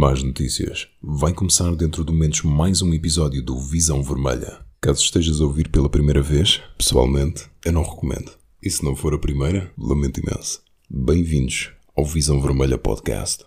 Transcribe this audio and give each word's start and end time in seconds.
Más 0.00 0.22
notícias. 0.22 0.86
Vai 1.02 1.32
começar 1.32 1.74
dentro 1.74 2.04
de 2.04 2.12
momentos 2.12 2.42
mais 2.42 2.80
um 2.82 2.94
episódio 2.94 3.42
do 3.42 3.58
Visão 3.58 4.00
Vermelha. 4.00 4.60
Caso 4.80 5.02
estejas 5.02 5.40
a 5.40 5.44
ouvir 5.44 5.68
pela 5.70 5.90
primeira 5.90 6.22
vez, 6.22 6.62
pessoalmente, 6.78 7.50
eu 7.64 7.72
não 7.72 7.82
recomendo. 7.82 8.30
E 8.62 8.70
se 8.70 8.84
não 8.84 8.94
for 8.94 9.12
a 9.12 9.18
primeira, 9.18 9.72
lamento 9.76 10.20
imenso. 10.20 10.62
Bem-vindos 10.88 11.72
ao 11.96 12.04
Visão 12.04 12.40
Vermelha 12.40 12.78
Podcast. 12.78 13.44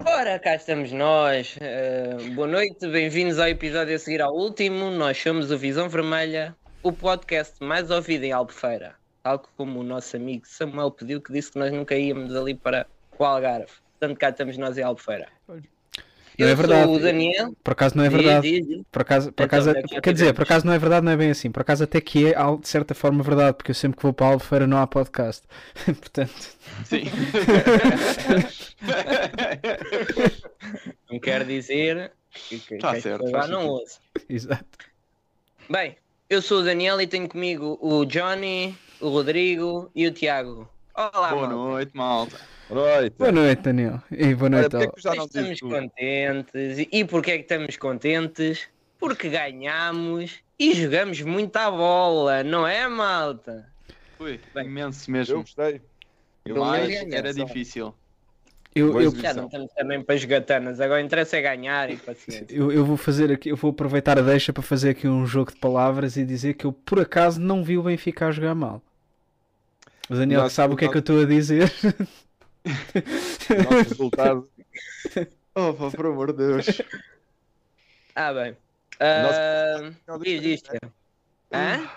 Ora, 0.00 0.38
cá 0.38 0.54
estamos 0.54 0.92
nós. 0.92 1.56
Uh, 1.56 2.34
boa 2.34 2.46
noite, 2.46 2.86
bem-vindos 2.86 3.38
ao 3.38 3.48
episódio 3.48 3.96
a 3.96 3.98
seguir 3.98 4.20
ao 4.20 4.36
último. 4.36 4.90
Nós 4.90 5.16
somos 5.16 5.50
o 5.50 5.56
Visão 5.56 5.88
Vermelha, 5.88 6.54
o 6.82 6.92
podcast 6.92 7.54
mais 7.64 7.90
ouvido 7.90 8.24
em 8.24 8.32
Albufeira. 8.32 8.96
Tal 9.22 9.42
como 9.56 9.80
o 9.80 9.82
nosso 9.82 10.14
amigo 10.14 10.46
Samuel 10.46 10.90
pediu, 10.90 11.22
que 11.22 11.32
disse 11.32 11.52
que 11.52 11.58
nós 11.58 11.72
nunca 11.72 11.96
íamos 11.96 12.36
ali 12.36 12.54
para 12.54 12.86
o 13.18 13.24
Algarve. 13.24 13.85
Portanto, 13.98 14.18
cá 14.18 14.28
estamos 14.30 14.56
nós 14.58 14.76
em 14.78 14.82
Albufeira. 14.82 15.28
Não 15.48 15.60
Eu 16.38 16.48
é 16.48 16.54
verdade. 16.54 16.84
sou 16.84 16.96
o 16.96 16.98
Daniel. 17.00 17.56
Por 17.64 17.72
acaso 17.72 17.96
não 17.96 18.04
é 18.04 18.08
verdade. 18.10 18.50
diz, 18.50 18.66
diz. 18.66 18.82
Por 18.92 19.02
acaso, 19.02 19.32
por 19.32 19.42
Então, 19.44 19.46
acaso 19.46 19.74
que 19.74 19.94
já 19.94 20.00
quer 20.02 20.12
dizer, 20.12 20.34
por 20.34 20.42
acaso 20.42 20.66
não 20.66 20.72
é 20.74 20.78
verdade, 20.78 21.04
não 21.06 21.12
é 21.12 21.16
bem 21.16 21.30
assim. 21.30 21.50
Por 21.50 21.62
acaso 21.62 21.84
até 21.84 22.00
que 22.00 22.26
é, 22.32 22.34
de 22.60 22.68
certa 22.68 22.94
forma, 22.94 23.22
verdade, 23.22 23.56
porque 23.56 23.70
eu 23.70 23.74
sempre 23.74 23.96
que 23.96 24.02
vou 24.02 24.12
para 24.12 24.26
a 24.26 24.30
Albufeira 24.30 24.66
não 24.66 24.76
há 24.78 24.86
podcast. 24.86 25.46
Portanto, 25.86 26.56
Sim. 26.84 27.04
Não 31.10 31.18
quer 31.20 31.44
dizer 31.44 32.12
que, 32.30 32.58
que, 32.58 32.78
Tá 32.78 32.94
que 32.94 33.00
certo, 33.00 33.24
lá 33.30 33.40
faz 33.40 33.50
não 33.50 33.66
ouçam. 33.68 34.00
exato. 34.28 34.66
Bem, 35.70 35.96
eu 36.28 36.42
sou 36.42 36.60
o 36.60 36.64
Daniel 36.64 37.00
e 37.00 37.06
tenho 37.06 37.28
comigo 37.28 37.78
o 37.80 38.04
Johnny, 38.04 38.76
o 39.00 39.08
Rodrigo 39.08 39.90
e 39.94 40.06
o 40.06 40.12
Tiago. 40.12 40.68
Olá, 40.94 41.30
Boa 41.30 41.30
malta. 41.42 41.48
noite, 41.54 41.92
malta. 41.94 42.40
Boa 42.68 42.96
noite. 43.00 43.14
Boa 43.16 43.32
noite, 43.32 43.62
Daniel. 43.62 44.02
E 44.10 44.34
boa 44.34 44.50
Olha, 44.50 44.68
noite 44.68 44.70
porque 44.70 45.08
é 45.08 45.12
que 45.12 45.16
não 45.18 45.24
Estamos 45.26 45.58
tudo? 45.60 45.74
contentes. 45.74 46.86
E- 46.90 47.04
porquê 47.04 47.30
é 47.32 47.36
que 47.36 47.42
estamos 47.42 47.76
contentes? 47.76 48.68
Porque 48.98 49.28
ganhamos 49.28 50.40
e 50.58 50.74
jogamos 50.74 51.20
muita 51.20 51.70
bola, 51.70 52.42
não 52.42 52.66
é, 52.66 52.88
malta? 52.88 53.66
Bem, 54.18 54.40
imenso 54.66 55.08
Eu 55.08 55.12
mesmo. 55.12 55.40
gostei. 55.42 55.80
Eu 56.44 56.56
Mas 56.56 56.88
menos 56.88 57.12
era 57.14 57.32
difícil. 57.34 57.94
Eu, 58.74 59.00
eu. 59.00 59.10
Já 59.14 59.32
não 59.32 59.46
estamos 59.46 59.72
também 59.72 60.02
para 60.02 60.16
jogatanas, 60.16 60.80
agora 60.80 61.00
interessa 61.00 61.36
é 61.36 61.42
ganhar 61.42 61.88
e 61.90 61.96
paciência. 61.96 62.46
eu, 62.50 62.70
eu 62.72 62.84
vou 62.84 62.96
fazer 62.96 63.32
aqui, 63.32 63.48
eu 63.48 63.56
vou 63.56 63.70
aproveitar 63.70 64.18
a 64.18 64.22
deixa 64.22 64.52
para 64.52 64.62
fazer 64.62 64.90
aqui 64.90 65.06
um 65.08 65.24
jogo 65.26 65.50
de 65.52 65.56
palavras 65.58 66.16
e 66.16 66.24
dizer 66.24 66.54
que 66.54 66.64
eu 66.66 66.72
por 66.72 67.00
acaso 67.00 67.40
não 67.40 67.62
vi 67.64 67.78
o 67.78 67.82
Benfica 67.82 68.26
a 68.26 68.30
jogar 68.32 68.54
mal. 68.54 68.82
O 70.10 70.14
Daniel 70.14 70.42
Nosso- 70.42 70.54
sabe 70.56 70.74
o 70.74 70.76
que 70.76 70.84
é 70.84 70.88
que 70.88 70.96
eu 70.96 71.00
estou 71.00 71.20
a 71.22 71.24
dizer. 71.24 71.72
O 72.66 73.74
nosso 73.74 73.88
resultado, 73.90 74.48
Oh, 75.54 75.72
pá, 75.72 75.90
por 75.90 76.06
amor 76.06 76.32
de 76.32 76.38
Deus. 76.46 76.66
Ah, 78.14 78.32
bem. 78.32 78.56
Ah, 79.00 79.90
Não, 80.06 80.18
diz, 80.18 80.42
diz. 80.42 80.62
Hã? 81.52 81.88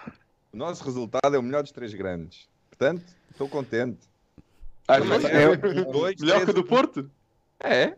o 0.53 0.57
nosso 0.57 0.83
resultado 0.83 1.35
é 1.35 1.39
o 1.39 1.43
melhor 1.43 1.63
dos 1.63 1.71
três 1.71 1.93
grandes. 1.93 2.47
Portanto, 2.69 3.03
estou 3.31 3.49
contente. 3.49 3.99
Ah, 4.87 4.99
Mas 4.99 5.25
é- 5.25 5.43
é 5.43 5.55
Dois, 5.57 6.15
melhor 6.21 6.35
três, 6.35 6.45
que 6.45 6.51
o 6.51 6.53
do. 6.53 6.63
Porto? 6.63 7.11
É. 7.59 7.95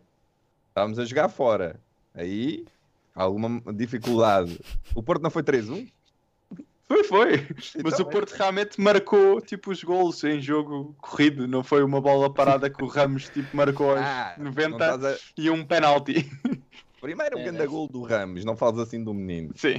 Estávamos 0.69 0.97
a 0.97 1.05
jogar 1.05 1.29
fora. 1.29 1.79
Aí, 2.13 2.65
alguma 3.13 3.61
dificuldade. 3.73 4.59
O 4.95 5.03
Porto 5.03 5.21
não 5.21 5.29
foi 5.29 5.43
3-1? 5.43 5.87
Foi, 6.91 7.03
foi. 7.05 7.47
Mas 7.83 7.93
Então, 7.93 8.05
o 8.05 8.09
Porto 8.09 8.31
realmente 8.33 8.79
marcou 8.81 9.39
tipo 9.39 9.71
os 9.71 9.81
golos 9.83 10.21
em 10.25 10.41
jogo 10.41 10.93
corrido. 10.99 11.47
Não 11.47 11.63
foi 11.63 11.83
uma 11.83 12.01
bola 12.01 12.31
parada 12.33 12.69
que 12.69 12.83
o 12.83 12.87
Ramos 12.87 13.29
tipo 13.29 13.55
marcou 13.55 13.91
aos 13.91 14.01
Ah, 14.01 14.33
não 14.37 14.45
90 14.45 14.75
estás 14.75 15.05
a- 15.05 15.17
e 15.37 15.49
um 15.49 15.63
penalti. 15.65 16.29
Primeiro 16.99 17.37
um 17.37 17.39
É, 17.39 17.43
grande 17.43 17.57
deve- 17.59 17.69
gol 17.69 17.87
do 17.87 18.01
Ramos. 18.03 18.43
Não 18.43 18.57
falas 18.57 18.79
assim 18.79 19.01
do 19.03 19.13
menino. 19.13 19.51
Sim. 19.55 19.75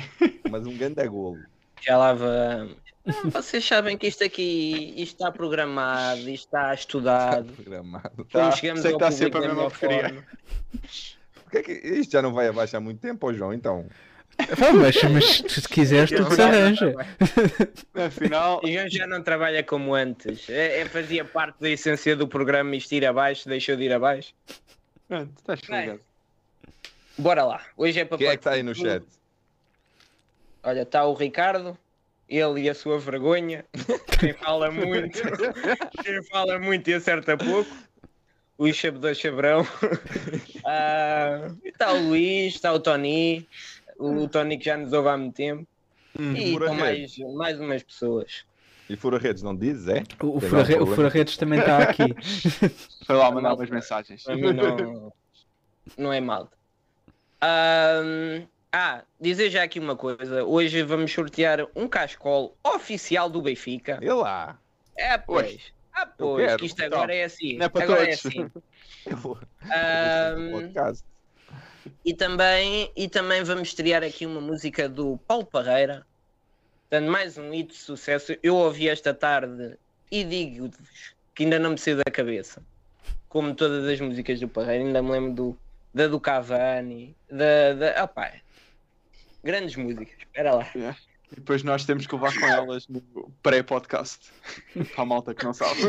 Mas 0.50 0.66
um 0.66 0.76
grande 0.76 1.06
golo. 1.06 1.38
Já 1.80 1.98
lá 1.98 2.12
vamos. 2.14 2.76
Ah, 3.06 3.12
Vocês 3.30 3.64
sabem 3.64 3.98
que 3.98 4.06
isto 4.06 4.22
aqui 4.24 4.94
isto 4.96 5.14
está 5.16 5.30
programado, 5.30 6.20
isto 6.30 6.46
está 6.46 6.72
estudado. 6.72 7.52
Programado. 7.52 8.24
Tá, 8.30 8.50
chegamos 8.52 8.80
sei 8.82 8.96
que 8.96 9.02
ao 9.02 9.08
está 9.08 9.10
sempre 9.10 9.40
público 9.40 9.52
a 9.52 9.54
mesma 9.54 9.70
porcaria. 9.70 10.24
Porquê 11.42 11.58
é 11.58 11.62
que 11.62 11.72
isto 11.72 12.12
já 12.12 12.22
não 12.22 12.32
vai 12.32 12.48
abaixo 12.48 12.76
há 12.76 12.80
muito 12.80 13.00
tempo, 13.00 13.32
João? 13.34 13.52
Então, 13.52 13.86
Pá, 14.36 14.72
mas, 14.72 14.96
mas 15.04 15.24
se 15.46 15.68
quiseres, 15.68 16.10
tudo 16.10 16.34
se 16.34 16.42
arranja. 16.42 16.94
Afinal, 17.94 18.60
E 18.64 18.72
já- 18.74 18.88
já 18.88 19.06
não 19.06 19.22
trabalha 19.22 19.62
como 19.62 19.94
antes. 19.94 20.48
É, 20.50 20.80
é- 20.80 20.84
fazia 20.86 21.24
parte 21.24 21.56
da 21.60 21.70
essência 21.70 22.16
do 22.16 22.26
programa 22.26 22.74
isto 22.74 22.92
ir 22.92 23.04
abaixo, 23.06 23.48
deixou 23.48 23.76
de 23.76 23.84
ir 23.84 23.92
abaixo. 23.92 24.34
pronto, 25.08 25.32
estás 25.38 25.60
ligado. 25.62 26.00
Bora 27.18 27.44
lá. 27.44 27.62
Hoje 27.76 28.00
é 28.00 28.04
para 28.04 28.18
quem 28.18 28.26
é 28.26 28.30
que 28.30 28.36
está 28.36 28.52
aí 28.52 28.62
no 28.62 28.74
chat? 28.74 29.04
Olha, 30.62 30.82
está 30.82 31.04
o 31.04 31.12
Ricardo, 31.14 31.76
ele 32.28 32.62
e 32.62 32.70
a 32.70 32.74
sua 32.74 32.98
vergonha. 32.98 33.64
Quem 34.18 34.32
fala 34.32 34.70
muito, 34.70 35.20
quem 36.04 36.22
fala 36.24 36.58
muito 36.58 36.88
e 36.88 36.94
acerta 36.94 37.36
pouco. 37.36 37.70
O 38.56 38.72
Chabedor 38.72 39.14
Chabrão. 39.14 39.66
Ah, 40.64 41.50
Está 41.64 41.92
o 41.92 42.08
Luís, 42.08 42.54
está 42.54 42.72
o 42.72 42.78
Tony. 42.78 43.48
O 44.04 44.28
Tony 44.28 44.58
que 44.58 44.64
já 44.64 44.76
nos 44.76 44.92
ouve 44.92 45.08
há 45.08 45.16
muito 45.16 45.34
tempo. 45.34 45.66
Hum. 46.18 46.34
E 46.36 46.52
Fura 46.52 46.66
estão 46.66 46.78
mais, 46.78 46.98
redes. 47.16 47.34
mais 47.34 47.60
umas 47.60 47.82
pessoas. 47.82 48.44
E 48.90 48.96
fura 48.96 49.16
redes, 49.18 49.42
não 49.42 49.56
dizes, 49.56 49.88
é? 49.88 50.02
O, 50.22 50.38
Fura- 50.40 50.58
um 50.62 50.64
o 50.64 50.66
problema. 50.66 50.94
Fura-Redes 50.96 51.36
também 51.38 51.60
está 51.60 51.78
aqui. 51.84 52.02
Foi 53.06 53.16
lá 53.16 53.30
mandar 53.30 53.54
umas 53.54 53.70
mensagens. 53.70 54.22
Para 54.24 54.36
mim 54.36 54.52
não, 54.52 55.12
não 55.96 56.12
é 56.12 56.20
mal. 56.20 56.50
ah, 57.40 59.02
dizer 59.20 59.50
já 59.50 59.62
aqui 59.62 59.78
uma 59.78 59.96
coisa. 59.96 60.44
Hoje 60.44 60.82
vamos 60.82 61.10
sortear 61.12 61.66
um 61.74 61.88
cascol 61.88 62.54
oficial 62.62 63.30
do 63.30 63.40
Benfica. 63.40 63.98
E 64.02 64.08
lá. 64.10 64.58
É, 64.96 65.16
pois. 65.16 65.72
Ah, 65.94 66.06
pois, 66.06 66.56
que 66.56 66.66
isto 66.66 66.82
agora 66.82 67.14
é 67.14 67.24
assim. 67.24 67.56
Não 67.56 67.66
é 67.66 67.68
para 67.68 67.84
agora 67.84 68.02
é 68.02 68.16
todos. 68.16 68.26
assim. 68.26 68.50
Eu 69.06 69.16
vou. 69.16 69.38
Podcast. 70.52 71.04
E, 72.04 72.14
também, 72.14 72.90
e 72.96 73.08
também 73.08 73.42
vamos 73.42 73.68
estrear 73.68 74.02
aqui 74.02 74.26
uma 74.26 74.40
música 74.40 74.88
do 74.88 75.18
Paulo 75.26 75.46
Parreira. 75.46 76.06
Portanto, 76.88 77.10
mais 77.10 77.38
um 77.38 77.52
hito 77.52 77.72
de 77.72 77.78
sucesso. 77.78 78.36
Eu 78.42 78.56
ouvi 78.56 78.88
esta 78.88 79.14
tarde 79.14 79.76
e 80.10 80.24
digo-vos 80.24 81.14
que 81.34 81.44
ainda 81.44 81.58
não 81.58 81.70
me 81.70 81.78
saiu 81.78 81.96
da 81.96 82.10
cabeça. 82.10 82.62
Como 83.28 83.54
todas 83.54 83.86
as 83.86 84.00
músicas 84.00 84.38
do 84.40 84.48
Parreira, 84.48 84.84
ainda 84.84 85.02
me 85.02 85.10
lembro 85.10 85.32
do, 85.32 85.58
da 85.94 86.06
do 86.06 86.20
Cavani, 86.20 87.16
da. 87.30 87.72
da 87.74 88.04
opá, 88.04 88.32
grandes 89.42 89.74
músicas. 89.76 90.14
Espera 90.18 90.54
lá. 90.54 90.70
E 91.32 91.36
depois 91.36 91.62
nós 91.62 91.84
temos 91.84 92.06
que 92.06 92.14
levar 92.14 92.38
com 92.38 92.46
elas 92.46 92.86
no 92.88 93.02
pré-podcast. 93.42 94.18
Para 94.94 95.02
a 95.02 95.06
malta 95.06 95.34
que 95.34 95.44
não 95.44 95.52
sabe. 95.54 95.80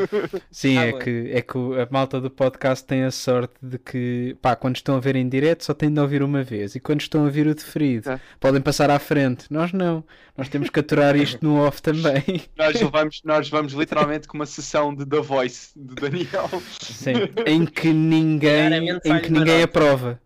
Sim, 0.50 0.78
Ah, 0.78 0.86
é 0.86 0.92
bem. 0.92 1.00
que, 1.02 1.32
é 1.34 1.42
que 1.42 1.58
a 1.58 1.88
malta 1.92 2.22
do 2.22 2.32
podcast 2.32 2.86
tem 2.86 3.04
a 3.04 3.12
sorte 3.12 3.54
de 3.62 3.78
que, 3.78 4.38
pá, 4.42 4.56
quando 4.56 4.76
estão 4.78 4.96
a 4.96 5.00
ver 5.00 5.16
em 5.16 5.28
direto 5.28 5.64
só 5.66 5.74
têm 5.74 5.94
de 5.94 6.00
ouvir 6.00 6.24
uma 6.24 6.44
vez. 6.44 6.76
E 6.76 6.80
quando 6.80 7.02
estão 7.02 7.26
a 7.26 7.30
ver 7.30 7.46
o 7.48 7.54
deferido, 7.56 8.10
É. 8.12 8.20
podem 8.40 8.62
passar 8.62 8.90
à 8.90 9.00
frente. 9.00 9.46
Nós 9.52 9.72
não. 9.74 10.04
Nós 10.38 10.50
temos 10.50 10.70
que 10.70 10.80
aturar 10.80 11.16
isto 11.16 11.44
no 11.46 11.58
off 11.62 11.82
também. 11.82 12.24
Nós 12.58 12.80
levamos, 12.82 13.22
nós 13.24 13.50
vamos 13.50 13.74
literalmente 13.74 14.28
com 14.28 14.38
uma 14.38 14.46
sessão 14.46 14.96
de 14.96 15.06
The 15.06 15.20
Voice 15.22 15.70
de 15.76 15.94
Daniel. 15.96 16.50
Sim. 16.82 17.14
Em 17.46 17.66
que 17.66 17.92
ninguém, 17.94 18.68
Claramente 18.70 19.10
em 19.10 19.20
que 19.22 19.32
ninguém 19.32 19.62
aprova. 19.62 20.20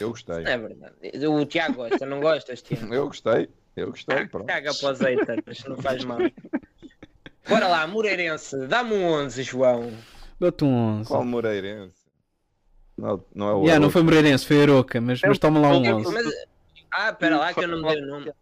Eu 0.00 0.10
gostei. 0.10 0.42
Não 0.42 0.50
é 0.50 0.58
verdade. 0.58 0.94
O 1.28 1.44
Tiago 1.46 1.74
gosta, 1.74 2.04
não 2.06 2.20
gostas, 2.20 2.60
Tiago? 2.62 2.92
Eu 2.94 3.06
gostei. 3.06 3.48
Eu 3.76 3.90
gostei. 3.90 4.26
Pronto. 4.26 4.46
Caga 4.46 4.72
para 4.74 4.92
os 4.92 5.00
haters, 5.00 5.64
não 5.64 5.76
faz 5.76 6.04
mal. 6.04 6.18
Bora 7.48 7.66
lá, 7.68 7.86
Moreirense, 7.86 8.66
dá-me 8.66 8.94
um 8.94 9.04
11, 9.04 9.42
João. 9.42 9.92
Dou-te 10.40 10.64
um 10.64 10.98
11. 11.00 11.08
Qual 11.08 11.24
Moreirense? 11.24 11.96
Não, 12.96 13.24
não 13.34 13.48
é 13.48 13.54
o. 13.54 13.62
Yeah, 13.62 13.80
não 13.80 13.90
foi 13.90 14.02
Moreirense, 14.02 14.46
foi 14.46 14.62
Aroca, 14.62 15.00
mas, 15.00 15.20
mas 15.20 15.38
toma 15.38 15.60
lá 15.60 15.76
um 15.76 15.84
Eu- 15.84 15.96
11. 15.96 16.12
Mas- 16.14 16.46
ah, 16.92 17.10
espera 17.10 17.36
lá 17.38 17.52
que 17.52 17.60
eu 17.64 17.68
não 17.68 17.82
me 17.82 17.88
dei 17.88 18.02
o 18.02 18.06
nome. 18.06 18.32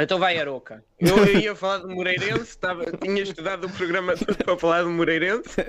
Então 0.00 0.18
vai 0.18 0.38
Aroca. 0.38 0.82
Eu 0.98 1.16
ia 1.38 1.54
falar 1.54 1.78
de 1.86 1.94
Moreirense, 1.94 2.42
estava, 2.50 2.84
tinha 2.92 3.22
estudado 3.22 3.66
o 3.66 3.70
programa 3.70 4.16
todo 4.16 4.36
para 4.36 4.56
falar 4.58 4.82
de 4.82 4.88
Moreirense, 4.88 5.64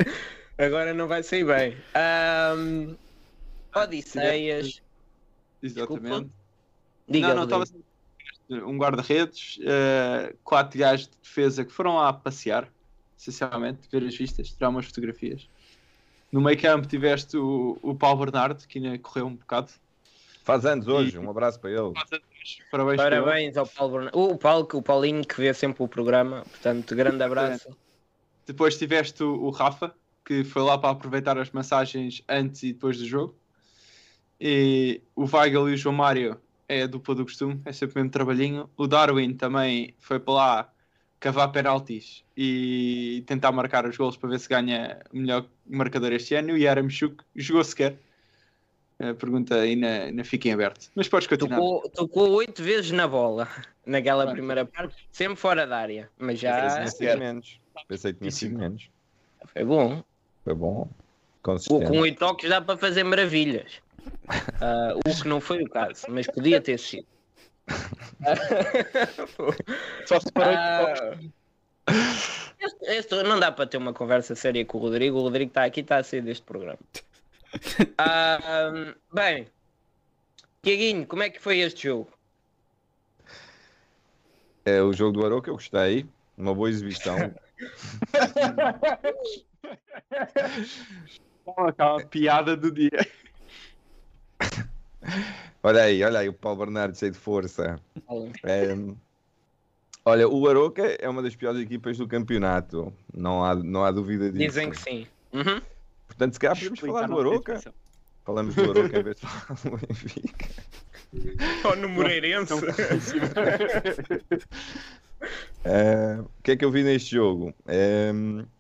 agora 0.58 0.94
não 0.94 1.08
vai 1.08 1.22
sair 1.22 1.44
bem. 1.46 1.78
Ahm, 1.94 2.96
Odisseias, 3.76 4.82
Exatamente. 5.62 6.30
diga 7.08 7.30
não, 7.30 7.36
não, 7.36 7.44
estava 7.44 7.66
um 8.50 8.78
guarda-redes, 8.78 9.60
eh, 9.64 10.36
quatro 10.44 10.78
gajos 10.80 11.08
de 11.08 11.18
defesa 11.18 11.66
que 11.66 11.72
foram 11.72 11.96
lá 11.96 12.14
passear, 12.14 12.72
essencialmente, 13.18 13.88
ver 13.92 14.04
as 14.04 14.16
vistas, 14.16 14.52
tirar 14.52 14.70
umas 14.70 14.86
fotografias. 14.86 15.50
No 16.32 16.42
meio 16.42 16.60
campo 16.60 16.88
tiveste 16.88 17.38
o, 17.38 17.78
o 17.82 17.96
Paulo 17.96 18.20
Bernardo, 18.26 18.66
que 18.68 18.78
ainda 18.78 18.98
correu 19.00 19.26
um 19.28 19.36
bocado. 19.36 19.72
Faz 20.44 20.66
anos 20.66 20.88
hoje. 20.88 21.16
E- 21.16 21.20
Um 21.20 21.30
abraço 21.30 21.60
para 21.60 21.72
ele. 21.72 21.92
Parabéns. 22.70 22.98
Parabéns 22.98 23.58
ao 23.58 23.66
Paulo 23.66 23.94
Bernardo. 23.94 24.20
O 24.20 24.38
Paulo, 24.38 24.68
o 24.74 24.82
Paulinho 24.82 25.26
que 25.26 25.36
vê 25.38 25.54
sempre 25.54 25.82
o 25.84 25.88
programa, 25.88 26.44
portanto, 26.44 26.96
grande 26.96 27.24
abraço. 27.24 27.76
Depois 28.46 28.78
tiveste 28.78 29.24
o, 29.24 29.34
o 29.34 29.50
Rafa, 29.50 29.96
que 30.24 30.44
foi 30.44 30.62
lá 30.62 30.78
para 30.78 30.92
aproveitar 30.92 31.38
as 31.40 31.50
massagens 31.50 32.22
antes 32.30 32.62
e 32.62 32.74
depois 32.74 32.98
do 33.00 33.06
jogo. 33.06 33.36
E 34.48 35.02
o 35.16 35.26
Weigl 35.26 35.70
e 35.70 35.74
o 35.74 35.78
João 35.78 35.96
Mário 35.96 36.40
é 36.70 36.84
a 36.84 36.88
dupla 36.88 37.16
do 37.16 37.24
costume, 37.24 37.60
é 37.66 37.72
sempre 37.72 37.96
o 37.96 37.98
mesmo 37.98 38.12
trabalhinho. 38.12 38.70
O 38.78 38.86
Darwin 38.86 39.34
também 39.34 39.96
foi 39.98 40.20
para 40.20 40.34
lá 40.36 40.74
cavar 41.20 41.52
penaltis 41.52 42.24
e 42.38 43.24
tentar 43.26 43.52
marcar 43.52 43.88
os 43.88 43.98
gols 43.98 44.16
para 44.16 44.30
ver 44.30 44.40
se 44.40 44.48
ganha 44.48 45.00
o 45.12 45.18
melhor 45.18 45.48
marcador 45.66 46.14
este 46.14 46.36
ano. 46.36 46.52
E 46.52 46.54
o 46.54 46.58
Yaramchuk 46.58 47.24
jogou 47.36 47.64
sequer. 47.64 47.98
A 49.00 49.16
pergunta 49.16 49.56
ainda, 49.56 50.04
ainda 50.04 50.24
fica 50.24 50.48
em 50.48 50.54
aberto. 50.54 50.92
Mas 50.94 51.08
podes 51.08 51.28
continuar. 51.28 51.58
Tocou, 51.96 52.30
oito 52.34 52.62
vezes 52.62 52.92
na 52.92 53.08
bola 53.08 53.50
naquela 53.84 54.26
Pronto. 54.26 54.36
primeira 54.36 54.64
parte, 54.64 54.96
sempre 55.12 55.38
fora 55.38 55.66
da 55.66 55.80
área. 55.80 56.08
Mas 56.20 56.40
Pensei 56.40 56.52
que 56.52 56.60
já 56.60 56.76
tinha 56.76 56.88
sido 56.92 57.18
menos. 57.18 57.62
Pensei 57.88 58.14
que 58.14 58.20
tinha 58.20 58.32
sido 58.32 58.60
menos. 58.60 58.92
foi 59.48 59.66
bom. 59.66 60.04
Foi 60.44 60.54
bom. 60.54 60.88
Consistente. 61.42 61.88
com 61.88 62.00
oito 62.00 62.20
toques 62.20 62.48
dá 62.48 62.62
para 62.62 62.78
fazer 62.78 63.04
maravilhas. 63.04 63.84
Ah, 64.62 64.94
o 64.96 65.02
que 65.22 65.28
não 65.28 65.42
foi 65.42 65.64
o 65.64 65.70
caso, 65.70 66.06
mas 66.10 66.26
podia 66.28 66.62
ter 66.62 66.78
sido. 66.80 67.06
Só 70.06 70.20
se 70.20 70.32
parou 70.32 70.54
Ah, 70.56 71.18
este- 72.60 72.86
este- 72.86 73.24
não 73.24 73.40
dá 73.40 73.52
para 73.52 73.66
ter 73.68 73.78
uma 73.78 73.94
conversa 73.94 74.36
séria 74.36 74.64
com 74.66 74.78
o 74.78 74.82
Rodrigo. 74.82 75.18
O 75.18 75.22
Rodrigo 75.22 75.50
está 75.50 75.64
aqui, 75.66 75.82
está 75.82 75.98
a 75.98 76.04
sair 76.04 76.22
deste 76.22 76.44
programa. 76.44 76.80
Ah, 77.98 78.94
bem, 79.14 79.48
Tiaguinho, 80.62 81.08
como 81.08 81.24
é 81.24 81.30
que 81.30 81.40
foi 81.40 81.60
este 81.60 81.88
jogo? 81.88 82.12
É 84.66 84.82
o 84.82 84.92
jogo 84.92 85.20
do 85.20 85.26
Aroca, 85.26 85.50
eu 85.50 85.54
gostei. 85.54 86.06
Uma 86.38 86.54
boa 86.54 86.70
exibição. 86.70 87.16
aquela 91.68 92.06
piada 92.08 92.58
do 92.58 92.72
dia. 92.72 92.90
Olha 95.64 95.84
aí, 95.84 96.04
olha 96.04 96.20
aí, 96.20 96.30
o 96.30 96.34
Paulo 96.34 96.60
Bernardo 96.60 96.98
cheio 96.98 97.12
de 97.12 97.18
força. 97.18 97.80
É, 98.44 98.76
olha, 100.04 100.28
o 100.28 100.48
Aroca 100.48 100.84
é 101.00 101.08
uma 101.08 101.22
das 101.22 101.36
piores 101.36 101.62
equipas 101.62 101.98
do 101.98 102.08
campeonato. 102.08 102.94
Não 103.14 103.44
há, 103.44 103.56
não 103.56 103.84
há 103.84 103.92
dúvida 103.92 104.32
disso. 104.32 104.46
Dizem 104.46 104.70
que 104.70 104.80
sim. 104.80 105.08
Uhum. 105.34 105.62
Portanto, 106.08 106.34
se 106.34 106.40
calhar 106.40 106.56
podemos 106.58 106.80
falar 106.80 107.08
do 107.08 107.20
Aroca. 107.20 107.74
Falamos 108.24 108.56
do 108.56 108.62
Aroca 108.62 109.00
em 109.00 109.04
vez 109.04 109.16
de 109.18 109.28
falar 109.28 109.60
do 109.64 109.88
Benfica. 109.88 110.50
Ou 111.64 111.76
no 111.76 111.90
Moreirense. 111.90 112.54
Eh, 115.64 116.18
o 116.20 116.44
que 116.44 116.52
é 116.52 116.56
que 116.58 116.66
eu 116.66 116.72
vi 116.72 116.84
neste 116.84 117.16
jogo? 117.16 117.54
Eh, 117.68 118.12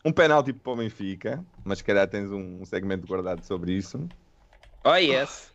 um 0.03 0.11
penalti 0.11 0.53
para 0.53 0.73
o 0.73 0.75
Benfica, 0.75 1.43
mas 1.63 1.79
se 1.79 1.83
calhar 1.83 2.07
tens 2.07 2.31
um 2.31 2.63
segmento 2.65 3.05
guardado 3.07 3.43
sobre 3.43 3.73
isso. 3.73 4.07
Oh 4.83 4.95
yes, 4.95 5.51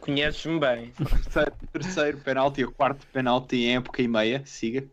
conheces-me 0.00 0.58
bem. 0.58 0.92
Terceiro, 1.30 1.52
terceiro 1.72 2.18
penalti, 2.18 2.64
o 2.64 2.72
quarto 2.72 3.06
penalti 3.12 3.56
em 3.56 3.76
época 3.76 4.00
e 4.00 4.08
meia. 4.08 4.42
Siga. 4.46 4.84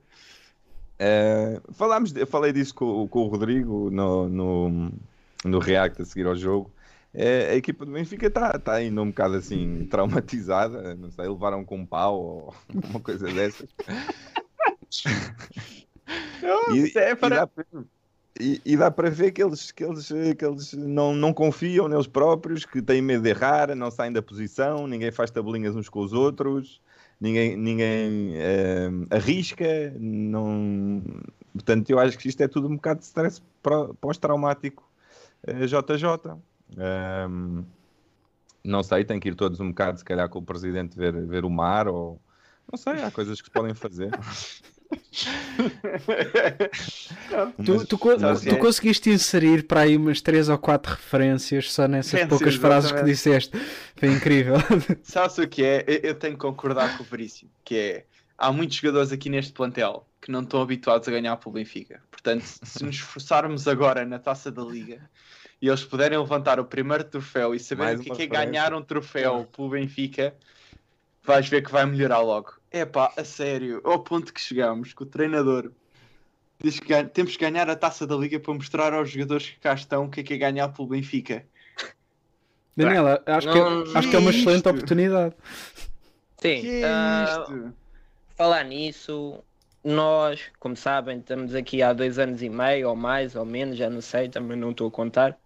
Eh, 0.99 1.59
falámos, 1.71 2.11
de- 2.11 2.21
eu 2.21 2.27
falei 2.27 2.51
disso 2.51 2.75
com, 2.75 3.07
com 3.07 3.21
o 3.23 3.27
Rodrigo 3.27 3.89
no, 3.89 4.27
no, 4.29 4.91
no 5.45 5.59
React 5.59 6.01
a 6.01 6.05
seguir 6.05 6.27
ao 6.27 6.35
jogo. 6.35 6.71
Eh, 7.13 7.49
a 7.51 7.55
equipa 7.55 7.85
do 7.85 7.91
Benfica 7.91 8.27
está 8.27 8.57
tá 8.59 8.73
ainda 8.73 9.01
um 9.01 9.07
bocado 9.07 9.35
assim 9.35 9.85
traumatizada, 9.89 10.95
não 10.95 11.09
sei, 11.11 11.27
levaram 11.27 11.65
com 11.65 11.77
um 11.77 11.85
pau 11.85 12.19
ou 12.21 12.55
uma 12.89 12.99
coisa 12.99 13.25
dessas. 13.31 13.69
E, 16.73 16.97
é 16.97 17.11
e 17.11 17.15
para- 17.15 17.35
dá, 17.35 17.47
para- 17.47 17.65
e- 18.39 18.61
e 18.65 18.77
dá 18.77 18.89
para 18.89 19.09
ver 19.09 19.31
que 19.31 19.43
eles, 19.43 19.71
que 19.71 19.83
eles, 19.83 20.07
que 20.37 20.45
eles 20.45 20.73
não, 20.73 21.13
não 21.13 21.33
confiam 21.33 21.87
neles 21.87 22.07
próprios, 22.07 22.65
que 22.65 22.81
têm 22.81 23.01
medo 23.01 23.23
de 23.23 23.29
errar, 23.29 23.75
não 23.75 23.91
saem 23.91 24.11
da 24.11 24.21
posição, 24.21 24.87
ninguém 24.87 25.11
faz 25.11 25.31
tabelinhas 25.31 25.75
uns 25.75 25.89
com 25.89 25.99
os 25.99 26.13
outros, 26.13 26.81
ninguém, 27.19 27.57
ninguém 27.57 28.33
eh, 28.35 28.89
arrisca. 29.09 29.93
Não... 29.99 31.01
Portanto, 31.53 31.89
eu 31.89 31.99
acho 31.99 32.17
que 32.17 32.29
isto 32.29 32.41
é 32.41 32.47
tudo 32.47 32.67
um 32.67 32.75
bocado 32.75 32.99
de 33.01 33.05
stress 33.05 33.41
pós-traumático 33.99 34.89
eh, 35.45 35.65
JJ. 35.65 36.37
Ehm, 36.77 37.63
não 38.63 38.83
sei, 38.83 39.03
tem 39.03 39.19
que 39.19 39.29
ir 39.29 39.35
todos 39.35 39.59
um 39.59 39.69
bocado, 39.69 39.99
se 39.99 40.05
calhar, 40.05 40.29
com 40.29 40.39
o 40.39 40.43
presidente 40.43 40.95
ver, 40.97 41.13
ver 41.25 41.43
o 41.43 41.49
mar 41.49 41.87
ou. 41.87 42.19
Não 42.71 42.77
sei, 42.77 43.01
há 43.03 43.11
coisas 43.11 43.41
que 43.41 43.47
se 43.47 43.51
podem 43.51 43.73
fazer. 43.73 44.11
Tu, 47.63 47.85
tu, 47.85 47.97
tu 47.97 47.97
que 47.97 48.49
é? 48.49 48.55
conseguiste 48.55 49.09
inserir 49.09 49.63
para 49.63 49.81
aí 49.81 49.97
umas 49.97 50.21
3 50.21 50.49
ou 50.49 50.57
4 50.57 50.93
referências 50.93 51.71
só 51.71 51.87
nessas 51.87 52.25
poucas 52.25 52.55
frases 52.55 52.91
que 52.91 52.97
exatamente. 52.97 53.15
disseste. 53.15 53.57
Foi 53.95 54.09
incrível. 54.09 54.55
Sabes 55.03 55.37
o 55.37 55.47
que 55.47 55.63
é? 55.63 55.85
Eu, 56.03 56.15
tenho 56.15 56.33
que 56.33 56.39
concordar 56.39 56.97
com 56.97 57.03
o 57.03 57.05
Veríssimo, 57.05 57.51
que 57.63 57.75
é 57.75 58.05
há 58.37 58.51
muitos 58.51 58.77
jogadores 58.77 59.11
aqui 59.11 59.29
neste 59.29 59.53
plantel 59.53 60.05
que 60.21 60.31
não 60.31 60.41
estão 60.41 60.61
habituados 60.61 61.07
a 61.07 61.11
ganhar 61.11 61.35
pelo 61.37 61.53
Benfica. 61.53 62.01
Portanto, 62.09 62.43
se 62.43 62.83
nos 62.83 62.95
esforçarmos 62.95 63.67
agora 63.67 64.05
na 64.05 64.19
taça 64.19 64.51
da 64.51 64.61
Liga 64.63 65.09
e 65.61 65.67
eles 65.67 65.83
puderem 65.83 66.17
levantar 66.17 66.59
o 66.59 66.65
primeiro 66.65 67.03
troféu 67.03 67.53
e 67.53 67.59
saberem 67.59 67.97
Mais 67.97 68.07
o 68.07 68.13
que 68.13 68.21
é, 68.21 68.25
é 68.25 68.27
ganhar 68.27 68.73
um 68.73 68.81
troféu 68.81 69.47
pelo 69.55 69.69
Benfica, 69.69 70.35
vais 71.23 71.47
ver 71.47 71.63
que 71.63 71.71
vai 71.71 71.85
melhorar 71.85 72.19
logo. 72.21 72.53
É 72.69 72.85
pá, 72.85 73.13
a 73.17 73.23
sério, 73.23 73.81
ao 73.83 74.03
ponto 74.03 74.33
que 74.33 74.41
chegamos, 74.41 74.93
que 74.93 75.03
o 75.03 75.05
treinador 75.05 75.71
diz 76.63 76.79
que 76.79 77.03
temos 77.05 77.35
que 77.35 77.43
ganhar 77.43 77.69
a 77.69 77.75
taça 77.75 78.05
da 78.07 78.15
Liga 78.15 78.39
para 78.39 78.53
mostrar 78.53 78.93
aos 78.93 79.09
jogadores 79.09 79.49
que 79.49 79.59
cá 79.59 79.73
estão 79.73 80.05
o 80.05 80.09
que 80.09 80.21
é 80.21 80.23
que 80.23 80.33
é 80.33 80.37
ganhar 80.37 80.69
pelo 80.69 80.87
Benfica. 80.87 81.45
Daniela, 82.77 83.21
acho, 83.25 83.47
que, 83.51 83.59
Não- 83.59 83.83
é- 83.83 83.97
acho 83.97 84.09
que 84.09 84.15
é 84.15 84.19
uma 84.19 84.31
Que 84.31 84.37
excelente 84.37 84.57
isto? 84.57 84.69
oportunidade. 84.69 85.35
Sim, 86.37 86.61
Que 86.61 86.67
é 86.67 87.23
isto? 87.23 87.73
falar 88.37 88.63
nisso, 88.63 89.43
nós, 89.83 90.51
como 90.59 90.75
sabem, 90.75 91.19
estamos 91.19 91.53
aqui 91.55 91.81
há 91.83 91.93
dois 91.93 92.17
anos 92.19 92.41
e 92.41 92.49
meio, 92.49 92.89
ou 92.89 92.95
mais, 92.95 93.35
ou 93.35 93.45
menos, 93.45 93.77
já 93.77 93.89
não 93.89 94.01
sei, 94.01 94.29
também 94.29 94.57
não 94.57 94.71
estou 94.71 94.87
a 94.87 94.91
contar. 94.91 95.40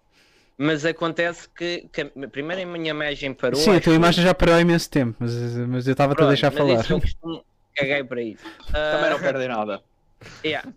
Mas 0.58 0.86
acontece 0.86 1.50
que, 1.50 1.88
que 1.92 2.02
a 2.02 2.28
primeira 2.30 2.64
a 2.64 2.66
minha 2.66 2.92
imagem 2.92 3.34
parou. 3.34 3.60
Sim, 3.60 3.72
a 3.72 3.82
tua 3.82 3.92
que- 3.94 3.98
imagem 3.98 4.24
já 4.24 4.34
parou 4.34 4.56
há 4.56 4.62
imenso 4.62 4.90
tempo, 4.90 5.18
mas, 5.20 5.34
mas 5.58 5.86
eu 5.88 5.92
estava-te 5.92 6.22
a 6.24 6.28
deixar 6.28 6.52
mas 6.52 6.58
falar. 6.58 6.82
isso 6.82 6.94
eu 6.94 7.02
costumo- 7.02 7.46
caguei 7.76 8.04
para 8.06 8.22
isso. 8.22 8.44
Também 8.72 9.10
não 9.10 9.18
Ah, 9.18 9.20
perdem 9.20 9.48
nada. 9.50 9.82
Yeah. 10.46 10.72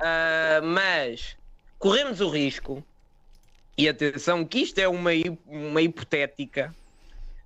Ah, 0.00 0.60
mas 0.62 1.36
corremos 1.78 2.20
o 2.22 2.28
risco, 2.30 2.82
e 3.76 3.86
atenção, 3.88 4.44
que 4.46 4.60
isto 4.60 4.78
é 4.78 4.88
uma, 4.88 5.10
uma 5.46 5.82
hipotética, 5.82 6.74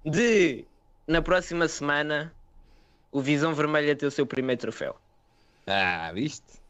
de 0.04 0.64
na 1.06 1.20
próxima 1.20 1.66
semana 1.66 2.32
o 3.10 3.20
Visão 3.20 3.52
Vermelha 3.54 3.96
ter 3.96 4.06
o 4.06 4.10
seu 4.10 4.24
primeiro 4.24 4.60
troféu. 4.60 4.96
Ah, 5.66 6.10
viste? 6.14 6.61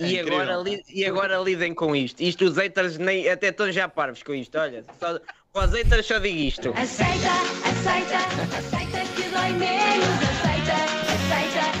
É 0.00 0.06
E 0.06 0.14
incrível. 0.18 0.40
agora, 0.40 0.56
li- 0.62 0.84
e 0.88 1.04
agora 1.06 1.36
lidem 1.38 1.74
com 1.74 1.94
isto. 1.94 2.22
Isto 2.22 2.46
os 2.46 2.56
haters 2.56 2.96
nem, 2.98 3.28
até 3.28 3.48
estão 3.48 3.70
já 3.70 3.86
parvos 3.88 4.22
com 4.22 4.34
isto. 4.34 4.56
Olha, 4.58 4.84
só, 4.98 5.20
para 5.52 5.66
os 5.68 5.72
haters 5.74 6.06
só 6.06 6.18
digo 6.18 6.38
isto. 6.38 6.70
Aceita, 6.70 7.28
aceita, 7.68 8.16
aceita 8.56 9.14
que 9.14 9.22
dói 9.28 9.50
menos. 9.52 10.06
Aceita, 10.30 10.74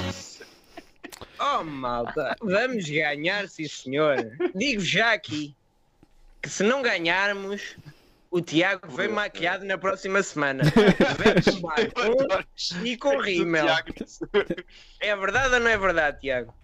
aceita. 0.04 0.60
Oh 1.42 1.64
malta, 1.64 2.36
vamos 2.42 2.88
ganhar, 2.88 3.48
sim 3.48 3.66
senhor. 3.66 4.16
Digo 4.54 4.82
já 4.82 5.12
aqui 5.14 5.56
que 6.42 6.50
se 6.50 6.62
não 6.62 6.82
ganharmos, 6.82 7.74
o 8.30 8.42
Tiago 8.42 8.86
vem 8.94 9.08
maquiado 9.08 9.64
na 9.64 9.78
próxima 9.78 10.22
semana. 10.22 10.62
Vem 10.64 11.42
com 11.42 11.60
batom 11.62 12.44
e 12.84 12.96
com 12.98 13.18
rímel. 13.18 13.66
É 15.00 15.16
verdade 15.16 15.54
ou 15.54 15.60
não 15.60 15.68
é 15.70 15.78
verdade, 15.78 16.20
Tiago? 16.20 16.54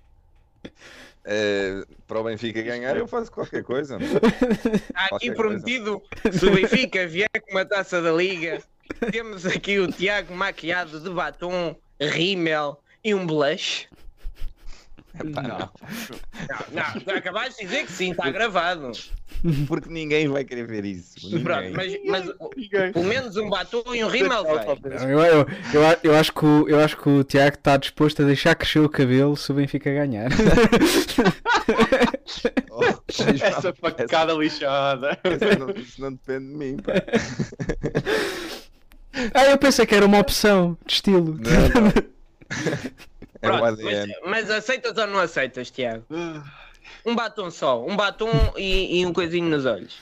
Eh, 1.28 1.85
para 2.06 2.21
o 2.21 2.25
Benfica 2.25 2.62
ganhar, 2.62 2.97
eu 2.97 3.09
faço 3.09 3.33
qualquer 3.33 3.64
coisa. 3.64 3.99
Está 4.00 5.16
aqui 5.16 5.33
prometido, 5.33 6.00
se 6.30 6.47
o 6.47 6.52
Benfica 6.52 7.04
vier 7.06 7.28
com 7.42 7.50
uma 7.50 7.64
taça 7.64 8.00
da 8.00 8.12
Liga, 8.12 8.62
temos 9.11 9.45
aqui 9.45 9.80
o 9.80 9.90
Tiago 9.90 10.33
maquiado 10.33 11.00
de 11.00 11.11
batom, 11.11 11.75
rímel 12.00 12.80
e 13.02 13.12
um 13.12 13.26
blush. 13.26 13.88
Epá, 15.25 15.42
Não. 15.42 15.58
não. 15.58 15.70
Não, 16.73 17.02
não, 17.06 17.14
acabaste 17.16 17.62
de 17.62 17.68
dizer 17.68 17.87
que 17.87 17.92
sim, 17.92 18.11
está 18.11 18.30
gravado. 18.30 18.92
Porque 19.66 19.88
ninguém 19.88 20.28
vai 20.28 20.44
querer 20.44 20.66
ver 20.66 20.85
isso. 20.85 21.14
Pronto, 21.42 21.73
mas, 21.75 21.96
mas 22.06 22.30
pelo 22.92 23.04
menos 23.04 23.37
um 23.37 23.49
batom 23.49 23.82
e 23.94 24.04
um 24.04 24.08
rímel 24.08 24.44
vai. 24.44 24.66
Eu, 25.02 25.20
eu, 25.20 25.46
eu, 25.73 25.99
eu 26.02 26.14
acho 26.16 26.32
que 26.32 26.44
o, 26.44 26.68
eu 26.68 26.80
acho 26.80 26.96
que 26.96 27.08
o 27.08 27.25
Tiago 27.25 27.56
está 27.56 27.76
disposto 27.76 28.23
a 28.23 28.25
deixar 28.25 28.54
crescer 28.54 28.80
o 28.80 28.88
cabelo 28.88 29.37
se 29.37 29.50
o 29.50 29.54
Benfica 29.54 29.92
ganhar. 29.92 30.30
Oh, 32.78 32.82
Essa 33.42 33.73
facada 33.73 34.35
lixada. 34.35 35.18
essa 35.25 35.58
não, 35.58 35.70
isso 35.70 36.00
não 36.00 36.12
depende 36.12 36.46
de 36.46 36.54
mim. 36.54 36.76
Pá. 36.76 36.92
ah, 39.32 39.46
eu 39.46 39.56
pensei 39.56 39.87
que 39.87 39.94
era 39.94 40.04
uma 40.04 40.18
opção 40.18 40.76
de 40.85 40.92
estilo. 40.92 41.38
Não, 41.38 41.82
não. 41.82 41.92
É 43.55 43.59
Pronto, 43.59 43.83
mas, 43.83 44.09
mas 44.25 44.50
aceitas 44.50 44.97
ou 44.97 45.07
não 45.07 45.19
aceitas, 45.21 45.71
Tiago? 45.71 46.05
Ah, 46.11 46.43
Um 47.05 47.15
batom 47.15 47.50
só, 47.50 47.85
um 47.85 47.97
batom 47.97 48.31
e, 48.57 49.00
e 49.00 49.07
um 49.07 49.12
coisinho 49.12 49.49
nos 49.49 49.65
olhos. 49.67 49.95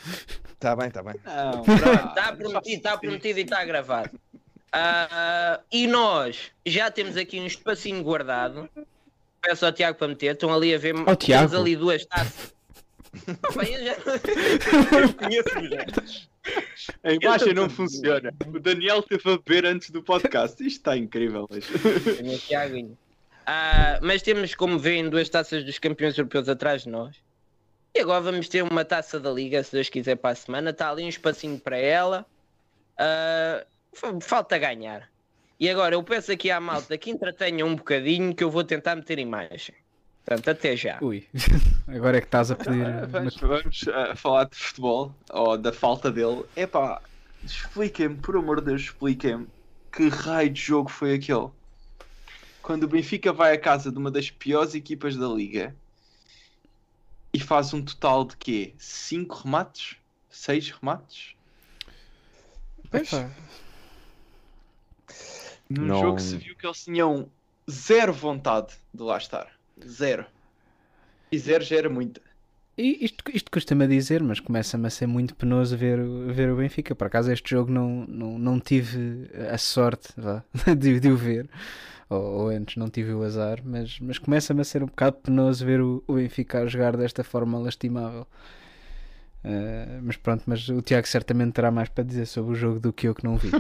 Está 0.53 0.75
bem, 0.77 0.89
está 0.89 1.03
bem. 1.03 1.15
Está 1.15 2.33
prometido, 2.37 2.77
está 2.77 2.97
prometido 2.99 3.39
e 3.39 3.43
está 3.43 3.65
gravado. 3.65 4.19
Ah, 4.73 5.61
e 5.71 5.87
nós 5.87 6.51
já 6.67 6.91
temos 6.91 7.17
aqui 7.17 7.39
um 7.41 7.47
espacinho 7.47 8.03
guardado. 8.03 8.69
Peço 9.41 9.67
ao 9.67 9.73
Tiago 9.73 9.99
para 9.99 10.09
meter. 10.09 10.33
Estão 10.35 10.53
ali 10.53 10.75
a 10.75 10.79
ver. 10.79 10.95
Temos 10.95 11.17
Tiago? 11.19 11.57
ali 11.57 11.77
duas 11.77 12.05
taças. 12.07 12.53
Ah, 13.29 13.63
bem, 13.63 13.73
eu 13.73 13.85
já- 13.85 13.97
eu 15.01 15.15
conheço-me 15.15 15.69
já. 15.69 15.85
A 17.05 17.13
imagem 17.13 17.55
não 17.55 17.71
funciona. 17.71 18.35
O 18.53 18.59
Daniel 18.59 19.03
teve 19.05 19.31
a 19.33 19.37
beber 19.39 19.65
antes 19.67 19.91
do 19.91 20.03
podcast. 20.03 20.55
Isto 20.67 20.79
está 20.79 20.97
incrível. 20.97 21.47
Tenho 21.49 22.35
aqui 22.35 22.55
a 22.57 22.63
aguinha. 22.63 22.91
Ah, 23.47 23.99
mas 24.03 24.23
temos, 24.23 24.55
como 24.55 24.79
veem, 24.79 25.09
duas 25.09 25.29
taças 25.29 25.65
dos 25.65 25.79
campeões 25.79 26.17
europeus 26.17 26.49
atrás 26.49 26.83
de 26.83 26.89
nós. 26.89 27.17
E 27.95 28.01
agora 28.01 28.21
vamos 28.21 28.49
ter 28.49 28.63
uma 28.63 28.85
taça 28.85 29.21
da 29.21 29.31
Liga, 29.31 29.63
se 29.63 29.73
Deus 29.73 29.89
quiser, 29.89 30.17
para 30.17 30.31
a 30.31 30.35
semana. 30.35 30.71
Está 30.71 30.91
ali 30.91 31.05
um 31.05 31.09
espacinho 31.09 31.59
para 31.59 31.77
ela. 31.77 32.27
Ah, 32.99 33.65
fa- 33.93 34.19
falta 34.21 34.59
ganhar. 34.59 35.09
E 35.61 35.71
agora 35.71 35.95
eu 35.95 36.03
peço 36.03 36.33
aqui 36.33 36.51
à 36.51 36.59
malta 36.61 36.99
que 36.99 37.11
entretenha 37.11 37.65
um 37.65 37.77
bocadinho 37.77 38.35
que 38.35 38.43
eu 38.43 38.51
vou 38.51 38.65
tentar 38.65 38.97
meter 38.97 39.19
imagem. 39.19 39.75
Portanto, 40.25 40.49
até 40.51 40.75
já. 40.77 40.99
Ui, 41.03 41.27
agora 41.87 42.17
é 42.17 42.21
que 42.21 42.27
estás 42.27 42.51
a 42.51 42.57
pedir. 42.57 42.85
Vamos, 43.09 43.37
vamos 43.37 43.85
ah, 43.89 44.17
falar 44.17 44.45
de 44.45 44.57
futebol, 44.57 45.15
ou 45.31 45.57
da 45.59 45.71
falta 45.73 46.11
dele. 46.11 46.45
Epá, 46.57 47.01
expliquem-me, 47.45 48.17
por 48.17 48.37
amor 48.37 48.61
de 48.61 48.67
Deus, 48.69 48.83
expliquem-me 48.83 49.47
que 49.93 50.09
raio 50.09 50.51
de 50.51 50.61
jogo 50.61 50.89
foi 50.91 51.15
aquele. 51.15 51.49
Quando 52.65 52.85
o 52.85 52.89
Benfica 52.89 53.31
vai 53.31 53.53
à 53.53 53.59
casa 53.61 53.93
de 53.93 53.99
uma 53.99 54.11
das 54.11 54.31
piores 54.31 54.75
equipas 54.75 55.15
da 55.19 55.29
liga 55.29 55.77
e 57.31 57.39
faz 57.39 57.75
um 57.75 57.85
total 57.85 58.25
de 58.25 58.39
quê? 58.39 58.73
5 58.79 59.43
remates? 59.45 59.97
6 60.31 60.71
remates? 60.71 61.35
Epá, 62.91 63.31
Num 65.69 65.85
Não- 65.87 66.01
jogo 66.01 66.19
se 66.21 66.39
viu 66.39 66.57
que 66.57 66.67
eles 66.67 66.83
tinham 66.85 67.29
zero 67.71 68.15
vontade 68.15 68.73
de 68.95 69.03
lá 69.03 69.19
estar. 69.19 69.47
Zero. 69.87 70.25
E 71.31 71.39
zero 71.39 71.63
já 71.65 71.77
era 71.77 71.91
muita. 71.91 72.23
E 72.79 73.05
isto, 73.05 73.23
isto 73.33 73.51
custa-me 73.51 73.85
a 73.85 73.89
dizer, 73.89 74.23
mas 74.23 74.41
começa-me 74.41 74.87
a 74.87 74.91
ser 74.91 75.07
muito 75.07 75.35
penoso 75.37 75.77
ver, 75.77 76.01
o- 76.01 76.33
ver 76.33 76.51
o 76.51 76.57
Benfica. 76.57 76.95
Por 76.95 77.09
acaso 77.09 77.31
este 77.31 77.51
jogo 77.51 77.71
não, 77.71 78.07
não, 78.07 78.39
não 78.39 78.59
tive 78.59 79.29
a 79.53 79.59
sorte 79.59 80.09
vá, 80.17 80.43
de, 80.79 80.99
de 80.99 81.09
o 81.11 81.17
ver. 81.17 81.47
Ou, 82.15 82.43
ou 82.43 82.49
antes 82.49 82.77
não 82.77 82.89
tive 82.89 83.13
o 83.13 83.23
azar, 83.23 83.61
mas, 83.65 83.99
mas 84.01 84.19
começa-me 84.19 84.61
a 84.61 84.65
ser 84.65 84.83
um 84.83 84.87
bocado 84.87 85.17
penoso 85.17 85.65
ver 85.65 85.81
o, 85.81 86.03
o 86.07 86.15
Benfica 86.15 86.61
a 86.61 86.67
jogar 86.67 86.97
desta 86.97 87.25
forma 87.25 87.59
lastimável. 87.59 88.27
Ah, 89.45 90.01
mas 90.03 90.17
pronto, 90.17 90.45
mas 90.47 90.69
o 90.69 90.81
Tiago 90.81 91.07
certamente 91.07 91.53
terá 91.55 91.71
mais 91.71 91.89
para 91.89 92.05
dizer 92.05 92.27
sobre 92.27 92.53
o 92.53 92.55
jogo 92.55 92.81
do 92.81 92.93
que 92.93 93.07
eu 93.09 93.15
que 93.15 93.25
não 93.25 93.37
vi. 93.37 93.51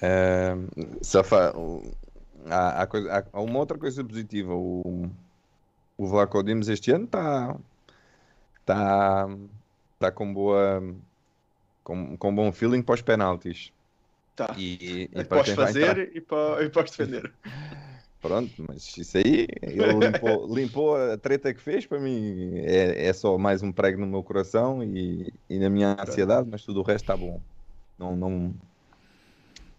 Eh, 0.00 0.54
só 1.02 1.22
fa- 1.24 1.52
há, 2.50 2.82
há 2.82 2.86
coisa- 2.86 3.12
há- 3.18 3.24
há 3.32 3.40
uma 3.40 3.58
outra 3.58 3.78
coisa 3.78 4.02
positiva. 4.04 4.54
O, 4.54 5.08
o 5.98 6.06
Vlaco 6.08 6.42
Dimos 6.42 6.68
este 6.68 6.90
ano 6.92 7.04
está 7.04 7.56
tá, 8.64 9.28
tá 9.98 10.10
com 10.12 10.32
boa 10.32 10.82
com, 11.84 12.16
com 12.16 12.34
bom 12.34 12.52
feeling 12.52 12.82
para 12.82 12.94
os 12.96 13.02
penaltis. 13.02 13.72
Tá. 14.36 14.54
E, 14.58 15.08
e 15.10 15.24
para 15.24 15.24
Podes 15.24 15.46
quem 15.46 15.54
vai 15.54 15.70
entrar- 15.70 15.86
fazer 15.86 16.12
e, 16.14 16.20
para, 16.20 16.62
e 16.62 16.68
podes 16.68 16.92
defender. 16.96 17.32
Pronto, 18.20 18.52
mas 18.68 18.96
isso 18.96 19.16
aí, 19.16 19.46
ele 19.62 19.92
limpou, 20.06 20.54
limpou 20.54 20.96
a 21.12 21.16
treta 21.16 21.54
que 21.54 21.60
fez, 21.60 21.86
para 21.86 21.98
mim 21.98 22.50
é, 22.58 23.06
é 23.06 23.12
só 23.12 23.38
mais 23.38 23.62
um 23.62 23.72
prego 23.72 24.00
no 24.00 24.06
meu 24.06 24.22
coração 24.22 24.82
e, 24.84 25.32
e 25.48 25.58
na 25.58 25.70
minha 25.70 25.96
ansiedade, 25.98 26.48
mas 26.50 26.62
tudo 26.64 26.80
o 26.80 26.82
resto 26.82 27.04
está 27.04 27.16
bom. 27.16 27.40
Não, 27.98 28.14
não... 28.14 28.54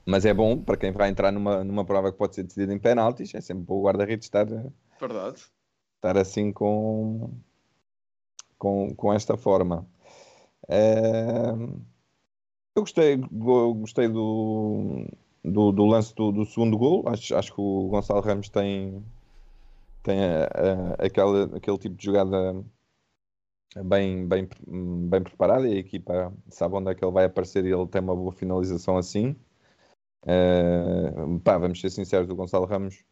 Mas 0.06 0.26
é 0.26 0.34
bom 0.34 0.58
para 0.58 0.78
quem 0.78 0.92
vai 0.92 1.10
entrar 1.10 1.32
numa, 1.32 1.64
numa 1.64 1.86
prova 1.86 2.12
que 2.12 2.18
pode 2.18 2.34
ser 2.36 2.44
decidida 2.44 2.74
em 2.74 2.80
penaltis, 2.80 3.36
é 3.36 3.42
sempre 3.42 3.64
bom 3.64 3.76
o 3.76 3.84
guarda-redes 3.84 4.26
estar, 4.26 4.46
Verdade. 5.00 5.44
estar 5.98 6.18
assim 6.18 6.52
com, 6.52 7.30
com, 8.58 8.96
com 8.96 9.14
esta 9.14 9.36
forma. 9.38 9.86
Eh, 10.70 11.54
Eu 12.78 12.82
gostei, 12.84 13.18
go- 13.18 13.74
gostei 13.74 14.08
do, 14.08 15.04
do, 15.44 15.72
do 15.72 15.86
lance 15.88 16.14
do, 16.14 16.32
do 16.32 16.46
segundo 16.46 16.78
gol. 16.78 17.04
Acho, 17.08 17.36
acho 17.36 17.52
que 17.56 17.60
o 17.60 17.88
Gonçalo 17.88 18.22
Ramos 18.22 18.50
tem, 18.50 19.04
tem 20.04 20.20
a- 20.24 20.44
a- 21.00 21.06
aquela, 21.06 21.58
aquele 21.58 21.78
tipo 21.80 21.96
de 21.96 22.06
jogada 22.06 22.64
bem, 23.84 24.28
bem, 24.28 24.48
bem 25.10 25.24
preparada 25.24 25.68
e 25.68 25.74
a 25.74 25.80
equipa 25.80 26.32
sabe 26.50 26.76
onde 26.76 26.92
é 26.92 26.94
que 26.94 27.04
ele 27.04 27.12
vai 27.12 27.26
aparecer 27.26 27.66
e 27.66 27.72
ele 27.74 27.88
tem 27.88 28.00
uma 28.00 28.16
boa 28.16 28.32
finalização 28.32 28.96
assim. 28.96 29.36
Eh, 30.28 31.12
pá, 31.44 31.58
vamos 31.58 31.82
ser 31.82 31.90
sinceros, 31.90 32.30
o 32.30 32.36
Gonçalo 32.36 32.66
Ramos 32.68 33.04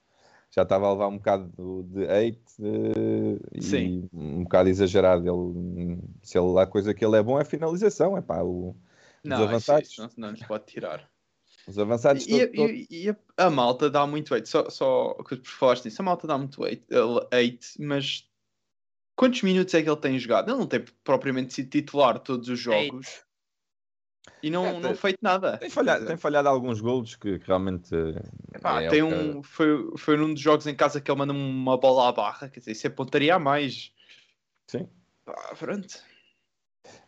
já 0.52 0.62
estava 0.62 0.86
a 0.88 0.92
levar 0.92 1.08
um 1.08 1.18
bocado 1.18 1.84
de 1.86 2.04
hate 2.06 2.40
eh, 2.62 3.40
e 3.56 4.08
um 4.14 4.44
bocado 4.44 4.70
exagerado. 4.70 5.28
Ele, 5.28 6.00
se 6.22 6.38
ele, 6.38 6.60
a 6.60 6.68
coisa 6.68 6.94
que 6.94 7.04
ele 7.04 7.18
é 7.18 7.24
bom 7.24 7.40
é 7.40 7.42
a 7.42 7.46
finalização, 7.46 8.16
é 8.16 8.22
pá, 8.22 8.44
o, 8.44 8.76
Não, 9.30 9.36
os 9.38 9.42
isso, 9.42 9.50
avançados, 9.50 9.90
isso 9.92 10.02
não, 10.02 10.10
não 10.18 10.32
nos 10.32 10.44
pode 10.44 10.66
tirar. 10.66 11.10
os 11.68 11.80
avançados 11.80 12.26
E, 12.26 12.48
todos- 12.48 12.70
e- 12.72 12.88
e 12.90 13.10
a, 13.10 13.18
a 13.38 13.50
malta 13.50 13.90
dá 13.90 14.06
muito 14.06 14.34
hate. 14.36 14.48
Só, 14.48 14.70
só 14.70 15.14
que 15.28 15.36
tu 15.38 15.50
falaste 15.50 15.86
nisso, 15.86 16.02
a 16.02 16.06
malta 16.06 16.28
dá 16.28 16.38
muito 16.38 16.64
hate, 16.64 16.86
eh, 16.92 17.38
hate, 17.46 17.82
mas 17.82 18.30
quantos 19.16 19.42
minutos 19.42 19.74
é 19.74 19.82
que 19.82 19.90
ele 19.90 20.00
tem 20.00 20.20
jogado? 20.20 20.50
Ele 20.50 20.60
não 20.60 20.68
tem 20.68 20.84
propriamente 21.04 21.54
sido 21.54 21.70
titular 21.70 22.20
todos 22.20 22.50
os 22.50 22.60
jogos 22.60 23.24
e 24.42 24.50
não, 24.50 24.66
É, 24.66 24.74
não 24.74 24.82
tem- 24.82 24.96
feito 24.96 25.20
nada. 25.22 25.58
Tem 25.58 25.70
falhado, 25.70 26.06
tem 26.06 26.18
falhado 26.18 26.50
alguns 26.50 26.80
golos 26.82 27.16
que, 27.16 27.40
que 27.40 27.48
realmente 27.48 27.94
eh, 27.96 28.60
Pá, 28.60 28.82
é 28.82 28.88
tem 28.90 29.00
que- 29.02 29.04
um, 29.06 29.42
foi, 29.44 29.98
foi 29.98 30.18
num 30.18 30.34
dos 30.34 30.42
jogos 30.42 30.68
em 30.68 30.76
casa 30.76 31.02
que 31.02 31.10
ele 31.10 31.18
manda 31.18 31.34
uma 31.34 31.78
bola 31.78 32.10
à 32.10 32.12
barra, 32.12 32.50
quer 32.50 32.60
dizer, 32.60 32.72
isso 32.72 32.86
é 32.88 32.90
pontaria 32.90 33.36
a 33.36 33.40
mais. 33.40 33.92
Sim. 34.68 34.88
Pá, 35.26 35.56
pronto. 35.58 36.04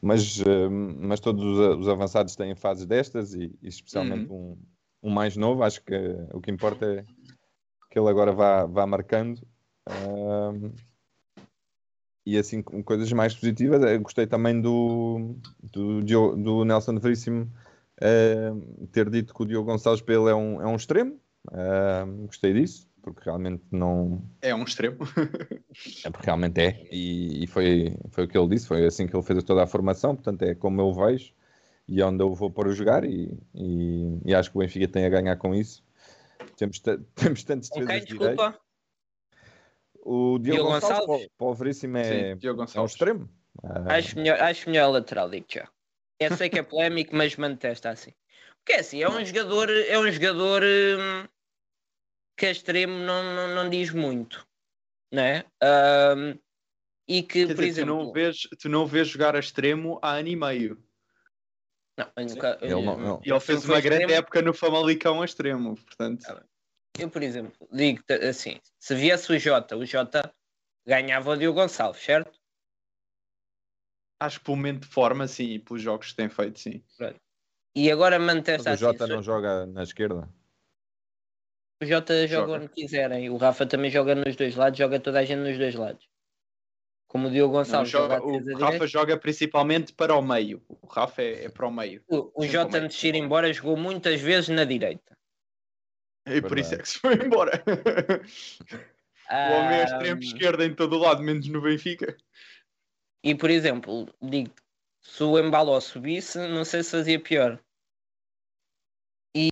Mas, 0.02 0.42
eh, 0.42 0.70
mas 0.70 1.20
todos 1.20 1.44
os, 1.44 1.88
avançados 1.88 2.36
têm 2.36 2.56
fases 2.56 2.86
destas 2.86 3.34
e, 3.34 3.58
e 3.62 3.68
especialmente 3.68 4.32
um, 4.32 4.58
um 5.02 5.10
mais 5.10 5.36
novo. 5.36 5.64
Acho 5.64 5.84
que 5.84 5.96
o 6.34 6.42
que 6.42 6.52
importa 6.52 6.86
é 6.86 7.06
que 7.90 8.00
ele 8.00 8.10
agora 8.10 8.32
vá, 8.32 8.66
vá 8.66 8.86
marcando. 8.86 9.42
Ahm, 9.88 10.72
e 12.26 12.38
assim, 12.38 12.62
coisas 12.62 13.12
mais 13.14 13.34
positivas, 13.34 13.82
eu 13.82 14.02
gostei 14.02 14.28
também 14.28 14.60
do, 14.60 15.38
do, 15.64 16.02
do 16.02 16.66
Nelson 16.66 17.00
Veríssimo 17.00 17.52
ahm, 18.02 18.86
ter 18.92 19.10
dito 19.10 19.34
que 19.34 19.42
o 19.42 19.46
Diogo 19.46 19.72
Gonçalves 19.72 20.02
para 20.02 20.16
ele 20.16 20.30
é 20.30 20.36
um, 20.36 20.62
é 20.62 20.68
um 20.68 20.76
extremo. 20.76 21.20
Ahm, 21.52 22.26
gostei 22.26 22.54
disso, 22.54 22.87
porque 23.14 23.24
realmente 23.30 23.64
não, 23.72 24.22
É 24.42 24.54
um 24.54 24.64
extremo. 24.64 24.98
é 26.06 26.10
porque 26.10 26.26
realmente 26.26 26.60
é, 26.62 26.88
e, 26.92 27.44
e 27.44 27.48
foi, 27.48 27.96
foi 28.10 28.26
o 28.26 28.28
que 28.28 28.38
ele 28.38 28.50
disse, 28.50 28.68
foi 28.68 28.86
assim 28.86 29.08
que 29.08 29.16
ele 29.16 29.24
fez 29.24 29.44
toda 29.44 29.64
a 29.64 29.68
formação, 29.68 30.16
portanto 30.16 30.42
é 30.44 30.54
como 30.56 30.82
eu 30.82 30.94
vejo 30.94 31.34
e 31.88 32.02
é 32.02 32.06
onde 32.06 32.22
eu 32.22 32.34
vou 32.34 32.52
pôr 32.52 32.68
a 32.68 32.74
jogar 32.74 33.06
e, 33.06 33.38
e, 33.56 34.20
e 34.26 34.36
acho 34.36 34.52
que 34.52 34.58
o 34.58 34.60
Benfica 34.60 34.88
tem 34.88 35.06
a 35.06 35.10
ganhar 35.10 35.38
com 35.38 35.56
isso. 35.56 35.84
Temos, 36.58 36.80
temos 37.16 37.44
tantos 37.44 37.70
defesas 37.70 38.02
de 38.02 38.06
direito. 38.14 38.36
Desculpa. 38.36 38.60
O 40.04 40.38
Diogo, 40.40 40.42
Diogo 40.42 40.64
Gonçalves, 40.72 41.00
Gonçalves? 41.00 41.06
para 41.06 41.26
o- 41.26 41.30
para 41.38 41.48
o 41.48 41.54
Veríssimo 41.54 41.98
é, 41.98 42.36
Sim, 42.36 42.48
é 42.76 42.82
um 42.82 42.86
extremo. 42.86 43.30
Ah, 43.64 43.96
Acho 43.96 44.18
melhor, 44.18 44.40
acho 44.40 44.70
melhor 44.70 44.90
lateral, 44.90 45.30
digo 45.30 45.46
já. 45.50 45.68
Eu 46.20 46.36
sei 46.36 46.50
que 46.50 46.60
é 46.60 46.64
polémico, 46.64 47.16
mas 47.16 47.36
manifesta 47.36 47.90
assim. 47.90 48.12
Porque 48.58 48.74
é 48.74 48.80
assim, 48.80 49.02
é 49.02 49.10
um 49.10 49.24
jogador, 49.24 49.70
é 49.70 49.98
um 50.00 50.12
jogador 50.12 50.62
hum, 50.64 51.28
que 52.38 52.46
a 52.46 52.52
extremo 52.52 52.94
não, 53.00 53.24
não, 53.36 53.56
não 53.56 53.70
diz 53.70 53.90
muito, 53.92 54.48
né? 55.12 55.44
Ahm, 55.62 56.38
e 57.08 57.24
que, 57.24 57.48
Quer 57.48 57.56
por 57.56 57.62
dizer, 57.64 57.84
tu, 57.84 57.90
exemplo, 57.90 58.04
não 58.06 58.12
vês, 58.14 58.38
tu 58.60 58.70
não 58.70 58.86
vês 58.86 59.08
jogar 59.08 59.36
a 59.36 59.40
extremo 59.40 60.00
há 60.02 60.12
ano 60.18 60.28
e 60.28 60.36
meio. 60.36 60.84
não, 61.98 62.12
eu 62.16 62.26
nunca- 62.28 62.58
Ele 62.62 62.72
não- 62.74 62.98
não. 62.98 63.22
E 63.26 63.30
ele 63.32 63.40
fez 63.40 63.66
uma 63.66 63.82
grande 63.82 64.04
extremo. 64.04 64.20
época 64.20 64.42
no 64.42 64.54
Famalicão 64.54 65.22
a 65.22 65.26
extremo, 65.26 65.76
portanto. 65.76 66.26
Ah, 66.30 66.44
Eu, 67.00 67.10
por 67.10 67.22
exemplo, 67.24 67.68
digo 67.72 68.04
assim: 68.28 68.60
se 68.80 68.96
viesse 68.96 69.32
o 69.32 69.38
Jota, 69.40 69.76
o 69.78 69.86
Jota 69.86 70.34
ganhava 70.86 71.32
o 71.32 71.38
Diogo 71.38 71.60
Gonçalves, 71.60 72.02
certo? 72.04 72.40
Acho 74.20 74.40
que 74.40 74.46
pelo 74.46 74.58
momento 74.58 74.82
de 74.82 74.88
forma, 74.88 75.28
sim, 75.28 75.52
e 75.54 75.60
pelos 75.60 75.82
jogos 75.82 76.10
que 76.10 76.16
tem 76.16 76.28
feito, 76.30 76.60
sim. 76.60 76.84
E 77.76 77.92
agora 77.92 78.18
mantém-se 78.18 78.68
o 78.68 78.72
assim. 78.72 78.80
Jota 78.80 79.06
se- 79.06 79.12
não 79.14 79.22
joga 79.22 79.66
na 79.68 79.84
esquerda. 79.84 80.28
O 81.82 81.86
Jota 81.86 82.28
joga 82.28 82.48
Joga. 82.54 82.64
onde 82.64 82.70
quiserem. 82.74 83.30
O 83.30 83.38
Rafa 83.38 83.66
também 83.66 83.92
joga 83.92 84.16
nos 84.16 84.36
dois 84.36 84.56
lados, 84.56 84.78
joga 84.80 85.00
toda 85.00 85.20
a 85.20 85.26
gente 85.26 85.40
nos 85.40 85.58
dois 85.58 85.76
lados. 85.76 86.08
Como 87.08 87.28
o 87.28 87.32
Diogo 87.32 87.54
Não, 87.54 87.60
Gonçalves 87.64 87.90
joga- 87.90 88.16
joga 88.16 88.26
a 88.26 88.28
o 88.28 88.38
Rafa 88.58 88.64
direita. 88.74 88.88
joga 88.88 89.18
principalmente 89.18 89.94
para 89.94 90.16
o 90.16 90.22
meio. 90.22 90.62
O 90.68 90.88
Rafa 90.88 91.22
é, 91.22 91.46
é 91.46 91.50
para 91.50 91.68
o 91.68 91.72
meio. 91.72 92.04
O, 92.08 92.44
o 92.44 92.48
Jota 92.48 92.80
antes 92.80 92.98
de 93.00 93.08
ir 93.08 93.16
embora 93.16 93.52
jogou 93.54 93.78
muitas 93.78 94.20
vezes 94.20 94.50
na 94.50 94.66
direita. 94.66 95.16
E 96.26 96.42
por 96.42 96.60
isso 96.60 96.72
Verdade. 96.72 96.76
é 96.76 96.84
que 96.84 96.90
se 96.90 97.00
foi 97.00 97.14
embora. 97.16 97.64
O 99.30 99.34
homem 99.60 99.80
é 99.80 99.84
extremo 99.84 100.22
esquerdo 100.22 100.64
em 100.64 100.74
todo 100.74 100.94
o 100.96 101.00
lado, 101.00 101.22
menos 101.22 101.46
no 101.50 101.62
Benfica. 101.62 102.16
E 103.22 103.36
por 103.36 103.50
exemplo, 103.50 104.08
digo 104.22 104.54
se 105.02 105.22
o 105.22 105.38
Embaló 105.38 105.82
subisse, 105.82 106.38
não 106.48 106.64
sei 106.64 106.82
se 106.82 106.92
fazia 106.92 107.20
pior. 107.22 107.60
E, 109.40 109.50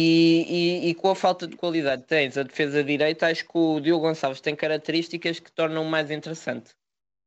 e, 0.50 0.90
e 0.90 0.96
com 0.96 1.12
a 1.12 1.16
falta 1.16 1.46
de 1.46 1.56
qualidade 1.56 2.02
que 2.02 2.08
tens 2.08 2.36
a 2.40 2.42
defesa 2.42 2.84
direita, 2.84 3.28
acho 3.28 3.44
que 3.46 3.56
o 3.56 3.80
Diogo 3.80 4.08
Gonçalves 4.08 4.42
tem 4.42 4.56
características 4.56 5.40
que 5.40 5.52
tornam 5.52 5.86
mais 5.86 6.10
interessante 6.10 6.74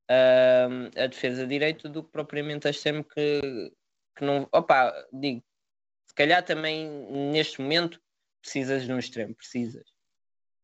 ahm, 0.08 0.90
a 0.96 1.06
defesa 1.06 1.46
direita 1.46 1.88
do 1.88 2.02
que 2.02 2.10
propriamente 2.10 2.66
a 2.66 2.70
extremo 2.70 3.04
que, 3.04 3.72
que 4.16 4.24
não. 4.24 4.48
Opa, 4.50 4.92
digo, 5.12 5.40
se 6.08 6.14
calhar 6.16 6.42
também 6.42 6.88
neste 7.30 7.60
momento 7.60 8.00
precisas 8.42 8.84
de 8.84 8.92
um 8.92 8.98
extremo, 8.98 9.36
precisas. 9.36 9.86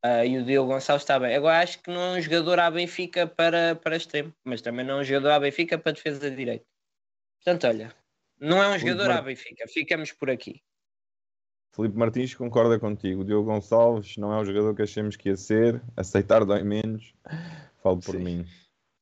Ah, 0.03 0.25
e 0.25 0.37
o 0.37 0.43
Diogo 0.43 0.73
Gonçalves 0.73 1.03
está 1.03 1.17
bem. 1.17 1.33
Agora 1.33 1.61
acho 1.61 1.81
que 1.81 1.89
não 1.89 2.01
é 2.01 2.17
um 2.17 2.21
jogador 2.21 2.59
à 2.59 2.69
Benfica 2.69 3.25
para, 3.25 3.73
para 3.73 3.95
extremo, 3.95 4.35
mas 4.43 4.61
também 4.61 4.85
não 4.85 4.97
é 4.97 5.01
um 5.01 5.03
jogador 5.05 5.29
à 5.29 5.39
Benfica 5.39 5.77
para 5.77 5.93
defesa 5.93 6.29
direita. 6.29 6.65
Portanto, 7.37 7.67
olha, 7.67 7.95
não 8.37 8.61
é 8.61 8.67
um 8.67 8.77
jogador 8.77 9.11
à 9.11 9.21
Benfica, 9.21 9.65
ficamos 9.69 10.11
por 10.11 10.29
aqui. 10.29 10.61
Filipe 11.75 11.97
Martins 11.97 12.33
concorda 12.33 12.79
contigo. 12.79 13.21
O 13.21 13.25
Diogo 13.25 13.51
Gonçalves 13.51 14.15
não 14.17 14.33
é 14.33 14.39
o 14.39 14.45
jogador 14.45 14.73
que 14.75 14.81
achamos 14.83 15.15
que 15.15 15.29
ia 15.29 15.35
ser. 15.35 15.81
Aceitar 15.97 16.45
dói 16.45 16.63
menos. 16.63 17.13
Falo 17.83 17.97
por 17.97 18.15
Sim. 18.15 18.23
mim. 18.23 18.45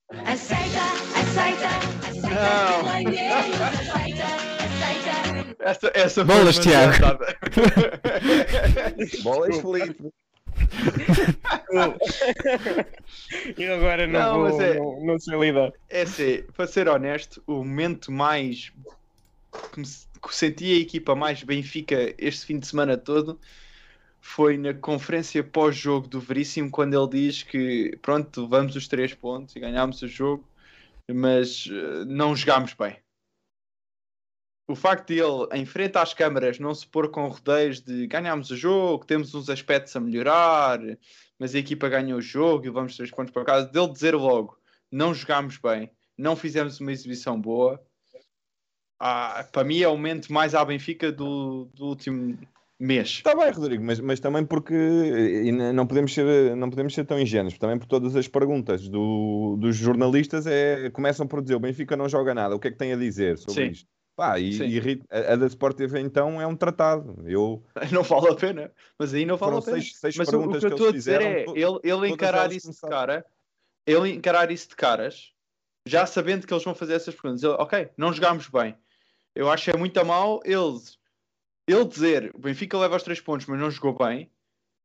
Aceita, 0.09 0.79
aceita, 1.19 1.67
aceita 2.07 2.29
Não. 2.29 2.89
Aceita, 2.89 3.65
aceita. 3.65 4.23
Essa, 5.59 5.91
essa 5.93 6.23
Bolas, 6.25 6.57
Tiago. 6.59 6.93
Bolas, 9.23 9.57
Filipe. 9.59 10.09
Eu 13.57 13.75
agora 13.75 14.05
não 14.07 14.19
Não, 14.19 14.33
vou- 14.33 14.43
mas 14.43 14.59
é- 14.59 14.77
não, 14.79 15.19
sei 15.19 15.39
lidar. 15.39 15.71
É 15.89 16.01
assim, 16.03 16.43
para 16.55 16.67
ser 16.67 16.87
honesto, 16.89 17.41
o 17.47 17.53
momento 17.63 18.11
mais 18.11 18.71
que, 19.71 19.79
me, 19.79 19.85
que 20.29 20.35
senti 20.35 20.73
a 20.73 20.79
equipa 20.79 21.15
mais 21.15 21.43
Benfica 21.43 22.13
este 22.17 22.45
fim 22.45 22.59
de 22.59 22.67
semana 22.67 22.97
todo 22.97 23.39
foi 24.21 24.57
na 24.57 24.73
conferência 24.73 25.43
pós-jogo 25.43 26.07
do 26.07 26.19
Veríssimo, 26.19 26.71
quando 26.71 26.93
ele 26.97 27.27
diz 27.27 27.43
que 27.43 27.97
pronto, 28.01 28.47
vamos 28.47 28.75
os 28.75 28.87
três 28.87 29.13
pontos 29.13 29.55
e 29.55 29.59
ganhámos 29.59 30.01
o 30.01 30.07
jogo, 30.07 30.47
mas 31.11 31.67
eh, 31.69 32.05
não 32.05 32.35
jogámos 32.35 32.73
bem. 32.73 32.97
O 34.65 34.75
facto 34.75 35.07
de 35.09 35.19
ele, 35.19 35.47
em 35.51 35.65
frente 35.65 35.97
às 35.97 36.13
câmaras, 36.13 36.57
não 36.57 36.73
se 36.73 36.87
pôr 36.87 37.11
com 37.11 37.27
rodeios 37.27 37.81
de 37.81 38.07
ganhámos 38.07 38.49
o 38.49 38.55
jogo, 38.55 39.05
temos 39.05 39.35
uns 39.35 39.49
aspectos 39.49 39.93
a 39.95 39.99
melhorar, 39.99 40.79
mas 41.37 41.53
a 41.53 41.59
equipa 41.59 41.89
ganhou 41.89 42.19
o 42.19 42.21
jogo 42.21 42.63
e 42.65 42.69
levamos 42.69 42.95
três 42.95 43.11
pontos 43.11 43.33
para 43.33 43.43
casa, 43.43 43.67
dele 43.67 43.91
dizer 43.91 44.15
logo 44.15 44.57
não 44.93 45.11
jogámos 45.11 45.57
bem, 45.57 45.91
não 46.15 46.35
fizemos 46.35 46.79
uma 46.79 46.91
exibição 46.91 47.41
boa. 47.41 47.83
Ah, 48.99 49.47
para 49.51 49.63
mim 49.63 49.81
é 49.81 49.87
o 49.87 49.91
momento 49.91 50.31
mais 50.31 50.55
à 50.55 50.63
Benfica 50.63 51.11
do, 51.11 51.65
do 51.73 51.85
último 51.87 52.37
mês. 52.79 53.09
Está 53.09 53.35
bem, 53.35 53.51
Rodrigo, 53.51 53.83
mas, 53.83 53.99
mas 53.99 54.19
também 54.19 54.45
porque 54.45 54.73
não 55.73 55.85
podemos, 55.87 56.13
ser, 56.13 56.55
não 56.55 56.69
podemos 56.69 56.93
ser 56.93 57.05
tão 57.05 57.19
ingênuos, 57.19 57.57
também 57.57 57.77
por 57.77 57.87
todas 57.87 58.15
as 58.15 58.27
perguntas 58.27 58.87
do- 58.89 59.57
dos 59.59 59.75
jornalistas 59.75 60.45
é, 60.47 60.89
começam 60.89 61.27
por 61.27 61.41
dizer 61.41 61.55
o 61.55 61.59
Benfica 61.59 61.95
não 61.95 62.09
joga 62.09 62.33
nada, 62.33 62.55
o 62.55 62.59
que 62.59 62.67
é 62.67 62.71
que 62.71 62.77
tem 62.77 62.93
a 62.93 62.97
dizer 62.97 63.37
sobre 63.37 63.65
Sim. 63.65 63.71
isto? 63.71 63.87
Pá, 64.15 64.37
e, 64.39 64.57
e 64.57 65.05
a, 65.09 65.33
a 65.33 65.35
da 65.35 65.47
Sport 65.47 65.75
TV 65.75 65.99
então 65.99 66.39
é 66.39 66.45
um 66.45 66.55
tratado. 66.55 67.23
Eu, 67.25 67.63
Não 67.91 68.03
vale 68.03 68.29
a 68.29 68.35
pena, 68.35 68.71
mas 68.97 69.11
aí 69.13 69.25
não 69.25 69.37
vale 69.37 69.57
a 69.57 69.61
pena. 69.61 69.77
seis, 69.77 69.95
seis 69.97 70.15
Mas 70.15 70.27
o, 70.31 70.39
o 70.39 70.49
que 70.49 70.65
eu 70.65 70.69
estou 70.69 70.89
a 70.89 70.91
dizer 70.91 71.19
fizeram. 71.19 71.25
é 71.25 71.45
ele, 71.49 71.79
ele 71.83 72.09
encarar 72.09 72.51
isso 72.53 72.71
de 72.71 72.79
cara, 72.79 73.25
ele 73.87 74.11
encarar 74.11 74.51
isso 74.51 74.69
de 74.69 74.75
caras, 74.75 75.31
já 75.87 76.05
sabendo 76.05 76.45
que 76.45 76.53
eles 76.53 76.63
vão 76.63 76.75
fazer 76.75 76.93
essas 76.93 77.15
perguntas. 77.15 77.41
Ele, 77.43 77.53
ok, 77.53 77.89
não 77.97 78.13
jogámos 78.13 78.47
bem. 78.49 78.75
Eu 79.35 79.49
acho 79.49 79.65
que 79.65 79.71
é 79.71 79.77
muito 79.77 79.97
a 79.99 80.03
mal 80.03 80.41
eles, 80.45 80.99
ele 81.67 81.85
dizer 81.85 82.31
o 82.35 82.39
Benfica 82.39 82.77
leva 82.77 82.95
os 82.95 83.03
três 83.03 83.19
pontos, 83.19 83.45
mas 83.47 83.59
não 83.59 83.71
jogou 83.71 83.97
bem, 83.97 84.31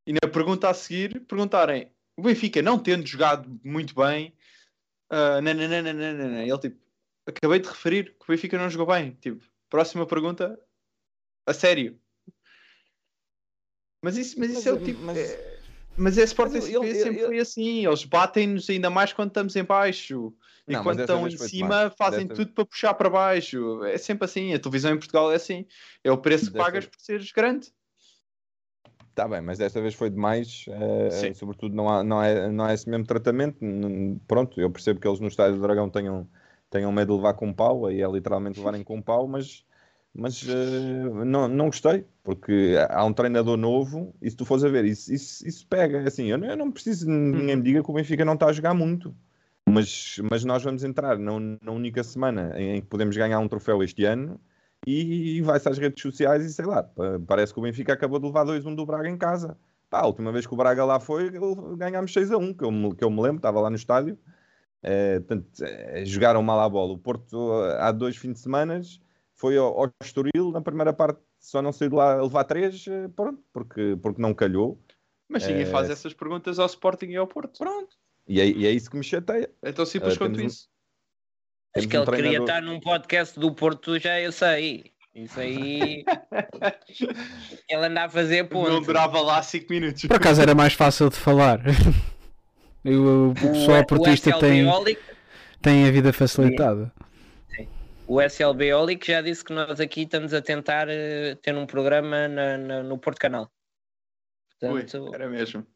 e 0.07 0.13
na 0.13 0.31
pergunta 0.33 0.69
a 0.71 0.75
seguir 0.75 1.21
perguntarem 1.27 1.93
o 2.17 2.23
Benfica 2.23 2.61
não 2.63 2.79
tendo 2.79 3.07
jogado 3.07 3.61
muito 3.63 3.95
bem, 3.95 4.35
ah, 5.11 5.41
não, 5.41 5.55
não, 5.55 5.69
não, 5.69 5.83
não, 5.83 5.93
não, 5.95 6.29
não, 6.31 6.39
ele 6.41 6.59
tipo, 6.59 6.81
acabei 7.27 7.61
de 7.61 7.69
referir 7.69 8.17
que 8.19 8.25
o 8.25 8.27
Benfica 8.29 8.59
não 8.59 8.69
jogou 8.71 8.87
bem. 8.95 9.13
Tipo, 9.21 9.45
próxima 9.71 10.07
pergunta, 10.07 10.59
a 11.47 11.53
sério. 11.55 12.01
Mas 14.03 14.17
isso, 14.17 14.39
mas 14.39 14.51
isso 14.51 14.69
é 14.69 14.73
o 14.73 14.83
tipo. 14.83 15.01
mas- 15.03 15.19
é- 15.19 15.59
Mas 15.97 16.17
é 16.17 16.23
Sporting 16.23 16.55
Mas 16.55 16.65
SP 16.67 16.77
ele- 16.77 16.87
ele- 16.89 16.99
sempre 17.03 17.19
ele- 17.19 17.27
foi 17.27 17.39
assim. 17.41 17.87
Eles 17.87 18.05
batem-nos 18.05 18.71
ainda 18.71 18.89
mais 18.89 19.13
quando 19.13 19.29
estamos 19.31 19.57
em 19.57 19.65
baixo. 19.65 20.33
E 20.69 20.75
Não, 20.75 20.83
quando 20.83 21.01
estão 21.01 21.27
em 21.27 21.31
cima 21.31 21.91
fazem 21.97 22.29
tudo 22.29 22.53
para 22.53 22.67
puxar 22.67 22.93
para 22.93 23.09
baixo. 23.09 23.83
É 23.85 23.97
sempre 23.97 24.27
assim. 24.27 24.53
A 24.53 24.59
televisão 24.59 24.93
em 24.93 24.99
Portugal 24.99 25.33
é 25.33 25.37
assim. 25.37 25.65
É 26.05 26.13
o 26.13 26.19
preço 26.19 26.53
que 26.53 26.59
pagas 26.59 26.85
por 26.87 27.01
seres 27.01 27.33
grande. 27.33 27.69
Está 29.11 29.27
bem, 29.27 29.41
mas 29.41 29.59
desta 29.59 29.81
vez 29.81 29.95
foi 29.95 30.11
demais. 30.11 30.67
Sim. 31.11 31.35
sobretudo, 31.35 31.75
não, 31.75 31.89
há, 31.89 32.05
não, 32.05 32.23
é, 32.23 32.51
não 32.51 32.69
é 32.69 32.75
esse 32.75 32.89
mesmo 32.89 33.05
tratamento. 33.07 33.59
Pronto, 34.29 34.61
eu 34.61 34.71
percebo 34.71 35.01
que 35.01 35.09
eles 35.09 35.19
no 35.21 35.27
Estádio 35.27 35.57
do 35.57 35.63
Dragão 35.63 35.89
tenham, 35.91 36.29
tenham 36.71 36.93
medo 36.93 37.13
de 37.13 37.17
levar 37.17 37.33
com 37.35 37.49
um 37.49 37.53
pau, 37.53 37.87
aí 37.87 38.01
é 38.01 38.07
literalmente 38.09 38.59
levarem 38.61 38.85
com 38.85 38.97
um 38.97 39.03
pau, 39.03 39.27
mas, 39.27 39.65
mas 40.15 40.47
eh, 40.47 41.25
não, 41.25 41.49
não 41.49 41.67
gostei, 41.67 42.05
porque 42.23 42.77
há 42.91 43.05
um 43.05 43.13
treinador 43.13 43.57
novo 43.57 44.15
e 44.23 44.31
se 44.31 44.37
tu 44.37 44.45
fores 44.45 44.63
a 44.63 44.69
ver, 44.69 44.85
isso, 44.85 45.13
isso, 45.13 45.45
isso 45.49 45.67
pega. 45.67 46.07
Assim, 46.07 46.27
eu, 46.27 46.39
não- 46.39 46.47
eu 46.49 46.57
não 46.57 46.71
preciso 46.71 47.09
ninguém 47.11 47.57
me 47.57 47.63
diga 47.63 47.83
que 47.83 47.91
o 47.91 47.95
Benfica 47.95 48.25
não 48.25 48.35
está 48.35 48.47
a 48.47 48.53
jogar 48.53 48.75
muito. 48.75 49.17
Mas, 49.79 50.21
mas 50.31 50.45
nós 50.45 50.63
vamos 50.63 50.83
entrar 50.85 51.19
na, 51.19 51.33
na 51.63 51.73
única 51.73 52.03
semana 52.03 52.53
em, 52.57 52.77
em 52.77 52.81
que 52.81 52.87
podemos 52.87 53.17
ganhar 53.17 53.39
um 53.39 53.49
troféu 53.49 53.83
este 53.83 54.05
ano 54.05 54.41
e 54.87 55.41
vai-se 55.43 55.69
às 55.69 55.77
redes 55.79 56.01
sociais 56.03 56.45
e 56.45 56.53
sei 56.53 56.65
lá, 56.65 56.83
pa- 56.83 57.21
parece 57.27 57.53
que 57.53 57.59
o 57.59 57.63
Benfica 57.63 57.93
acabou 57.93 58.19
de 58.19 58.27
levar 58.27 58.45
2-1 58.45 58.75
do 58.75 58.87
Braga 58.87 59.09
em 59.09 59.17
casa. 59.17 59.57
Pá, 59.91 60.01
a 60.01 60.07
última 60.07 60.31
vez 60.33 60.47
que 60.47 60.53
o 60.55 60.57
Braga 60.57 60.85
lá 60.85 61.01
foi, 61.01 61.31
ganhámos 61.77 62.13
6-1, 62.13 62.55
que 62.57 62.65
eu, 62.65 62.71
me- 62.71 62.95
que 62.95 63.03
eu 63.05 63.11
me 63.11 63.21
lembro, 63.23 63.39
estava 63.39 63.61
lá 63.61 63.71
no 63.71 63.77
estádio. 63.77 64.19
Eh, 64.83 65.19
portanto, 65.21 65.49
eh, 65.63 66.05
jogaram 66.05 66.43
mal 66.43 66.61
a 66.61 66.69
bola. 66.69 66.93
O 66.93 66.99
Porto, 66.99 67.65
eh, 67.65 67.79
há 67.81 67.91
dois 67.91 68.17
fins 68.17 68.35
de 68.35 68.41
semana, 68.41 68.81
foi 69.35 69.57
ao, 69.57 69.67
ao 69.81 69.91
Estoril, 70.03 70.53
na 70.53 70.61
primeira 70.61 70.93
parte 70.93 71.21
só 71.41 71.61
não 71.63 71.73
saiu 71.73 71.91
de 71.91 71.97
lá 71.97 72.15
a 72.15 72.23
levar 72.23 72.45
3, 72.45 72.85
pronto, 73.17 73.43
porque, 73.53 73.97
porque 74.03 74.21
não 74.23 74.35
calhou. 74.35 74.81
Mas 75.29 75.47
ninguém 75.47 75.63
É. 75.63 75.67
faz 75.67 75.91
essas 75.91 76.15
perguntas 76.15 76.59
ao 76.59 76.67
Sporting 76.67 77.07
e 77.07 77.17
ao 77.17 77.27
Porto. 77.27 77.59
Pronto. 77.59 77.97
E 78.29 78.41
é, 78.41 78.47
e 78.47 78.67
é 78.67 78.71
isso 78.71 78.91
que 78.91 78.97
me 78.97 79.03
chateia. 79.05 79.51
É 79.63 79.73
tão 79.73 79.87
simples 79.87 80.15
Ah, 80.15 80.19
quanto 80.19 80.37
temos 80.37 80.43
um- 80.45 80.47
isso. 80.55 80.69
Acho 81.77 81.89
que 81.89 81.97
um 81.97 82.03
ele 82.03 82.11
queria 82.11 82.23
treinador- 82.31 82.49
estar 82.49 82.63
num 82.63 82.81
podcast 82.81 83.39
do 83.41 83.55
Porto, 83.55 83.99
já 83.99 84.21
eu 84.21 84.33
sei. 84.33 84.93
Isso 85.15 85.41
aí. 85.41 86.05
ele 87.69 87.87
anda 87.87 88.05
a 88.05 88.09
fazer 88.09 88.43
Não 88.43 88.49
ponto. 88.49 88.81
durava 88.87 89.21
lá 89.21 89.43
5 89.43 89.67
minutos. 89.73 90.05
Por 90.07 90.17
acaso 90.17 90.41
era 90.41 90.55
mais 90.55 90.75
fácil 90.75 91.09
de 91.11 91.17
falar. 91.17 91.61
Eu- 92.85 93.31
o 93.31 93.35
pessoal 93.35 93.85
portista 93.85 94.39
tem, 94.39 94.65
tem 95.61 95.87
a 95.87 95.91
vida 95.91 96.13
facilitada. 96.13 96.93
o 98.07 98.21
SLB 98.21 98.73
Oli 98.73 98.97
que 98.97 99.09
já 99.13 99.21
disse 99.21 99.45
que 99.45 99.53
nós 99.53 99.81
aqui 99.81 100.03
estamos 100.03 100.33
a 100.33 100.41
tentar 100.41 100.89
eh, 100.89 101.35
ter 101.43 101.55
um 101.57 101.67
programa 101.67 102.27
na- 102.29 102.57
na- 102.57 102.83
no 102.83 102.97
Porto 102.97 103.19
Canal. 103.19 103.51
Ui, 104.63 104.83
Portanto, 104.83 105.15
era 105.15 105.29
mesmo. 105.29 105.67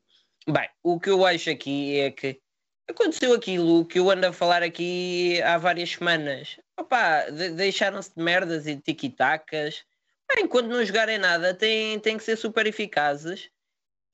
Bem, 0.49 0.69
o 0.83 0.99
que 0.99 1.11
eu 1.11 1.27
acho 1.27 1.51
aqui 1.51 1.99
é 2.01 2.11
que 2.11 2.41
aconteceu 2.89 3.35
aquilo 3.35 3.87
que 3.87 3.99
eu 3.99 4.11
ando 4.11 4.27
a 4.27 4.33
falar 4.33 4.63
aqui 4.63 5.41
há 5.43 5.59
várias 5.59 5.91
semanas. 5.91 6.59
Opa, 6.79 7.31
de- 7.31 7.51
deixaram-se 7.51 8.15
de 8.15 8.23
merdas 8.23 8.67
e 8.67 8.75
de 8.75 8.83
tiki-tacas. 8.83 9.85
Bem, 10.29 10.45
Enquanto 10.45 10.69
não 10.69 10.85
jogarem 10.85 11.19
nada, 11.19 11.55
têm, 11.55 11.99
têm 12.01 12.17
que 12.17 12.25
ser 12.25 12.37
super 12.37 12.67
eficazes 12.67 13.51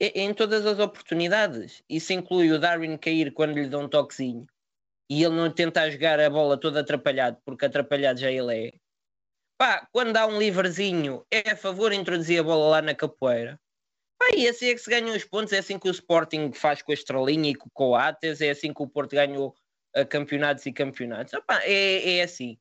em 0.00 0.33
todas 0.33 0.64
as 0.64 0.78
oportunidades. 0.78 1.83
Isso 1.88 2.12
inclui 2.12 2.52
o 2.52 2.59
Darwin 2.59 2.96
cair 2.96 3.33
quando 3.33 3.54
lhe 3.54 3.68
dão 3.68 3.83
um 3.83 3.88
toquezinho 3.88 4.46
e 5.11 5.24
ele 5.24 5.35
não 5.35 5.50
tentar 5.50 5.90
jogar 5.90 6.20
a 6.20 6.28
bola 6.28 6.59
todo 6.59 6.76
atrapalhado, 6.76 7.38
porque 7.44 7.64
atrapalhado 7.64 8.20
já 8.20 8.31
ele 8.31 8.68
é. 8.68 8.72
Pá, 9.57 9.88
quando 9.90 10.12
dá 10.12 10.26
um 10.26 10.38
livrezinho, 10.38 11.26
é 11.31 11.50
a 11.50 11.57
favor 11.57 11.92
introduzir 11.92 12.38
a 12.38 12.44
bola 12.44 12.68
lá 12.68 12.83
na 12.83 12.94
capoeira. 12.94 13.59
Pá, 14.18 14.26
e 14.37 14.48
assim 14.48 14.66
é 14.66 14.74
que 14.74 14.81
se 14.81 14.90
ganham 14.90 15.14
os 15.16 15.24
pontos, 15.24 15.52
é 15.52 15.59
assim 15.59 15.78
que 15.78 15.88
o 15.88 15.92
Sporting 15.92 16.52
faz 16.52 16.83
com 16.83 16.90
a 16.90 16.94
Estrelinha 16.94 17.50
e 17.50 17.54
com 17.54 17.68
o 17.68 17.72
Coates, 17.72 18.40
é 18.40 18.50
assim 18.50 18.74
que 18.74 18.83
o 18.83 18.88
Porto 18.88 19.12
ganhou 19.12 19.54
a 19.94 20.04
campeonatos 20.04 20.66
e 20.66 20.72
campeonatos. 20.72 21.33
Opá, 21.35 21.61
é, 21.62 22.18
é 22.18 22.22
assim. 22.22 22.59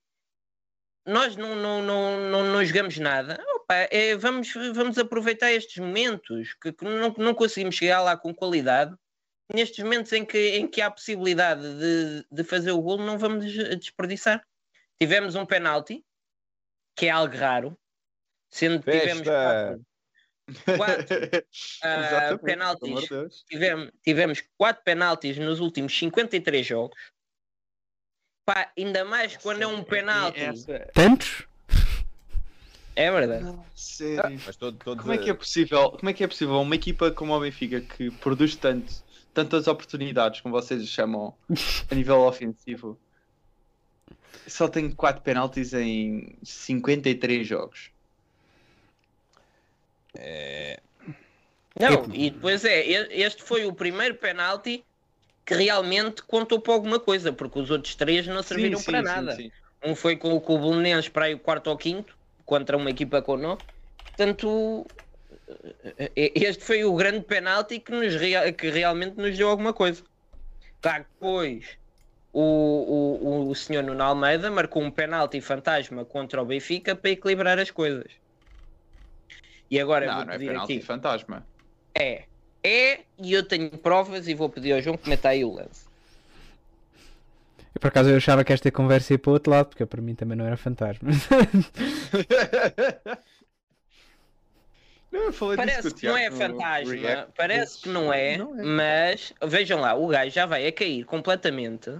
Nós 1.06 1.36
não, 1.36 1.56
não, 1.56 1.82
não, 1.82 2.30
não, 2.30 2.43
não 2.43 2.65
jogamos 2.65 2.98
nada. 2.98 3.43
Opá, 3.56 3.88
é, 3.89 4.15
vamos, 4.15 4.54
vamos 4.74 4.98
aproveitar 4.98 5.52
estes 5.52 5.78
momentos 5.78 6.54
que, 6.62 6.72
que 6.72 6.86
não, 6.86 7.13
não 7.17 7.34
conseguimos 7.34 7.76
chegar 7.76 8.02
lá 8.02 8.15
com 8.15 8.34
qualidade. 8.36 8.96
Nestes 9.54 9.82
momentos 9.84 10.12
em 10.12 10.26
que, 10.26 10.58
em 10.58 10.67
que 10.67 10.82
há 10.82 10.91
possibilidade 10.91 11.62
de, 11.62 12.26
de 12.30 12.43
fazer 12.43 12.72
o 12.72 12.82
golo, 12.82 13.06
não 13.06 13.17
vamos 13.17 13.46
des- 13.46 13.80
desperdiçar. 13.80 14.46
Tivemos 15.00 15.36
um 15.36 15.46
penalti, 15.46 16.06
que 16.96 17.06
é 17.06 17.10
algo 17.10 17.36
raro, 17.36 17.80
sendo 18.50 18.84
que 18.84 18.91
tivemos 18.91 19.20
Festa! 19.20 19.32
quatro, 19.32 19.87
quatro 20.78 21.18
ah, 21.84 22.00
Exatamente, 22.00 22.44
penaltis. 22.44 23.44
tivemos, 23.50 23.92
tivemos 24.04 24.44
quatro 24.58 24.84
penaltis 24.84 25.38
nos 25.38 25.60
últimos 25.60 25.98
53 25.98 26.66
jogos. 26.66 26.98
Pá, 28.46 28.72
ainda 28.78 29.04
mais 29.04 29.36
quando 29.38 29.62
é 29.62 29.68
um 29.68 29.84
penalti. 29.84 30.40
Essa- 30.40 30.88
Tantos? 30.94 31.46
É 32.96 33.12
verdade. 33.12 33.56
Sério. 33.76 34.42
Mas 34.46 34.56
todo, 34.56 34.78
todos 34.78 35.02
Como 35.04 35.14
é 35.14 35.18
que 35.20 35.30
é 35.30 35.34
possível? 35.34 35.92
Como 35.92 36.10
é 36.10 36.14
que 36.14 36.24
é 36.24 36.28
possível 36.28 36.60
uma 36.60 36.76
equipa 36.76 37.12
como 37.12 37.34
o 37.36 37.40
Benfica 37.40 37.80
que 37.80 38.10
produz 38.10 38.56
tanto, 38.56 38.92
tantas 39.34 39.68
oportunidades, 39.68 40.42
como 40.42 40.56
vocês 40.56 40.88
chamam, 40.88 41.36
a 41.92 41.94
nível 41.94 42.22
ofensivo, 42.22 42.98
só 44.48 44.68
tem 44.68 44.90
4 44.90 45.22
penaltis 45.22 45.74
em 45.74 46.38
53 46.42 47.46
jogos? 47.46 47.92
Não, 51.80 52.08
e 52.13 52.32
depois 52.32 52.65
é, 52.65 52.86
este 53.12 53.43
foi 53.43 53.65
o 53.65 53.73
primeiro 53.73 54.15
penalti 54.15 54.84
que 55.45 55.53
realmente 55.53 56.23
contou 56.23 56.60
para 56.60 56.73
alguma 56.73 56.99
coisa, 56.99 57.32
porque 57.32 57.60
os 57.60 57.69
outros 57.69 57.95
três 57.95 58.27
não 58.27 58.43
serviram 58.43 58.80
Sim, 58.80 58.86
para 58.86 58.97
sim, 58.97 59.03
nada. 59.03 59.36
sim. 59.36 59.51
Um 59.84 59.95
foi 59.95 60.17
com 60.17 60.34
o 60.34 60.41
Cubulnenses 60.41 61.08
para 61.08 61.25
aí 61.25 61.36
o 61.36 61.39
quarto 61.39 61.67
ou 61.69 61.77
quinto, 61.77 62.17
contra 62.45 62.75
uma 62.75 62.89
equipa 62.89 63.21
com 63.21 63.38
nó. 63.38 63.58
Portanto, 64.08 64.86
este 66.15 66.63
foi 66.63 66.84
o 66.84 66.93
grande 66.95 67.21
penalti 67.21 67.80
que, 67.80 67.91
nos 67.91 68.15
que 68.58 68.69
realmente 68.69 69.15
nos 69.17 69.38
deu 69.38 69.47
alguma 69.47 69.71
coisa. 69.71 70.03
Claro 70.82 71.03
que 71.03 71.10
depois 71.13 71.77
o, 72.34 72.41
o, 72.41 73.49
o 73.49 73.56
senhor 73.56 73.84
Nuno 73.84 74.03
Almeida 74.03 74.49
marcou 74.51 74.82
um 74.82 74.91
penalti 74.91 75.39
fantasma 75.39 76.03
contra 76.03 76.41
o 76.41 76.45
Benfica 76.45 76.95
para 76.95 77.12
equilibrar 77.12 77.60
as 77.60 77.71
coisas. 77.71 78.12
E 79.69 79.80
agora 79.80 80.06
eu 80.06 80.10
Não, 80.10 80.17
vou 80.17 80.25
não 80.25 80.34
é 80.34 80.38
pedir 80.38 80.49
penalti 80.51 80.73
aqui. 80.77 80.86
fantasma. 80.86 81.45
É. 81.93 82.23
É, 82.63 83.01
e 83.17 83.34
eu 83.34 83.43
tenho 83.47 83.69
provas 83.77 84.27
e 84.27 84.34
vou 84.34 84.49
pedir 84.49 84.73
ao 84.73 84.82
João 84.82 84.97
que 84.97 85.08
meta 85.10 85.30
aí 85.30 85.43
o 85.45 85.53
lance. 85.53 85.86
Eu, 87.73 87.80
por 87.80 87.88
acaso 87.88 88.10
eu 88.10 88.17
achava 88.17 88.43
que 88.43 88.51
esta 88.51 88.71
conversa 88.71 89.13
ia 89.13 89.19
para 89.19 89.30
o 89.30 89.34
outro 89.34 89.51
lado, 89.51 89.67
porque 89.67 89.86
para 89.86 90.01
mim 90.01 90.15
também 90.15 90.38
não 90.38 90.45
era 90.45 90.58
fantasma. 90.58 91.10
Não, 95.10 95.21
eu 95.21 95.34
falei 95.34 95.56
disso 95.56 95.67
Parece 95.67 95.95
que 95.95 96.06
não 96.06 96.17
é 96.17 96.30
fantasma, 96.30 96.93
React, 96.93 97.32
parece 97.38 97.82
que 97.82 97.88
não 97.89 98.12
é, 98.12 98.38
Não 98.38 98.60
é. 98.60 98.63
mas 98.63 99.34
vejam 99.41 99.80
lá, 99.80 99.93
o 99.95 100.06
gajo 100.08 100.32
já 100.32 100.45
vai 100.45 100.67
a 100.67 100.71
cair 100.71 101.06
completamente. 101.06 101.97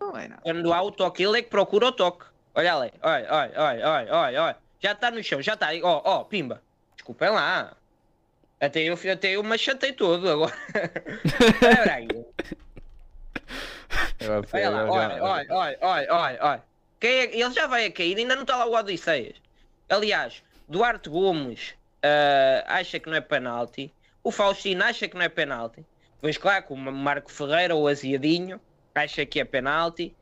Não 0.00 0.16
é 0.16 0.26
nada. 0.26 0.42
Quando 0.42 0.72
há 0.72 0.82
o 0.82 0.90
toque, 0.90 1.22
ele 1.22 1.38
é 1.38 1.42
que 1.42 1.48
procura 1.48 1.86
o 1.86 1.92
toque. 1.92 2.24
Olha 2.52 2.74
ali, 2.74 2.92
olha, 3.00 3.28
olha, 3.30 3.52
olha, 3.56 3.88
olha, 3.88 4.14
olha, 4.14 4.42
olha. 4.42 4.56
Já 4.80 4.92
está 4.92 5.10
no 5.10 5.22
chão, 5.22 5.40
já 5.42 5.54
está 5.54 5.66
aí, 5.68 5.82
ó, 5.82 6.00
ó, 6.04 6.24
pimba. 6.24 6.62
Desculpem 6.96 7.28
lá. 7.30 7.76
Até 8.58 8.80
eu, 8.82 8.94
até 9.12 9.28
eu 9.32 9.42
me 9.42 9.54
achatei 9.54 9.92
todo 9.92 10.28
agora. 10.30 10.52
Olha 11.80 11.94
aí. 11.94 12.08
Eu- 14.20 14.44
Olha 14.52 14.70
lá, 14.70 14.84
olha, 14.90 15.22
olha, 15.24 15.46
olha, 15.50 15.78
olha, 15.80 16.14
olha, 16.14 16.38
olha. 16.42 16.64
Quem 17.00 17.10
é- 17.10 17.36
Ele 17.40 17.52
já 17.52 17.66
vai 17.66 17.86
a 17.86 17.92
cair, 17.92 18.16
ainda 18.18 18.34
não 18.34 18.42
está 18.42 18.56
lá 18.56 18.66
o 18.66 18.74
Odisseias. 18.74 19.36
Aliás, 19.88 20.42
Duarte 20.68 21.08
Gomes 21.08 21.74
ah, 22.02 22.64
acha 22.66 22.98
que 23.00 23.08
não 23.08 23.16
é 23.16 23.20
penalti. 23.20 23.92
O 24.22 24.30
Faustino 24.30 24.84
acha 24.84 25.08
que 25.08 25.14
não 25.16 25.22
é 25.22 25.28
penalti. 25.28 25.84
Pois 26.20 26.36
claro, 26.36 26.66
que 26.66 26.72
o 26.72 26.76
Marco 26.76 27.30
Ferreira, 27.32 27.74
o 27.74 27.88
Aziadinho, 27.88 28.60
acha 28.94 29.24
que 29.24 29.40
é 29.40 29.44
penalti. 29.44 30.14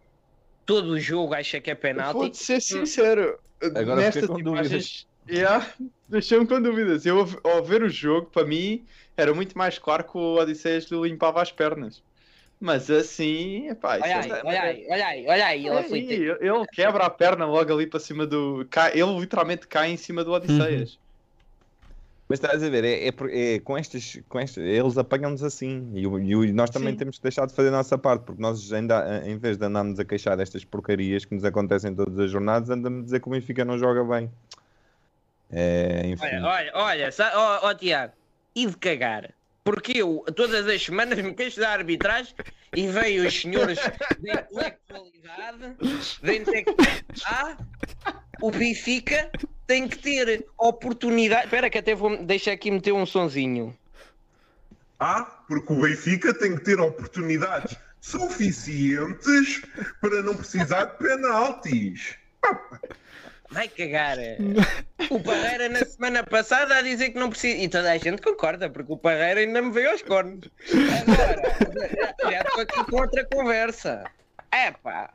Todo 0.64 0.90
o 0.90 1.00
jogo 1.00 1.34
acha 1.34 1.60
que 1.60 1.70
é 1.70 1.74
penalti. 1.74 2.12
Vou-te 2.14 2.36
ser 2.36 2.60
sincero. 2.60 3.40
Agora 3.74 3.96
nestas 4.00 4.30
com 4.30 4.38
imagens, 4.38 5.06
yeah, 5.28 5.66
deixou-me 6.08 6.46
com 6.46 6.60
dúvidas. 6.60 7.04
Eu, 7.06 7.20
ao- 7.44 7.64
ver 7.64 7.82
o 7.82 7.88
jogo, 7.88 8.30
para 8.30 8.46
mim, 8.46 8.86
era 9.16 9.34
muito 9.34 9.56
mais 9.56 9.78
claro 9.78 10.04
que 10.04 10.16
o 10.16 10.36
Odisseias 10.36 10.84
lhe 10.86 11.00
limpava 11.00 11.42
as 11.42 11.52
pernas. 11.52 12.02
Mas 12.60 12.90
assim, 12.90 13.68
epá, 13.68 13.98
Olha 14.00 14.18
aí, 14.20 14.30
é- 14.32 14.42
olha 14.44 14.62
aí, 14.62 14.86
olha 14.90 15.06
aí, 15.06 15.26
olha 15.28 15.46
aí, 15.46 15.66
ele 15.66 15.70
Olha 15.70 15.86
aí, 15.86 16.08
ele 16.40 16.66
quebra 16.72 17.06
a 17.06 17.10
perna 17.10 17.46
logo 17.46 17.72
ali 17.72 17.86
para 17.86 18.00
cima 18.00 18.26
do. 18.26 18.66
ele 18.94 19.20
literalmente 19.20 19.66
cai 19.68 19.90
em 19.90 19.96
cima 19.96 20.24
do 20.24 20.32
Odisseias. 20.32 20.98
Mas 22.28 22.38
estás 22.38 22.62
a 22.62 22.68
ver, 22.68 22.84
é, 22.84 23.08
é 23.08 23.54
é 23.54 23.58
com 23.60 23.78
estes, 23.78 24.20
com 24.28 24.38
estes, 24.38 24.58
eles 24.58 24.98
apanham-nos 24.98 25.42
assim 25.42 25.90
e, 25.94 26.02
e 26.02 26.52
nós 26.52 26.68
também 26.68 26.92
Sim. 26.92 26.98
temos 26.98 27.16
que 27.16 27.22
deixar 27.22 27.46
de 27.46 27.54
fazer 27.54 27.68
a 27.68 27.72
nossa 27.72 27.96
parte, 27.96 28.22
porque 28.24 28.42
nós 28.42 28.70
ainda, 28.70 29.22
em 29.24 29.38
vez 29.38 29.56
de 29.56 29.64
andarmos 29.64 29.98
a 29.98 30.04
queixar 30.04 30.36
destas 30.36 30.62
porcarias 30.62 31.24
que 31.24 31.34
nos 31.34 31.42
acontecem 31.44 31.94
todas 31.94 32.18
as 32.18 32.30
jornadas, 32.30 32.68
andamos 32.68 33.00
a 33.00 33.04
dizer 33.04 33.20
que 33.20 33.28
o 33.28 33.30
Benfica 33.30 33.64
não 33.64 33.78
joga 33.78 34.04
bem. 34.04 34.30
É, 35.50 36.02
enfim. 36.04 36.26
Olha, 36.42 36.70
olha, 36.74 37.10
olha, 37.10 37.60
ó 37.62 37.74
Tiago, 37.74 38.12
e 38.54 38.66
de 38.66 38.76
cagar. 38.76 39.30
Porque 39.64 39.98
eu 39.98 40.24
todas 40.36 40.66
as 40.66 40.82
semanas 40.82 41.18
me 41.18 41.32
queixo 41.32 41.60
da 41.60 41.70
arbitragem 41.70 42.34
e 42.74 42.88
veio 42.88 43.26
os 43.26 43.40
senhores 43.40 43.78
da 44.18 44.42
intelectualidade, 44.42 45.76
da 46.22 46.34
intelectualidade. 46.34 47.04
Ah, 47.24 47.56
o 48.40 48.50
Benfica 48.50 49.30
tem 49.68 49.86
que 49.86 49.98
ter 49.98 50.46
oportunidade. 50.58 51.44
Espera, 51.44 51.68
que 51.70 51.78
até 51.78 51.94
vou 51.94 52.16
deixar 52.24 52.52
aqui 52.52 52.70
meter 52.70 52.90
um 52.92 53.04
sonzinho. 53.06 53.76
Ah, 54.98 55.22
porque 55.46 55.72
o 55.72 55.80
Benfica 55.82 56.34
tem 56.34 56.56
que 56.56 56.64
ter 56.64 56.80
oportunidades 56.80 57.76
suficientes 58.00 59.62
para 60.00 60.22
não 60.22 60.34
precisar 60.34 60.84
de 60.86 60.96
penaltis. 60.98 62.16
Vai 63.50 63.68
cagar. 63.68 64.16
O 65.10 65.20
Parreira 65.22 65.68
na 65.70 65.84
semana 65.86 66.22
passada 66.24 66.74
a 66.76 66.82
dizer 66.82 67.10
que 67.10 67.18
não 67.18 67.30
precisa. 67.30 67.56
E 67.56 67.68
toda 67.68 67.90
a 67.92 67.96
gente 67.96 68.20
concorda, 68.20 68.68
porque 68.68 68.92
o 68.92 68.96
Parreira 68.96 69.40
ainda 69.40 69.62
me 69.62 69.70
veio 69.70 69.90
aos 69.90 70.02
cornos. 70.02 70.50
Agora, 71.02 71.42
já- 72.24 72.30
já 72.30 72.40
estou 72.42 72.60
aqui 72.62 72.84
com 72.90 72.96
outra 73.00 73.24
conversa. 73.26 74.04
É 74.50 74.70
pá. 74.70 75.12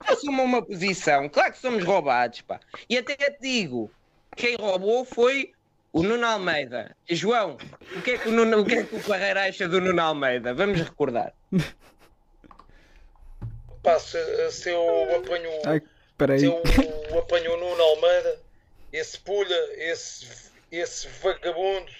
Assuma 0.00 0.42
uma 0.42 0.62
posição. 0.62 1.28
Claro 1.28 1.52
que 1.52 1.58
somos 1.58 1.84
roubados, 1.84 2.40
pá. 2.42 2.60
E 2.88 2.98
até 2.98 3.16
te 3.16 3.40
digo: 3.40 3.90
quem 4.36 4.56
roubou 4.56 5.04
foi 5.04 5.52
o 5.92 6.02
Nuno 6.02 6.26
Almeida. 6.26 6.96
João, 7.08 7.56
o 7.96 8.02
que 8.02 8.12
é 8.12 8.18
que 8.18 8.28
o, 8.28 8.32
Nuno, 8.32 8.60
o, 8.60 8.64
que 8.64 8.74
é 8.74 8.84
que 8.84 8.96
o 8.96 9.02
Parreira 9.02 9.44
acha 9.44 9.68
do 9.68 9.80
Nuno 9.80 10.00
Almeida? 10.00 10.54
Vamos 10.54 10.80
recordar. 10.80 11.32
Pá, 13.82 13.98
se, 13.98 14.18
se 14.50 14.70
eu 14.70 15.16
apanho, 15.16 15.50
Ai, 15.64 15.80
se 16.38 16.44
eu 16.44 16.62
apanho 17.18 17.54
o 17.54 17.56
Nuno 17.56 17.82
Almeida, 17.82 18.40
esse 18.92 19.18
pulha, 19.20 19.58
esse, 19.76 20.50
esse 20.70 21.08
vagabundo, 21.22 21.90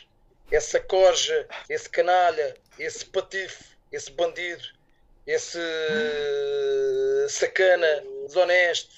essa 0.50 0.78
corja, 0.80 1.46
esse 1.68 1.88
canalha, 1.88 2.54
esse 2.78 3.04
patife, 3.06 3.64
esse 3.90 4.10
bandido, 4.12 4.62
esse 5.26 5.58
sacana, 7.28 8.02
desonesto, 8.26 8.94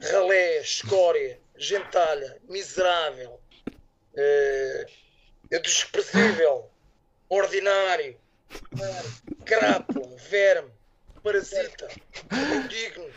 ralé, 0.00 0.60
escória, 0.60 1.38
gentalha, 1.56 2.38
miserável, 2.48 3.40
eh, 4.16 4.86
desprezível, 5.50 6.70
ordinário, 7.28 8.18
crápula, 9.44 10.16
verme, 10.16 10.70
parasita, 11.22 11.88
indigno, 12.32 13.10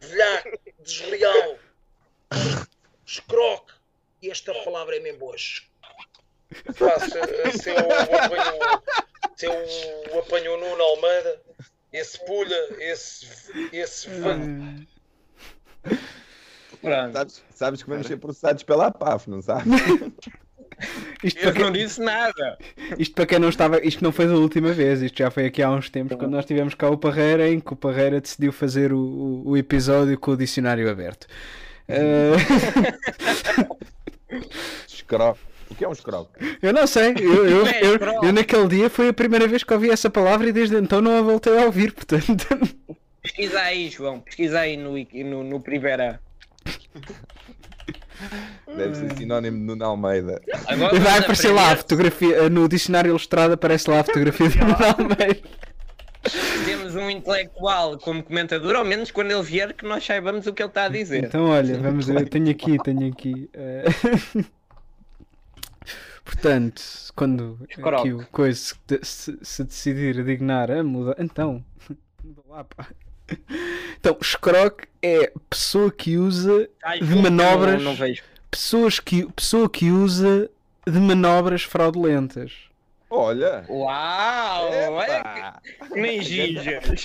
velhaco, 0.00 0.60
desleal, 0.80 1.58
escroque. 3.06 3.72
E 4.22 4.30
esta 4.30 4.52
palavra 4.64 4.96
é 4.96 5.00
mesmo 5.00 5.18
boa. 5.18 5.36
Pá, 6.78 6.98
se 7.00 7.70
eu 7.70 7.76
apanho, 7.92 8.82
se 9.36 9.46
eu 9.46 10.18
apanho 10.18 10.54
o 10.54 10.56
Nuno 10.56 10.82
Almeida, 10.82 11.40
esse 11.98 12.24
pulha, 12.24 12.56
esse, 12.78 13.26
esse 13.72 14.08
va- 14.20 14.36
Pronto. 16.80 17.12
Sabes, 17.12 17.42
sabes 17.54 17.82
que 17.82 17.88
vamos 17.88 18.06
ser 18.06 18.16
processados 18.18 18.62
pela 18.62 18.86
APAF, 18.88 19.28
não 19.30 19.40
sabes? 19.42 19.64
Isto 21.24 21.40
para, 21.40 21.50
Eu 21.58 21.64
não 21.64 21.72
disse 21.72 22.00
nada. 22.02 22.58
quem, 22.76 22.94
isto 22.98 23.14
para 23.14 23.26
quem 23.26 23.38
não 23.38 23.48
estava, 23.48 23.82
isto 23.82 24.04
não 24.04 24.12
foi 24.12 24.26
da 24.26 24.34
última 24.34 24.72
vez, 24.72 25.00
isto 25.00 25.16
já 25.18 25.30
foi 25.30 25.46
aqui 25.46 25.62
há 25.62 25.70
uns 25.70 25.88
tempos 25.88 26.16
quando 26.18 26.32
nós 26.32 26.44
tivemos 26.44 26.74
cá 26.74 26.90
o 26.90 26.98
Parreira, 26.98 27.48
em 27.48 27.58
que 27.60 27.72
o 27.72 27.76
Parreira 27.76 28.20
decidiu 28.20 28.52
fazer 28.52 28.92
o, 28.92 29.42
o, 29.44 29.56
episódio 29.56 30.18
com 30.18 30.32
o 30.32 30.36
dicionário 30.36 30.90
aberto. 30.90 31.26
Escroque. 34.86 35.40
O 35.70 35.74
que 35.74 35.84
é 35.84 35.88
um 35.88 35.92
escroque? 35.92 36.58
eu 36.62 36.72
não 36.72 36.86
sei, 36.86 37.14
eu, 37.18 37.46
eu, 37.48 37.66
É, 37.68 37.80
eu, 37.82 37.98
eu 38.24 38.32
naquele 38.32 38.68
dia 38.68 38.90
foi 38.90 39.08
a 39.08 39.12
primeira 39.12 39.46
vez 39.48 39.62
que 39.64 39.72
ouvi 39.74 39.90
essa 39.90 40.08
palavra 40.08 40.48
e 40.48 40.52
desde 40.52 40.76
então 40.76 41.00
não 41.00 41.18
a 41.18 41.22
voltei 41.22 41.58
a 41.58 41.64
ouvir, 41.64 41.92
portanto. 41.92 42.46
Pesquisa 43.22 43.60
aí, 43.60 43.88
João. 43.88 44.20
Pesquisa 44.20 44.60
aí 44.60 44.76
no, 44.76 44.92
no, 45.24 45.44
no 45.44 45.60
Primeira. 45.60 46.20
Deve 48.76 48.94
ser 48.94 49.16
sinónimo 49.16 49.58
de 49.58 49.62
Nuno 49.64 49.84
Almeida. 49.84 50.40
Agora 50.66 50.98
Vai 50.98 51.18
aparecer 51.18 51.52
lá 51.52 51.72
a 51.72 51.76
fotografia, 51.76 52.48
no 52.48 52.68
dicionário 52.68 53.10
ilustrado 53.10 53.54
aparece 53.54 53.90
lá 53.90 54.00
a 54.00 54.04
fotografia 54.04 54.48
do 54.48 54.58
Nuno 54.58 54.76
Almeida. 54.98 55.42
Temos 56.64 56.94
um 56.96 57.08
intelectual 57.10 57.98
como 57.98 58.22
comentador, 58.22 58.74
ao 58.74 58.84
menos 58.84 59.10
quando 59.10 59.30
ele 59.30 59.42
vier 59.42 59.72
que 59.74 59.84
nós 59.84 60.04
saibamos 60.04 60.46
o 60.46 60.52
que 60.52 60.62
ele 60.62 60.68
está 60.70 60.84
a 60.84 60.88
dizer. 60.88 61.24
Então 61.24 61.46
olha, 61.50 61.78
vamos 61.78 62.06
ver, 62.06 62.20
eu 62.20 62.28
tenho 62.28 62.50
aqui, 62.50 62.76
tenho 62.82 63.12
aqui. 63.12 63.48
eh, 63.54 63.84
Portanto, 66.26 66.82
quando 67.14 67.56
aqui 67.70 68.12
o 68.12 68.26
coisa 68.32 68.74
se, 69.02 69.38
se- 69.42 69.64
decidir 69.64 70.24
dignar 70.24 70.70
a 70.72 70.82
mudar, 70.82 71.14
então, 71.20 71.64
muda 72.22 72.42
lá, 72.48 72.64
pá. 72.64 72.88
Então, 73.98 74.18
escroque 74.20 74.88
é 75.00 75.32
pessoa 75.48 75.90
que 75.90 76.16
usa 76.18 76.68
Ai, 76.84 76.98
de 77.00 77.14
manobras, 77.14 77.76
Não, 77.76 77.90
não 77.92 77.94
vejo. 77.94 78.22
pessoas 78.50 78.98
que, 79.00 79.24
pessoa 79.32 79.70
que 79.70 79.90
usa 79.90 80.50
de 80.84 80.98
manobras 80.98 81.62
fraudulentas. 81.62 82.52
Olha! 83.08 83.64
Uau! 83.68 84.68
Que 85.92 86.00
nem 86.00 86.20
ginjas. 86.22 87.04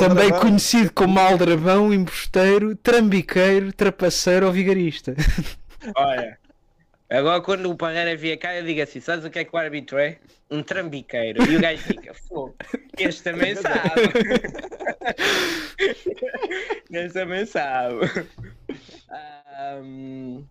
Também 0.00 0.30
conhecido 0.30 0.92
como 0.92 1.18
aldrabão, 1.20 1.94
embusteiro, 1.94 2.74
trambiqueiro, 2.76 3.72
trapaceiro 3.72 4.46
ou 4.46 4.52
vigarista. 4.52 5.14
Olha. 5.96 6.38
Agora 7.10 7.40
quando 7.42 7.70
o 7.70 7.76
Parreira 7.76 8.16
vier 8.16 8.38
cá, 8.38 8.54
eu 8.54 8.64
digo 8.64 8.80
assim: 8.82 9.00
sabes 9.00 9.24
o 9.24 9.30
que 9.30 9.38
é 9.38 9.44
que 9.44 9.54
o 9.54 9.58
árbitro 9.58 9.98
é? 9.98 10.18
Um 10.50 10.62
trambiqueiro. 10.62 11.42
E 11.50 11.56
o 11.56 11.60
gajo 11.60 11.82
fica, 11.82 12.14
fogo. 12.14 12.54
Este 12.98 13.22
também 13.22 13.54
sabe. 13.56 14.00
este 16.90 17.12
também 17.12 17.46
sabe. 17.46 17.96
Ahm, 19.10 20.44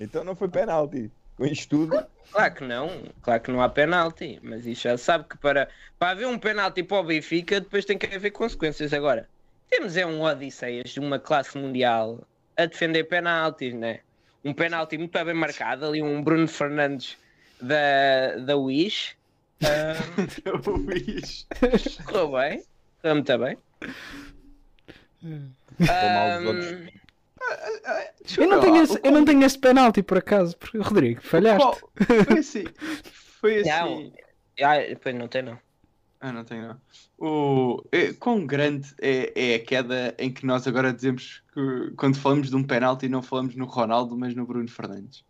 Então 0.00 0.24
não 0.24 0.34
foi 0.34 0.48
penalti. 0.48 1.10
Com 1.36 1.44
isto 1.44 1.68
tudo, 1.68 2.06
Claro 2.32 2.54
que 2.54 2.64
não, 2.64 3.02
claro 3.22 3.42
que 3.42 3.52
não 3.52 3.60
há 3.60 3.68
penalti, 3.68 4.40
mas 4.42 4.66
isto 4.66 4.84
já 4.84 4.96
sabe 4.96 5.24
que 5.28 5.36
para, 5.36 5.68
para 5.98 6.10
haver 6.12 6.26
um 6.26 6.38
penalti 6.38 6.82
para 6.82 6.98
o 6.98 7.04
Benfica 7.04 7.60
depois 7.60 7.84
tem 7.84 7.98
que 7.98 8.06
haver 8.06 8.30
consequências. 8.30 8.92
Agora, 8.94 9.28
temos 9.68 9.96
é 9.96 10.06
um 10.06 10.22
Odisseias 10.22 10.90
de 10.90 11.00
uma 11.00 11.18
classe 11.18 11.56
mundial 11.58 12.26
a 12.56 12.64
defender 12.64 13.04
penaltis, 13.04 13.74
né? 13.74 14.00
Um 14.46 14.54
penalti 14.54 14.96
muito 14.96 15.24
bem 15.24 15.34
marcado, 15.34 15.86
ali 15.86 16.00
um 16.00 16.22
Bruno 16.22 16.46
Fernandes 16.46 17.18
da, 17.60 18.36
da 18.36 18.56
Wish. 18.56 19.16
Eu 20.44 20.62
fiz. 20.86 21.48
correu 22.04 22.30
bem, 22.30 22.62
correu 23.02 23.14
muito 23.16 23.38
bem. 23.38 23.58
Ficou 25.78 26.08
mal 26.10 26.38
dos 26.38 26.46
outros. 26.46 26.70
Ahm, 26.70 26.96
Deixa 28.20 28.42
Eu 28.42 28.48
não, 28.48 28.60
tenho 28.60 28.82
esse, 28.82 29.00
eu 29.02 29.12
não 29.12 29.24
tenho 29.24 29.44
esse 29.44 29.58
penalti 29.58 30.02
por 30.02 30.18
acaso, 30.18 30.56
porque 30.56 30.78
Rodrigo, 30.78 31.20
falhaste. 31.22 31.80
Foi 32.24 32.38
assim. 32.38 32.64
Foi 33.40 33.60
assim. 33.60 33.68
Não. 33.70 34.12
ah, 34.68 34.78
depois 34.78 35.14
não 35.14 35.28
tem 35.28 35.42
não. 35.42 35.58
Ah, 36.20 36.32
não 36.32 36.44
tenho 36.44 36.68
não. 36.68 36.80
O, 37.18 37.82
é, 37.92 38.12
quão 38.14 38.46
grande 38.46 38.94
é, 39.00 39.32
é 39.52 39.54
a 39.56 39.58
queda 39.64 40.14
em 40.18 40.32
que 40.32 40.46
nós 40.46 40.66
agora 40.66 40.92
dizemos 40.92 41.42
que 41.52 41.92
quando 41.96 42.18
falamos 42.18 42.48
de 42.50 42.56
um 42.56 42.64
penalti 42.64 43.08
não 43.08 43.22
falamos 43.22 43.54
no 43.54 43.66
Ronaldo, 43.66 44.16
mas 44.16 44.34
no 44.34 44.46
Bruno 44.46 44.68
Fernandes? 44.68 45.24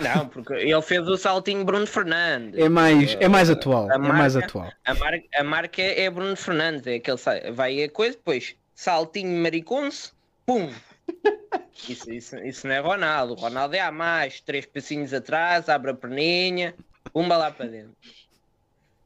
Não, 0.00 0.28
porque 0.28 0.52
ele 0.54 0.82
fez 0.82 1.06
o 1.08 1.16
saltinho 1.16 1.64
Bruno 1.64 1.86
Fernandes. 1.86 2.58
É 2.58 2.68
mais, 2.68 3.16
é 3.20 3.28
mais 3.28 3.50
atual. 3.50 3.90
a 3.90 3.94
É 3.94 3.98
mais 3.98 4.34
marca- 4.34 4.46
atual. 4.46 4.72
A, 4.84 4.94
mar 4.94 5.12
a 5.34 5.44
marca 5.44 5.82
é 5.82 6.08
Bruno 6.08 6.36
Fernandes, 6.36 6.86
é 6.86 6.94
aquele 6.94 7.50
vai 7.52 7.82
a 7.82 7.90
coisa, 7.90 8.16
depois 8.16 8.54
saltinho 8.74 9.42
mariconce, 9.42 10.12
pum. 10.46 10.70
Isso, 11.88 12.12
isso, 12.12 12.36
isso 12.44 12.66
não 12.68 12.74
é 12.74 12.78
Ronaldo. 12.78 13.32
O 13.32 13.36
Ronaldo 13.36 13.74
é 13.74 13.80
a 13.80 13.90
mais, 13.90 14.40
três 14.40 14.66
passinhos 14.66 15.14
atrás, 15.14 15.66
abre 15.68 15.90
a 15.90 15.94
perninha, 15.94 16.74
pumba 17.10 17.36
lá 17.38 17.50
para 17.50 17.66
dentro. 17.66 17.96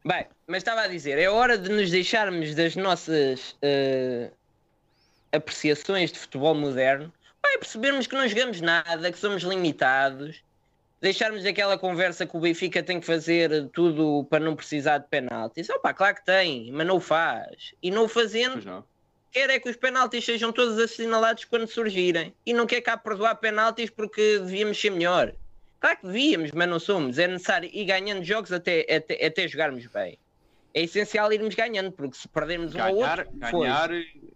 Bem, 0.05 0.27
mas 0.47 0.59
estava 0.59 0.83
a 0.83 0.89
dizer, 0.89 1.19
é 1.19 1.29
hora 1.29 1.57
de 1.57 1.71
nos 1.71 1.91
deixarmos 1.91 2.55
das 2.55 2.77
nossas 2.77 3.57
eh, 3.63 4.31
apreciações 5.33 6.13
de 6.13 6.19
futebol 6.19 6.55
moderno 6.55 7.13
para 7.41 7.59
percebermos 7.59 8.07
que 8.07 8.15
não 8.15 8.29
jogamos 8.29 8.61
nada, 8.61 9.13
que 9.13 9.19
somos 9.19 9.43
limitados, 9.43 10.43
deixarmos 11.01 11.45
aquela 11.45 11.79
conversa 11.79 12.27
que 12.27 12.37
o 12.37 12.41
Benfica 12.41 12.83
tem 12.83 13.01
que 13.01 13.07
fazer 13.07 13.69
tudo 13.73 14.27
para 14.31 14.43
não 14.43 14.57
precisar 14.57 14.99
de 14.99 15.09
penaltis. 15.09 15.69
Opa, 15.71 15.93
claro 15.93 16.17
que 16.17 16.25
tem, 16.25 16.71
mas 16.73 16.87
não 16.87 16.97
o 16.97 17.01
faz. 17.01 17.75
E 17.83 17.91
não 17.91 18.05
o 18.05 18.09
fazendo, 18.09 18.85
quer 19.31 19.51
é 19.51 19.59
que 19.59 19.69
os 19.69 19.77
penaltis 19.77 20.25
sejam 20.25 20.53
todos 20.53 20.79
assinalados 20.79 21.45
quando 21.45 21.67
surgirem. 21.67 22.35
E 22.47 22.55
não 22.55 22.67
quer 22.67 22.81
cá 22.81 22.97
perdoar 22.97 23.35
penaltis 23.37 23.91
porque 23.91 24.39
devíamos 24.39 24.81
ser 24.81 24.91
melhor. 24.91 25.35
Claro 25.81 25.99
que 25.99 26.07
devíamos, 26.07 26.53
mas 26.53 26.69
não 26.69 26.81
somos. 26.81 27.19
É 27.19 27.27
necessário 27.27 27.69
ir 27.71 27.85
ganhando 27.85 28.25
jogos 28.25 28.53
até, 28.53 28.81
até, 28.95 29.27
até 29.27 29.47
jogarmos 29.47 29.87
bem. 29.87 30.19
É 30.75 30.83
essencial 30.83 31.33
irmos 31.33 31.55
ganhando, 31.55 31.93
porque 31.93 32.17
se 32.17 32.27
perdermos 32.29 32.75
um 32.75 32.79
ou 32.81 32.95
Ganhar, 32.97 33.19
outro, 33.21 33.33
foi. 33.51 33.61
ganhar 33.61 33.91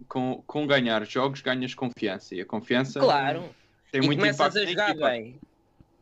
com, 0.07 0.42
com 0.46 0.66
ganhar 0.68 1.05
jogos 1.05 1.40
ganhas 1.40 1.74
confiança 1.74 2.35
e 2.35 2.40
a 2.40 2.46
confiança 2.46 3.01
Claro. 3.01 3.55
tem 3.90 4.01
e 4.01 4.07
muito 4.07 4.20
começas 4.20 4.57
a 4.57 4.64
jogar 4.64 4.94
bem. 4.94 5.40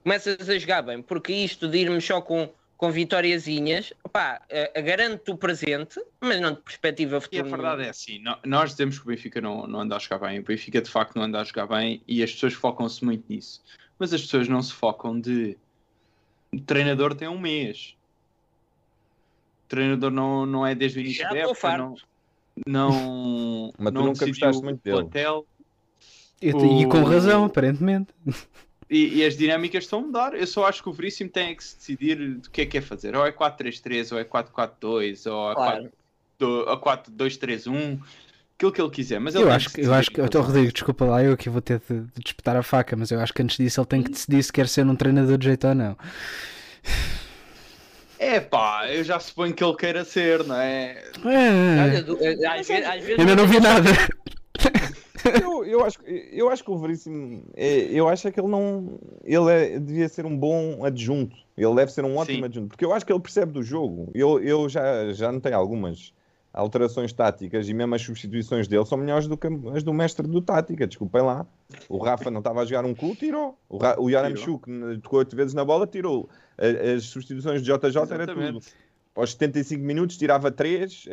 Começas 0.02 0.48
a 0.48 0.58
jogar 0.58 0.82
bem, 0.82 1.00
porque 1.02 1.32
isto 1.32 1.66
de 1.66 1.78
irmos 1.78 2.04
só 2.04 2.20
com, 2.20 2.52
com 2.76 2.90
vitóriazinhas, 2.92 3.92
pá, 4.12 4.40
eh, 4.50 4.80
garante-te 4.82 5.30
o 5.30 5.38
presente, 5.38 5.98
mas 6.20 6.38
não 6.40 6.52
de 6.52 6.60
perspectiva 6.60 7.16
E 7.16 7.18
a 7.18 7.20
futura. 7.22 7.44
verdade 7.44 7.82
é 7.84 7.88
assim, 7.88 8.18
nó- 8.20 8.38
nós 8.44 8.70
dizemos 8.72 8.98
que 8.98 9.04
o 9.04 9.08
Benfica 9.08 9.40
não, 9.40 9.66
não 9.66 9.80
anda 9.80 9.96
a 9.96 9.98
jogar 9.98 10.18
bem, 10.28 10.38
o 10.38 10.44
Benfica 10.44 10.80
de 10.82 10.90
facto 10.90 11.16
não 11.16 11.22
anda 11.22 11.40
a 11.40 11.44
jogar 11.44 11.66
bem 11.66 12.02
e 12.06 12.22
as 12.22 12.30
pessoas 12.30 12.52
focam-se 12.52 13.02
muito 13.04 13.24
nisso. 13.28 13.64
Mas 13.98 14.12
as 14.12 14.20
pessoas 14.20 14.46
não 14.46 14.60
se 14.62 14.74
focam 14.74 15.18
de 15.18 15.56
o 16.52 16.60
treinador 16.60 17.14
tem 17.14 17.26
um 17.26 17.38
mês. 17.40 17.96
O 19.66 19.68
treinador 19.68 20.10
não, 20.10 20.46
não 20.46 20.66
é 20.66 20.74
desde 20.74 20.98
o 20.98 21.00
início 21.00 21.22
Já 21.22 21.30
da 21.30 21.36
época, 21.38 21.48
não, 21.48 21.54
farto. 21.96 22.02
não, 22.66 23.72
Mas 23.78 23.92
tu 23.92 23.94
não 23.94 24.06
nunca 24.06 24.12
decidiu 24.26 24.28
gostaste 24.34 24.62
muito 24.62 24.78
o 24.78 24.82
dele. 24.82 24.96
plantel. 24.96 25.46
E, 26.40 26.48
e 26.50 26.86
com 26.86 27.00
O- 27.02 27.04
razão, 27.04 27.44
aparentemente. 27.44 28.08
E, 28.88 29.16
e 29.18 29.24
as 29.24 29.36
dinâmicas 29.36 29.82
estão 29.84 29.98
a 29.98 30.02
mudar. 30.02 30.34
Eu 30.34 30.46
só 30.46 30.66
acho 30.66 30.80
que 30.82 30.88
o 30.88 30.92
Veríssimo 30.92 31.28
tem 31.28 31.56
que 31.56 31.64
se 31.64 31.76
decidir 31.76 32.36
do 32.38 32.48
que 32.50 32.60
é 32.60 32.66
que 32.66 32.78
é 32.78 32.80
fazer. 32.80 33.16
Ou 33.16 33.26
é 33.26 33.32
4-3-3, 33.32 34.12
ou 34.12 34.18
é 34.18 34.24
4-4-2, 34.24 35.28
ou 35.32 35.50
é 35.50 35.54
Claro. 35.54 35.92
4-2-3-1, 36.38 37.98
aquilo 38.56 38.70
que 38.72 38.80
ele 38.80 38.90
quiser. 38.90 39.18
Mas 39.18 39.34
ele 39.34 39.44
Eu 39.44 39.50
acho 39.50 39.70
se 39.70 39.74
que, 39.74 39.80
eu 39.80 39.92
acho 39.92 40.10
que, 40.10 40.20
então. 40.20 40.42
Rodrigo, 40.42 40.72
desculpa 40.72 41.04
lá, 41.04 41.22
eu 41.24 41.32
aqui 41.32 41.48
vou 41.48 41.60
ter 41.60 41.80
de, 41.88 42.00
de 42.02 42.22
disputar 42.22 42.54
a 42.56 42.62
faca, 42.62 42.94
mas 42.96 43.10
eu 43.10 43.18
acho 43.18 43.32
que 43.32 43.42
antes 43.42 43.56
disso 43.56 43.80
ele 43.80 43.86
tem 43.88 44.02
que 44.02 44.10
decidir 44.10 44.42
se 44.42 44.52
quer 44.52 44.68
ser 44.68 44.86
um 44.86 44.94
treinador 44.94 45.36
de 45.38 45.46
jeito 45.46 45.66
ou 45.66 45.74
não. 45.74 45.96
É 48.18 48.40
pá, 48.40 48.86
eu 48.90 49.04
já 49.04 49.18
suponho 49.20 49.52
que 49.54 49.62
ele 49.62 49.76
queira 49.76 50.04
ser, 50.04 50.42
não 50.44 50.56
é? 50.56 51.02
É, 51.24 51.82
Olha, 51.82 52.02
do- 52.02 52.14
às 52.48 52.66
vezes, 52.66 52.86
às 52.86 53.00
vezes 53.02 53.18
ainda 53.18 53.36
não 53.36 53.46
vi 53.46 53.60
nada. 53.60 53.90
Eu, 55.42 55.64
eu, 55.64 55.84
acho, 55.84 55.98
eu 56.06 56.48
acho 56.50 56.62
que 56.62 56.70
o 56.70 56.78
Veríssimo. 56.78 57.42
é- 57.56 57.88
eu 57.90 58.08
acho 58.08 58.28
é 58.28 58.30
que 58.30 58.38
ele 58.38 58.46
não. 58.48 58.98
Ele 59.24 59.50
é- 59.50 59.78
devia 59.80 60.08
ser 60.08 60.24
um 60.24 60.36
bom 60.36 60.84
adjunto. 60.84 61.34
Ele 61.56 61.74
deve 61.74 61.90
ser 61.90 62.04
um 62.04 62.16
ótimo 62.16 62.38
Sim. 62.38 62.44
adjunto. 62.44 62.68
Porque 62.68 62.84
eu 62.84 62.92
acho 62.92 63.04
que 63.04 63.12
ele 63.12 63.20
percebe 63.20 63.50
do 63.52 63.62
jogo. 63.62 64.10
Eu, 64.14 64.40
eu 64.40 64.68
já, 64.68 65.12
já 65.12 65.32
notei 65.32 65.52
algumas 65.52 66.12
alterações 66.56 67.12
táticas 67.12 67.68
e 67.68 67.74
mesmo 67.74 67.94
as 67.94 68.02
substituições 68.02 68.66
dele 68.66 68.84
são 68.86 68.96
melhores 68.98 69.28
do 69.28 69.36
que 69.36 69.46
as 69.74 69.82
do 69.82 69.92
mestre 69.92 70.26
do 70.26 70.40
tática. 70.40 70.86
Desculpem 70.86 71.22
lá. 71.22 71.46
O 71.88 71.98
Rafa 71.98 72.30
não 72.30 72.38
estava 72.38 72.62
a 72.62 72.64
jogar 72.64 72.84
um 72.84 72.94
cu, 72.94 73.14
tirou. 73.14 73.58
O, 73.68 73.76
Ra- 73.76 73.96
o 74.00 74.08
Yaramchuk 74.10 74.68
n- 74.70 74.98
tocou 74.98 75.18
oito 75.20 75.36
vezes 75.36 75.52
na 75.54 75.64
bola, 75.64 75.86
tirou. 75.86 76.28
As 76.58 77.04
substituições 77.04 77.62
de 77.62 77.66
JJ 77.66 77.76
era 77.84 78.26
tudo. 78.26 78.40
Exatamente. 78.40 78.68
Aos 79.14 79.30
75 79.32 79.82
minutos 79.84 80.16
tirava 80.16 80.50
3. 80.50 81.06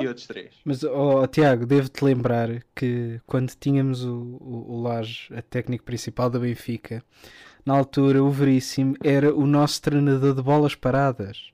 E 0.00 0.06
outros 0.06 0.26
três. 0.26 0.50
Mas, 0.64 0.82
oh, 0.84 1.26
Tiago, 1.26 1.64
devo-te 1.64 2.04
lembrar 2.04 2.62
que 2.74 3.18
quando 3.26 3.50
tínhamos 3.58 4.04
o, 4.04 4.36
o, 4.38 4.74
o 4.74 4.82
Laje, 4.82 5.32
a 5.34 5.40
técnico 5.40 5.82
principal 5.84 6.28
da 6.28 6.38
Benfica, 6.38 7.02
na 7.64 7.74
altura 7.76 8.22
o 8.22 8.30
Veríssimo 8.30 8.94
era 9.02 9.34
o 9.34 9.46
nosso 9.46 9.80
treinador 9.80 10.34
de 10.34 10.42
bolas 10.42 10.74
paradas. 10.74 11.52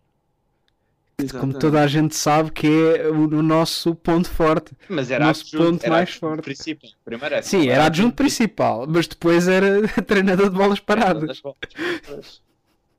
Como 1.39 1.55
toda 1.55 1.81
a 1.81 1.87
gente 1.87 2.15
sabe 2.17 2.51
que 2.51 2.67
é 2.67 3.09
o, 3.09 3.23
o 3.39 3.43
nosso 3.43 3.95
ponto 3.95 4.29
forte. 4.29 4.73
Mas 4.89 5.11
era 5.11 5.25
nosso 5.27 5.43
adjunto- 5.43 5.65
ponto 5.73 5.85
era 5.85 5.95
mais 5.95 6.11
forte. 6.15 6.43
principal. 6.43 6.91
Primeiro 7.05 7.35
era- 7.37 7.43
Sim, 7.43 7.69
era 7.69 7.85
adjunto 7.87 8.17
principal, 8.17 8.85
mas 8.89 9.07
depois 9.07 9.47
era 9.47 9.87
treinador 10.07 10.51
de 10.51 10.57
bolas 10.57 10.81
paradas. 10.81 11.41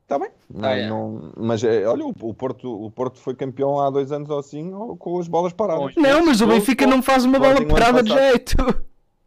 Está 0.03 0.19
bem. 0.19 0.29
Não, 0.53 0.69
Ah, 0.69 0.77
é. 0.77 0.87
não- 0.87 1.31
mas 1.35 1.63
é, 1.63 1.85
olha, 1.87 2.05
o, 2.05 2.13
o 2.21 2.33
Porto, 2.33 2.69
o 2.85 2.91
Porto 2.91 3.19
foi 3.19 3.33
campeão 3.35 3.79
há 3.79 3.89
dois 3.89 4.11
anos 4.11 4.29
ou 4.29 4.39
assim 4.39 4.71
com 4.99 5.19
as 5.19 5.27
bolas 5.27 5.51
paradas. 5.51 5.95
Não, 5.95 6.25
mas 6.25 6.41
o 6.41 6.47
Benfica 6.47 6.85
não 6.85 7.01
faz 7.01 7.25
uma 7.25 7.39
bola 7.39 7.59
o 7.59 7.65
parada 7.67 8.03
de 8.03 8.09
passado. 8.11 8.29
jeito. 8.29 8.85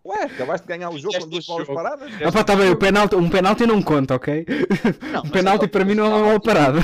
Ué, 0.09 0.23
acabaste 0.25 0.67
de 0.67 0.73
ganhar 0.73 0.89
o 0.91 0.99
jogo 0.99 1.19
com 1.21 1.29
duas 1.29 1.45
bolas 1.45 1.67
jogo- 1.67 1.77
paradas? 1.83 2.11
Ah, 2.25 2.33
pá, 2.33 2.43
tá 2.43 2.57
bem, 2.57 2.71
o 2.71 2.77
penalti, 2.77 3.15
um 3.15 3.29
penalti 3.29 3.67
não 3.67 3.83
conta, 3.83 4.15
ok? 4.15 4.47
Não, 5.13 5.21
Um 5.21 5.23
mas 5.25 5.31
penalti 5.31 5.57
agora- 5.65 5.69
para 5.69 5.85
mim 5.85 5.95
não 5.95 6.07
é 6.07 6.09
uma 6.09 6.23
bola 6.25 6.41
parada. 6.41 6.79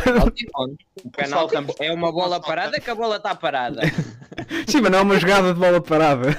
O 1.04 1.10
penalti 1.10 1.54
é 1.80 1.92
uma 1.92 2.12
bola 2.12 2.40
parada 2.40 2.78
que 2.78 2.90
a 2.90 2.94
bola 2.94 3.16
está 3.16 3.34
parada. 3.34 3.80
Sim, 4.68 4.80
mas 4.82 4.90
não 4.92 4.98
é 4.98 5.02
uma 5.02 5.18
jogada 5.18 5.54
de 5.54 5.58
bola 5.58 5.80
parada. 5.80 6.38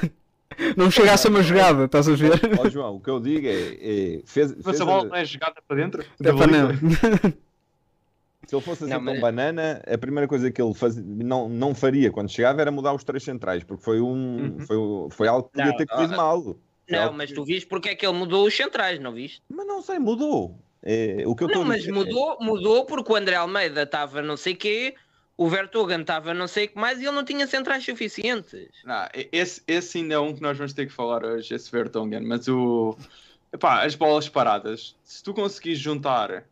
Não 0.78 0.90
chega 0.92 1.12
a 1.14 1.18
ser 1.18 1.30
uma 1.30 1.42
jogada, 1.44 1.86
estás 1.86 2.08
a 2.08 2.14
ver? 2.16 2.40
Ó 2.60 2.70
João, 2.70 2.96
o 2.96 3.00
que 3.02 3.10
eu 3.10 3.20
digo 3.20 3.48
é, 3.48 3.52
é 3.52 4.22
fez, 4.26 4.54
Mas 4.56 4.64
fez 4.64 4.82
a 4.82 4.86
bola 4.86 5.06
não 5.10 5.16
é 5.16 5.26
jogada 5.26 5.56
para 5.68 5.76
dentro? 5.78 6.04
É 6.24 6.32
para 6.34 6.48
não. 6.48 6.70
se 8.48 8.56
ele 8.56 8.62
fosse 8.62 8.84
assim 8.84 8.94
Não, 8.94 9.00
com 9.00 9.06
mas- 9.06 9.20
banana, 9.20 9.82
a 9.92 9.98
primeira 9.98 10.28
coisa 10.28 10.52
que 10.52 10.62
ele 10.62 10.74
faz, 10.76 10.96
não, 10.96 11.50
não 11.50 11.74
faria 11.74 12.12
quando 12.12 12.30
chegava 12.30 12.62
era 12.62 12.72
mudar 12.72 12.94
os 12.94 13.04
três 13.04 13.24
centrais, 13.24 13.64
porque 13.64 13.84
foi 13.84 14.00
um 14.00 14.06
Uhum. 14.60 14.60
foi, 14.60 14.78
foi 15.10 15.28
algo 15.28 15.44
que 15.50 15.54
podia 15.58 15.72
Não, 15.72 15.78
ter 15.78 15.88
corrido 15.88 16.16
mal. 16.16 16.56
Não, 16.90 17.14
mas 17.14 17.32
tu 17.32 17.44
viste 17.44 17.68
porque 17.68 17.90
é 17.90 17.96
que 17.96 18.06
ele 18.06 18.18
mudou 18.18 18.46
os 18.46 18.56
centrais, 18.56 19.00
não 19.00 19.12
viste? 19.12 19.42
Mas 19.50 19.66
não 19.66 19.82
sei, 19.82 20.00
mudou. 20.00 20.58
É, 20.84 21.24
o 21.26 21.36
que 21.36 21.44
eu 21.44 21.48
Não, 21.48 21.64
mas 21.66 21.80
dizer 21.80 21.90
é- 21.90 21.94
mudou, 21.94 22.38
mudou 22.40 22.86
porque 22.86 23.12
o 23.12 23.16
André 23.16 23.36
Almeida 23.36 23.84
estava 23.84 24.22
não 24.22 24.38
sei 24.38 24.54
quê, 24.54 24.94
o 25.36 25.50
Vertogen 25.50 26.02
estava 26.02 26.34
não 26.34 26.48
sei 26.48 26.66
o 26.66 26.70
que 26.70 26.78
mais 26.78 27.00
e 27.00 27.06
ele 27.06 27.16
não 27.16 27.26
tinha 27.26 27.48
centrais 27.48 27.84
suficientes. 27.84 28.70
Não, 28.84 29.08
esse, 29.32 29.64
esse 29.68 29.98
ainda 29.98 30.14
é 30.14 30.20
um 30.20 30.34
que 30.34 30.42
nós 30.42 30.58
vamos 30.58 30.74
ter 30.74 30.86
que 30.86 30.94
falar 30.94 31.26
hoje, 31.26 31.54
esse 31.54 31.72
Vertonghen, 31.72 32.22
mas 32.22 32.48
o. 32.48 32.96
Epá, 33.52 33.84
as 33.84 33.96
bolas 33.96 34.30
paradas. 34.30 34.96
Se 35.04 35.24
tu 35.24 35.34
conseguires 35.34 35.80
juntar 35.80 36.44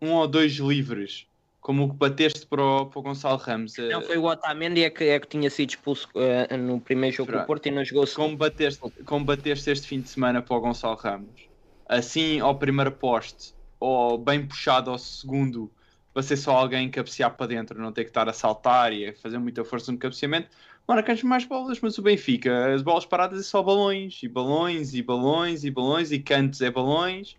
um 0.00 0.12
ou 0.12 0.26
dois 0.26 0.52
livres, 0.52 1.26
como 1.70 1.84
o 1.84 1.90
que 1.90 1.94
bateste 1.94 2.44
para 2.48 2.64
o, 2.64 2.86
para 2.86 2.98
o 2.98 3.02
Gonçalo 3.02 3.36
Ramos, 3.36 3.78
eh, 3.78 3.90
Não 3.90 4.02
foi 4.02 4.18
o 4.18 4.24
Otamendi 4.24 4.82
é 4.82 4.90
que, 4.90 5.04
é 5.04 5.20
que 5.20 5.28
tinha 5.28 5.48
sido 5.48 5.70
expulso 5.70 6.08
eh, 6.16 6.56
no 6.56 6.80
primeiro 6.80 7.14
jogo 7.14 7.30
do 7.30 7.34
Pronto. 7.34 7.46
Porto 7.46 7.66
e 7.66 7.70
não 7.70 7.84
jogou 7.84 8.04
como 8.08 8.36
bateste, 8.36 8.80
como 9.04 9.24
bateste 9.24 9.70
este 9.70 9.86
fim 9.86 10.00
de 10.00 10.08
semana 10.08 10.42
para 10.42 10.56
o 10.56 10.60
Gonçalo 10.60 10.96
Ramos, 10.96 11.48
assim 11.88 12.40
ao 12.40 12.58
primeiro 12.58 12.90
poste, 12.90 13.54
ou 13.78 14.18
bem 14.18 14.44
puxado 14.44 14.90
ao 14.90 14.98
segundo, 14.98 15.70
para 16.12 16.24
ser 16.24 16.38
só 16.38 16.56
alguém 16.56 16.90
cabecear 16.90 17.36
para 17.36 17.46
dentro, 17.46 17.80
não 17.80 17.92
ter 17.92 18.02
que 18.02 18.10
estar 18.10 18.28
a 18.28 18.32
saltar 18.32 18.92
e 18.92 19.06
a 19.06 19.14
fazer 19.14 19.38
muita 19.38 19.62
força 19.62 19.92
no 19.92 19.98
cabeceamento, 19.98 20.48
marcas 20.88 21.22
mais 21.22 21.44
bolas, 21.44 21.78
mas 21.80 21.96
o 21.98 22.02
Benfica, 22.02 22.74
as 22.74 22.82
bolas 22.82 23.06
paradas 23.06 23.38
é 23.38 23.44
só 23.44 23.62
balões, 23.62 24.20
e 24.24 24.28
balões, 24.28 24.92
e 24.92 25.02
balões, 25.02 25.62
e 25.62 25.70
balões, 25.70 26.10
e 26.10 26.18
cantos 26.18 26.60
é 26.62 26.68
balões. 26.68 27.36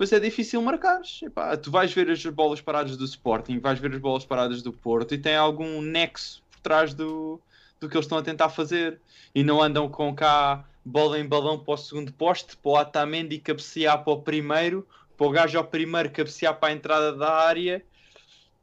Depois 0.00 0.14
é 0.14 0.18
difícil 0.18 0.62
marcar. 0.62 1.02
tu 1.62 1.70
vais 1.70 1.92
ver 1.92 2.10
as 2.10 2.24
bolas 2.24 2.58
paradas 2.58 2.96
do 2.96 3.04
Sporting, 3.04 3.58
vais 3.58 3.78
ver 3.78 3.92
as 3.92 4.00
bolas 4.00 4.24
paradas 4.24 4.62
do 4.62 4.72
Porto 4.72 5.12
e 5.12 5.18
tem 5.18 5.36
algum 5.36 5.82
nexo 5.82 6.42
por 6.50 6.58
trás 6.60 6.94
do, 6.94 7.38
do 7.78 7.86
que 7.86 7.98
eles 7.98 8.06
estão 8.06 8.16
a 8.16 8.22
tentar 8.22 8.48
fazer. 8.48 8.98
E 9.34 9.42
não 9.42 9.60
andam 9.60 9.90
com 9.90 10.14
cá 10.14 10.64
bola 10.82 11.20
em 11.20 11.28
balão 11.28 11.58
para 11.58 11.74
o 11.74 11.76
segundo 11.76 12.14
poste, 12.14 12.56
para 12.56 12.70
o 12.70 12.76
Atamendi 12.78 13.38
cabecear 13.40 14.02
para 14.02 14.14
o 14.14 14.22
primeiro, 14.22 14.88
para 15.18 15.26
o 15.26 15.30
gajo 15.30 15.58
ao 15.58 15.64
primeiro 15.64 16.10
cabecear 16.10 16.58
para 16.58 16.70
a 16.70 16.72
entrada 16.72 17.12
da 17.14 17.34
área, 17.34 17.84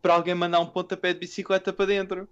para 0.02 0.15
alguém 0.15 0.34
mandar 0.34 0.60
um 0.60 0.65
pontapé 0.65 1.13
de 1.13 1.19
bicicleta 1.19 1.71
para 1.71 1.86
dentro. 1.86 2.28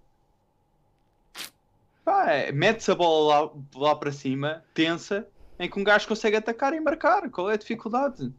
É, 2.27 2.51
mete-se 2.51 2.89
a 2.89 2.95
bola 2.95 3.35
lá, 3.45 3.51
lá 3.75 3.95
para 3.95 4.11
cima, 4.11 4.63
tensa, 4.73 5.27
em 5.59 5.69
que 5.69 5.79
um 5.79 5.83
gajo 5.83 6.07
consegue 6.07 6.37
atacar 6.37 6.73
e 6.73 6.79
marcar. 6.79 7.29
Qual 7.29 7.51
é 7.51 7.53
a 7.53 7.57
dificuldade? 7.57 8.33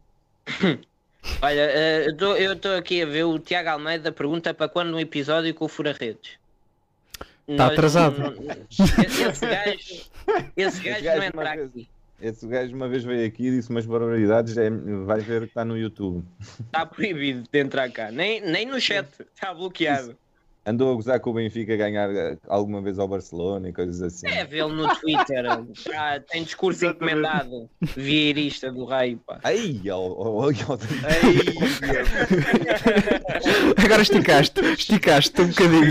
Olha, 1.41 1.61
eh, 1.61 2.07
eu 2.39 2.53
estou 2.53 2.75
aqui 2.75 3.01
a 3.01 3.05
ver 3.05 3.23
o 3.25 3.37
Tiago 3.37 3.69
Almeida 3.69 4.11
pergunta 4.11 4.53
para 4.53 4.69
quando 4.69 4.93
um 4.95 4.99
episódio 4.99 5.53
com 5.53 5.65
o 5.65 5.67
Fura-Redes. 5.67 6.31
Tá 7.19 7.25
Nós- 7.47 7.71
atrasado. 7.73 8.33
Esse, 8.69 9.23
esse 9.23 9.45
gajo, 9.45 10.09
esse 10.55 10.81
gajo 10.81 11.03
gajo 11.03 11.05
não 11.05 11.15
uma 11.17 11.25
entra 11.25 11.55
vez- 11.55 11.67
aqui. 11.69 11.87
Esse 12.19 12.47
gajo 12.47 12.75
uma 12.75 12.89
vez 12.89 13.03
veio 13.03 13.27
aqui 13.27 13.47
e 13.47 13.51
disse 13.51 13.69
umas 13.69 13.85
barbaridades, 13.85 14.57
é, 14.57 14.69
vai 15.05 15.19
ver 15.19 15.41
que 15.41 15.47
está 15.49 15.63
no 15.63 15.77
YouTube. 15.77 16.25
Está 16.65 16.83
proibido 16.85 17.43
de 17.51 17.59
entrar 17.59 17.89
cá. 17.91 18.09
Nem, 18.11 18.41
nem 18.41 18.65
no 18.65 18.81
chat. 18.81 19.07
Está 19.35 19.53
bloqueado. 19.53 20.17
Andou 20.69 20.91
a 20.91 20.95
gozar 20.95 21.17
com 21.21 21.29
o 21.29 21.33
Benfica 21.33 21.77
ganhar 21.77 22.13
eh, 22.13 22.37
alguma 22.45 22.81
vez 22.81 22.99
ao 22.99 23.07
Barcelona 23.07 23.69
e 23.69 23.73
coisas 23.73 24.01
assim. 24.01 24.27
É 24.27 24.43
vê-lo 24.43 24.75
no 24.75 24.93
Twitter. 24.97 25.45
Ah, 25.95 26.19
tem 26.29 26.43
discurso 26.43 26.83
Exatamente. 26.83 27.17
encomendado. 27.19 27.69
Vieirista 27.95 28.69
do 28.69 28.83
raio, 28.83 29.17
pá. 29.25 29.39
Ai, 29.45 29.79
ó, 29.89 29.95
ó, 29.97 30.45
ó, 30.45 30.49
ó, 30.49 30.77
Agora 33.81 34.01
esticaste, 34.01 34.59
esticaste 34.77 35.41
um 35.41 35.47
bocadinho. 35.47 35.87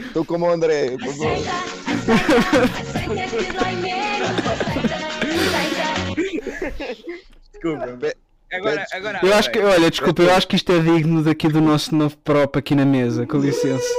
Estou 0.00 0.24
como 0.24 0.46
o 0.46 0.50
André. 0.50 0.88
eu 0.94 0.98
tô 0.98 1.04
como- 1.06 1.32
Aceita, 1.32 1.52
aceita, 1.92 3.22
aceita 3.22 3.44
que 3.44 3.52
dói 3.52 3.74
menos. 3.76 4.30
Aceita, 4.60 4.96
aceita. 6.10 7.12
Desculpa. 7.52 8.12
Agora, 8.52 8.86
agora. 8.92 9.20
Eu 9.22 9.34
acho 9.34 9.50
que, 9.50 9.58
olha, 9.58 9.90
desculpa, 9.90 10.22
eu 10.22 10.34
acho 10.34 10.46
que 10.46 10.56
isto 10.56 10.70
é 10.72 10.78
digno 10.78 11.24
daqui 11.24 11.48
do 11.48 11.60
nosso 11.60 11.94
novo 11.94 12.16
prop 12.18 12.58
aqui 12.58 12.74
na 12.74 12.84
mesa, 12.84 13.26
com 13.26 13.38
licença. 13.38 13.84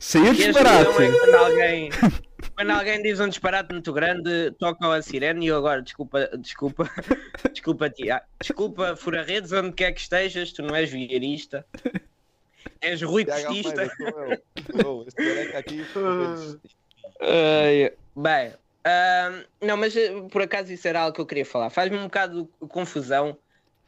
Saiu 0.00 0.34
disparate. 0.34 1.02
é 1.02 1.12
quando 1.12 1.34
alguém, 1.34 1.90
quando 2.56 2.70
alguém 2.70 3.02
diz 3.02 3.20
um 3.20 3.28
disparate 3.28 3.72
muito 3.72 3.92
grande, 3.92 4.50
tocam 4.58 4.90
a 4.90 5.00
sirene 5.00 5.46
e 5.46 5.48
eu 5.48 5.56
agora, 5.56 5.80
desculpa, 5.80 6.28
desculpa, 6.38 6.90
desculpa, 7.52 7.88
tia, 7.88 8.20
desculpa, 8.40 8.96
fura-redes, 8.96 9.52
onde 9.52 9.72
quer 9.72 9.92
que 9.92 10.00
estejas, 10.00 10.52
tu 10.52 10.62
não 10.62 10.74
és 10.74 10.90
vieirista, 10.90 11.64
és 12.80 13.00
Rui 13.00 13.24
Pestista. 13.24 13.84
Aqui. 15.56 15.86
Ai, 17.22 17.92
bem, 18.16 18.52
não, 19.62 19.76
mas 19.76 19.96
eh, 19.96 20.10
por 20.30 20.42
acaso 20.42 20.72
isso 20.72 20.86
era 20.88 21.00
algo 21.00 21.14
que 21.14 21.20
eu 21.20 21.26
queria 21.26 21.44
falar. 21.46 21.70
Faz-me 21.70 21.96
um 21.98 22.04
bocado 22.04 22.50
de 22.60 22.68
confusão 22.68 23.38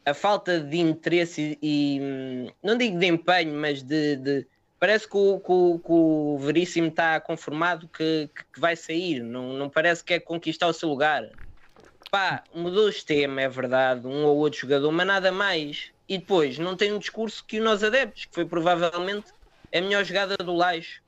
a 0.05 0.13
falta 0.13 0.59
de 0.61 0.77
interesse 0.79 1.59
e, 1.63 1.99
hum, 2.01 2.47
não 2.63 2.77
digo 2.77 2.99
de 2.99 3.07
empenho, 3.07 3.53
mas 3.55 3.83
de. 3.83 4.17
de- 4.17 4.49
parece 4.79 5.09
que 5.09 5.17
o, 5.17 5.39
que 5.41 5.51
o- 5.51 5.79
que 5.79 5.91
o 5.93 6.39
Veríssimo 6.39 6.87
está 6.89 7.21
conformado 7.21 7.89
que, 7.89 8.29
que- 8.29 8.59
vai 8.61 8.75
sair, 8.75 9.21
não, 9.23 9.53
não 9.53 9.69
parece 9.69 10.03
que 10.03 10.13
é 10.15 10.19
conquistar 10.21 10.67
o 10.69 10.73
seu 10.73 10.89
lugar. 10.89 11.23
Pá, 12.11 12.43
mudou 12.53 12.87
o 12.87 12.91
sistema, 12.91 13.41
é 13.41 13.49
verdade, 13.49 14.07
um 14.07 14.25
ou 14.25 14.37
outro 14.37 14.59
jogador, 14.61 14.91
mas 14.91 15.05
nada 15.07 15.31
mais. 15.31 15.91
E 16.07 16.17
depois, 16.17 16.57
não 16.57 16.75
tem 16.77 16.93
um 16.93 16.99
discurso 16.99 17.43
que 17.45 17.59
o 17.59 17.63
nós 17.63 17.83
adeptos, 17.83 18.25
que 18.25 18.33
foi 18.35 18.45
provavelmente 18.47 19.33
a 19.73 19.81
melhor 19.81 20.03
jogada 20.05 20.35
do 20.37 20.53
Lage 20.53 21.01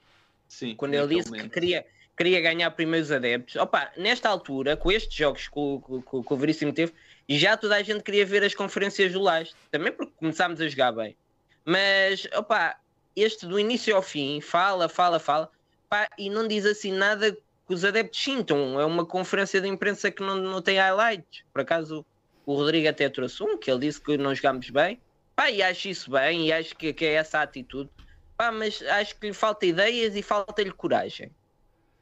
Sim, 0.47 0.75
quando 0.75 0.95
ele 0.95 1.15
disse 1.15 1.31
que 1.33 1.49
queria, 1.49 1.85
queria 2.19 2.41
ganhar 2.41 2.69
primeiros 2.71 3.13
adeptos. 3.13 3.55
Opa, 3.55 3.89
nesta 3.95 4.27
altura, 4.27 4.75
com 4.75 4.91
estes 4.91 5.15
jogos 5.15 5.47
que 5.47 5.57
o, 5.57 5.79
que, 5.79 6.27
que 6.27 6.33
o 6.33 6.35
Veríssimo 6.35 6.73
teve, 6.73 6.93
já 7.29 7.55
toda 7.55 7.77
a 7.77 7.81
gente 7.81 8.03
queria 8.03 8.25
ver 8.25 8.43
as 8.43 8.53
conferências 8.53 9.13
do 9.13 9.21
Lage, 9.21 9.53
também 9.71 9.93
porque 9.93 10.11
começámos 10.19 10.59
a 10.59 10.67
jogar 10.67 10.91
bem. 10.91 11.15
Mas, 11.63 12.27
opa, 12.35 12.75
este 13.15 13.45
do 13.45 13.57
início 13.57 13.95
ao 13.95 14.01
fim, 14.01 14.41
fala, 14.41 14.89
fala, 14.89 15.17
fala, 15.17 15.49
pá, 15.87 16.09
e 16.17 16.29
não 16.29 16.45
diz 16.45 16.65
assim 16.65 16.91
nada 16.91 17.31
que 17.31 17.73
os 17.73 17.85
adeptos 17.85 18.21
sintam. 18.21 18.77
É 18.77 18.85
uma 18.85 19.05
conferência 19.05 19.61
de 19.61 19.69
imprensa 19.69 20.11
que 20.11 20.21
não, 20.21 20.35
não 20.35 20.61
tem 20.61 20.77
highlights. 20.77 21.45
Por 21.53 21.61
acaso, 21.61 22.05
o 22.45 22.53
Rodrigo 22.53 22.89
até 22.89 23.07
trouxe 23.07 23.41
um, 23.41 23.57
que 23.57 23.71
ele 23.71 23.79
disse 23.87 24.01
que 24.01 24.17
não 24.17 24.35
jogámos 24.35 24.69
bem. 24.69 24.99
Pá, 25.37 25.49
e 25.49 25.63
acho 25.63 25.87
isso 25.87 26.11
bem, 26.11 26.47
e 26.47 26.51
acho 26.51 26.75
que, 26.75 26.91
que 26.91 27.05
é 27.05 27.13
essa 27.13 27.39
a 27.39 27.43
atitude. 27.43 27.89
Pá, 28.35 28.51
mas 28.51 28.81
acho 28.81 29.17
que 29.17 29.27
lhe 29.27 29.33
falta 29.33 29.65
ideias 29.65 30.17
e 30.17 30.21
falta-lhe 30.21 30.71
coragem. 30.71 31.31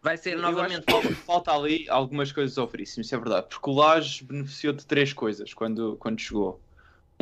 Vai 0.02 0.18
ser 0.18 0.38
novamente. 0.38 0.84
acho 0.88 1.16
falta 1.16 1.52
ali 1.52 1.88
algumas 1.90 2.32
coisas 2.32 2.58
ao 2.58 2.68
Veríssimo, 2.68 3.02
isso 3.02 3.14
é 3.14 3.18
verdade. 3.18 3.48
Porque 3.50 3.70
o 3.70 3.74
Laje 3.74 4.24
beneficiou 4.24 4.74
de 4.74 4.86
três 4.86 5.12
coisas 5.12 5.54
quando, 5.54 5.98
quando 6.00 6.20
chegou. 6.20 6.60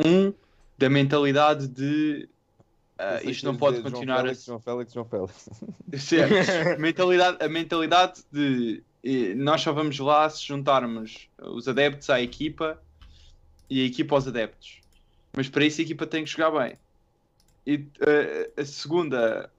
Um, 0.04 0.32
da 0.78 0.90
mentalidade 0.90 1.66
de 1.68 2.28
Pensei 2.96 3.30
isto 3.30 3.44
não 3.44 3.56
pode 3.56 3.76
dizer 3.76 3.90
continuar 3.90 4.16
João 4.16 4.26
a 4.26 4.28
Félix, 4.28 4.44
João 4.44 4.60
Félix, 4.60 4.92
João 4.92 5.04
Félix. 5.04 5.50
Certo. 5.98 6.80
mentalidade, 6.80 7.44
a 7.44 7.48
mentalidade 7.48 8.22
de 8.32 8.82
nós 9.36 9.60
só 9.60 9.72
vamos 9.72 9.98
lá 9.98 10.28
se 10.28 10.44
juntarmos 10.44 11.28
os 11.38 11.68
adeptos 11.68 12.10
à 12.10 12.20
equipa 12.20 12.80
e 13.68 13.82
a 13.82 13.84
equipa 13.84 14.14
aos 14.14 14.26
adeptos. 14.26 14.80
Mas 15.36 15.48
para 15.48 15.64
isso 15.64 15.80
a 15.80 15.84
equipa 15.84 16.06
tem 16.06 16.24
que 16.24 16.30
jogar 16.30 16.50
bem. 16.50 16.76
E 17.66 17.84
eh, 18.00 18.50
a 18.56 18.64
segunda 18.64 19.50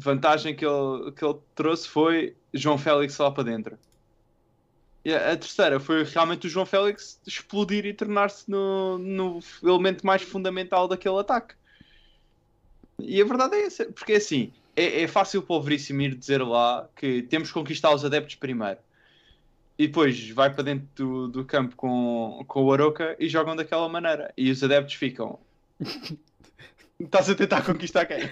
vantagem 0.00 0.54
que 0.54 0.64
ele, 0.64 1.12
que 1.12 1.24
ele 1.24 1.38
trouxe 1.54 1.88
foi 1.88 2.36
João 2.52 2.78
Félix 2.78 3.18
lá 3.18 3.30
para 3.30 3.44
dentro. 3.44 3.78
E 5.04 5.14
a, 5.14 5.36
terceira 5.36 5.78
foi 5.78 6.02
realmente 6.02 6.48
o 6.48 6.50
João 6.50 6.66
Félix 6.66 7.20
explodir 7.24 7.86
e 7.86 7.94
tornar-se 7.94 8.50
no, 8.50 8.98
no 8.98 9.40
elemento 9.62 10.04
mais 10.04 10.22
fundamental 10.22 10.88
daquele 10.88 11.18
ataque. 11.18 11.54
E 12.98 13.20
a 13.20 13.24
verdade 13.24 13.54
é 13.54 13.66
essa, 13.66 13.84
porque 13.84 14.14
é 14.14 14.16
assim, 14.16 14.52
é, 14.74 15.02
é 15.02 15.06
fácil 15.06 15.42
para 15.42 15.54
o 15.54 15.62
Veríssimo 15.62 16.02
ir 16.02 16.14
dizer 16.14 16.42
lá 16.42 16.88
que 16.96 17.22
temos 17.22 17.48
que 17.48 17.54
conquistar 17.54 17.94
os 17.94 18.04
adeptos 18.04 18.34
primeiro. 18.34 18.78
E 19.78 19.86
depois 19.86 20.28
vai 20.30 20.52
para 20.52 20.64
dentro 20.64 20.88
do, 20.96 21.28
do 21.28 21.44
campo 21.44 21.76
com, 21.76 22.44
com 22.48 22.64
o 22.64 22.72
Aroca 22.72 23.14
e 23.18 23.28
jogam 23.28 23.54
daquela 23.54 23.88
maneira. 23.88 24.32
E 24.36 24.50
os 24.50 24.62
adeptos 24.62 24.94
ficam. 24.94 25.38
Estás 26.98 27.28
a 27.28 27.34
tentar 27.34 27.62
conquistar 27.62 28.06
quem? 28.06 28.20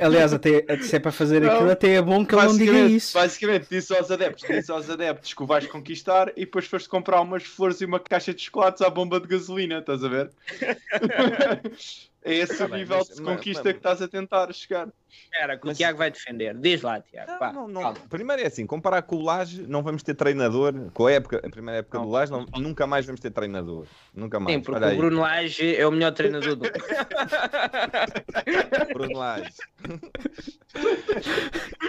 Aliás, 0.00 0.32
até, 0.32 0.64
se 0.80 0.94
é 0.94 1.00
para 1.00 1.10
fazer 1.10 1.40
Não. 1.42 1.52
aquilo, 1.52 1.70
até 1.72 1.94
é 1.94 2.02
bom 2.02 2.24
que 2.24 2.36
ele 2.36 2.44
não 2.44 2.56
diga 2.56 2.78
isso. 2.82 3.14
Basicamente, 3.14 3.66
disse 3.68 3.92
aos 3.96 4.12
adeptos, 4.12 4.46
disse 4.48 4.70
aos 4.70 4.88
adeptos 4.88 5.34
que 5.34 5.42
o 5.42 5.46
vais 5.46 5.66
conquistar 5.66 6.30
e 6.36 6.44
depois 6.44 6.66
foste 6.66 6.88
comprar 6.88 7.20
umas 7.20 7.42
flores 7.42 7.80
e 7.80 7.84
uma 7.84 7.98
caixa 7.98 8.32
de 8.32 8.42
chocolates 8.42 8.80
à 8.80 8.88
bomba 8.88 9.18
de 9.18 9.26
gasolina, 9.26 9.78
estás 9.78 10.04
a 10.04 10.08
ver? 10.08 10.30
É 12.26 12.34
esse 12.36 12.56
Tá 12.56 12.64
o 12.64 12.68
bem, 12.68 12.78
nível 12.80 12.96
mas- 12.96 13.08
de 13.08 13.20
mas- 13.20 13.36
conquista 13.36 13.62
mas- 13.64 13.72
que 13.72 13.78
estás 13.78 14.00
a 14.00 14.08
tentar 14.08 14.50
chegar. 14.54 14.88
Espera, 15.10 15.58
que 15.58 15.68
o 15.68 15.74
Tiago 15.74 15.98
vai 15.98 16.10
defender. 16.10 16.54
Diz 16.56 16.80
lá, 16.80 16.98
Tiago. 17.00 17.38
pá, 17.38 17.52
Não, 17.52 17.68
não, 17.68 17.82
não. 17.82 17.92
Primeiro 17.94 18.40
é 18.42 18.46
assim, 18.46 18.66
comparar 18.66 19.02
com 19.02 19.16
o 19.16 19.22
Laje, 19.22 19.62
não 19.68 19.82
vamos 19.82 20.02
ter 20.02 20.14
treinador. 20.14 20.72
Com 20.94 21.06
a 21.06 21.12
época, 21.12 21.42
a 21.44 21.50
primeira 21.50 21.80
época 21.80 21.98
do 21.98 22.08
Laje, 22.08 22.32
não- 22.32 22.46
nunca 22.58 22.86
mais 22.86 23.04
vamos 23.04 23.20
ter 23.20 23.30
treinador. 23.30 23.86
Nunca 24.14 24.40
mais. 24.40 24.56
Sim, 24.56 24.62
porque 24.62 24.78
Olha 24.78 24.86
aí, 24.90 24.94
o 24.94 24.98
Bruno 24.98 25.20
Lage 25.20 25.76
é 25.76 25.86
o 25.86 25.90
melhor 25.92 26.12
treinador 26.12 26.56
do 26.56 26.64
Bruno 28.94 29.18
Lage. 29.18 29.52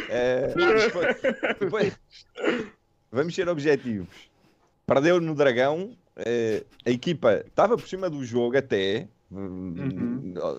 É, 0.09 0.47
depois, 0.53 1.15
depois, 1.59 1.99
vamos 3.11 3.33
ser 3.35 3.49
objetivos. 3.49 4.07
Perdeu 4.85 5.19
no 5.19 5.33
Dragão. 5.33 5.97
é, 6.15 6.63
a 6.85 6.89
equipa 6.91 7.43
estava 7.47 7.75
por 7.77 7.87
cima 7.87 8.09
do 8.09 8.23
jogo 8.23 8.57
até. 8.57 9.07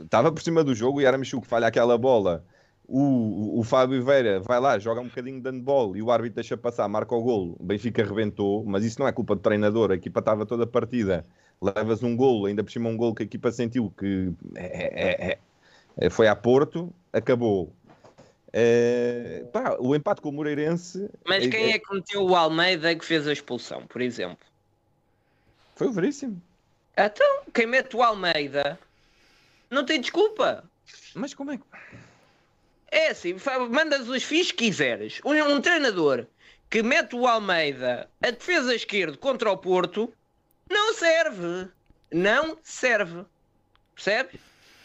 Estava 0.03 0.33
por 0.33 0.43
cima 0.43 0.63
do 0.63 0.75
jogo 0.75 1.01
e 1.01 1.07
Aramchuk 1.07 1.47
falha 1.47 1.67
aquela 1.67 1.97
bola. 1.97 2.45
O, 2.89 3.01
o, 3.01 3.61
o 3.61 3.63
Fábio 3.65 4.05
Vieira 4.05 4.41
vai 4.41 4.61
lá, 4.61 4.79
joga 4.79 5.01
um 5.01 5.09
bocadinho 5.09 5.41
de 5.41 5.51
handball 5.51 5.97
e 5.97 6.03
o 6.03 6.11
árbitro 6.11 6.37
deixa 6.37 6.57
passar, 6.57 6.87
marca 6.89 7.15
o 7.15 7.23
golo. 7.23 7.57
O 7.59 7.65
Benfica 7.65 8.03
arrebentou, 8.03 8.65
mas 8.65 8.85
isso 8.85 9.01
não 9.01 9.09
é 9.09 9.13
culpa 9.13 9.35
do 9.35 9.41
treinador. 9.41 9.91
A 9.91 9.95
equipa 9.95 10.21
estava 10.21 10.47
toda 10.47 10.67
partida. 10.67 11.25
Levas 11.61 12.03
um 12.03 12.17
golo, 12.17 12.47
ainda 12.47 12.63
por 12.63 12.71
cima 12.71 12.89
um 12.89 12.97
golo 12.97 13.15
que 13.15 13.23
a 13.23 13.27
equipa 13.27 13.51
sentiu 13.51 13.93
que 13.99 14.33
é- 14.55 15.33
é- 15.33 15.39
é- 15.97 16.11
foi 16.11 16.29
a 16.29 16.37
Porto, 16.37 16.93
acabou. 17.13 17.73
É, 18.53 19.45
pá, 19.53 19.77
o 19.81 19.95
empate 19.95 20.21
com 20.21 20.29
o 20.29 20.33
Moreirense 20.33 21.11
Mas 21.27 21.47
quem 21.47 21.73
é 21.73 21.79
que 21.79 21.93
meteu 21.93 22.25
o 22.25 22.35
Almeida 22.35 22.95
que 22.95 23.05
fez 23.05 23.27
a 23.27 23.33
expulsão, 23.33 23.87
por 23.87 24.01
exemplo? 24.01 24.47
foi 25.75 25.89
o 25.89 25.93
Veríssimo. 25.93 26.41
Então, 26.97 27.43
quem 27.53 27.67
mete 27.67 27.95
o 27.95 28.03
Almeida 28.03 28.79
não 29.71 29.85
tem 29.85 30.01
desculpa. 30.01 30.65
Mas 31.15 31.35
como 31.35 31.53
é 31.53 31.59
que. 31.59 31.65
É 32.91 33.09
assim, 33.09 33.37
mandas 33.71 34.09
os 34.09 34.23
fios 34.23 34.51
que 34.51 34.67
quiseres. 34.67 35.21
Um, 35.25 35.35
um 35.35 35.61
treinador 35.61 36.27
que 36.71 36.83
mete 36.83 37.15
o 37.15 37.27
Almeida 37.27 38.09
a 38.23 38.31
defesa 38.31 38.75
esquerda 38.75 39.17
contra 39.17 39.51
o 39.51 39.59
Porto 39.59 40.13
não 40.71 40.95
serve. 40.95 41.69
Não 42.13 42.59
serve. 42.63 43.25
Percebes? 43.95 44.41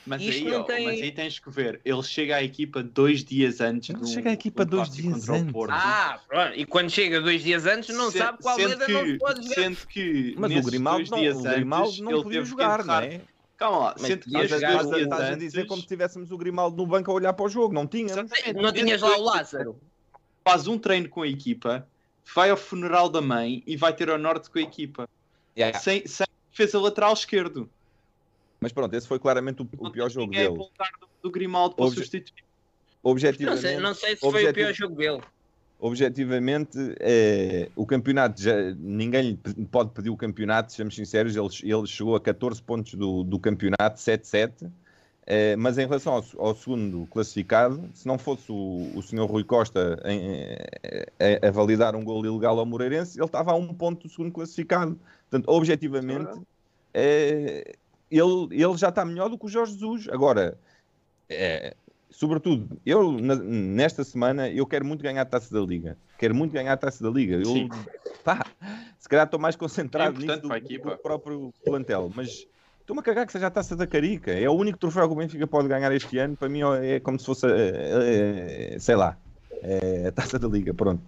Mas 0.06 0.22
aí, 0.22 0.52
ó, 0.52 0.64
tem- 0.64 0.86
mas 0.86 1.02
aí 1.02 1.12
tens 1.12 1.38
que 1.38 1.50
ver. 1.52 1.80
Ele 1.86 2.02
chega 2.04 2.38
à 2.38 2.44
equipa 2.44 2.82
dois 2.82 3.24
dias 3.24 3.62
antes. 3.62 3.90
Ele 3.92 4.00
do- 4.00 4.08
chega 4.08 4.32
à 4.32 4.34
equipa 4.34 4.66
do 4.66 4.78
dois 4.78 4.90
dias 4.90 5.14
contra 5.14 5.32
o 5.32 5.36
antes. 5.36 5.52
Porto. 5.54 5.72
Ah, 5.74 6.20
pronto. 6.28 6.54
E 6.56 6.66
quando 6.66 6.90
chega 6.90 7.22
dois 7.22 7.44
dias 7.44 7.66
antes 7.68 7.96
não 7.96 8.10
Se- 8.12 8.18
sabe 8.18 8.38
que 8.40 8.48
o 8.48 8.56
sendo 8.56 8.62
Almeida 8.74 8.88
não 8.88 9.04
que- 9.06 9.18
pode 9.20 9.44
jogar. 9.44 9.56
Sendo 9.56 9.78
que 9.88 10.36
Mas 10.38 10.52
o 10.56 10.62
Grimaldo 10.64 10.98
dois 10.98 11.10
não, 11.12 11.20
dias 11.20 11.38
o 11.38 11.44
Grimaldo 11.44 11.88
antes, 11.90 12.00
não 12.02 12.12
ele 12.12 12.24
podia 12.24 12.40
que 12.42 12.48
jogar, 12.48 12.84
não 12.86 12.96
é? 12.96 13.22
Calma 13.58 13.78
lá, 13.78 13.96
Mas 14.00 14.08
sendo 14.08 14.20
que 14.22 14.32
dois 14.32 14.46
Estás 14.46 14.64
a- 14.64 14.68
dias 14.68 15.02
estás 15.04 15.22
a 15.22 15.26
antes, 15.28 15.40
dizer 15.40 15.68
como 15.68 15.82
se 15.84 15.88
tivéssemos 15.88 16.32
o 16.32 16.38
Grimaldo 16.38 16.76
no 16.78 16.88
banco 16.88 17.12
a 17.12 17.14
olhar 17.14 17.34
para 17.34 17.46
o 17.46 17.50
jogo. 17.50 17.72
Não. 17.74 17.88
Exatamente. 17.94 18.54
Não 18.54 18.74
tinhas 18.74 19.02
lá 19.02 19.16
o 19.18 19.22
Lázaro. 19.22 19.80
faz 20.44 20.68
um 20.68 20.80
treino 20.80 21.08
com 21.08 21.22
a 21.22 21.28
equipa, 21.28 21.88
vai 22.34 22.50
ao 22.50 22.58
funeral 22.58 23.08
da 23.08 23.22
mãe 23.22 23.62
e 23.68 23.78
vai 23.78 23.94
ter 23.94 24.10
ao 24.10 24.18
norte 24.18 24.50
com 24.50 24.58
a 24.58 24.62
equipa. 24.64 25.08
Yeah. 25.56 25.78
Sem, 25.78 26.08
sem 26.08 26.26
defesa 26.50 26.80
lateral 26.80 27.14
esquerdo. 27.14 27.70
Mas 28.62 28.72
pronto, 28.72 28.94
esse 28.96 29.08
foi 29.08 29.18
claramente 29.18 29.64
o, 29.64 29.68
o 29.80 29.84
Não 29.86 29.92
pior 29.92 30.10
jogo 30.10 30.32
dele. 30.32 30.50
do, 30.56 30.70
do 31.24 31.32
Grimaldo 31.32 31.76
para 31.76 31.86
Obje- 31.86 31.96
substituir. 31.96 32.44
Não 33.04 33.12
Objetivamente, 33.12 33.62
sei, 33.62 33.78
não 33.80 33.94
sei 33.96 34.16
se 34.16 34.22
foi 34.22 34.48
o 34.48 34.54
pior 34.54 34.72
jogo 34.74 34.96
dele. 34.96 35.20
objetivamente 35.80 36.78
é, 37.00 37.70
o 37.76 37.84
campeonato 37.88 38.40
já 38.40 38.54
ninguém 38.78 39.40
lhe 39.58 39.66
pode 39.66 39.90
pedir 39.90 40.12
o 40.12 40.16
campeonato, 40.16 40.72
sejamos 40.72 40.94
sinceros, 40.96 41.36
ele, 41.36 41.48
ele 41.74 41.88
chegou 41.88 42.16
a 42.16 42.22
14 42.22 42.62
pontos 42.62 42.94
do, 42.94 43.24
do 43.24 43.40
campeonato, 43.40 44.00
7-7. 44.00 44.72
eh, 45.26 45.56
mas 45.56 45.80
em 45.80 45.88
relação 45.88 46.14
ao, 46.14 46.24
ao 46.50 46.56
segundo 46.56 47.08
classificado, 47.08 47.90
se 47.96 48.06
não 48.08 48.20
fosse 48.20 48.52
o, 48.52 48.92
o 48.96 49.02
senhor 49.02 49.26
Rui 49.26 49.44
Costa 49.44 50.00
em- 50.06 50.56
a, 51.44 51.48
a 51.48 51.52
validar 51.52 51.96
um 51.96 52.04
gol 52.04 52.24
ilegal 52.24 52.60
ao 52.60 52.66
Moreirense, 52.68 53.18
ele 53.18 53.26
estava 53.26 53.52
a 53.52 53.56
um 53.56 53.74
ponto 53.74 54.04
do 54.08 54.10
segundo 54.14 54.32
classificado. 54.32 55.00
Portanto, 55.28 55.50
objetivamente, 55.50 56.40
eh, 56.94 57.74
ele, 58.12 58.48
ele 58.64 58.78
já 58.78 58.90
está 58.90 59.06
melhor 59.06 59.30
do 59.30 59.38
que 59.38 59.46
o 59.46 59.50
Jorge 59.50 59.74
Jesus. 59.74 60.08
Agora, 60.10 60.58
eh, 61.30 61.74
sobretudo, 62.10 62.78
eu 62.86 63.12
na- 63.14 63.36
nesta 63.36 64.04
semana 64.04 64.50
eu 64.50 64.66
quero 64.68 64.86
muito 64.86 65.02
ganhar 65.02 65.22
a 65.22 65.26
taça 65.26 65.54
da 65.54 65.62
Liga. 65.62 65.98
Quero 66.18 66.36
muito 66.36 66.52
ganhar 66.52 66.74
a 66.74 66.78
taça 66.78 67.04
da 67.04 67.10
Liga. 67.10 67.36
Eu, 67.36 67.46
Sim. 67.46 67.70
pá, 68.24 68.46
se 69.00 69.08
calhar 69.10 69.26
estou 69.26 69.40
mais 69.40 69.56
concentrado 69.56 70.18
É 70.18 70.28
nisso 70.28 70.42
do, 70.42 70.50
do 70.50 70.98
próprio 71.00 71.54
plantel. 71.64 72.12
Mas 72.16 72.46
estou-me 72.82 73.00
a 73.00 73.04
cagar 73.04 73.26
que 73.26 73.32
seja 73.32 73.48
a 73.48 73.52
taça 73.52 73.76
da 73.76 73.88
Carica. 73.88 74.32
É 74.32 74.48
o 74.50 74.54
único 74.54 74.78
troféu 74.78 75.08
que 75.08 75.14
o 75.14 75.18
Benfica 75.18 75.48
pode 75.48 75.68
ganhar 75.68 75.92
este 75.94 76.18
ano. 76.18 76.36
Para 76.36 76.50
mim 76.50 76.62
é 76.84 77.00
como 77.00 77.18
se 77.18 77.26
fosse, 77.26 77.48
eh, 77.48 78.74
eh, 78.76 78.80
sei 78.80 78.96
lá, 78.96 79.18
eh, 79.64 80.08
a 80.08 80.12
taça 80.12 80.38
da 80.38 80.48
Liga. 80.48 80.74
Pronto, 80.74 81.02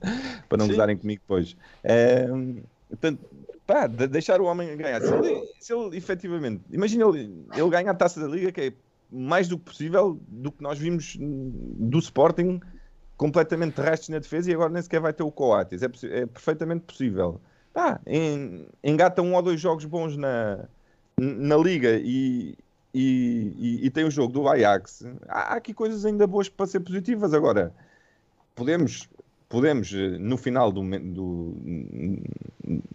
para 0.47 0.57
não 0.57 0.65
Sim. 0.65 0.71
gozarem 0.71 0.97
comigo 0.97 1.21
depois. 1.21 1.55
Eh, 1.83 2.27
portanto, 2.89 3.19
pá, 3.67 3.87
de- 3.87 4.07
deixar 4.07 4.39
o 4.41 4.45
homem 4.45 4.75
ganhar. 4.77 5.01
Se 5.01 5.13
ele, 5.13 5.47
se 5.59 5.73
ele 5.73 5.97
efetivamente, 5.97 6.63
imagina 6.71 7.05
ele, 7.07 7.45
ele 7.55 7.69
ganha 7.69 7.91
a 7.91 7.93
taça 7.93 8.19
da 8.19 8.27
Liga, 8.27 8.51
que 8.51 8.61
é 8.61 8.73
mais 9.11 9.47
do 9.47 9.57
que 9.57 9.65
possível 9.65 10.19
do 10.27 10.51
que 10.51 10.61
nós 10.63 10.77
vimos 10.79 11.15
do 11.19 11.99
Sporting 11.99 12.59
completamente 13.15 13.75
terrestres 13.75 14.09
na 14.09 14.19
defesa 14.19 14.49
e 14.49 14.53
agora 14.53 14.71
nem 14.71 14.81
sequer 14.81 14.99
vai 14.99 15.13
ter 15.13 15.23
o 15.23 15.31
Coates. 15.31 15.81
É, 15.83 15.85
é 16.21 16.25
perfeitamente 16.25 16.81
possível. 16.85 17.39
Pá, 17.73 17.99
en- 18.07 18.65
engata 18.83 19.21
um 19.21 19.35
ou 19.35 19.41
dois 19.41 19.59
jogos 19.61 19.85
bons 19.85 20.17
na, 20.17 20.65
na 21.17 21.55
Liga 21.57 21.91
e, 22.03 22.55
e, 22.93 23.53
e- 23.57 23.85
e 23.85 23.89
tem 23.91 24.03
o 24.03 24.11
jogo 24.11 24.33
do 24.33 24.47
Ajax. 24.49 25.05
Há 25.27 25.55
aqui 25.55 25.73
coisas 25.73 26.05
ainda 26.05 26.25
boas 26.27 26.49
para 26.49 26.65
ser 26.67 26.79
positivas. 26.81 27.33
Agora, 27.33 27.73
podemos, 28.55 29.07
podemos 29.53 29.93
eh, 29.93 30.17
no 30.17 30.35
final 30.35 30.71
do, 30.71 30.81
do- 30.99 31.55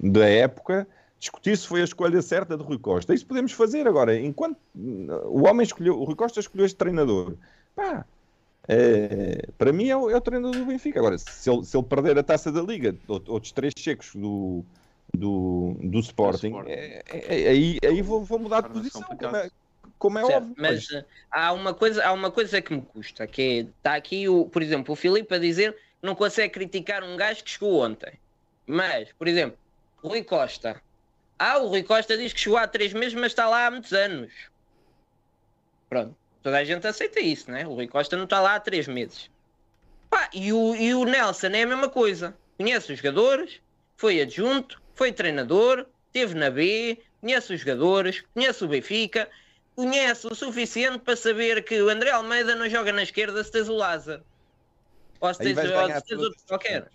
da 0.00 0.28
época 0.28 0.86
discutir 1.18 1.56
se 1.56 1.66
foi 1.66 1.80
a 1.80 1.84
escolha 1.84 2.20
certa 2.20 2.56
de 2.56 2.62
Rui 2.64 2.78
Costa. 2.78 3.14
Isso 3.14 3.26
podemos 3.26 3.52
fazer 3.52 3.86
agora. 3.86 4.18
Enquanto 4.18 4.56
o 4.74 5.46
homem 5.46 5.62
escolheu, 5.64 5.98
o 6.00 6.04
Rui 6.04 6.16
Costa 6.16 6.40
escolheu 6.40 6.66
este 6.66 6.76
treinador, 6.76 7.34
pá, 7.76 8.04
eh, 8.68 9.46
para 9.56 9.72
mim 9.72 9.88
é 9.88 9.96
o, 9.96 10.11
é 10.11 10.16
o 10.16 10.20
treinador 10.20 10.56
do 10.59 10.66
Benfica. 10.66 10.98
Agora, 10.98 11.16
se 11.16 11.48
ele, 11.50 11.64
se 11.64 11.76
ele 11.76 11.86
perder 11.86 12.18
a 12.18 12.22
taça 12.22 12.50
da 12.52 12.61
Liga, 12.61 12.94
ou- 13.06 13.22
outros 13.28 13.52
três 13.52 13.72
checos 13.78 14.11
do, 14.14 14.64
do, 15.16 15.76
do 15.82 15.98
Sporting, 16.00 16.48
Sporting. 16.48 16.70
é- 16.70 17.02
é- 17.09 17.42
é- 17.44 17.48
aí, 17.50 17.78
aí 17.84 18.02
vou, 18.02 18.24
vou 18.24 18.38
mudar 18.38 18.62
de 18.62 18.70
posição. 18.70 19.02
Complicado. 19.02 19.36
é, 19.36 19.50
como 19.98 20.18
é 20.18 20.24
Certo, 20.24 20.36
óbvio. 20.42 20.54
mas 20.59 20.72
mas- 20.74 20.92
eh, 20.92 21.04
há 21.30 21.52
uma 21.52 21.74
coisa, 21.74 22.04
há 22.04 22.12
uma 22.12 22.30
coisa 22.30 22.61
que 22.62 22.72
me 22.74 22.82
custa, 22.82 23.26
que 23.26 23.42
é, 23.42 23.54
está 23.61 23.94
aqui 23.94 24.28
o, 24.28 24.44
por 24.46 24.62
exemplo, 24.62 24.92
o 24.92 24.96
Filipe 24.96 25.34
a 25.34 25.38
dizer 25.38 25.74
não 26.03 26.14
consegue 26.14 26.55
criticar 26.55 27.03
um 27.03 27.16
gajo 27.16 27.42
que 27.44 27.51
chegou 27.51 27.82
ontem. 27.82 28.18
Mas, 28.66 29.12
por 29.12 29.26
exemplo, 29.26 29.59
Rui 30.03 30.22
Costa. 30.22 30.80
Ah, 31.38 31.59
o 31.59 31.68
Rui 31.68 31.82
Costa 31.82 32.16
diz 32.16 32.32
que 32.32 32.40
chegou 32.40 32.59
há 32.59 32.66
três 32.66 32.92
meses, 32.92 33.14
mas 33.14 33.32
está 33.32 33.49
lá 33.49 33.66
há 33.66 33.70
muitos 33.70 33.92
anos. 33.92 34.32
Pronto, 35.88 36.14
toda 36.42 36.59
a 36.59 36.64
gente 36.64 36.86
aceita 36.86 37.20
isso, 37.20 37.51
né? 37.51 37.66
O 37.66 37.74
Rui 37.74 37.86
Costa 37.86 38.16
não 38.16 38.24
está 38.24 38.40
lá 38.40 38.57
há 38.57 38.61
três 38.61 38.86
meses. 38.86 39.30
Pá, 40.11 40.28
e 40.32 40.53
o, 40.53 40.74
e 40.74 40.94
o 40.94 41.05
Nelson 41.05 41.49
é 41.49 41.62
a 41.62 41.66
mesma 41.66 41.88
coisa. 41.88 42.36
Conhece 42.57 42.92
os 42.92 42.99
jogadores, 42.99 43.61
foi 43.96 44.20
adjunto, 44.20 44.80
foi 44.94 45.12
treinador, 45.12 45.86
esteve 46.07 46.34
na 46.34 46.51
B, 46.51 46.99
conhece 47.20 47.55
os 47.55 47.61
jogadores, 47.61 48.24
conhece 48.34 48.64
o 48.64 48.68
Benfica, 48.68 49.28
conhece 49.74 50.26
o 50.26 50.34
suficiente 50.34 50.99
para 50.99 51.16
saber 51.16 51.62
que 51.62 51.80
o 51.80 51.88
André 51.88 52.11
Almeida 52.11 52.57
não 52.57 52.68
joga 52.68 52.92
na 52.92 53.03
esquerda 53.03 53.42
se 53.44 53.53
tens 53.53 53.68
o 53.68 53.76
Lázaro. 53.76 54.24
Tens 55.39 55.55
todas 56.07 56.25
outro 56.25 56.41
qualquer. 56.47 56.91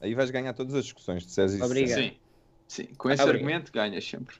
Aí 0.00 0.14
vais 0.14 0.30
ganhar 0.30 0.52
todas 0.52 0.74
as 0.74 0.84
discussões, 0.84 1.24
disseres 1.24 1.52
isso. 1.52 1.64
Obrigado. 1.64 1.98
Sim, 1.98 2.12
sim. 2.66 2.84
Com 2.96 3.10
esse 3.10 3.22
Obrigado. 3.22 3.28
argumento 3.28 3.72
ganhas 3.72 4.04
sempre. 4.04 4.36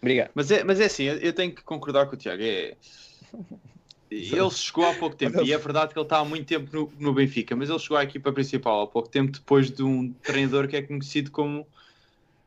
Obrigado. 0.00 0.30
Mas 0.34 0.50
é, 0.50 0.62
mas 0.62 0.80
é 0.80 0.84
assim, 0.84 1.04
eu, 1.04 1.16
eu 1.18 1.32
tenho 1.32 1.54
que 1.54 1.62
concordar 1.62 2.06
com 2.06 2.14
o 2.14 2.18
Tiago. 2.18 2.42
É... 2.42 2.76
Ele 4.10 4.50
chegou 4.50 4.84
há 4.86 4.94
pouco 4.94 5.14
tempo 5.14 5.40
e 5.40 5.52
é 5.52 5.56
verdade 5.56 5.92
que 5.92 5.98
ele 5.98 6.04
está 6.04 6.18
há 6.18 6.24
muito 6.24 6.44
tempo 6.44 6.68
no, 6.76 6.92
no 6.98 7.14
Benfica, 7.14 7.54
mas 7.54 7.70
ele 7.70 7.78
chegou 7.78 7.96
à 7.96 8.02
equipa 8.02 8.32
principal 8.32 8.82
há 8.82 8.86
pouco 8.88 9.08
tempo 9.08 9.30
depois 9.30 9.70
de 9.70 9.84
um 9.84 10.12
treinador 10.14 10.66
que 10.66 10.76
é 10.76 10.82
conhecido 10.82 11.30
como 11.30 11.64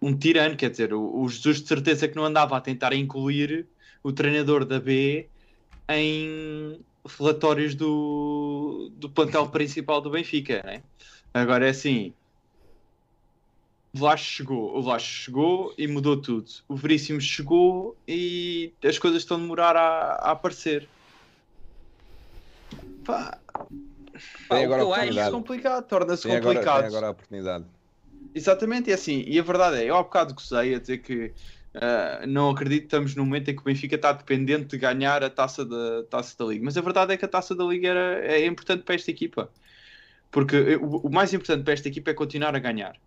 um 0.02 0.14
tirano. 0.14 0.58
Quer 0.58 0.72
dizer, 0.72 0.94
o, 0.94 1.22
o 1.22 1.30
Jesus 1.30 1.62
de 1.62 1.68
certeza 1.70 2.06
que 2.10 2.18
não 2.18 2.26
andava 2.26 2.58
a 2.58 2.60
tentar 2.60 2.92
incluir 2.92 3.66
o 4.04 4.12
treinador 4.12 4.66
da 4.66 4.78
B 4.78 5.26
em 5.88 6.82
relatórios 7.06 7.76
do, 7.76 8.90
do 8.94 9.10
plantel 9.10 9.50
principal 9.50 10.02
do 10.02 10.10
Benfica. 10.10 10.62
Né? 10.64 10.84
Agora 11.34 11.66
é 11.68 11.70
assim. 11.70 12.14
O 13.96 14.00
Vlacho 14.00 14.24
chegou, 14.26 14.76
o 14.76 14.82
Vlacho 14.82 15.06
chegou 15.06 15.76
e 15.78 15.88
mudou 15.88 16.20
tudo. 16.20 16.50
O 16.68 16.76
Veríssimo 16.76 17.22
chegou 17.22 17.96
e 18.08 18.74
as 18.84 18.98
coisas 18.98 19.22
estão 19.22 19.38
a 19.38 19.40
demorar 19.40 19.76
a, 19.76 20.16
a 20.16 20.32
aparecer. 20.32 20.90
Pá, 23.06 23.40
Pá, 24.48 24.60
o 24.60 24.64
agora 24.64 24.78
que 24.78 24.82
eu 24.82 24.94
acho- 24.94 25.20
é 25.20 25.32
complicado, 25.32 25.88
torna-se 25.88 26.28
agora, 26.32 26.42
complicado. 26.56 26.80
tem 26.80 26.88
agora 26.88 27.08
a 27.08 27.12
oportunidade. 27.12 27.66
Exatamente, 28.36 28.90
e 28.90 28.94
assim, 28.94 29.24
e 29.28 29.40
a 29.40 29.44
verdade 29.44 29.78
é, 29.78 29.90
eu 29.90 29.96
há 29.96 30.02
bocado 30.04 30.34
gostei 30.34 30.74
a 30.74 30.80
dizer 30.80 31.00
que 31.00 31.34
Uh, 31.76 32.28
não 32.28 32.52
acredito 32.52 32.82
que 32.82 32.86
estamos 32.88 33.16
num 33.16 33.26
momento 33.26 33.50
em 33.50 33.56
que 33.56 33.62
o 33.62 33.66
Benfica 33.66 33.96
está 33.96 34.12
dependente 34.14 34.68
de 34.68 34.78
ganhar 34.78 35.24
a 35.24 35.30
taça 35.30 35.66
da, 35.66 36.04
taça 36.10 36.38
da 36.38 36.46
Liga. 36.46 36.64
Mas 36.66 36.78
a 36.78 36.82
verdade 36.82 37.14
é 37.14 37.18
que 37.18 37.26
a 37.26 37.28
taça 37.28 37.56
da 37.56 37.64
Liga 37.64 37.90
era, 37.90 38.26
é 38.26 38.46
importante 38.46 38.84
para 38.84 38.96
esta 38.96 39.10
equipa. 39.12 39.52
Porque 40.32 40.76
o, 40.78 40.98
o 41.08 41.12
mais 41.14 41.34
importante 41.34 41.64
para 41.64 41.74
esta 41.74 41.88
equipa 41.90 42.12
é 42.12 42.14
continuar 42.16 42.56
a 42.56 42.60
ganhar. 42.60 43.00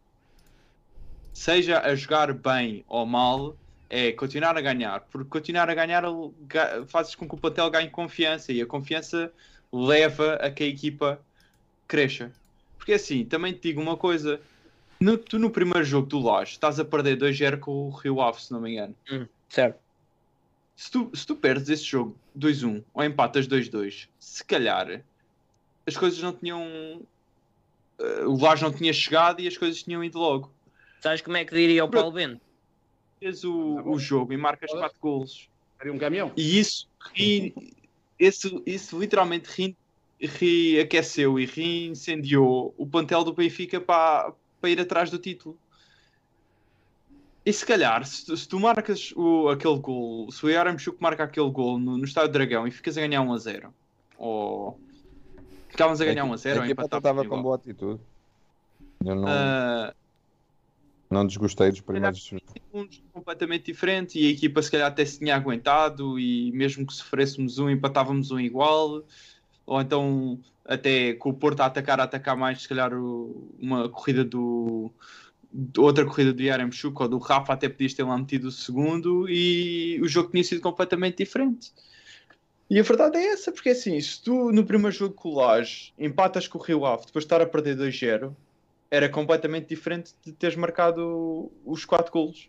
Seja 1.32 1.80
a 1.80 1.94
jogar 1.94 2.32
bem 2.32 2.84
ou 2.88 3.04
mal, 3.06 3.58
é 3.88 4.12
continuar 4.12 4.56
a 4.56 4.60
ganhar. 4.60 5.00
Porque 5.08 5.28
continuar 5.28 5.68
a 5.70 5.74
ganhar 5.74 6.04
ga- 6.40 6.86
fazes 6.86 7.14
com 7.14 7.28
que 7.28 7.34
o 7.34 7.38
plantel 7.38 7.70
ganhe 7.70 7.90
confiança 7.90 8.52
e 8.52 8.60
a 8.62 8.66
confiança 8.66 9.32
leva 9.72 10.34
a 10.36 10.50
que 10.50 10.64
a 10.64 10.66
equipa 10.66 11.24
cresça. 11.88 12.32
Porque 12.78 12.94
assim, 12.94 13.24
também 13.26 13.54
te 13.54 13.60
digo 13.62 13.80
uma 13.80 13.96
coisa: 13.96 14.42
no- 15.00 15.18
tu 15.18 15.38
no 15.38 15.50
primeiro 15.50 15.84
jogo 15.84 16.06
do 16.06 16.18
Laje 16.18 16.52
estás 16.52 16.78
a 16.80 16.84
perder 16.84 17.16
2-0 17.16 17.58
com 17.58 17.88
o 17.88 17.90
Rio 17.90 18.20
Ave, 18.20 18.40
se 18.42 18.52
não 18.52 18.60
me 18.60 18.72
engano. 18.72 18.94
Certo. 19.48 19.78
Se 20.74 20.90
tu, 20.90 21.10
se 21.14 21.26
tu 21.26 21.34
perdes 21.36 21.68
esse 21.70 21.84
jogo 21.84 22.16
2-1 22.34 22.82
ou 22.92 23.02
empatas 23.04 23.46
2-2, 23.48 24.08
se 24.18 24.44
calhar 24.44 25.02
as 25.86 25.96
coisas 25.96 26.20
não 26.22 26.32
tinham. 26.32 27.00
eh, 27.98 28.24
o 28.26 28.36
Laje 28.36 28.62
não 28.62 28.72
tinha 28.72 28.92
chegado 28.92 29.40
e 29.40 29.48
as 29.48 29.56
coisas 29.56 29.82
tinham 29.82 30.04
ido 30.04 30.18
logo. 30.18 30.50
Sabes 31.00 31.22
como 31.22 31.36
é 31.36 31.44
que 31.44 31.54
diria 31.54 31.84
o 31.84 31.88
Paulo 31.90 32.12
Bento? 32.12 32.40
Fez 33.20 33.42
o, 33.44 33.80
o 33.88 33.98
jogo 33.98 34.32
e 34.32 34.36
marcas 34.36 34.70
4 34.70 34.98
golos. 35.00 35.48
Era 35.80 35.92
um 35.92 35.98
caminhão. 35.98 36.30
E 36.36 36.58
isso, 36.58 36.86
ri- 37.14 37.54
isso, 38.18 38.62
isso 38.66 38.98
literalmente 38.98 39.48
ri- 39.50 39.76
reaqueceu 40.20 41.38
e 41.38 41.46
reincendiou 41.46 42.74
o 42.76 42.86
plantel 42.86 43.24
do 43.24 43.32
Benfica 43.32 43.80
para, 43.80 44.32
para 44.60 44.70
ir 44.70 44.80
atrás 44.80 45.10
do 45.10 45.18
título. 45.18 45.56
E 47.44 47.52
se 47.52 47.64
calhar, 47.64 48.04
se 48.04 48.26
tu, 48.26 48.36
se 48.36 48.48
tu 48.48 48.58
marcas 48.58 49.12
o, 49.16 49.48
aquele 49.48 49.78
gol, 49.78 50.30
se 50.32 50.44
o 50.44 50.48
Yaramchuk 50.50 51.00
marca 51.00 51.22
aquele 51.24 51.50
gol 51.50 51.78
no, 51.78 51.96
no 51.96 52.04
Estádio 52.04 52.32
Dragão 52.32 52.66
e 52.66 52.72
ficas 52.72 52.98
a 52.98 53.00
ganhar 53.00 53.22
1 53.22 53.32
a 53.32 53.38
0, 53.38 53.74
ou 54.18 54.80
ficávamos 55.68 56.00
a 56.00 56.04
ganhar 56.04 56.24
1 56.24 56.32
a 56.32 56.36
0, 56.36 56.60
A 56.62 56.64
equipa 56.64 56.84
estava 56.84 57.24
com 57.24 57.42
boa 57.42 57.54
atitude. 57.54 58.00
Eu 59.04 59.14
não, 59.14 59.28
Ah, 59.28 59.94
não 61.08 61.24
desgostei 61.24 61.70
dos 61.70 61.80
primeiros. 61.80 62.18
jogo 62.18 62.48
completamente 63.12 63.66
diferente 63.66 64.18
e 64.18 64.26
a 64.26 64.30
equipa 64.30 64.60
se 64.60 64.70
calhar 64.70 64.88
até 64.88 65.04
se 65.04 65.20
tinha 65.20 65.36
aguentado 65.36 66.18
e 66.18 66.50
mesmo 66.50 66.84
que 66.84 66.92
sofrêssemos 66.94 67.58
um 67.58 67.70
empatávamos 67.70 68.32
um 68.32 68.40
igual 68.40 69.04
ou 69.64 69.80
então 69.80 70.38
até 70.66 71.14
com 71.14 71.30
o 71.30 71.34
Porto 71.34 71.60
a 71.60 71.66
atacar 71.66 72.00
a 72.00 72.04
atacar 72.04 72.36
mais 72.36 72.62
se 72.62 72.68
calhar 72.68 72.92
uma 72.94 73.88
corrida 73.88 74.24
do 74.24 74.90
de 75.52 75.80
outra 75.80 76.04
corrida 76.04 76.32
do 76.32 76.42
Yaremchuk 76.42 77.00
ou 77.00 77.08
do 77.08 77.18
Rafa 77.18 77.52
até 77.52 77.68
podias 77.68 77.94
ter 77.94 78.02
lá 78.02 78.18
metido 78.18 78.48
o 78.48 78.52
segundo 78.52 79.28
e 79.28 79.98
o 80.02 80.08
jogo 80.08 80.30
tinha 80.30 80.44
sido 80.44 80.60
completamente 80.60 81.18
diferente 81.18 81.72
e 82.68 82.80
a 82.80 82.82
verdade 82.82 83.16
é 83.16 83.26
essa, 83.28 83.52
porque 83.52 83.68
assim, 83.68 83.98
se 84.00 84.20
tu 84.20 84.50
no 84.50 84.66
primeiro 84.66 84.94
jogo 84.94 85.14
o 85.24 85.36
Laje 85.36 85.94
empatas 85.98 86.48
com 86.48 86.58
o 86.58 86.62
Rio 86.62 86.84
Ave 86.84 87.06
depois 87.06 87.24
de 87.24 87.26
estar 87.26 87.40
a 87.40 87.46
perder 87.46 87.76
2-0 87.76 88.34
era 88.90 89.08
completamente 89.08 89.68
diferente 89.68 90.14
de 90.24 90.32
teres 90.32 90.56
marcado 90.56 91.50
os 91.64 91.84
4 91.84 92.12
golos. 92.12 92.48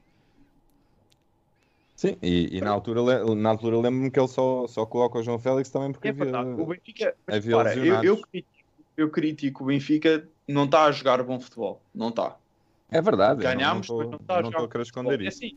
Sim, 1.97 2.15
e, 2.21 2.57
e 2.57 2.61
na 2.61 2.69
altura, 2.69 3.01
na 3.35 3.49
altura 3.49 3.77
lembro-me 3.77 4.11
que 4.11 4.19
ele 4.19 4.27
só, 4.27 4.67
só 4.67 4.85
coloca 4.85 5.17
o 5.17 5.23
João 5.23 5.39
Félix 5.39 5.69
também 5.71 5.91
porque 5.91 6.07
É 6.07 6.11
havia, 6.11 6.25
verdade. 6.25 6.49
O 6.61 6.65
Benfica, 6.67 7.17
havia 7.27 7.57
Repara, 7.57 7.75
eu, 7.75 8.03
eu, 8.03 8.21
critico, 8.21 8.47
eu 8.95 9.11
critico 9.11 9.63
o 9.63 9.67
Benfica 9.67 10.29
não 10.47 10.65
está 10.65 10.85
a 10.85 10.91
jogar 10.91 11.23
bom 11.23 11.39
futebol. 11.39 11.83
Não 11.93 12.09
está. 12.09 12.39
É 12.89 13.01
verdade. 13.01 13.41
Ganhámos, 13.41 13.89
não 13.89 13.97
mas 13.97 14.07
estou 14.07 14.11
não 14.11 14.17
está 14.19 14.33
a 14.35 14.41
não 14.43 14.51
jogar 14.51 14.57
estou 14.59 14.65
a 14.65 14.69
querer 14.69 14.83
esconder 14.83 15.21
É 15.21 15.27
isso. 15.27 15.37
assim, 15.37 15.51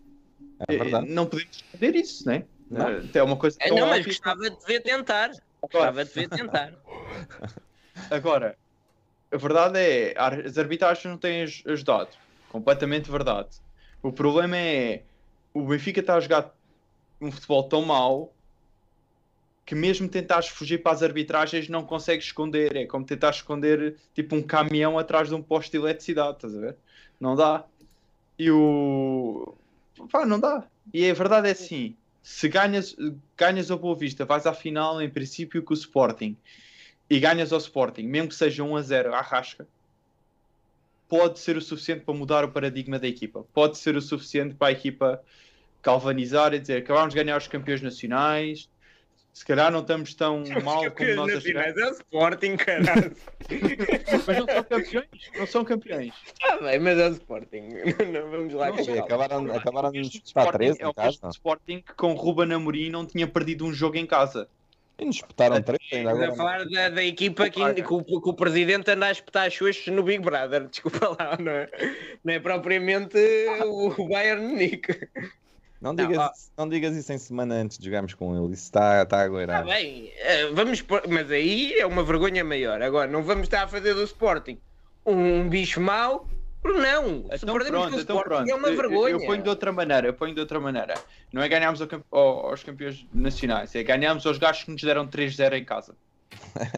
É 0.69 0.77
verdade. 0.77 1.15
Não 1.15 1.27
podemos 1.27 1.57
esconder 1.57 1.97
isso, 1.97 2.27
né? 2.29 2.47
Não. 2.71 2.89
Eh, 2.89 3.03
É 3.15 3.23
uma 3.23 3.39
coisa 3.39 3.59
É, 3.61 3.69
tão 3.69 3.79
não, 3.79 3.87
mas 3.89 4.07
gostava 4.07 4.51
de 4.51 4.67
ver 4.67 4.81
tentar. 4.81 5.31
Gostava 5.63 6.05
de 6.05 6.11
ver 6.11 6.29
tentar. 6.29 6.73
Agora, 8.11 8.57
a 9.33 9.37
verdade 9.37 9.79
é, 9.79 10.15
as 10.19 10.59
arbitragens 10.59 11.05
não 11.05 11.19
têm 11.19 11.43
aj- 11.43 11.63
ajudado. 11.67 12.17
Completamente 12.49 13.11
verdade. 13.11 13.51
O 14.03 14.13
problema 14.13 14.57
é, 14.57 15.07
o 15.53 15.63
Benfica 15.63 16.01
está 16.01 16.15
a 16.15 16.21
jogar 16.21 16.55
um 17.21 17.31
futebol 17.31 17.65
tão 17.65 17.83
mau 17.83 18.33
que 19.65 19.75
mesmo 19.75 20.09
tentares 20.09 20.49
fugir 20.49 20.83
para 20.83 20.93
as 20.93 21.03
arbitragens 21.03 21.69
não 21.69 21.85
consegues 21.85 22.27
esconder. 22.27 22.75
É 22.75 22.87
como 22.87 23.05
tentar 23.05 23.31
esconder 23.31 23.97
tipo 24.15 24.35
um 24.35 24.43
caminhão 24.43 24.99
atrás 24.99 25.29
de 25.29 25.35
um 25.35 25.43
poste 25.43 25.71
de 25.71 25.79
eletricidade, 25.79 26.37
estás 26.37 26.57
a 26.57 26.61
ver? 26.61 26.77
Não 27.21 27.37
dá. 27.37 27.65
E 28.39 28.51
o... 28.51 29.55
Pá, 30.11 30.27
não 30.27 30.41
dá. 30.41 30.65
E 30.93 31.09
a 31.09 31.15
verdade 31.15 31.49
é 31.49 31.53
assim, 31.53 31.95
se 32.23 32.49
ganhas, 32.49 32.97
ganhas 33.37 33.71
a 33.71 33.77
Boa 33.77 33.95
Vista, 33.95 34.25
vais 34.25 34.47
à 34.47 34.53
final 34.53 35.01
em 35.01 35.09
princípio 35.09 35.63
com 35.63 35.73
o 35.73 35.77
Sporting 35.77 36.37
e 37.09 37.21
ganhas 37.21 37.53
ao 37.53 37.59
Sporting, 37.59 38.03
mesmo 38.03 38.29
que 38.29 38.35
seja 38.35 38.65
1 38.65 38.77
a 38.77 38.83
0 38.83 39.15
à 39.15 39.21
rasca, 39.21 39.69
pode 41.11 41.41
ser 41.41 41.57
o 41.57 41.61
suficiente 41.61 42.05
para 42.05 42.15
mudar 42.15 42.45
o 42.45 42.53
paradigma 42.53 42.97
da 42.97 43.09
equipa. 43.09 43.45
Pode 43.53 43.77
ser 43.77 43.97
o 43.97 44.01
suficiente 44.01 44.55
para 44.55 44.69
a 44.69 44.73
equipa 44.73 45.21
galvanizar 45.83 46.55
e 46.55 46.61
dizer 46.61 46.79
acabámos 46.79 47.13
de 47.13 47.21
ganhar 47.21 47.37
os 47.37 47.49
campeões 47.49 47.83
nacionais, 47.83 48.71
se 49.33 49.45
calhar 49.45 49.73
não 49.73 49.81
estamos 49.81 50.15
tão 50.15 50.45
mal 50.63 50.89
como 50.93 51.15
nós 51.17 51.35
achamos. 51.35 51.77
É 51.77 51.85
o 51.85 51.91
Sporting, 51.91 52.57
caralho. 52.57 53.17
Mas 54.27 54.39
não 54.39 54.47
são 54.47 54.65
campeões, 54.65 55.09
não 55.37 55.47
são 55.47 55.65
campeões. 55.65 56.15
Está 56.27 56.61
bem, 56.61 56.79
mas 56.79 56.99
é 56.99 57.09
o 57.09 57.13
Sporting. 57.13 57.69
Não, 58.13 58.31
vamos 58.31 58.55
lá 58.55 58.69
Não 58.69 58.77
calma. 58.77 59.01
Acabaram, 59.01 59.53
acabaram 59.53 59.91
de 59.91 60.03
disputar 60.03 60.45
Sporting 60.45 60.59
13 60.59 60.79
é 60.81 60.85
em 60.85 60.89
o 60.89 60.95
casa. 60.95 61.29
Sporting 61.31 61.81
que 61.81 61.95
com 61.95 62.13
Ruben 62.13 62.53
Amorim 62.53 62.91
não 62.91 63.07
tinha 63.07 63.27
perdido 63.27 63.65
um 63.65 63.73
jogo 63.73 63.97
em 63.97 64.07
casa. 64.07 64.49
E 65.01 65.05
nos 65.07 65.17
disputaram 65.17 65.63
13 65.63 65.79
ainda 65.93 66.11
Estamos 66.13 66.21
a 66.21 66.25
agora. 66.25 66.37
falar 66.37 66.65
da, 66.69 66.89
da 66.91 67.03
equipa 67.05 67.49
que, 67.49 67.75
que 67.75 67.93
o, 67.93 68.05
que 68.05 68.29
o 68.29 68.35
presidente 68.35 68.91
anda 68.91 69.07
a 69.07 69.11
espetar 69.13 69.51
chuchos 69.51 69.87
no 69.93 70.03
Big 70.03 70.23
Brother. 70.23 70.67
Desculpa 70.71 71.17
lá, 71.19 71.37
não 71.41 71.53
é, 71.53 71.69
não 72.25 72.35
é 72.35 72.39
propriamente 72.39 73.17
o 73.65 74.09
Bayern 74.09 74.47
Munique. 74.47 75.09
Não 75.81 75.95
Não, 75.95 76.07
digas, 76.07 76.19
ó. 76.19 76.31
isso- 76.35 76.51
não 76.59 76.69
digas 76.69 76.95
isso 76.95 77.11
em 77.13 77.17
semana 77.19 77.55
antes 77.55 77.79
de 77.79 77.87
jogarmos 77.87 78.13
com 78.13 78.37
ele. 78.37 78.53
Isso 78.53 78.65
está, 78.65 79.03
está 79.03 79.23
a 79.25 79.43
Está 79.43 79.63
bem, 79.63 80.13
eh, 80.19 80.47
vamos 80.53 80.83
pôr- 80.83 81.05
mas 81.09 81.31
aí 81.31 81.73
é 81.73 81.87
uma 81.87 82.05
vergonha 82.05 82.45
maior. 82.45 82.83
Agora, 82.83 83.11
não 83.11 83.23
vamos 83.23 83.45
estar 83.45 83.63
a 83.63 83.69
fazer 83.69 83.95
do 83.95 84.05
Sporting 84.05 84.59
um 85.07 85.49
bicho 85.49 85.81
mau, 85.81 86.29
porque 86.63 86.79
não. 86.79 87.29
Se 87.31 87.37
Então 87.45 87.55
perdemos 87.55 87.71
pronto, 87.81 87.91
com 87.91 87.97
o 87.97 88.01
então 88.01 88.17
Sporting 88.17 88.29
pronto. 88.29 88.51
é 88.51 88.55
uma 88.55 88.69
Eu- 88.69 88.73
eu- 88.75 88.77
vergonha. 88.81 89.13
Eu, 89.15 89.27
ponho 89.27 89.43
de 89.43 89.49
outra 89.49 89.73
maneira, 89.73 90.07
eu 90.09 90.15
ponho 90.15 90.35
de 90.35 90.41
outra 90.41 90.61
maneira. 90.61 90.95
Não 91.33 91.43
é 91.43 91.49
ganharmos 91.49 91.81
ao 91.83 91.89
aos 92.49 92.63
campeões 92.63 93.07
nacionais, 93.13 93.75
é 93.75 93.83
ganharmos 93.83 94.27
aos 94.27 94.39
gajos 94.39 94.65
que 94.65 94.71
nos 94.71 94.83
deram 94.83 95.07
3-0 95.07 95.55
em 95.57 95.65
casa. 95.65 95.95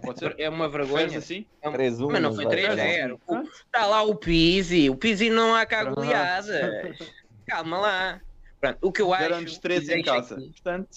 Pode 0.03 0.19
ser? 0.19 0.35
É 0.39 0.49
uma 0.49 0.69
vergonha. 0.69 1.19
assim? 1.19 1.45
É 1.61 1.69
um- 1.69 1.73
3-1, 1.73 2.11
Mas 2.13 2.23
não 2.23 2.35
foi 2.35 2.45
vai- 2.47 2.57
3-0. 2.57 3.21
Está 3.67 3.87
lá 3.87 4.03
o 4.03 4.15
Pizzi. 4.15 4.89
O 4.89 4.97
Pizzi 4.97 5.29
não 5.31 5.55
há 5.55 5.67
cá 5.67 5.85
goleadas. 5.85 6.47
Calma 7.47 7.79
lá. 7.79 8.21
Pronto, 8.61 8.79
o 8.81 8.93
que 8.93 9.03
eu 9.03 9.13
acho. 9.13 9.23
Deram-nos 9.29 9.59
3 9.59 9.89
e 9.89 9.95
em 9.95 10.03
casa. 10.03 10.37
aqui- 10.37 10.51
Portanto, 10.53 10.89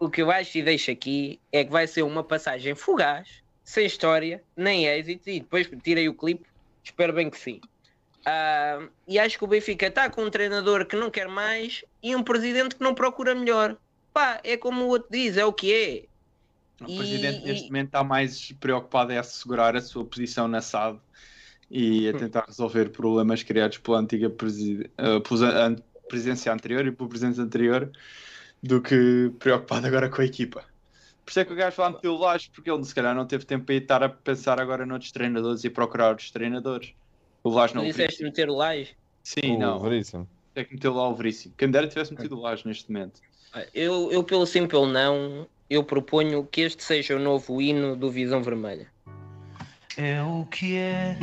o 0.00 0.10
que 0.10 0.20
eu 0.22 0.30
acho 0.30 0.58
e 0.58 0.62
deixo 0.62 0.90
aqui 0.90 1.38
é 1.52 1.62
que 1.64 1.70
vai 1.70 1.86
ser 1.86 2.02
uma 2.02 2.24
passagem 2.24 2.74
fugaz, 2.74 3.28
sem 3.62 3.86
história, 3.86 4.42
nem 4.56 4.86
êxito, 4.86 5.28
e 5.30 5.38
depois 5.40 5.70
tirei 5.82 6.08
o 6.08 6.14
clipe, 6.14 6.44
espero 6.82 7.12
bem 7.12 7.30
que 7.30 7.38
sim. 7.38 7.60
Ah, 8.24 8.88
e 9.06 9.18
acho 9.18 9.36
que 9.38 9.44
o 9.44 9.48
Benfica 9.48 9.86
está 9.86 10.08
com 10.10 10.24
um 10.24 10.30
treinador 10.30 10.86
que 10.86 10.96
não 10.96 11.10
quer 11.10 11.28
mais 11.28 11.84
e 12.02 12.14
um 12.14 12.22
presidente 12.22 12.76
que 12.76 12.82
não 12.82 12.94
procura 12.94 13.34
melhor. 13.34 13.76
Pá, 14.12 14.40
é 14.44 14.56
como 14.56 14.84
o 14.84 14.88
outro 14.88 15.08
diz, 15.10 15.36
é 15.36 15.44
o 15.44 15.52
que 15.52 15.72
é. 15.72 16.84
o 16.84 16.90
E- 16.90 16.96
presidente 16.96 17.44
neste 17.44 17.66
e- 17.66 17.70
momento 17.70 17.86
está 17.86 18.04
mais 18.04 18.52
preocupado 18.52 19.12
em 19.12 19.18
assegurar 19.18 19.76
a 19.76 19.80
sua 19.80 20.04
posição 20.04 20.46
na 20.48 20.58
SAD 20.58 21.00
e 21.70 22.08
a 22.08 22.12
tentar 22.12 22.44
resolver 22.46 22.90
problemas 22.90 23.42
criados 23.42 23.78
pela 23.78 23.98
antiga 23.98 24.28
pela 24.30 25.66
an- 25.66 25.76
presidência 26.08 26.52
anterior 26.52 26.86
e 26.86 26.92
pelo 26.92 27.08
presidente 27.08 27.40
anterior 27.40 27.90
do 28.62 28.80
que 28.82 29.30
preocupado 29.38 29.86
agora 29.86 30.08
com 30.10 30.20
a 30.20 30.24
equipa. 30.24 30.64
Por 31.24 31.30
isso 31.30 31.40
é 31.40 31.44
que 31.44 31.52
o 31.52 31.56
gajo 31.56 31.76
fala 31.76 31.90
meteu 31.94 32.12
o 32.14 32.18
Laje, 32.18 32.50
porque 32.54 32.70
ele 32.70 32.84
se 32.84 32.94
calhar 32.94 33.14
não 33.14 33.26
teve 33.26 33.44
tempo 33.44 33.64
para 33.64 33.74
ir 33.74 33.82
estar 33.82 34.02
a 34.02 34.08
pensar 34.08 34.60
agora 34.60 34.84
noutros 34.84 35.12
treinadores 35.12 35.64
e 35.64 35.70
procurar 35.70 36.10
outros 36.10 36.30
treinadores. 36.30 36.94
O 37.44 37.50
Laje 37.50 37.72
Tu 37.72 37.76
não. 37.76 37.82
o 37.82 37.86
disseste 37.86 38.22
meter 38.22 38.48
o 38.48 38.54
Laje. 38.54 38.96
Sim, 39.22 39.56
O 39.56 39.58
não. 39.58 39.80
Veríssimo. 39.80 40.28
Tem 40.54 40.64
que 40.64 40.74
meter 40.74 40.88
lá 40.90 41.08
o 41.08 41.14
Veríssimo. 41.14 41.54
Quem 41.56 41.70
dera 41.70 41.88
tivesse 41.88 42.12
metido 42.14 42.36
o 42.36 42.40
Laje 42.40 42.66
neste 42.66 42.90
momento. 42.92 43.20
Eu, 43.74 44.10
eu, 44.10 44.24
pelo 44.24 44.46
sim, 44.46 44.66
pelo 44.66 44.86
não, 44.86 45.46
eu 45.68 45.84
proponho 45.84 46.46
que 46.46 46.62
este 46.62 46.82
seja 46.82 47.16
o 47.16 47.18
novo 47.18 47.60
hino 47.60 47.94
do 47.96 48.10
Visão 48.10 48.42
Vermelha. 48.42 48.86
É 49.96 50.22
o 50.22 50.46
que 50.46 50.76
é. 50.76 51.16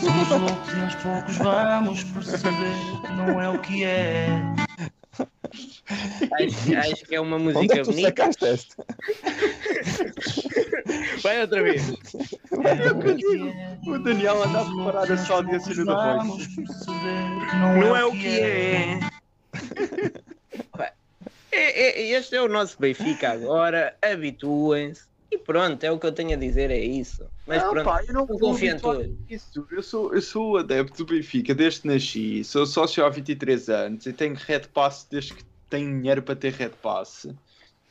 Somos 0.00 0.28
loucos 0.28 0.74
e 0.74 0.80
aos 0.80 0.94
poucos 0.96 1.36
vamos 1.38 2.04
perceber 2.04 2.74
que 3.06 3.12
não 3.12 3.40
é 3.40 3.48
o 3.48 3.60
que 3.60 3.84
é. 3.84 4.28
Acho, 6.32 6.76
acho 6.92 7.04
que 7.06 7.14
é 7.14 7.20
uma 7.20 7.36
Onde 7.36 7.50
é 7.50 7.54
música 7.54 7.74
que 7.74 7.80
tu 7.82 7.86
bonita. 7.90 8.08
sacaste 8.08 8.44
esta? 8.44 8.84
Vai 11.22 11.40
outra 11.40 11.62
vez. 11.62 11.88
É 11.90 12.90
o 12.92 12.98
que 13.16 13.50
é. 13.52 13.78
O 13.90 13.98
Daniel 13.98 14.42
anda 14.42 14.60
a 14.60 14.64
Somos 14.64 14.84
preparar 14.84 15.04
a 15.04 15.06
loucos 15.06 15.20
e 15.20 15.26
sua 15.26 15.36
aos 15.36 15.46
poucos 15.46 15.68
audiência 15.68 15.84
da 15.84 16.22
voz. 16.22 16.48
Não 17.78 17.96
é 17.96 18.04
o 18.04 18.12
que 18.12 18.40
é. 18.40 19.00
é- 21.50 21.80
é- 22.02 22.10
este 22.18 22.36
é 22.36 22.42
o 22.42 22.48
nosso 22.48 22.76
Benfica 22.78 23.30
agora, 23.32 23.96
habituem-se. 24.02 25.07
E 25.30 25.36
pronto, 25.36 25.84
é 25.84 25.90
o 25.90 25.98
que 25.98 26.06
eu 26.06 26.12
tenho 26.12 26.32
a 26.32 26.36
dizer, 26.36 26.70
é 26.70 26.78
isso. 26.78 27.26
Mas 27.46 27.62
não, 27.62 27.70
pronto, 27.70 27.84
pá, 27.84 28.02
eu 28.06 28.14
não 28.14 28.26
confio 28.26 28.74
em 28.74 28.78
tudo. 28.78 29.18
nisso. 29.28 29.66
Eu 29.70 29.82
sou, 29.82 30.14
eu 30.14 30.22
sou 30.22 30.56
adepto 30.56 31.04
do 31.04 31.12
Benfica 31.12 31.54
desde 31.54 31.82
que 31.82 31.88
nasci, 31.88 32.44
sou 32.44 32.64
sócio 32.64 33.04
há 33.04 33.08
23 33.10 33.68
anos 33.68 34.06
e 34.06 34.12
tenho 34.12 34.34
Red 34.34 34.68
Pass 34.72 35.06
desde 35.10 35.34
que 35.34 35.44
tenho 35.68 35.98
dinheiro 35.98 36.22
para 36.22 36.34
ter 36.34 36.52
Red 36.54 36.72
Pass. 36.82 37.26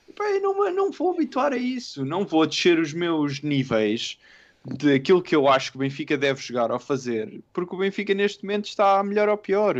E, 0.07 0.13
pá, 0.13 0.25
eu 0.31 0.41
não, 0.41 0.73
não 0.73 0.91
vou 0.91 1.13
habituar 1.13 1.53
a 1.53 1.57
isso, 1.57 2.03
não 2.03 2.25
vou 2.25 2.45
descer 2.47 2.79
os 2.79 2.91
meus 2.91 3.41
níveis 3.41 4.17
daquilo 4.65 5.21
que 5.21 5.35
eu 5.35 5.47
acho 5.47 5.71
que 5.71 5.77
o 5.77 5.79
Benfica 5.79 6.17
deve 6.17 6.41
jogar 6.41 6.71
ou 6.71 6.79
fazer, 6.79 7.41
porque 7.53 7.75
o 7.75 7.77
Benfica 7.77 8.13
neste 8.13 8.43
momento 8.43 8.65
está 8.65 9.01
melhor 9.03 9.29
ou 9.29 9.37
pior. 9.37 9.75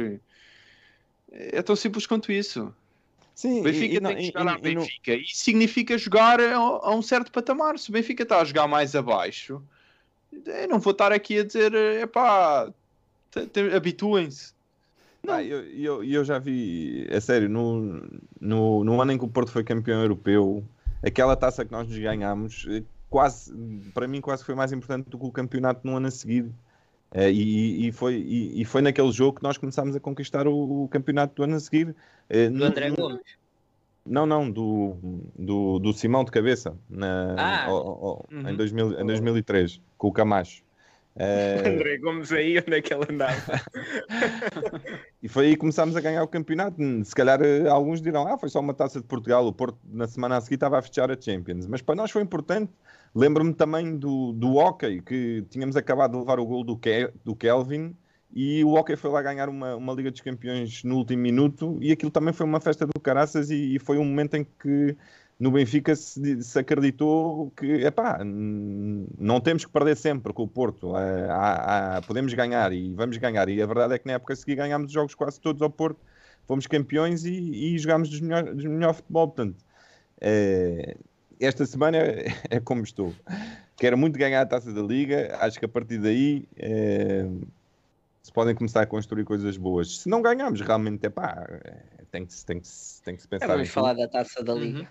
É 1.32 1.62
tão 1.62 1.76
simples 1.76 2.06
quanto 2.06 2.32
isso. 2.32 2.74
Sim, 3.38 3.60
O 3.60 3.64
Benfica 3.64 3.94
e- 3.94 3.98
e 3.98 4.00
não- 4.00 4.10
tem 4.10 4.18
que 4.18 4.24
e- 4.24 4.26
jogar 4.26 4.48
ao 4.48 4.56
e- 4.56 4.58
e 4.72 4.74
não- 4.74 4.82
Benfica. 4.82 5.14
Isso 5.14 5.36
significa 5.44 5.96
jogar 5.96 6.42
a, 6.42 6.56
a 6.56 6.96
um 6.96 7.04
certo 7.04 7.32
patamar. 7.32 7.78
Se 7.78 7.90
o 7.92 7.94
Benfica 7.94 8.24
está 8.24 8.42
a 8.42 8.44
jogar 8.44 8.68
mais 8.68 8.96
abaixo, 8.96 9.62
eu 10.44 10.68
não 10.68 10.80
vou 10.80 10.90
estar 10.90 11.12
aqui 11.12 11.38
a 11.38 11.44
dizer, 11.44 11.72
epá, 12.02 12.68
habituem-se. 13.76 14.54
Ah, 15.28 15.44
eu, 15.44 15.64
eu, 15.66 16.04
eu 16.04 16.26
já 16.26 16.40
vi, 16.40 17.06
é 17.10 17.20
sério, 17.20 17.48
no, 17.48 18.02
no, 18.42 18.84
no 18.84 19.00
ano 19.02 19.12
em 19.12 19.18
que 19.20 19.26
o 19.26 19.28
Porto 19.28 19.52
foi 19.52 19.64
campeão 19.64 20.02
europeu, 20.02 20.64
aquela 21.04 21.36
taça 21.36 21.64
que 21.64 21.72
nós 21.72 21.88
nos 21.88 21.98
ganhámos, 21.98 22.66
eh, 22.70 22.82
quase, 23.10 23.54
para 23.94 24.08
mim, 24.08 24.20
quase 24.22 24.44
foi 24.44 24.56
mais 24.56 24.72
importante 24.72 25.10
do 25.10 25.20
que 25.20 25.26
o 25.26 25.32
campeonato 25.32 25.82
no 25.86 25.98
ano 25.98 26.08
a 26.08 26.12
seguir. 26.12 26.50
Eh, 27.18 27.32
e, 27.32 27.88
e 27.88 27.92
foi, 27.92 28.16
e, 28.16 28.62
e 28.62 28.66
foi 28.66 28.82
naquele 28.82 29.12
jogo 29.12 29.38
que 29.38 29.44
nós 29.44 29.58
começámos 29.58 29.96
a 29.96 30.00
conquistar 30.00 30.48
o, 30.48 30.84
o 30.84 30.88
campeonato 30.88 31.34
do 31.36 31.44
ano 31.44 31.56
a 31.56 31.60
seguir. 31.60 31.96
Eh, 32.30 32.50
Do 32.50 32.64
André 32.64 32.90
no- 32.90 32.96
Gomes. 32.96 33.22
Não, 34.06 34.26
não, 34.26 34.50
do, 34.50 34.96
do, 35.38 35.80
do 35.80 35.92
Simão 35.94 36.24
de 36.24 36.32
cabeça, 36.32 36.78
na, 36.90 37.36
Ah. 37.38 37.66
ao- 37.66 37.76
ao- 37.76 38.26
Uhum. 38.32 38.50
em, 38.50 38.56
2000, 38.56 39.02
em 39.02 39.06
2003, 39.06 39.82
com 39.98 40.08
o 40.08 40.12
Camacho. 40.14 40.62
Eh, 41.20 41.64
André 41.82 41.98
Gomes 41.98 42.32
aí, 42.32 42.60
onde 42.60 42.78
é 42.78 42.82
que 42.82 42.94
ele 42.94 43.06
andava? 43.10 43.36
E 45.22 45.28
foi 45.28 45.48
aí 45.48 45.52
que 45.54 45.58
começámos 45.58 45.96
a 45.96 46.02
ganhar 46.02 46.24
o 46.24 46.28
campeonato. 46.28 46.78
Se 47.04 47.14
calhar 47.16 47.42
eh, 47.42 47.68
alguns 47.68 48.02
dirão, 48.02 48.28
ah, 48.28 48.38
foi 48.38 48.50
só 48.50 48.60
uma 48.60 48.74
taça 48.74 49.02
de 49.02 49.08
Portugal. 49.08 49.46
O 49.48 49.52
Porto 49.52 49.78
na 49.92 50.08
semana 50.08 50.38
a 50.38 50.42
seguir 50.42 50.56
estava 50.56 50.78
a 50.78 50.82
fechar 50.82 51.10
a 51.12 51.20
Champions. 51.20 51.66
Mas 51.68 51.82
para 51.82 51.96
nós 51.96 52.12
foi 52.12 52.22
importante. 52.22 52.72
Lembro-me 53.18 53.52
também 53.52 53.98
do, 53.98 54.32
do 54.32 54.58
Hockey, 54.58 55.02
que 55.02 55.44
tínhamos 55.50 55.76
acabado 55.76 56.12
de 56.12 56.18
levar 56.20 56.40
o 56.40 56.46
gol 56.46 56.64
do, 56.64 56.78
Ke 56.78 57.12
do 57.26 57.36
Kelvin 57.36 57.96
e 58.32 58.64
o 58.64 58.76
Hockey 58.76 58.96
foi 58.96 59.10
lá 59.10 59.24
ganhar 59.24 59.50
uma, 59.50 59.76
uma 59.76 59.92
Liga 59.94 60.12
dos 60.12 60.22
Campeões 60.22 60.84
no 60.84 60.98
último 60.98 61.24
minuto 61.24 61.80
e 61.82 61.92
aquilo 61.92 62.12
também 62.12 62.32
foi 62.32 62.46
uma 62.46 62.60
festa 62.60 62.86
do 62.86 63.00
caraças 63.00 63.50
e, 63.50 63.76
e 63.76 63.80
foi 63.80 63.98
um 63.98 64.06
momento 64.06 64.36
em 64.36 64.44
que 64.44 64.96
no 65.40 65.50
Benfica 65.50 65.96
se, 65.96 66.44
se 66.44 66.60
acreditou 66.60 67.50
que, 67.58 67.66
epá, 67.86 68.20
não 68.24 69.42
temos 69.42 69.66
que 69.66 69.72
perder 69.72 69.98
sempre 69.98 70.32
com 70.32 70.44
o 70.44 70.48
Porto. 70.48 70.96
Eh, 70.96 71.28
há- 71.30 71.98
há- 71.98 72.02
podemos 72.04 72.34
ganhar 72.36 72.72
e 72.72 72.94
vamos 72.94 73.18
ganhar. 73.18 73.50
E 73.50 73.60
a 73.62 73.66
verdade 73.66 73.94
é 73.96 74.00
que 74.00 74.06
na 74.08 74.14
época 74.14 74.34
a 74.34 74.36
seguir 74.36 74.56
ganhámos 74.56 74.88
os 74.88 74.94
jogos 74.94 75.16
quase 75.16 75.40
todos 75.42 75.62
ao 75.62 75.70
Porto. 75.72 76.00
Fomos 76.46 76.66
campeões 76.68 77.26
e, 77.26 77.32
e 77.76 77.78
jogámos 77.80 78.10
dos 78.10 78.20
melhor, 78.22 78.44
dos 78.54 78.66
melhor 78.66 78.94
futebol. 78.96 79.28
Portanto, 79.28 79.64
eh, 80.22 80.98
esta 81.40 81.66
semana 81.66 81.98
é, 81.98 82.26
é 82.50 82.60
como 82.60 82.84
estou. 82.84 83.14
Quero 83.78 83.98
muito 83.98 84.18
ganhar 84.18 84.42
a 84.42 84.46
taça 84.46 84.72
da 84.74 84.82
Liga. 84.82 85.38
Acho 85.42 85.60
que 85.60 85.66
a 85.66 85.70
partir 85.70 85.98
daí 86.00 86.48
eh, 86.58 87.28
se 88.24 88.32
podem 88.32 88.56
começar 88.56 88.82
a 88.82 88.86
construir 88.86 89.24
coisas 89.24 89.56
boas. 89.58 90.00
Se 90.00 90.10
não 90.10 90.22
ganharmos, 90.22 90.62
realmente 90.62 91.06
é 91.06 91.10
pá, 91.10 91.48
tem 92.12 92.26
que, 92.26 92.34
se- 92.34 92.46
tem 92.46 92.60
que, 92.60 92.68
se- 92.68 93.02
tem 93.04 93.16
que 93.16 93.22
se 93.22 93.28
pensar 93.28 93.48
Já 93.48 93.54
vamos 93.54 93.70
falar 93.70 93.90
tudo. 93.96 94.00
da 94.02 94.08
taça 94.08 94.44
da 94.44 94.54
Liga. 94.54 94.88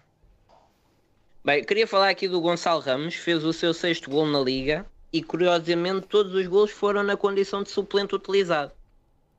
Bem, 1.45 1.63
queria 1.65 1.87
falar 1.87 2.09
aqui 2.11 2.27
do 2.29 2.41
Gonçalo 2.41 2.81
Ramos, 2.81 3.15
fez 3.15 3.45
o 3.45 3.53
seu 3.53 3.73
sexto 3.73 4.11
gol 4.11 4.27
na 4.27 4.41
Liga 4.41 4.85
e 5.13 5.23
curiosamente 5.23 6.07
todos 6.09 6.35
os 6.35 6.47
gols 6.47 6.71
foram 6.73 7.03
na 7.05 7.17
condição 7.17 7.63
de 7.63 7.71
suplente 7.71 8.15
utilizado. 8.15 8.73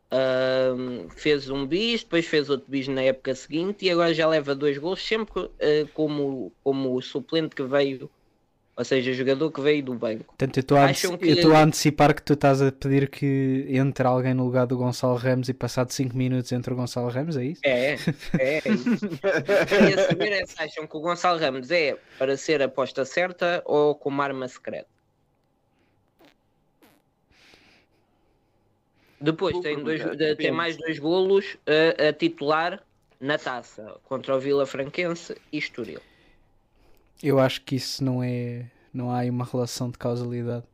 Ahm, 0.10 1.10
fez 1.10 1.49
um 1.49 1.66
bis, 1.66 2.01
depois 2.01 2.26
fez 2.26 2.49
outro 2.49 2.66
bis 2.70 2.88
na 2.88 3.01
época 3.01 3.36
seguinte 3.36 3.86
e 3.86 3.91
agora 3.91 4.14
já 4.14 4.26
leva 4.26 4.55
dois 4.55 4.78
gols, 4.78 5.05
sempre 5.05 5.49
eh, 5.60 5.86
como, 5.93 6.51
como 6.64 6.95
o 6.95 7.01
suplente 7.01 7.53
que 7.53 7.64
veio, 7.64 8.10
ou 8.78 8.86
seja, 8.86 9.12
jogador 9.12 9.51
que 9.51 9.60
veio 9.60 9.84
do 9.84 9.95
banco. 9.95 10.24
Portanto, 10.28 10.58
eu 10.58 10.62
estou 11.34 11.53
a, 11.53 11.62
antecipar 11.62 12.16
que 12.16 12.22
tu 12.22 12.34
estás 12.34 12.62
a 12.62 12.72
pedir 12.72 13.10
que 13.10 13.66
entre 13.68 14.08
alguém 14.08 14.34
no 14.34 14.45
lugar 14.45 14.66
do 14.66 14.78
Gonçalo 14.78 15.18
Ramos 15.18 15.49
e 15.49 15.53
passado 15.53 15.91
5 15.91 16.16
minutos 16.16 16.53
entre 16.53 16.72
o 16.72 16.78
Gonçalo 16.78 17.10
Ramos, 17.10 17.36
é 17.36 17.43
isso? 17.43 17.62
É, 17.66 17.97
é 18.39 18.62
isso. 18.70 19.10
Queria 19.68 20.08
saber 20.08 20.32
é 20.32 20.45
se 20.45 20.55
acham 20.58 20.88
que 20.88 20.95
o 20.95 21.01
Gonçalo 21.01 21.38
Ramos 21.38 21.70
é 21.70 21.97
para 22.18 22.38
ser 22.38 22.62
a 22.62 22.66
aposta 22.66 23.03
certa 23.03 23.62
ou 23.66 23.93
como 23.93 24.22
arma 24.22 24.47
secreta. 24.47 24.96
Depois 29.20 29.59
tem, 29.59 29.84
dois, 29.84 30.03
de- 30.03 30.36
tem 30.38 30.51
mais 30.51 30.78
dois 30.78 30.99
golos 30.99 31.57
a, 31.65 32.09
a 32.09 32.13
titular 32.13 32.84
na 33.20 33.38
taça 33.38 33.99
contra 34.03 34.36
o 34.36 34.39
Vila 34.39 34.65
Franquense 34.65 35.36
e 35.51 35.57
Estoril. 35.57 36.01
Eu 37.22 37.39
acho 37.39 37.61
que 37.63 37.76
isso 37.76 38.03
não 38.03 38.24
é. 38.24 38.70
Não 38.93 39.11
há 39.11 39.20
aí 39.20 39.30
uma 39.30 39.45
relação 39.45 39.89
de 39.89 39.97
causalidade. 39.97 40.65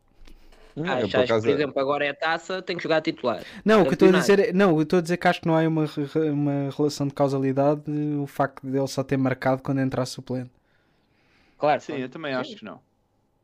Não, 0.76 1.00
eu, 1.00 1.10
Achas 1.10 1.12
por 1.12 1.22
que, 1.26 1.34
por 1.42 1.50
acaso, 1.50 1.50
exemplo, 1.50 1.80
agora 1.82 2.06
é 2.06 2.10
a 2.10 2.16
taça, 2.16 2.62
tem 2.62 2.78
que 2.78 2.84
jogar 2.84 3.02
titular. 3.02 3.46
Não, 3.66 3.82
o 3.82 3.86
que 3.86 3.94
eu 3.94 3.96
estou 3.96 4.10
a 4.10 4.12
dizer 4.12 4.40
é, 4.40 4.54
não, 4.54 4.76
eu 4.78 4.84
estou 4.84 5.00
a 5.00 5.02
dizer 5.02 5.18
que 5.18 5.28
acho 5.28 5.42
que 5.42 5.48
não 5.48 5.56
há 5.56 5.60
aí 5.60 5.68
uma, 5.68 5.86
uma 6.32 6.70
relação 6.76 7.08
de 7.08 7.14
causalidade 7.14 7.82
o 8.22 8.28
facto 8.28 8.66
de 8.68 8.78
ele 8.78 8.88
só 8.88 9.04
ter 9.04 9.18
marcado 9.18 9.62
quando 9.62 9.80
entrar 9.82 10.06
suplente. 10.06 10.52
Claro, 11.58 11.82
Sim, 11.82 11.98
eu 11.98 12.10
também 12.10 12.34
acho 12.34 12.56
que 12.56 12.66
não. 12.66 12.84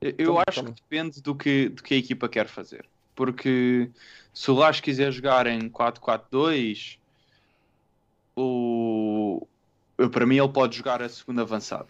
Eu, 0.01 0.15
eu 0.19 0.37
Então, 0.37 0.43
acho 0.47 0.63
então. 0.63 0.65
que 0.65 0.73
depende 0.73 1.21
do 1.21 1.35
que, 1.35 1.69
do 1.69 1.83
que 1.83 1.95
a 1.95 1.97
equipa 1.97 2.29
quer 2.29 2.47
fazer. 2.49 2.88
Porque 3.19 3.89
se 4.33 4.49
o 4.49 4.53
Lage 4.53 4.81
quiser 4.81 5.11
jogar 5.11 5.45
em 5.45 5.67
4-4-2, 5.69 6.97
o... 8.33 9.45
eu, 9.97 10.09
para 10.09 10.25
mim 10.25 10.37
ele 10.37 10.47
pode 10.47 10.77
jogar 10.77 11.01
a 11.01 11.09
segundo 11.09 11.41
avançado. 11.41 11.89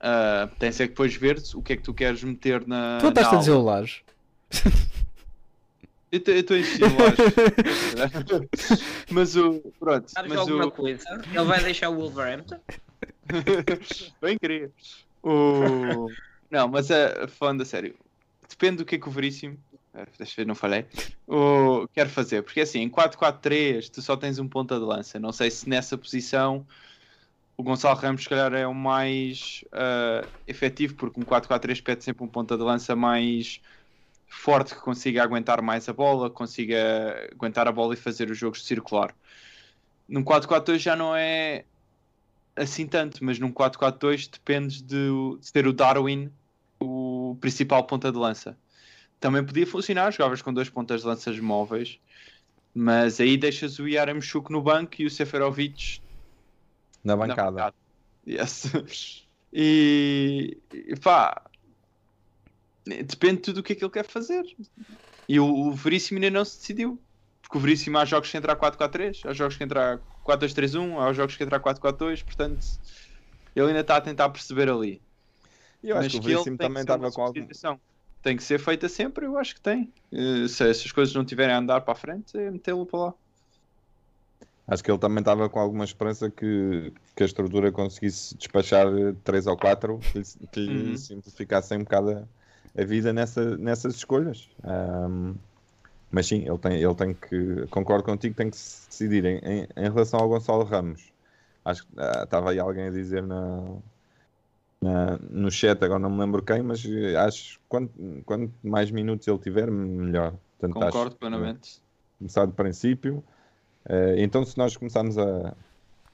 Ah, 0.00 0.48
tem 0.58 0.72
que 0.72 0.88
depois 0.88 1.14
ver 1.14 1.40
o 1.54 1.62
que 1.62 1.74
é 1.74 1.76
que 1.76 1.84
tu 1.84 1.94
queres 1.94 2.24
meter 2.24 2.66
na. 2.66 2.98
tu 2.98 3.06
estás 3.06 3.28
na 3.30 3.34
a 3.34 3.38
dizer 3.38 3.52
o 3.52 3.62
Laje. 3.62 4.02
Eu 6.10 6.18
estou 6.18 6.56
a 6.56 6.58
insistir 6.58 6.80
no 6.80 6.96
Lage. 7.04 7.16
mas 9.12 9.36
o. 9.36 9.60
Pronto. 9.78 10.10
Sabes 10.10 10.28
mas 10.28 10.40
alguma 10.40 10.66
o... 10.66 10.72
coisa? 10.72 11.04
Ele 11.32 11.44
vai 11.44 11.62
deixar 11.62 11.88
o 11.88 11.94
Wolverhampton? 11.94 12.58
Bem 14.20 14.36
queria. 14.36 14.72
O... 15.22 16.08
Não, 16.50 16.66
mas 16.66 16.90
a 16.90 17.28
falando 17.28 17.62
a 17.62 17.64
sério, 17.64 17.94
depende 18.48 18.78
do 18.78 18.84
que 18.84 18.96
é 18.96 18.98
que 18.98 19.08
o 19.08 19.12
Veríssimo, 19.12 19.56
deixa 20.18 20.32
eu 20.32 20.36
ver, 20.44 20.46
não 20.46 20.54
falei, 20.54 20.86
o... 21.26 21.88
quer 21.92 22.08
fazer. 22.08 22.42
Porque 22.42 22.60
assim, 22.60 22.80
em 22.80 22.88
4-4-3 22.88 23.90
tu 23.90 24.02
só 24.02 24.16
tens 24.16 24.38
um 24.38 24.48
ponta 24.48 24.78
de 24.78 24.84
lança. 24.84 25.18
Não 25.18 25.32
sei 25.32 25.50
se 25.50 25.68
nessa 25.68 25.96
posição 25.98 26.66
o 27.60 27.62
Gonçalo 27.62 27.98
Ramos, 27.98 28.22
se 28.22 28.28
calhar, 28.28 28.54
é 28.54 28.66
o 28.66 28.74
mais 28.74 29.62
ah, 29.72 30.26
efetivo, 30.46 30.94
porque 30.94 31.20
um 31.20 31.24
4-4-3 31.24 31.82
pede 31.82 32.04
sempre 32.04 32.24
um 32.24 32.28
ponta 32.28 32.56
de 32.56 32.62
lança 32.62 32.96
mais 32.96 33.60
forte 34.26 34.74
que 34.74 34.80
consiga 34.80 35.22
aguentar 35.22 35.60
mais 35.60 35.88
a 35.88 35.92
bola, 35.92 36.30
consiga 36.30 37.28
aguentar 37.32 37.68
a 37.68 37.72
bola 37.72 37.92
e 37.92 37.96
fazer 37.96 38.30
os 38.30 38.38
jogos 38.38 38.64
circular. 38.64 39.14
Num 40.08 40.24
4-4-2 40.24 40.78
já 40.78 40.96
não 40.96 41.14
é 41.14 41.64
assim 42.56 42.86
tanto, 42.86 43.22
mas 43.24 43.38
num 43.38 43.52
4-4-2 43.52 44.30
dependes 44.30 44.80
de, 44.80 45.10
ter 45.52 45.66
o 45.66 45.72
Darwin 45.72 46.30
o 46.78 47.36
principal 47.40 47.84
ponta 47.84 48.10
de 48.10 48.16
lança. 48.16 48.56
Também 49.20 49.44
podia 49.44 49.66
funcionar, 49.66 50.10
jogavas 50.10 50.40
com 50.40 50.52
dois 50.52 50.70
pontas 50.70 51.02
de 51.02 51.06
lanças 51.06 51.38
móveis, 51.38 52.00
mas 52.74 53.20
aí 53.20 53.36
deixas 53.36 53.78
o 53.78 53.86
Yaramchuk 53.86 54.50
no 54.50 54.62
banco 54.62 55.00
e 55.00 55.06
o 55.06 55.10
Seferovic 55.10 56.00
na 57.04 57.14
na 57.14 57.26
bancada. 57.26 57.50
bancada. 57.50 57.74
Yes. 58.26 58.72
E, 59.52 60.58
pá, 61.02 61.42
depende 62.86 63.38
de 63.38 63.42
tudo 63.42 63.58
o 63.58 63.62
que 63.64 63.72
é 63.72 63.76
que 63.76 63.82
ele 63.82 63.90
quer 63.90 64.06
fazer. 64.06 64.44
E 65.28 65.40
o, 65.40 65.44
o 65.44 65.72
Veríssimo 65.72 66.18
ainda 66.18 66.30
não 66.30 66.44
se 66.44 66.56
decidiu. 66.58 67.00
Porque 67.42 67.58
o 67.58 67.60
Veríssimo 67.60 67.98
há 67.98 68.04
jogos 68.04 68.30
que 68.30 68.36
entra 68.36 68.52
a 68.52 68.56
4-4-3, 68.56 69.28
há 69.28 69.32
jogos 69.32 69.56
que 69.56 69.64
entra 69.64 69.94
a 69.94 69.98
4-2-3-1, 70.24 71.00
há 71.00 71.12
jogos 71.12 71.36
que 71.36 71.42
entra 71.42 71.56
a 71.56 71.60
4-4-2, 71.60 72.22
portanto 72.22 72.64
ele 73.56 73.66
ainda 73.66 73.80
está 73.80 73.96
a 73.96 74.00
tentar 74.00 74.28
perceber 74.28 74.70
ali. 74.70 75.02
E 75.82 75.88
eu 75.88 75.96
acho 75.96 76.04
Mas 76.04 76.12
que 76.12 76.18
o 76.18 76.22
Veríssimo 76.22 76.56
que 76.56 76.64
também 76.64 76.82
estava 76.82 77.10
com 77.10 77.22
algum. 77.22 77.48
Tem 78.22 78.36
que 78.36 78.42
ser 78.42 78.58
feita 78.58 78.88
sempre, 78.88 79.26
eu 79.26 79.38
acho 79.38 79.54
que 79.54 79.60
tem. 79.60 79.92
Se, 80.12 80.48
se 80.74 80.86
as 80.86 80.92
coisas 80.92 81.14
não 81.14 81.24
tiverem 81.24 81.54
a 81.54 81.58
andar 81.58 81.80
para 81.80 81.92
a 81.92 81.96
frente, 81.96 82.36
é 82.36 82.50
metê-lo 82.50 82.86
para 82.86 82.98
lá. 83.00 83.14
Acho 84.66 84.84
que 84.84 84.90
ele 84.90 84.98
também 84.98 85.18
estava 85.20 85.48
com 85.50 85.58
alguma 85.58 85.84
esperança 85.84 86.30
que, 86.30 86.92
que 87.16 87.22
a 87.22 87.26
estrutura 87.26 87.72
conseguisse 87.72 88.36
despachar 88.36 88.86
três 89.24 89.46
ou 89.46 89.56
quatro 89.56 90.04
que 90.08 90.18
lhe, 90.18 90.24
que 90.50 90.60
Uhum. 90.70 90.96
simplificassem 90.96 91.78
um 91.78 91.84
bocado 91.84 92.10
a, 92.12 92.28
a 92.80 92.84
vida 92.84 93.12
nessa, 93.12 93.56
nessas 93.58 93.96
escolhas. 93.96 94.48
Ahm, 94.62 95.34
mas 96.10 96.26
sim, 96.28 96.44
ele 96.48 96.58
tem, 96.58 96.82
ele 96.82 96.94
tem 96.94 97.14
que, 97.14 97.66
concordo 97.68 98.04
contigo, 98.04 98.34
tem 98.36 98.50
que 98.50 98.56
se 98.58 98.88
decidir 98.88 99.24
em, 99.24 99.38
em, 99.38 99.68
em 99.76 99.84
relação 99.90 100.20
ao 100.20 100.28
Gonçalo 100.28 100.64
Ramos. 100.64 101.12
Acho 101.64 101.86
que 101.86 101.94
ah, 101.98 102.22
estava 102.24 102.50
aí 102.52 102.58
alguém 102.60 102.86
a 102.86 102.90
dizer 102.90 103.22
na, 103.22 103.80
na- 104.80 105.18
no 105.30 105.50
chat, 105.50 105.82
agora 105.84 105.98
não 106.00 106.10
me 106.10 106.18
lembro 106.20 106.42
quem, 106.42 106.62
mas 106.62 106.84
eh, 106.84 107.16
acho 107.16 107.58
que 107.58 107.64
quanto, 107.68 107.92
quanto 108.24 108.52
mais 108.62 108.90
minutos 108.90 109.26
ele 109.28 109.38
tiver, 109.38 109.70
melhor. 109.70 110.34
Portanto, 110.58 110.82
acho 110.84 110.92
Concordo 110.92 111.10
que 111.14 111.18
plenamente. 111.20 111.82
começar 112.18 112.46
do 112.46 112.52
princípio. 112.52 113.22
Eh, 113.88 114.16
então, 114.18 114.44
se 114.44 114.56
nós 114.58 114.76
começarmos 114.76 115.16
a 115.18 115.54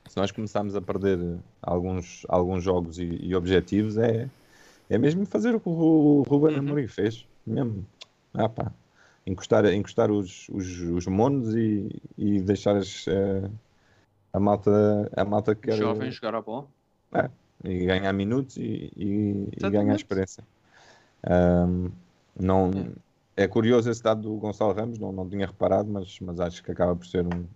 se 0.08 0.16
nós 0.16 0.30
começarmos 0.30 0.76
a 0.76 0.80
perder 0.80 1.18
alguns, 1.60 2.24
alguns 2.28 2.62
jogos 2.62 2.96
e, 2.98 3.04
e 3.20 3.34
objetivos, 3.34 3.98
é, 3.98 4.28
é 4.88 4.98
mesmo 4.98 5.26
fazer 5.26 5.54
o 5.54 5.60
que 5.60 5.68
o 5.68 6.22
Ruben 6.28 6.54
Uhum. 6.54 6.60
Amorim 6.60 6.86
fez. 6.86 7.26
Mesmo. 7.44 7.84
Ah, 8.32 8.48
pá. 8.48 8.72
Encostar, 9.26 9.64
encostar 9.66 10.10
os, 10.12 10.48
os, 10.50 10.80
os 10.80 11.06
monos 11.08 11.54
e, 11.56 11.88
e 12.16 12.40
deixar 12.40 12.76
as, 12.76 13.06
eh, 13.08 13.50
a 14.32 14.38
malta, 14.38 15.10
a 15.16 15.24
malta 15.24 15.56
que 15.56 15.70
Os 15.70 15.76
jovens 15.76 16.14
jogar 16.14 16.36
a 16.36 16.40
bola. 16.40 16.68
E 17.64 17.86
ganhar 17.86 18.12
minutos 18.12 18.56
e, 18.56 18.92
e, 18.96 19.48
e 19.56 19.70
ganhar 19.70 19.94
experiência. 19.94 20.44
Ahm, 21.22 21.90
não, 22.38 22.70
é 23.36 23.46
curioso 23.48 23.90
esse 23.90 24.02
dado 24.02 24.22
do 24.22 24.36
Gonçalo 24.36 24.72
Ramos, 24.72 24.98
não, 24.98 25.12
não 25.12 25.28
tinha 25.28 25.46
reparado, 25.46 25.90
mas, 25.90 26.18
mas 26.20 26.40
acho 26.40 26.62
que 26.62 26.70
acaba 26.70 26.94
por 26.94 27.06
ser 27.06 27.24
um. 27.26 27.46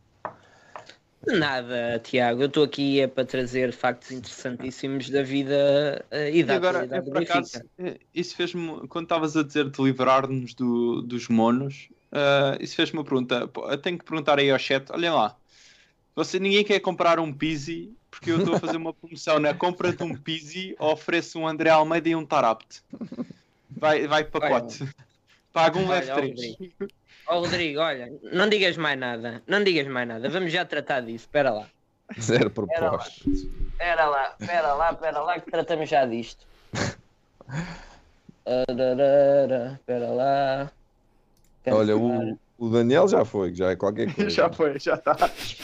De 1.27 1.39
Nada, 1.39 2.01
Tiago. 2.03 2.43
Eu 2.43 2.47
estou 2.47 2.65
aqui 2.65 3.01
é 3.01 3.07
para 3.07 3.27
trazer 3.27 3.73
factos 3.73 4.11
interessantíssimos 4.11 5.11
da 5.11 5.23
vida 5.23 6.03
eh, 6.11 6.31
e 6.31 6.39
E 6.39 6.45
da 6.45 6.57
agora, 6.57 6.79
atualidade 6.79 7.07
eu, 7.07 7.13
do 7.13 7.13
por 7.13 7.23
acaso, 7.23 7.63
eh, 7.79 7.99
isso 8.15 8.35
fez-me. 8.35 8.89
Quando 8.89 9.05
estavas 9.05 9.37
a 9.37 9.43
dizer 9.43 9.69
de 9.69 9.83
livrar-nos 9.83 10.55
do- 10.55 11.03
dos 11.03 11.29
monos, 11.29 11.91
eh, 12.11 12.59
isso 12.61 12.75
fez-me 12.75 12.99
uma 12.99 13.05
pergunta. 13.05 13.51
Eu 13.55 13.79
tenho 13.79 13.99
que 13.99 14.05
perguntar 14.05 14.39
aí 14.39 14.51
ao 14.51 14.59
chat: 14.59 14.91
olhem 14.91 15.11
lá, 15.11 15.37
você, 16.17 16.39
ninguém 16.39 16.65
quer 16.65 16.81
comprar 16.81 17.21
um 17.21 17.31
Pizzi 17.33 17.93
porque 18.21 18.33
eu 18.33 18.39
estou 18.39 18.55
a 18.55 18.61
fazer 18.61 18.77
uma 18.77 18.93
promoção 18.93 19.39
na 19.39 19.55
compra 19.55 19.93
de 19.95 20.03
um 20.03 20.15
Pizzi, 20.15 20.77
ofereço 20.79 21.39
um 21.39 21.49
André 21.49 21.71
Almeida 21.71 22.11
e 22.11 22.15
um 22.15 22.25
Tarapt. 22.25 22.83
Vai, 23.71 24.07
vai 24.07 24.25
pacote. 24.25 24.87
Paga 25.55 25.79
um 25.79 25.89
Olha, 25.89 26.03
F3. 26.03 26.73
Ó 27.27 27.41
Rodrigo, 27.41 27.81
olha, 27.81 28.13
não 28.31 28.47
digas 28.47 28.77
mais 28.77 28.99
nada. 28.99 29.43
Não 29.47 29.65
digas 29.65 29.87
mais 29.87 30.07
nada. 30.07 30.29
Vamos 30.29 30.53
já 30.53 30.67
tratar 30.67 31.01
disso. 31.01 31.25
Espera 31.25 31.51
lá. 31.51 31.67
Zero 32.21 32.45
lá. 32.45 32.51
propostas. 32.51 33.27
Espera 33.27 34.05
lá, 34.07 34.37
espera 34.39 34.75
lá, 34.75 34.93
espera 34.93 35.21
lá 35.21 35.41
que 35.41 35.51
tratamos 35.51 35.89
já 35.89 36.05
disto. 36.05 36.45
Ararara, 38.45 39.79
Espera 39.81 40.11
lá. 40.11 40.73
Olha, 41.69 41.95
Cancelar. 41.95 42.27
o, 42.27 42.39
o 42.61 42.69
Daniel 42.69 43.09
já 43.09 43.25
foi, 43.25 43.55
já 43.55 43.71
é 43.71 43.77
qualquer 43.77 44.13
coisa. 44.15 44.31
Já 44.31 44.53
foi, 44.53 44.79
já 44.79 44.95
está. 44.95 45.17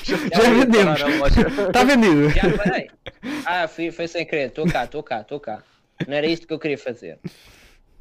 Já 0.03 0.51
vendemos. 0.51 1.01
Está 1.69 1.85
vendido. 1.85 2.31
Já 2.31 2.57
parei. 2.57 2.91
Ah, 3.45 3.69
fui, 3.69 3.93
foi 3.93 4.09
sem 4.09 4.25
querer. 4.25 4.49
Estou 4.49 4.67
cá, 4.67 4.85
estou 4.85 5.03
cá, 5.03 5.21
estou 5.21 5.39
cá. 5.39 5.63
Não 6.09 6.15
era 6.15 6.27
isto 6.27 6.47
que 6.47 6.55
eu 6.55 6.59
queria 6.59 6.79
fazer. 6.79 7.19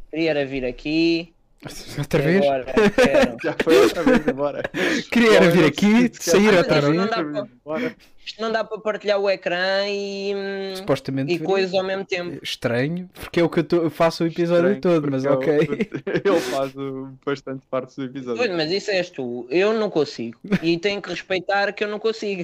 Queria 0.10 0.30
era 0.32 0.46
vir 0.46 0.64
aqui. 0.66 1.35
Outra 1.98 2.22
vez? 2.22 2.42
Agora. 2.46 2.66
Já 3.44 3.56
foi 3.64 3.78
outra 3.80 4.04
vez 4.04 4.28
embora. 4.28 4.64
Queria 5.12 5.36
era 5.38 5.50
vir 5.50 5.66
aqui, 5.66 6.12
sair 6.14 6.54
Ah, 6.54 6.58
outra 6.60 6.82
vez. 6.82 6.96
não 6.96 7.08
dá 7.08 7.24
para- 7.64 7.96
Isto 8.26 8.42
não 8.42 8.52
dá 8.52 8.64
para 8.64 8.78
partilhar 8.80 9.20
o 9.20 9.30
ecrã 9.30 9.86
e, 9.88 10.34
hum, 10.36 10.76
Supostamente 10.76 11.32
e 11.34 11.40
coisas 11.40 11.74
ao 11.74 11.84
mesmo 11.84 12.04
tempo. 12.06 12.40
Estranho, 12.44 13.10
porque 13.14 13.40
é 13.40 13.44
o 13.44 13.50
que 13.50 13.60
eu, 13.60 13.64
tô- 13.64 13.84
eu 13.84 13.90
faço 13.90 14.24
o 14.24 14.28
episódio 14.28 14.74
Estranho, 14.74 14.82
todo, 14.82 15.12
mas 15.12 15.24
porque 15.24 15.50
ok. 15.52 15.60
ele- 15.60 16.22
Ele 16.26 16.40
faz 16.42 16.76
uh, 16.76 17.10
bastante 17.26 17.66
parte 17.68 17.96
do 17.96 18.04
episódio. 18.06 18.42
Olha, 18.42 18.56
mas 18.56 18.72
isso 18.72 18.92
és 18.92 19.10
tu. 19.10 19.46
Eu 19.50 19.74
não 19.74 19.90
consigo. 19.90 20.40
E 20.64 20.78
tenho 20.78 21.02
que 21.02 21.10
respeitar 21.10 21.72
que 21.74 21.84
eu 21.84 21.88
não 21.88 22.00
consigo. 22.00 22.44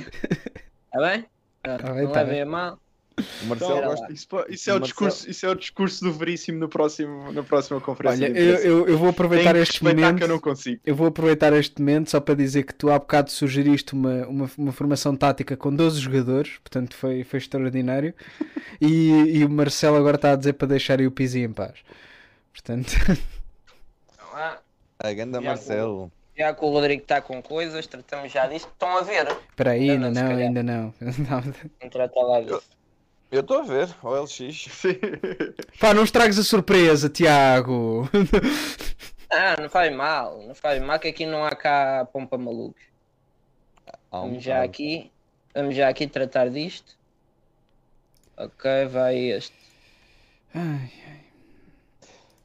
Está 0.85 0.99
bem? 1.09 1.25
Tá 1.63 1.77
bem, 1.93 2.03
não 2.05 2.11
tá 2.11 2.21
levem 2.21 2.35
bem. 2.37 2.45
mal. 2.45 2.79
O 3.43 3.45
Marcelo 3.45 3.71
Espera 3.73 3.87
gosta. 3.87 4.13
Isso, 4.13 4.27
isso 4.49 4.69
é 4.69 4.73
o 4.73 4.79
Marcelo- 4.79 4.81
discurso, 4.81 5.29
isso 5.29 5.45
é 5.45 5.49
o 5.49 5.55
discurso 5.55 6.03
do 6.05 6.13
Veríssimo 6.13 6.57
no 6.59 6.69
próximo, 6.69 7.31
na 7.33 7.43
próxima 7.43 7.79
conferência. 7.81 8.27
Olha, 8.29 8.37
eu, 8.39 8.55
eu, 8.57 8.87
eu 8.87 8.97
vou 8.97 9.09
aproveitar 9.09 9.55
este 9.55 9.83
momento. 9.83 10.17
que 10.17 10.23
eu 10.23 10.27
não 10.27 10.39
consigo. 10.39 10.81
Eu 10.85 10.95
vou 10.95 11.07
aproveitar 11.07 11.51
este 11.53 11.79
momento 11.79 12.09
só 12.09 12.19
para 12.19 12.33
dizer 12.35 12.63
que 12.63 12.73
tu 12.73 12.89
há 12.89 12.97
bocado 12.97 13.29
sugeriste 13.29 13.93
uma, 13.93 14.25
uma, 14.27 14.49
uma 14.57 14.71
formação 14.71 15.15
tática 15.15 15.57
com 15.57 15.75
12 15.75 15.99
jogadores, 15.99 16.57
portanto 16.63 16.95
foi, 16.95 17.23
foi 17.23 17.37
extraordinário. 17.39 18.13
E, 18.79 19.09
e 19.37 19.45
o 19.45 19.49
Marcelo 19.49 19.97
agora 19.97 20.15
está 20.15 20.31
a 20.31 20.35
dizer 20.35 20.53
para 20.53 20.69
deixarem 20.69 21.05
o 21.05 21.11
Pizzi 21.11 21.39
em 21.41 21.51
paz. 21.51 21.79
Portanto, 22.53 22.91
A 24.99 25.13
ganda 25.13 25.39
Já 25.41 25.47
Marcelo. 25.49 26.11
já 26.37 26.53
que 26.53 26.63
o 26.63 26.69
Rodrigo 26.69 27.01
está 27.01 27.21
com 27.21 27.41
coisas, 27.41 27.85
tratamos 27.87 28.31
já 28.31 28.47
disto. 28.47 28.69
Estão 28.71 28.97
a 28.97 29.01
ver? 29.01 29.27
espera 29.49 29.71
aí, 29.71 29.87
Não, 29.97 30.07
ainda 30.07 30.21
não, 30.23 30.29
não, 30.31 30.37
ainda 30.37 30.63
não. 30.63 30.93
Não. 31.81 31.89
Tratar 31.89 32.21
lá 32.21 32.41
disso. 32.41 32.61
Eu 33.31 33.39
estou 33.41 33.59
a 33.59 33.63
ver, 33.63 33.95
OLX. 34.03 34.67
Pá, 35.79 35.93
não 35.93 36.03
estragues 36.03 36.37
a 36.37 36.43
surpresa, 36.43 37.07
Tiago. 37.09 38.09
Ah, 39.29 39.55
não 39.61 39.69
faz 39.69 39.95
mal. 39.95 40.41
Não 40.45 40.53
faz 40.53 40.81
mal 40.83 40.99
que 40.99 41.07
aqui 41.07 41.25
não 41.25 41.45
há 41.45 41.55
cá 41.55 42.05
pompa 42.11 42.35
um 42.35 42.73
Vamos 44.11 44.43
já 44.43 44.61
aqui. 44.61 45.09
Vamos 45.55 45.73
já 45.75 45.87
aqui 45.87 46.07
tratar 46.07 46.49
disto. 46.49 46.97
Ok, 48.35 48.87
vai 48.87 49.15
este. 49.17 49.55
Ai, 50.53 50.91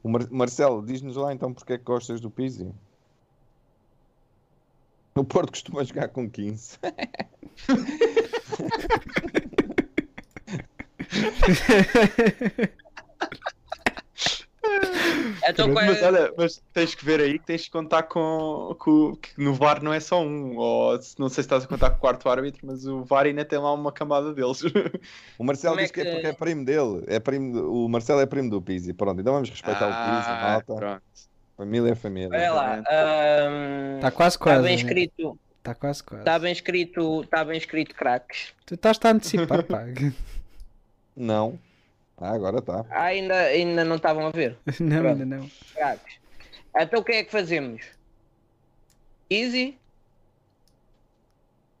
O 0.01 0.07
Mar- 0.07 0.29
Marcelo, 0.31 0.85
diz-nos 0.85 1.17
lá 1.17 1.33
então 1.33 1.53
porque 1.53 1.73
é 1.73 1.77
que 1.77 1.83
gostas 1.83 2.21
do 2.21 2.31
Pizzi. 2.31 2.71
O 5.15 5.25
Porto 5.25 5.49
costuma 5.51 5.83
jogar 5.83 6.07
com 6.07 6.29
15. 6.29 6.77
Então, 15.49 15.71
qual 15.71 15.85
é- 15.85 15.87
Mas 15.87 16.03
olha, 16.03 16.33
mas 16.37 16.61
tens 16.73 16.93
que 16.93 17.05
ver 17.05 17.21
aí 17.21 17.39
que 17.39 17.45
tens 17.45 17.63
que 17.65 17.71
contar 17.71 18.03
com, 18.03 18.75
com 18.77 19.15
que 19.15 19.29
no 19.41 19.53
VAR 19.53 19.81
não 19.81 19.93
é 19.93 19.99
só 19.99 20.21
um, 20.21 20.57
ou 20.57 20.91
não 21.17 21.29
sei 21.29 21.35
se 21.35 21.41
estás 21.41 21.63
a 21.63 21.67
contar 21.67 21.91
com 21.91 21.97
o 21.97 21.99
quarto 21.99 22.27
árbitro, 22.29 22.61
mas 22.67 22.85
o 22.85 23.03
VAR 23.03 23.25
ainda 23.25 23.45
tem 23.45 23.57
lá 23.57 23.73
uma 23.73 23.91
camada 23.91 24.33
deles. 24.33 24.61
O 25.39 25.43
Marcelo 25.43 25.75
Como 25.75 25.79
é 25.79 25.83
diz 25.83 25.91
que... 25.91 26.01
é 26.01 26.03
que- 26.03 26.11
porque 26.11 26.27
é 26.27 26.33
primo 26.33 26.65
dele. 26.65 27.03
É 27.07 27.19
primo 27.19 27.53
do- 27.53 27.73
O 27.85 27.87
Marcelo 27.89 28.19
é 28.19 28.25
primo 28.25 28.49
do 28.49 28.61
Pizzi. 28.61 28.93
Pronto, 28.93 29.21
então 29.21 29.33
vamos 29.33 29.49
respeitar 29.49 29.85
o 29.85 29.87
Pizzi, 30.17 30.29
Ah, 30.29 30.41
malta. 30.49 30.75
pronto. 30.75 31.01
Família 31.55 31.91
é 31.91 31.95
família. 31.95 32.29
Olha 32.37 32.53
lá. 32.53 32.77
Está 33.97 34.11
quase 34.11 34.35
Está 34.35 34.43
quase. 34.43 34.63
bem 34.63 34.75
né? 34.75 34.81
escrito. 34.83 35.39
Está 35.59 35.75
quase 35.75 36.03
quase. 36.03 36.21
Está 36.21 36.39
bem 36.39 36.51
escrito. 36.51 37.21
Está 37.23 37.45
bem 37.45 37.57
escrito 37.57 37.95
craques. 37.95 38.53
Tu 38.65 38.75
estás 38.75 38.99
a 39.03 39.09
antecipar, 39.09 39.63
pá. 39.65 39.85
Não. 41.17 41.59
Ah, 42.17 42.31
agora 42.33 42.59
está. 42.59 42.85
Ah, 42.89 43.03
ainda, 43.05 43.35
ainda 43.35 43.83
não 43.83 43.95
estavam 43.97 44.27
a 44.27 44.29
ver. 44.31 44.57
Não, 44.79 45.01
Pronto. 45.01 45.21
ainda 45.21 45.25
não. 45.37 45.49
Craques. 45.73 46.15
Então 46.79 46.99
o 46.99 47.03
que 47.03 47.11
é 47.11 47.23
que 47.23 47.31
fazemos? 47.31 47.83
Easy. 49.29 49.77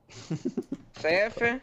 CF. 0.99 1.61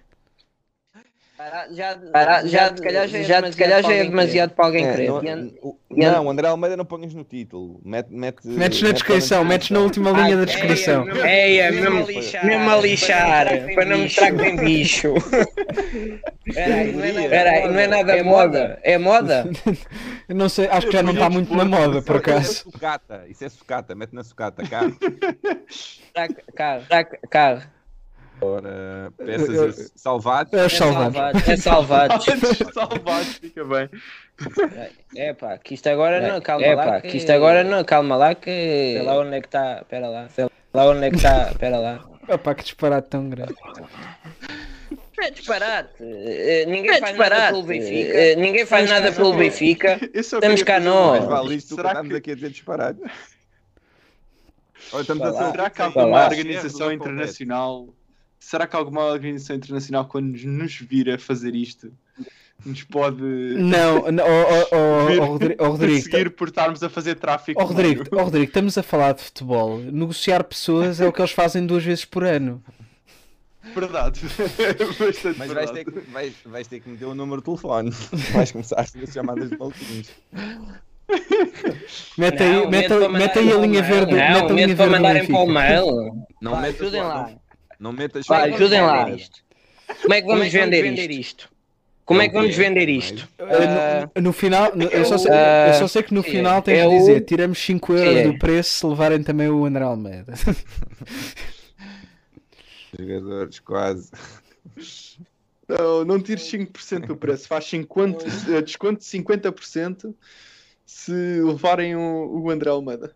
Já, 1.37 1.67
já, 1.73 2.47
já- 2.47 2.77
se 2.77 2.83
calhar 2.83 3.09
já, 3.09 3.19
é 3.19 3.23
já- 3.25 3.51
se 3.53 3.59
calhar 3.59 3.83
já 3.83 3.93
é 3.93 4.05
demasiado 4.05 4.51
para 4.55 4.67
alguém 4.67 4.87
É, 4.87 4.91
querer. 4.93 5.09
não, 5.09 5.19
o- 5.63 5.77
não, 5.91 6.31
André 6.31 6.47
Almeida 6.47 6.77
não 6.77 6.85
ponhas 6.85 7.13
no 7.13 7.25
título. 7.25 7.81
Mete, 7.85 8.09
mete, 8.13 8.47
Metes 8.47 8.81
na 8.83 8.93
descrição, 8.93 9.45
metes 9.45 9.71
na 9.71 9.81
última 9.81 10.13
linha 10.13 10.37
da 10.37 10.45
descrição. 10.45 11.09
É, 11.25 11.57
é, 11.57 11.71
mesmo, 11.73 11.91
Mesmo 11.91 12.05
a 12.05 12.07
lixar, 12.07 12.47
mesmo 12.47 12.71
a 12.71 12.77
lixar, 12.77 13.47
para 13.75 13.85
não 13.85 13.99
me 13.99 14.09
tratem 14.09 14.57
bicho. 14.57 15.13
Peraí, 16.55 16.93
não 16.93 17.05
é 17.05 17.13
nada, 17.13 17.29
peraí, 17.29 17.69
não 17.69 17.79
é 17.81 17.87
nada 17.89 18.17
é 18.17 18.23
moda. 18.23 18.79
É 18.85 18.97
moda? 18.99 19.51
Eu 20.29 20.37
não 20.37 20.49
sei, 20.49 20.69
acho 20.69 20.87
que 20.87 20.93
já 20.93 21.03
não 21.03 21.15
está 21.15 21.29
muito 21.29 21.53
na 21.57 21.65
moda, 21.65 22.01
por 22.01 22.15
é 22.15 22.19
acaso. 22.21 22.71
Isso 23.29 23.45
é 23.45 23.49
sucata. 23.49 23.95
Mete 23.97 24.13
na 24.15 24.23
sucata, 24.23 24.63
cá. 24.69 24.83
Carro, 26.55 26.85
tá, 26.89 27.05
carro. 27.29 27.74
Ora, 28.41 29.13
peças 29.17 29.93
salvadas. 29.97 30.53
É 30.53 30.67
os 30.67 30.73
salvados. 30.77 31.49
É 31.49 31.57
salvados. 31.57 32.27
Salvados, 32.75 33.35
fica 33.35 33.65
bem. 33.65 33.89
É 35.17 35.33
pá, 35.33 35.57
que 35.59 35.75
isto 35.75 35.89
agora 35.89 36.21
não, 36.21 36.41
calma 36.41 36.67
é 36.67 36.75
lá. 36.75 36.85
pá, 36.85 37.01
que... 37.01 37.09
que 37.09 37.17
isto 37.19 37.31
agora 37.31 37.63
não, 37.65 37.85
calma 37.85 38.17
lá 38.17 38.35
que. 38.35 38.51
Sei 38.51 39.03
lá 39.03 39.19
onde 39.19 39.37
é 39.37 39.41
que 39.41 39.47
está, 39.47 39.79
espera 39.81 40.09
lá. 40.09 40.29
Sei 40.29 40.47
lá 40.73 40.87
onde 40.89 41.05
é 41.07 41.11
que 41.11 41.17
está, 41.17 41.51
espera 41.51 41.79
lá. 41.79 42.05
Opa, 42.29 42.55
que 42.55 42.65
disparate 42.65 43.09
tão 43.09 43.29
grande. 43.29 43.55
É 45.21 45.31
disparate. 45.31 45.95
Eh, 46.01 46.65
Ninguém 46.67 46.91
É 46.91 46.99
faz 47.01 47.17
nada 47.17 47.31
disparate. 47.31 47.53
pelo 47.53 47.63
Benfica. 47.63 48.13
Eh, 48.19 48.37
ninguém 48.37 48.67
faz 48.67 48.91
nada 48.91 49.13
pelo 49.13 49.33
Benfica. 49.35 49.99
Queria 50.41 50.65
cá 50.65 50.81
nós. 50.81 51.25
Vale 51.25 51.55
isto 51.55 51.77
Será 51.77 51.91
estamos 51.91 52.11
que, 52.11 52.17
aqui 52.19 52.31
a 52.33 52.35
dizer 52.35 52.51
disparado. 52.51 53.01
Olha, 54.93 55.01
estamos 55.03 55.23
a 55.27 55.51
será 55.51 55.71
que 55.71 55.79
Vá 55.79 55.85
alguma 55.87 56.25
organização 56.25 56.93
internacional. 56.93 57.89
Será 58.45 58.67
que 58.67 58.77
alguma 58.77 59.01
organização 59.07 59.57
internacional, 59.57 60.05
quando 60.05 60.37
nos 60.37 60.77
vir 60.79 61.11
a 61.11 61.19
fazer 61.19 61.55
isto, 61.55 61.91
nos 62.65 62.83
pode 62.85 63.23
Não, 63.23 64.13
não, 64.13 64.23
ó, 64.71 65.25
Rodri- 65.27 65.57
ó, 65.59 65.69
Rodrigo, 65.69 65.95
perseguir 66.03 66.31
por 66.31 66.49
estarmos 66.49 66.83
a 66.83 66.91
fazer 66.91 67.15
tráfico? 67.15 67.61
ó, 67.61 67.65
Rodrigo, 67.65 68.05
ó, 68.13 68.23
Rodrigo, 68.23 68.45
estamos 68.49 68.77
a 68.77 68.83
falar 68.83 69.15
de 69.15 69.23
futebol. 69.23 69.79
Negociar 69.79 70.45
pessoas 70.45 71.01
é 71.01 71.09
o 71.09 71.13
que 71.13 71.23
eles 71.23 71.31
fazem 71.33 71.65
duas 71.67 71.83
vezes 71.83 72.05
por 72.05 72.23
ano. 72.23 72.63
Verdade. 73.75 74.21
Bastante 75.01 75.39
Mas 75.39 75.51
vais 75.51 75.71
verdade. 75.71 75.73
ter, 75.73 75.85
que, 75.87 76.11
vais, 76.11 76.35
vais 76.45 76.69
ter 76.69 76.81
que 76.81 76.89
meter 76.91 77.07
o 77.07 77.15
número 77.15 77.41
de 77.41 77.47
telefone. 77.47 77.91
Vais 78.35 78.53
começar 78.53 78.77
a 78.79 78.83
receber 78.83 79.11
chamadas 79.11 79.49
de 79.49 79.57
maluquinhos. 79.57 80.11
Mete 82.19 82.41
Não, 82.43 82.63
aí, 82.63 82.71
mete, 82.71 83.09
mete 83.09 83.39
aí 83.39 83.53
a 83.53 83.57
linha 83.57 83.83
verde. 83.83 84.13
Não, 84.13 84.19
mete 84.19 84.51
a 84.51 84.55
linha 84.55 84.67
verde 84.67 84.85
do 84.85 84.91
mandarem 84.91 85.27
para 85.27 85.39
o 85.39 85.47
mail. 85.47 86.27
Não 86.43 86.53
lá. 86.53 87.31
Não, 87.79 87.93
metas 87.93 88.27
Vai, 88.27 88.53
ajudem 88.53 88.81
lá. 88.83 89.07
Como 90.03 90.15
é 90.15 90.21
que 90.21 90.27
vamos 90.27 90.49
vender 90.53 91.11
isto? 91.11 91.49
Como 92.05 92.21
é 92.21 92.29
que 92.29 92.35
vamos 92.35 92.55
vender 92.55 92.89
isto? 92.89 93.27
Uh, 93.39 94.11
no, 94.17 94.23
no 94.25 94.33
final, 94.33 94.77
no- 94.77 94.85
eu, 94.85 95.05
só 95.07 95.17
sei, 95.17 95.31
Ah, 95.33 95.69
eu 95.69 95.75
só 95.75 95.89
sei 95.89 96.03
que 96.03 96.13
no 96.13 96.23
final 96.23 96.61
tens 96.61 96.79
é 96.81 96.83
de 96.83 96.95
o- 96.95 96.99
dizer: 96.99 97.21
tiramos 97.23 97.59
5 97.59 97.95
euros 97.95 98.19
Sim. 98.23 98.31
do 98.33 98.39
preço 98.39 98.71
se 98.81 98.87
levarem 98.87 99.23
também 99.23 99.49
o 99.49 99.65
André 99.65 99.85
Almeida. 99.85 100.35
Jogadores, 102.99 103.59
quase. 103.61 104.11
Não, 105.69 106.05
não 106.05 106.21
tires 106.21 106.43
5% 106.51 107.07
do 107.07 107.17
preço, 107.17 107.49
faz 107.49 107.65
50, 107.67 108.27
eh, 108.55 108.61
desconto 108.63 109.01
de 109.01 109.07
50% 109.07 110.15
se 110.85 111.13
levarem 111.13 111.97
o, 111.97 112.43
o 112.43 112.51
André 112.51 112.69
Almeida. 112.71 113.15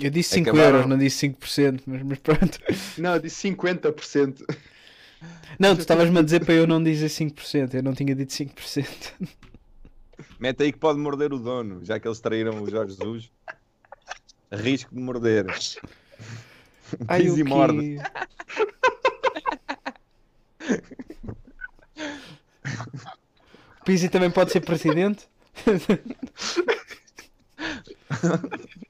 Eu 0.00 0.10
disse 0.10 0.34
5 0.34 0.48
Acabaram. 0.48 0.76
euros, 0.76 0.88
não 0.88 0.98
disse 0.98 1.28
5%, 1.28 1.82
mas, 1.86 2.02
mas 2.02 2.18
pronto. 2.18 2.58
Não, 2.96 3.14
eu 3.14 3.20
disse 3.20 3.48
50%. 3.48 4.56
Não, 5.58 5.76
tu 5.76 5.80
estavas-me 5.80 6.18
a 6.18 6.22
dizer 6.22 6.44
para 6.44 6.54
eu 6.54 6.66
não 6.66 6.82
dizer 6.82 7.08
5%, 7.08 7.74
eu 7.74 7.82
não 7.82 7.92
tinha 7.92 8.14
dito 8.14 8.32
5%. 8.32 8.86
Mete 10.38 10.62
aí 10.62 10.72
que 10.72 10.78
pode 10.78 10.98
morder 10.98 11.32
o 11.34 11.38
dono, 11.38 11.84
já 11.84 12.00
que 12.00 12.08
eles 12.08 12.20
traíram 12.20 12.62
o 12.62 12.70
Jorge 12.70 12.96
Jesus. 12.96 13.30
Risco 14.50 14.94
de 14.94 15.00
morder. 15.00 15.46
Ai, 17.06 17.28
o 17.28 17.38
e 17.38 17.44
morde. 17.44 17.98
O 23.80 23.84
Pizzi 23.84 24.08
também 24.08 24.30
pode 24.30 24.52
ser 24.52 24.60
presidente? 24.60 25.28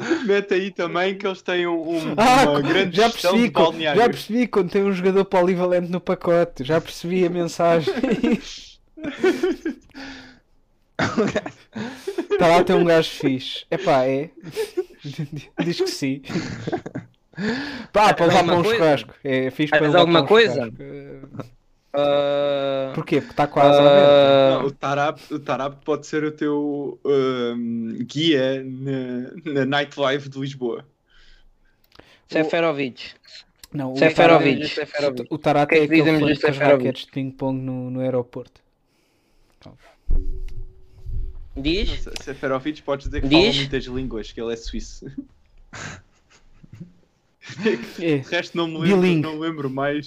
Mete 0.26 0.54
aí 0.54 0.70
também 0.70 1.16
que 1.16 1.26
eles 1.26 1.42
têm 1.42 1.66
um, 1.66 1.80
um- 1.96 2.14
Ah, 2.16 2.50
uma 2.50 2.60
grande 2.62 2.96
já 2.96 3.08
percebi, 3.10 3.50
balneário. 3.50 4.00
já 4.02 4.08
percebi 4.08 4.46
quando 4.46 4.70
tem 4.70 4.82
um 4.84 4.92
jogador 4.92 5.24
polivalente 5.24 5.90
no 5.90 6.00
pacote, 6.00 6.64
já 6.64 6.80
percebi 6.80 7.24
a 7.26 7.30
mensagem. 7.30 7.92
Está 12.30 12.46
lá 12.48 12.64
tem 12.64 12.76
um 12.76 12.84
gajo 12.84 13.10
fixe. 13.10 13.64
Epá, 13.70 14.04
é. 14.06 14.30
Diz 15.64 15.78
que 15.80 15.86
sim. 15.88 16.22
Pá, 17.92 18.12
para 18.14 18.26
levar 18.26 18.38
alguma 18.40 18.52
para 18.52 18.60
um 18.60 18.62
coisa? 18.62 18.76
churrasco. 18.78 19.14
É 19.24 19.50
fixe 19.50 19.70
para 19.70 19.78
Faz 19.80 19.90
levar 19.90 20.00
alguma 20.00 20.18
para 20.20 20.24
um 20.24 20.28
coisa? 20.28 20.54
churrasco. 20.54 21.52
Eh, 21.94 22.88
Ah, 22.90 22.92
Porquê? 22.94 23.20
Porque 23.20 23.32
está 23.32 23.46
quase 23.46 23.78
ah, 23.80 24.58
Não, 24.60 24.66
o 24.66 24.70
Tarab, 24.70 25.20
o 25.30 25.38
Tarab 25.38 25.76
pode 25.84 26.06
ser 26.06 26.24
o 26.24 26.32
teu 26.32 26.98
hum, 27.04 27.98
guia 28.06 28.62
na, 28.64 29.52
na 29.52 29.64
nightlife 29.66 30.28
de 30.28 30.38
Lisboa. 30.38 30.86
Seferovic. 32.28 33.12
Não, 33.72 33.92
o 33.92 33.96
Seferovic. 33.98 34.68
Tarate- 34.74 35.26
O 35.30 35.38
que 35.38 35.74
é 35.74 35.84
é 35.84 35.88
que 35.88 36.00
aquele 36.00 36.18
que 36.26 36.32
as 36.32 36.38
Seferovic? 36.38 36.64
raquetes 36.84 37.04
de 37.06 37.10
ping-pong 37.12 37.58
no, 37.60 37.90
no 37.90 38.00
aeroporto. 38.00 38.60
Diz? 41.54 42.06
Seferovic 42.22 42.80
podes 42.82 43.06
dizer 43.06 43.20
que 43.20 43.28
Diz? 43.28 43.38
fala 43.48 43.52
muitas 43.56 43.84
línguas, 43.84 44.32
que 44.32 44.40
ele 44.40 44.52
é 44.54 44.56
suíço. 44.56 45.06
É. 48.00 48.16
O 48.24 48.28
resto 48.30 48.56
não 48.56 48.68
me 48.68 48.78
lembro, 48.78 49.06
não 49.20 49.34
me 49.34 49.40
lembro 49.40 49.68
mais. 49.68 50.06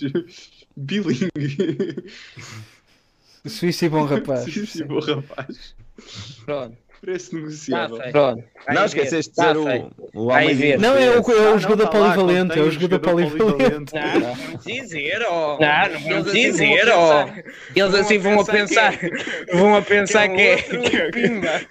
Bilingue. 0.75 2.11
Suíço 3.45 3.85
e 3.85 3.89
bom 3.89 4.05
rapaz. 4.05 4.51
Sim, 4.51 4.65
sim, 4.65 4.85
bom 4.85 4.99
rapaz. 4.99 5.75
Pronto. 6.45 6.84
Preço 7.05 7.29
Tá 7.31 7.37
negociável. 7.37 7.97
Pronto. 8.11 8.43
Vai 8.65 8.75
Não 8.75 8.85
esqueceste 8.85 9.31
de 9.31 9.35
Tá 9.35 9.53
dizer 9.53 9.65
feito. 9.69 9.91
o, 10.13 10.21
o 10.23 10.25
Vai 10.25 10.43
homem 10.45 10.55
ver. 10.55 10.79
Não, 10.79 10.95
é 10.97 11.09
o, 11.19 11.31
é 11.31 11.53
o 11.53 11.59
jogador 11.59 11.83
tá 11.87 11.89
polivalente. 11.91 12.57
É 12.57 12.61
o 12.61 12.65
o 12.65 12.71
jogador 12.71 12.99
polivalente. 12.99 13.93
Não, 13.93 14.19
não 14.19 14.33
vamos 14.35 14.63
dizer, 14.65 15.21
ó. 15.29 15.59
Não, 15.59 15.89
não 15.93 15.99
vamos 16.23 16.31
dizer, 16.33 16.89
ó. 16.89 17.29
Eles 17.75 17.93
assim 17.93 18.17
vão 18.17 18.39
a 18.39 18.45
pensar, 18.45 18.93
vão 19.53 19.75
a 19.75 19.81
pensar 19.83 20.27
que 20.29 20.41
é, 20.41 20.55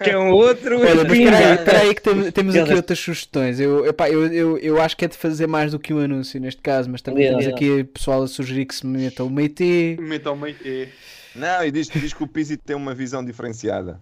que 0.03 0.09
é 0.09 0.17
um 0.17 0.31
outro 0.31 0.79
Olha, 0.79 0.95
mas 1.03 1.11
pinga. 1.11 1.53
espera 1.53 1.79
aí, 1.81 1.93
que 1.93 2.01
tem- 2.01 2.31
temos 2.31 2.55
aqui 2.55 2.73
outras 2.73 2.97
sugestões. 2.99 3.59
Eu, 3.59 3.85
epá, 3.85 4.09
eu, 4.09 4.25
eu, 4.33 4.57
eu 4.59 4.81
acho 4.81 4.95
que 4.95 5.03
é 5.03 5.07
de 5.07 5.17
fazer 5.17 5.47
mais 5.47 5.71
do 5.71 5.79
que 5.79 5.93
um 5.93 5.99
anúncio 5.99 6.39
neste 6.39 6.61
caso, 6.61 6.89
mas 6.89 7.01
também 7.01 7.27
temos 7.27 7.45
aqui 7.47 7.83
pessoal 7.83 8.23
a 8.23 8.27
sugerir 8.27 8.65
que 8.65 8.75
se 8.75 8.85
meta 8.85 9.23
o 9.23 9.29
Meite. 9.29 9.97
Meta 9.99 10.29
ao 10.29 10.35
meio 10.35 10.55
é. 10.63 10.87
Não, 11.35 11.65
e 11.65 11.71
diz, 11.71 11.89
diz 11.89 12.13
que 12.13 12.23
o 12.23 12.27
Pizzi 12.27 12.55
tem 12.55 12.75
uma 12.75 12.95
visão 12.95 13.23
diferenciada. 13.23 13.99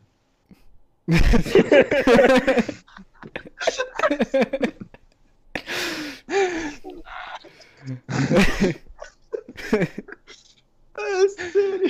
Ah, 10.95 11.27
sério? 11.27 11.89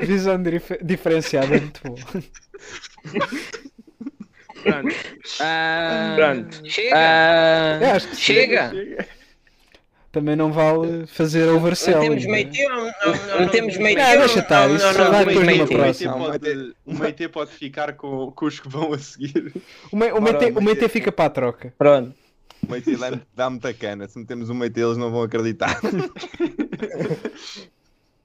Visão 0.00 0.42
dif- 0.42 0.78
diferenciada, 0.82 1.56
é 1.56 1.60
muito 1.60 1.80
bom. 1.84 1.96
Pronto. 4.72 4.94
Ah, 5.40 6.14
Pronto. 6.16 6.60
Chega. 6.70 7.78
Eu 7.82 7.90
acho 7.90 8.08
que 8.08 8.16
sim. 8.16 8.22
chega. 8.22 8.72
Também 10.10 10.34
não 10.34 10.50
vale 10.50 11.06
fazer 11.06 11.44
Não 11.46 11.56
overselling. 11.58 12.00
temos 12.08 12.24
né? 12.24 12.30
meio 12.32 12.50
tempo. 12.50 12.70
Não, 12.70 12.84
não, 12.86 13.40
não 13.40 13.48
temos 13.48 13.76
meio 13.76 13.98
Não, 13.98 14.04
tempo. 14.06 14.18
deixa 14.20 14.38
estar, 14.40 14.70
isso 14.70 14.92
só 14.94 15.10
vai 15.10 15.24
depois 15.26 15.46
numa 15.46 15.64
O 15.64 15.68
próxima. 15.68 16.16
Não, 16.18 16.72
o 16.86 16.94
Meite 16.98 17.28
pode 17.28 17.50
ficar 17.52 17.92
com, 17.92 18.30
com 18.32 18.46
os 18.46 18.58
que 18.58 18.68
vão 18.68 18.94
a 18.94 18.98
seguir. 18.98 19.52
O, 19.92 19.96
mei, 19.96 20.10
o, 20.10 20.20
meite, 20.20 20.46
o 20.56 20.62
Meite 20.62 20.88
fica 20.88 21.12
para 21.12 21.26
a 21.26 21.30
troca. 21.30 21.74
Pronto. 21.78 22.14
O 22.66 22.72
Meite 22.72 22.96
dá- 22.96 23.20
dá 23.36 23.50
muita 23.50 23.72
cana. 23.74 24.08
Se 24.08 24.18
metemos 24.18 24.48
o 24.48 24.54
Meite, 24.54 24.80
eles 24.80 24.96
não 24.96 25.10
vão 25.10 25.22
acreditar. 25.22 25.78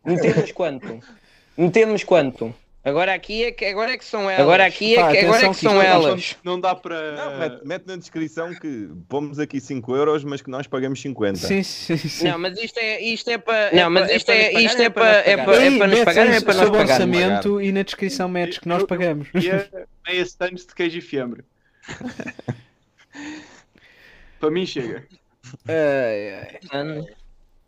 Metemos 0.05 0.51
quanto? 0.51 0.99
Metemos 1.57 2.03
quanto? 2.03 2.53
Agora 2.86 3.13
aqui 3.13 3.45
é 3.45 3.51
que, 3.53 3.63
agora 3.63 3.93
é 3.93 3.97
que 3.97 4.03
são 4.03 4.29
elas. 4.29 4.41
Agora 4.41 4.65
aqui 4.65 4.95
é 4.95 4.99
Pá, 5.01 5.11
que, 5.11 5.19
agora 5.19 5.38
é 5.38 5.49
que 5.49 5.55
que 5.55 5.61
são 5.61 5.77
isto- 5.77 5.86
elas. 5.86 6.36
Não 6.43 6.59
dá 6.59 6.75
para. 6.75 7.13
Não, 7.15 7.39
mete, 7.39 7.65
mete 7.65 7.88
na 7.88 7.95
descrição 7.95 8.53
que 8.53 8.89
pomos 9.07 9.39
aqui 9.39 9.61
5 9.61 9.95
euros, 9.95 10.23
mas 10.25 10.41
que 10.41 10.49
nós 10.49 10.67
pagamos 10.67 10.99
50. 11.01 11.38
Sim, 11.39 11.63
sim, 11.63 11.95
sim. 11.95 12.27
Não, 12.27 12.38
mas 12.38 12.57
isto 12.59 12.77
é, 12.79 12.99
isto 13.01 13.29
é 13.29 13.38
para. 13.38 13.71
Não, 13.73 13.89
mas 13.89 14.11
isto 14.11 14.29
é, 14.29 14.51
isto 14.61 14.81
é 14.81 14.89
para. 14.89 15.17
É 15.19 15.38
para, 15.38 15.63
é 15.63 15.77
para 15.77 15.88
nos 15.88 15.99
pagar, 16.03 16.27
é 16.27 16.41
para 16.41 16.53
nós 16.55 16.69
pagar. 16.71 16.81
orçamento 16.81 17.61
e 17.61 17.71
na 17.71 17.84
descrição 17.84 18.27
metes 18.27 18.57
que 18.57 18.67
nós 18.67 18.84
pagamos. 18.84 19.29
E 19.34 19.49
é 19.49 19.69
meia 20.05 20.21
stands 20.23 20.65
de 20.65 20.75
queijo 20.75 20.97
e 20.97 21.01
fiambre. 21.01 21.45
para 24.39 24.51
mim 24.51 24.65
chega. 24.65 25.05
Ai, 25.67 26.57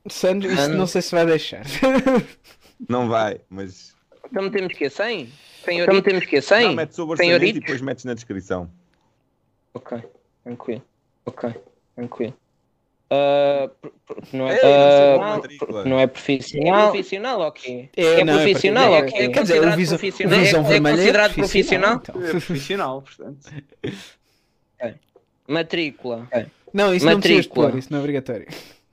Sandro, 0.09 0.51
isso 0.51 0.61
Mano. 0.61 0.77
não 0.77 0.87
sei 0.87 1.01
se 1.01 1.11
vai 1.15 1.25
deixar. 1.25 1.63
Não 2.89 3.07
vai, 3.07 3.39
mas. 3.49 3.94
Então 4.25 4.43
metemos 4.43 4.73
que 4.73 4.89
100? 4.89 5.29
Então 5.67 5.93
metemos 5.95 6.25
que 6.25 6.35
Não, 6.35 6.41
100? 6.43 6.75
metes 6.75 6.95
sobre 6.95 7.17
Tem 7.17 7.33
orçamento 7.33 7.57
e 7.57 7.59
depois 7.59 7.81
metes 7.81 8.05
na 8.05 8.13
descrição. 8.13 8.69
Ok, 9.73 9.97
tranquilo. 10.43 10.81
Ok, 11.25 11.53
tranquilo. 11.95 12.33
Ah, 13.09 13.69
pr- 13.81 13.89
não 14.33 14.47
é 14.49 14.53
Ei, 14.53 14.59
profissional, 14.59 15.19
não 15.19 15.35
matrícula. 15.35 15.81
pr- 15.83 15.89
não 15.89 15.99
é 15.99 16.07
profissional. 16.07 16.79
É 16.87 16.89
profissional 16.91 17.41
ok? 17.41 17.89
É, 17.95 18.03
É, 18.03 18.23
não, 18.25 18.33
é 18.39 18.43
profissional 18.43 18.91
ok? 18.93 19.03
é- 19.03 19.09
quer 19.09 19.19
dizer, 19.21 19.27
o 19.29 19.33
considerado 19.61 19.75
Visão- 19.77 19.97
profissional? 19.97 20.37
o 20.39 20.41
Visão 20.43 20.61
é, 20.65 20.73
é 20.73 20.75
é 20.77 20.81
considerado 20.81 21.33
profissional? 21.33 21.95
então. 21.95 22.23
É 22.23 22.29
profissional, 22.31 23.01
portanto. 23.01 23.49
Matrícula. 25.47 26.27
Não, 26.73 26.93
isso 26.93 27.05
não 27.05 27.19
precisas 27.19 27.43
de 27.43 27.49
Matrícula. 27.49 27.69
pôr, 27.69 27.77
isso 27.79 27.87
não 27.91 27.97
é 27.99 28.01
obrigatório. 28.01 28.47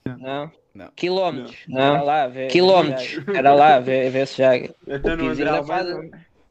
Não. 0.04 0.52
Não. 0.74 0.88
Quilómetros. 0.96 1.56
Não. 1.68 1.80
Era 1.96 2.02
lá, 2.02 2.30
Quilómetros. 2.50 3.20
Era 3.34 3.54
lá, 3.54 3.78
vê, 3.80 4.08
vê 4.10 4.24
se 4.26 4.38
já. 4.38 4.52
No 4.56 4.64
Pizzi 4.64 5.42
André 5.42 5.50
ainda 5.50 5.64
faz. 5.64 5.86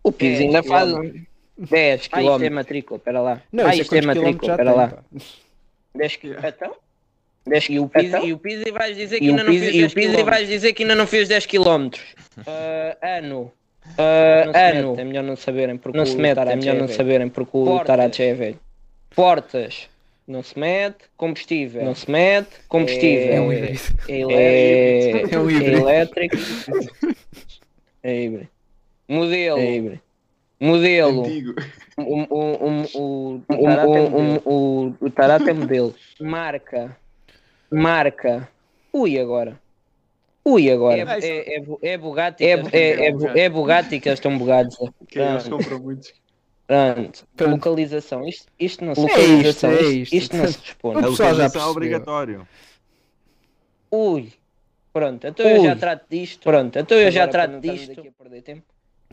O 0.04 0.12
Pizzi 0.12 0.38
10 0.38 0.42
ainda 0.42 0.64
faz. 0.64 0.84
quilómetros. 0.90 1.22
10 1.58 1.72
Ah, 1.72 1.96
isto 1.96 2.16
é 2.16 2.20
quilómetros. 2.20 2.56
matrícula, 2.56 2.98
espera 2.98 3.22
lá. 3.22 3.42
Não, 3.52 3.66
Ah, 3.68 3.76
isto 3.76 3.96
é 3.96 4.00
quilómetros 4.00 4.26
matrícula, 4.36 4.58
tem, 4.58 4.66
lá. 4.66 4.88
pá. 4.88 5.04
10 5.96 6.20
Yeah. 6.24 6.50
Então? 6.50 6.76
10 7.48 7.70
e 7.70 7.80
o 7.80 7.88
Pizzi, 7.90 8.06
Então? 8.08 8.26
e 8.26 8.34
o 8.34 8.38
Pizzi 8.38 8.72
vais 8.72 8.96
dizer 8.98 9.20
que 9.20 9.26
E 9.26 9.28
o 9.28 9.32
ainda 9.32 9.44
não 9.44 9.52
fez 9.54 9.64
e 9.64 9.68
o 9.68 9.72
10 9.82 9.94
Pizzi 9.94 10.08
quilómetros. 10.08 10.36
vais 10.38 10.48
dizer 10.50 10.74
que 10.74 10.84
ainda 10.84 10.96
não 10.96 11.08
fez 11.08 11.28
10 11.28 11.46
quilómetros. 11.46 12.04
ano. 13.02 13.52
Ah, 13.98 14.44
Não 14.46 14.54
se 14.54 14.60
ano. 14.60 14.90
mete, 14.92 15.02
é 15.02 15.04
melhor 15.04 15.24
não 15.24 15.36
saberem 15.36 15.78
porque 15.78 15.98
Não 15.98 16.04
o 16.04 16.08
se 16.08 16.16
mete, 16.16 16.38
é 16.40 16.56
melhor 16.56 16.76
não 16.76 16.86
velho. 16.86 16.96
saberem 16.98 17.30
porque 17.30 17.58
o. 17.58 17.80
Tarate 17.84 18.22
é 18.24 18.34
velho. 18.36 18.60
Portas. 19.16 19.90
Não 20.32 20.42
se 20.42 20.58
mete. 20.58 21.04
Combustível. 21.18 21.84
Não 21.84 21.94
se 21.94 22.10
mete. 22.10 22.50
Combustível. 22.70 23.34
É 23.34 23.42
um 23.42 23.52
híbrido. 23.52 23.80
É, 24.08 24.22
é, 24.22 25.36
É 25.36 25.40
um 25.40 25.50
híbrido. 25.50 25.78
elétrico. 25.82 26.38
É 28.04 28.24
híbrido. 28.24 28.50
Modelo. 29.08 30.00
Modelo. 30.60 31.22
Antigo. 31.22 31.54
O, 31.98 32.02
o, 32.02 32.26
o, 32.26 32.84
o, 32.96 33.44
o, 33.48 34.42
o, 34.46 34.88
o, 34.90 34.96
o 35.00 35.10
Tarata 35.12 35.52
é 35.52 35.54
modelo. 35.54 35.94
Marca. 36.20 36.98
Marca. 37.70 38.50
Ui, 38.92 39.20
agora. 39.20 39.60
Ui, 40.44 40.72
agora. 40.72 40.98
É, 40.98 41.28
é, 41.28 41.60
é, 41.60 41.64
é 41.94 41.98
Bugatti. 41.98 42.44
É, 42.44 42.54
é, 42.72 43.10
é, 43.10 43.40
é 43.42 43.50
Bugatti 43.50 44.00
que 44.00 44.10
eles 44.10 44.18
estão 44.18 44.36
bugados. 44.36 44.76
Que 45.08 45.20
eles 45.20 45.48
compram 45.48 45.80
muitos. 45.80 46.12
Pronto. 46.94 47.28
Pronto. 47.36 47.52
Localização. 47.52 48.28
Isto, 48.28 48.46
isto 48.60 48.86
não 48.86 48.96
se 48.96 49.02
É 49.02 49.04
localização. 49.04 49.72
isto, 49.74 49.84
é 49.84 49.88
isto, 49.90 50.02
isto. 50.02 50.14
isto 50.16 50.38
não 50.38 50.48
se 50.48 50.60
responde. 50.60 50.98
A 50.98 51.02
já 51.02 51.08
localização 51.10 51.62
é 51.62 51.66
obrigatório. 51.66 52.48
Ui. 53.92 54.32
Pronto, 54.94 55.26
então 55.28 55.46
eu 55.50 55.64
já 55.64 55.74
Ui. 55.74 55.76
trato 55.80 56.06
disto. 56.10 56.44
Pronto, 56.44 56.78
então 56.80 56.98
eu 56.98 57.12
já 57.12 57.24
Agora, 57.24 57.32
trato 57.32 57.52
não 57.52 57.60
estarmos 57.60 57.82
disto. 57.88 58.00
aqui 58.00 58.08
a 58.10 58.12
perder 58.24 58.42
tempo. 58.42 58.64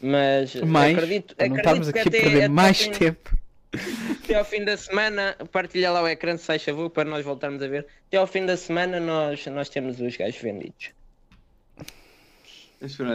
Mas 0.00 0.54
Mais, 0.54 0.96
acredito, 0.96 1.34
não 1.36 1.46
acredito 1.46 1.58
estarmos 1.58 1.90
que 1.92 1.98
aqui 1.98 2.08
a 2.08 2.10
até, 2.10 2.20
perder 2.20 2.38
até 2.38 2.48
mais 2.48 2.78
fim- 2.80 2.90
tempo. 2.92 3.38
Até 4.24 4.34
ao 4.34 4.44
fim 4.44 4.64
da 4.64 4.76
semana, 4.78 5.36
partilha 5.52 5.90
lá 5.90 6.02
o 6.02 6.08
ecrã 6.08 6.36
se 6.36 6.44
faz 6.46 6.62
favor 6.62 6.88
para 6.90 7.08
nós 7.08 7.22
voltarmos 7.24 7.62
a 7.62 7.68
ver. 7.68 7.86
Até 8.06 8.16
ao 8.16 8.26
fim 8.26 8.46
da 8.46 8.56
semana 8.56 8.98
nós, 9.00 9.44
nós 9.46 9.68
temos 9.68 10.00
os 10.00 10.16
gajos 10.16 10.40
vendidos. 10.40 10.90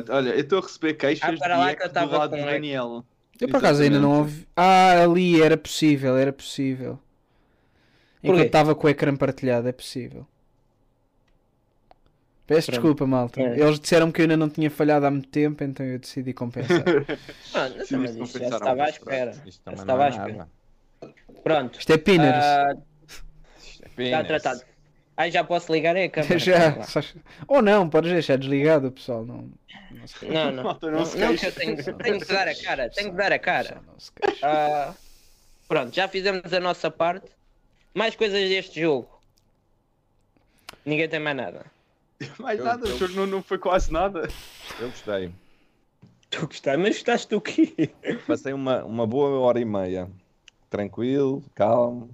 Olha, 0.10 0.30
eu 0.32 0.40
estou 0.42 0.60
a 0.60 0.62
receber 0.62 0.94
queixas 0.96 1.28
Ah, 1.28 1.32
de 1.32 1.40
para 1.40 1.58
lá 1.58 1.76
que 1.76 1.84
eu 1.84 1.90
do 1.90 2.12
lado 2.12 2.30
com 2.32 2.36
do 2.38 2.42
eco. 2.44 2.52
Daniel. 2.52 3.06
Eu 3.40 3.48
por 3.50 3.58
acaso 3.58 3.82
ainda 3.82 4.00
não 4.00 4.20
ouvi. 4.20 4.48
Ah, 4.56 5.04
ali 5.04 5.42
era 5.42 5.58
possível, 5.58 6.18
era 6.18 6.32
possível. 6.32 7.00
Enquanto 8.24 8.46
estava 8.46 8.74
com 8.74 8.88
o 8.88 8.90
ecrã 8.90 9.16
partilhado, 9.16 9.68
é 9.68 9.72
possível. 9.72 10.26
Peço 12.46 12.72
Pronto. 12.72 12.82
desculpa, 12.82 13.08
malta. 13.08 13.42
É. 13.42 13.60
Eles 13.60 13.80
disseram 13.80 14.12
que 14.12 14.22
eu 14.22 14.24
ainda 14.24 14.38
não 14.38 14.50
tinha 14.50 14.70
falhado 14.70 15.06
há 15.06 15.12
muito 15.12 15.30
tempo, 15.30 15.64
então 15.64 15.86
eu 15.86 15.98
decidi 16.00 16.34
compensar. 16.34 16.84
Ah, 17.54 17.70
não, 17.70 18.00
mas 18.00 18.16
isto 18.16 18.40
já 18.40 18.48
estava 18.48 18.84
à 18.84 18.90
espera. 18.90 19.32
Isto 19.46 19.62
Já 19.66 19.74
estava 19.74 20.04
à 20.04 20.08
é 20.08 20.10
espera. 20.10 20.50
Pronto, 21.44 21.80
Isto 21.80 21.94
é 21.94 21.98
Pinners. 21.98 22.46
Isto 23.58 23.84
é 23.98 24.04
está 24.04 24.24
tratado. 24.24 24.62
Ah, 25.16 25.30
já 25.30 25.44
posso 25.44 25.72
ligar 25.72 25.96
é 25.96 26.06
a 26.06 26.10
câmera. 26.10 26.40
Já. 26.40 26.76
Ou 27.48 27.62
não, 27.62 27.88
podes 27.88 28.12
deixar 28.12 28.38
desligado, 28.38 28.92
pessoal. 28.92 29.24
Não, 29.24 29.50
não 30.04 30.08
se 30.08 30.20
queixa. 30.20 30.34
Não, 30.34 30.52
não. 30.52 30.64
Malta, 30.64 30.92
não 30.92 31.00
Não, 31.00 31.06
se 31.06 31.18
não, 31.18 31.28
que 31.34 31.40
queixa. 31.40 31.48
eu 31.48 31.56
tenho, 31.56 31.98
tenho 31.98 32.20
que 32.20 32.26
dar 32.26 32.48
a 32.48 32.56
cara, 32.56 32.90
tenho 32.90 33.12
que 33.12 33.18
dar 33.18 33.32
a 33.32 33.40
cara. 33.40 33.82
Não 33.88 34.00
se 34.00 34.12
queixa. 34.12 34.40
Ah, 34.46 34.94
pronto, 35.68 35.96
já 35.96 36.08
fizemos 36.08 36.54
a 36.54 36.60
nossa 36.60 36.92
parte. 36.92 37.32
Mais 37.96 38.16
coisas 38.16 38.40
deste 38.50 38.82
jogo. 38.82 39.10
Ninguém 40.86 41.08
tem 41.08 41.20
mais 41.20 41.38
nada. 41.38 41.66
Mais 42.40 42.60
Eu- 42.60 42.66
nada, 42.66 42.88
eu- 42.88 42.96
o 42.96 42.98
jogo 42.98 43.14
não, 43.14 43.26
não 43.26 43.44
foi 43.44 43.58
quase 43.58 43.92
nada. 43.92 44.28
Eu 44.80 44.90
gostei. 44.90 45.32
Tu 46.30 46.48
gostaste, 46.48 46.78
mas 46.82 46.96
gostaste 46.96 47.30
do 47.30 47.40
quê? 47.42 47.92
Passei 48.28 48.54
uma, 48.54 48.84
uma 48.84 49.06
boa 49.08 49.40
hora 49.40 49.60
e 49.60 49.66
meia. 49.66 50.10
Tranquilo, 50.70 51.44
calmo. 51.54 52.10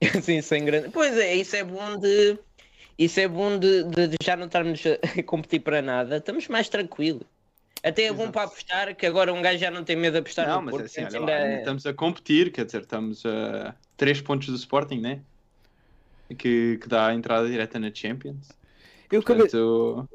Assim, 0.16 0.40
sem 0.40 0.64
grande. 0.64 0.88
Pois 0.90 1.16
é, 1.18 1.34
isso 1.34 1.56
é 1.56 1.64
bom 1.64 1.98
de. 1.98 2.38
Isso 3.00 3.18
é 3.18 3.26
bom 3.26 3.58
de, 3.58 3.82
de- 3.84 4.08
de 4.08 4.16
já 4.22 4.36
não 4.36 4.44
estarmos 4.44 4.82
a 4.86 4.98
competir 5.24 5.60
para 5.60 5.80
nada. 5.80 6.18
Estamos 6.18 6.46
mais 6.48 6.68
tranquilos. 6.68 7.22
Até 7.82 8.02
é 8.04 8.08
bom 8.12 8.24
Exato. 8.24 8.32
para 8.32 8.42
apostar, 8.42 8.94
que 8.94 9.06
agora 9.06 9.32
um 9.32 9.40
gajo 9.40 9.58
já 9.58 9.70
não 9.70 9.82
tem 9.82 9.96
medo 9.96 10.12
de 10.12 10.18
apostar 10.18 10.46
Não, 10.46 10.56
no 10.56 10.64
mas 10.66 10.72
Porto. 10.72 10.84
assim, 10.84 11.02
olha 11.04 11.18
lá, 11.20 11.26
ainda- 11.32 11.44
ainda 11.46 11.58
estamos 11.60 11.86
a 11.86 11.94
competir, 11.94 12.52
quer 12.52 12.66
dizer, 12.66 12.82
estamos 12.82 13.24
a 13.24 13.74
3 13.96 14.20
pontos 14.20 14.48
do 14.48 14.54
Sporting, 14.56 15.00
né? 15.00 15.20
Que, 16.38 16.78
que 16.78 16.86
dá 16.88 17.06
a 17.06 17.14
entrada 17.14 17.48
direta 17.48 17.78
na 17.78 17.90
Champions. 17.92 18.50
Eu 19.10 19.20
acabei, 19.20 19.44
Portanto, 19.48 20.08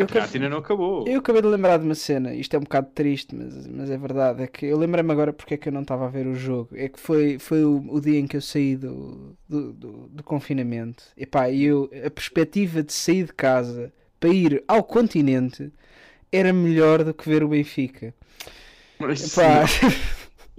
eu, 0.00 0.06
acabei, 0.06 0.30
ainda 0.34 0.48
não 0.48 0.58
acabou. 0.58 1.06
eu 1.06 1.18
acabei 1.20 1.42
de 1.42 1.48
lembrar 1.48 1.78
de 1.78 1.84
uma 1.84 1.94
cena. 1.94 2.34
Isto 2.34 2.54
é 2.54 2.58
um 2.58 2.62
bocado 2.62 2.90
triste, 2.94 3.34
mas, 3.34 3.66
mas 3.66 3.90
é 3.90 3.96
verdade. 3.98 4.42
É 4.42 4.46
que 4.46 4.66
eu 4.66 4.78
lembrei-me 4.78 5.12
agora 5.12 5.32
porque 5.32 5.54
é 5.54 5.56
que 5.56 5.68
eu 5.68 5.72
não 5.72 5.82
estava 5.82 6.06
a 6.06 6.08
ver 6.08 6.26
o 6.26 6.34
jogo. 6.34 6.70
É 6.74 6.88
que 6.88 6.98
foi, 7.00 7.38
foi 7.38 7.64
o, 7.64 7.84
o 7.88 8.00
dia 8.00 8.18
em 8.18 8.26
que 8.26 8.36
eu 8.36 8.40
saí 8.42 8.76
do, 8.76 9.36
do, 9.48 9.72
do, 9.72 10.08
do 10.08 10.22
confinamento. 10.24 11.04
E 11.16 11.26
pá, 11.26 11.50
eu, 11.50 11.90
a 12.06 12.10
perspectiva 12.10 12.82
de 12.82 12.92
sair 12.92 13.24
de 13.24 13.32
casa 13.32 13.92
para 14.18 14.30
ir 14.30 14.62
ao 14.68 14.82
continente 14.84 15.72
era 16.32 16.52
melhor 16.52 17.02
do 17.04 17.12
que 17.14 17.28
ver 17.28 17.42
o 17.42 17.48
Benfica. 17.48 18.14
Mas 18.98 19.20
isso 19.20 19.40
Epá, 19.40 19.60
não, 19.60 19.64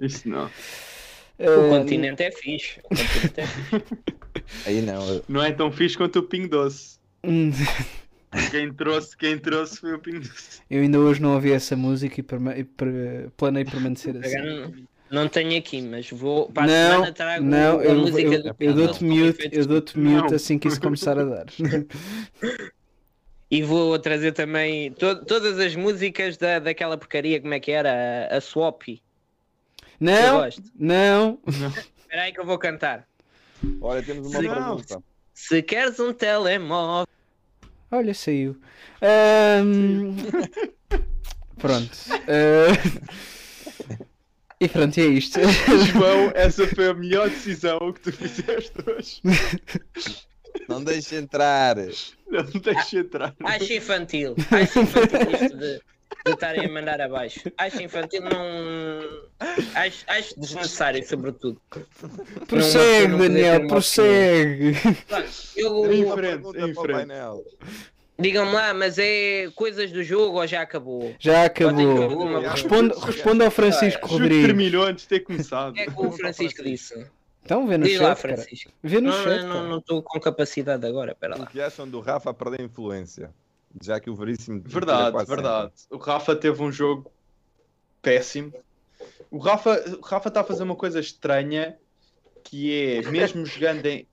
isso 0.06 0.28
não. 0.28 0.46
O 0.46 0.50
eh, 1.38 1.68
continente 1.70 2.22
é 2.22 2.30
fixe. 2.30 2.80
O 2.80 2.88
continente 2.88 3.40
é 3.40 3.46
fixe. 3.46 3.84
Aí 4.66 4.82
não. 4.82 5.08
eu- 5.08 5.24
Não 5.28 5.42
é 5.42 5.52
tão 5.52 5.70
fixe 5.72 5.96
quanto 5.96 6.18
o 6.18 6.22
Ping 6.22 6.46
Doce. 6.48 6.98
Quem 8.50 8.72
trouxe, 8.72 9.16
quem 9.16 9.38
trouxe 9.38 9.78
foi 9.78 9.94
o 9.94 9.98
Ping 9.98 10.20
Doce. 10.20 10.60
Eu 10.70 10.82
ainda 10.82 10.98
hoje 10.98 11.20
não 11.20 11.34
ouvi 11.34 11.52
essa 11.52 11.76
música 11.76 12.18
e, 12.20 12.22
perma- 12.22 12.56
e 12.56 12.64
per- 12.64 13.30
planei 13.36 13.64
permanecer 13.64 14.16
assim. 14.16 14.36
Não, 14.38 14.72
não 15.10 15.28
tenho 15.28 15.58
aqui, 15.58 15.82
mas 15.82 16.08
vou. 16.10 16.50
Para 16.50 16.64
a 16.64 16.66
Não, 16.66 16.90
semana 16.94 17.12
trago 17.12 17.44
não, 17.44 17.78
a 17.78 17.84
eu, 17.84 17.94
música 17.96 18.20
eu, 18.34 18.42
do 18.42 18.56
eu 18.58 18.74
dou-te 18.74 19.04
mute, 19.04 19.48
eu 19.52 19.66
dou-te 19.66 19.98
mute 19.98 20.34
assim 20.34 20.58
que 20.58 20.68
isso 20.68 20.80
começar 20.80 21.18
a 21.18 21.24
dar. 21.24 21.46
E 23.50 23.62
vou 23.62 23.98
trazer 23.98 24.32
também 24.32 24.92
to- 24.92 25.26
todas 25.26 25.58
as 25.58 25.76
músicas 25.76 26.38
da, 26.38 26.58
daquela 26.58 26.96
porcaria, 26.96 27.38
como 27.38 27.52
é 27.52 27.60
que 27.60 27.70
era? 27.70 28.28
A, 28.30 28.38
a 28.38 28.40
Swap. 28.40 28.80
Não, 30.00 30.48
não. 30.78 31.38
Espera 31.46 32.22
aí 32.22 32.32
que 32.32 32.40
eu 32.40 32.46
vou 32.46 32.56
cantar. 32.58 33.06
Olha, 33.82 34.02
temos 34.02 34.26
uma 34.28 34.40
Sim. 34.40 34.48
pergunta. 34.48 35.02
Se 35.34 35.62
queres 35.62 36.00
um 36.00 36.14
telemóvel. 36.14 37.06
Olha, 37.92 38.14
saiu. 38.14 38.56
Ahm, 39.02 40.16
Pronto. 41.58 41.90
Ah, 42.10 42.72
E 44.60 44.68
pronto, 44.68 44.96
é 44.98 45.04
isto. 45.06 45.40
João, 45.92 46.30
essa 46.34 46.66
foi 46.68 46.88
a 46.88 46.94
melhor 46.94 47.28
decisão 47.28 47.92
que 47.92 48.00
tu 48.00 48.12
fizeste 48.12 48.72
hoje. 48.86 49.20
Não 50.68 50.82
deixe 50.84 51.16
entrar. 51.16 51.76
Não 51.76 52.44
me 52.44 52.60
deixes 52.60 52.92
entrar. 52.94 53.34
Acho 53.44 53.72
infantil. 53.72 54.34
Acho 54.50 54.78
infantil 54.80 55.20
isto 55.42 55.56
de 55.58 55.80
de 56.24 56.32
estarem 56.32 56.66
a 56.66 56.68
mandar 56.72 57.00
abaixo. 57.00 57.40
Acho 57.58 57.82
infantil, 57.82 58.22
não. 58.22 59.00
Acho, 59.74 60.04
acho 60.08 60.40
desnecessário, 60.40 61.06
sobretudo. 61.08 61.60
Prossegue, 62.46 63.08
não 63.08 63.18
Daniel, 63.18 63.66
prossegue. 63.66 64.76
Eu, 65.56 65.92
Em 65.92 66.10
frente, 66.12 66.48
em 66.48 66.52
para 66.52 66.66
o 66.70 66.74
frente. 66.74 66.92
painel. 66.92 67.44
Digam-me 68.18 68.52
lá, 68.52 68.72
mas 68.74 68.98
é 68.98 69.48
coisas 69.54 69.90
do 69.90 70.02
jogo 70.04 70.38
ou 70.38 70.46
já 70.46 70.62
acabou? 70.62 71.14
Já 71.18 71.46
acabou. 71.46 72.40
Responde, 72.40 72.94
responde 73.00 73.44
ao 73.44 73.50
Francisco 73.50 74.06
O 74.06 74.10
Rodrigues. 74.10 74.46
terminou 74.46 74.84
antes 74.84 75.02
de 75.04 75.08
ter 75.08 75.20
começado. 75.20 75.76
É 75.76 75.86
que 75.86 75.92
o 75.96 76.12
Francisco 76.12 76.62
disse. 76.62 77.04
Então 77.44 77.66
vê 77.66 77.76
no 77.76 77.84
Diz 77.84 77.98
lá, 77.98 78.14
chat, 78.14 78.22
cara. 78.22 78.36
Francisco. 78.36 78.70
Vê 78.84 79.00
no 79.00 79.10
Não, 79.10 79.24
chat, 79.24 79.42
não, 79.42 79.62
cara. 79.64 79.76
estou 79.78 80.02
com 80.02 80.20
capacidade 80.20 80.86
agora, 80.86 81.10
espera 81.12 81.34
O 81.34 81.40
lá. 81.40 81.46
que 81.46 81.60
acham 81.60 81.88
do 81.88 81.98
Rafa 81.98 82.30
a 82.30 82.34
perder 82.34 82.60
influência? 82.60 83.30
Já 83.80 83.98
que 84.00 84.10
o 84.10 84.14
Veríssimo. 84.14 84.62
Verdade, 84.64 85.16
verdade. 85.26 85.72
O 85.90 85.96
Rafa 85.96 86.34
teve 86.36 86.62
um 86.62 86.70
jogo 86.72 87.10
péssimo. 88.00 88.52
O 89.30 89.38
Rafa 89.38 89.82
o 89.98 90.00
Rafa 90.00 90.28
está 90.28 90.40
a 90.40 90.44
fazer 90.44 90.62
uma 90.62 90.76
coisa 90.76 91.00
estranha 91.00 91.76
que 92.44 92.98
é, 92.98 93.02
mesmo 93.10 93.46
jogando 93.46 93.86
em. 93.86 94.06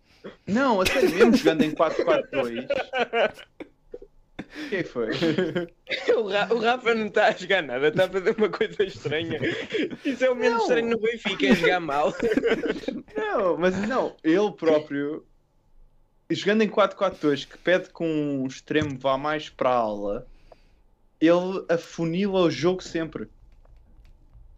Não, 0.45 0.81
a 0.81 0.85
sério, 0.85 1.09
mesmo 1.15 1.35
jogando 1.35 1.61
em 1.63 1.71
4-4-2. 1.71 2.67
O 4.39 4.69
que 4.69 4.83
foi? 4.83 5.09
O, 6.15 6.27
Ra- 6.27 6.47
o 6.51 6.59
Rafa 6.59 6.95
não 6.95 7.07
está 7.07 7.27
a 7.27 7.31
jogar 7.31 7.61
nada, 7.61 7.87
está 7.89 8.05
a 8.05 8.09
fazer 8.09 8.35
uma 8.37 8.49
coisa 8.49 8.83
estranha. 8.83 9.39
Isso 10.03 10.25
é 10.25 10.29
o 10.29 10.35
menos 10.35 10.53
Não. 10.57 10.61
estranho 10.63 10.89
no 10.89 10.99
Benfica, 10.99 11.47
é 11.47 11.55
jogar 11.55 11.79
mal. 11.79 12.13
Não, 13.15 13.57
mas 13.57 13.77
não, 13.87 14.15
ele 14.23 14.51
próprio, 14.53 15.25
jogando 16.35 16.61
em 16.61 16.69
4-4-2, 16.69 17.47
que 17.47 17.57
pede 17.57 17.89
que 17.89 18.03
um 18.03 18.45
extremo 18.45 18.97
vá 18.99 19.17
mais 19.17 19.49
para 19.49 19.69
a 19.69 19.77
ala, 19.77 20.27
ele 21.19 21.65
afunila 21.67 22.41
o 22.41 22.51
jogo 22.51 22.83
sempre. 22.83 23.27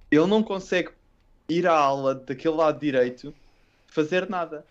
Ele 0.10 0.28
não 0.28 0.44
consegue 0.44 0.90
ir 1.50 1.66
à 1.66 1.74
ala 1.74 2.16
daquele 2.16 2.56
lado 2.56 2.80
direito 2.80 3.34
fazer 3.88 4.30
nada. 4.30 4.66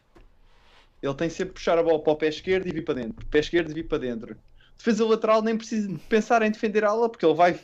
Ele 1.02 1.14
tem 1.14 1.30
sempre 1.30 1.54
puxar 1.54 1.78
a 1.78 1.82
bola 1.82 2.02
para 2.02 2.12
o 2.12 2.16
pé 2.16 2.28
esquerdo 2.28 2.66
e 2.66 2.72
vir 2.72 2.84
para 2.84 2.94
dentro. 2.94 3.26
Pé 3.26 3.38
esquerdo 3.38 3.70
e 3.70 3.74
vir 3.74 3.88
para 3.88 3.98
dentro. 3.98 4.36
Defesa 4.76 5.04
lateral 5.04 5.42
nem 5.42 5.56
precisa 5.56 5.98
pensar 6.08 6.42
em 6.42 6.50
defender 6.50 6.84
a 6.84 6.90
ala 6.90 7.08
porque 7.08 7.24
ele 7.24 7.34
vai 7.34 7.58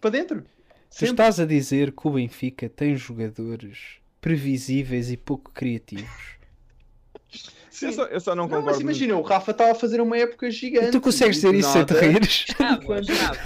para 0.00 0.10
dentro. 0.10 0.42
Tu 0.42 0.48
Sempre. 0.90 1.12
estás 1.12 1.40
a 1.40 1.46
dizer 1.46 1.92
que 1.92 2.06
o 2.06 2.12
Benfica 2.12 2.68
tem 2.68 2.94
jogadores 2.94 3.98
previsíveis 4.20 5.10
e 5.10 5.16
pouco 5.16 5.50
criativos. 5.50 6.34
Eu 7.82 7.92
só, 7.92 8.04
eu 8.04 8.20
só 8.20 8.34
não 8.34 8.44
Não, 8.44 8.48
concordo. 8.48 8.66
mas 8.66 8.80
imagina, 8.80 9.16
o 9.16 9.22
Rafa 9.22 9.50
estava 9.50 9.72
a 9.72 9.74
fazer 9.74 10.00
uma 10.00 10.16
época 10.16 10.50
gigante. 10.50 10.90
tu 10.92 11.00
consegues 11.00 11.36
e 11.38 11.40
dizer 11.40 11.54
isso 11.54 11.70
sem 11.72 11.84
te 11.84 11.94
rires? 11.94 12.44
Estava, 12.48 13.00
estava. 13.00 13.38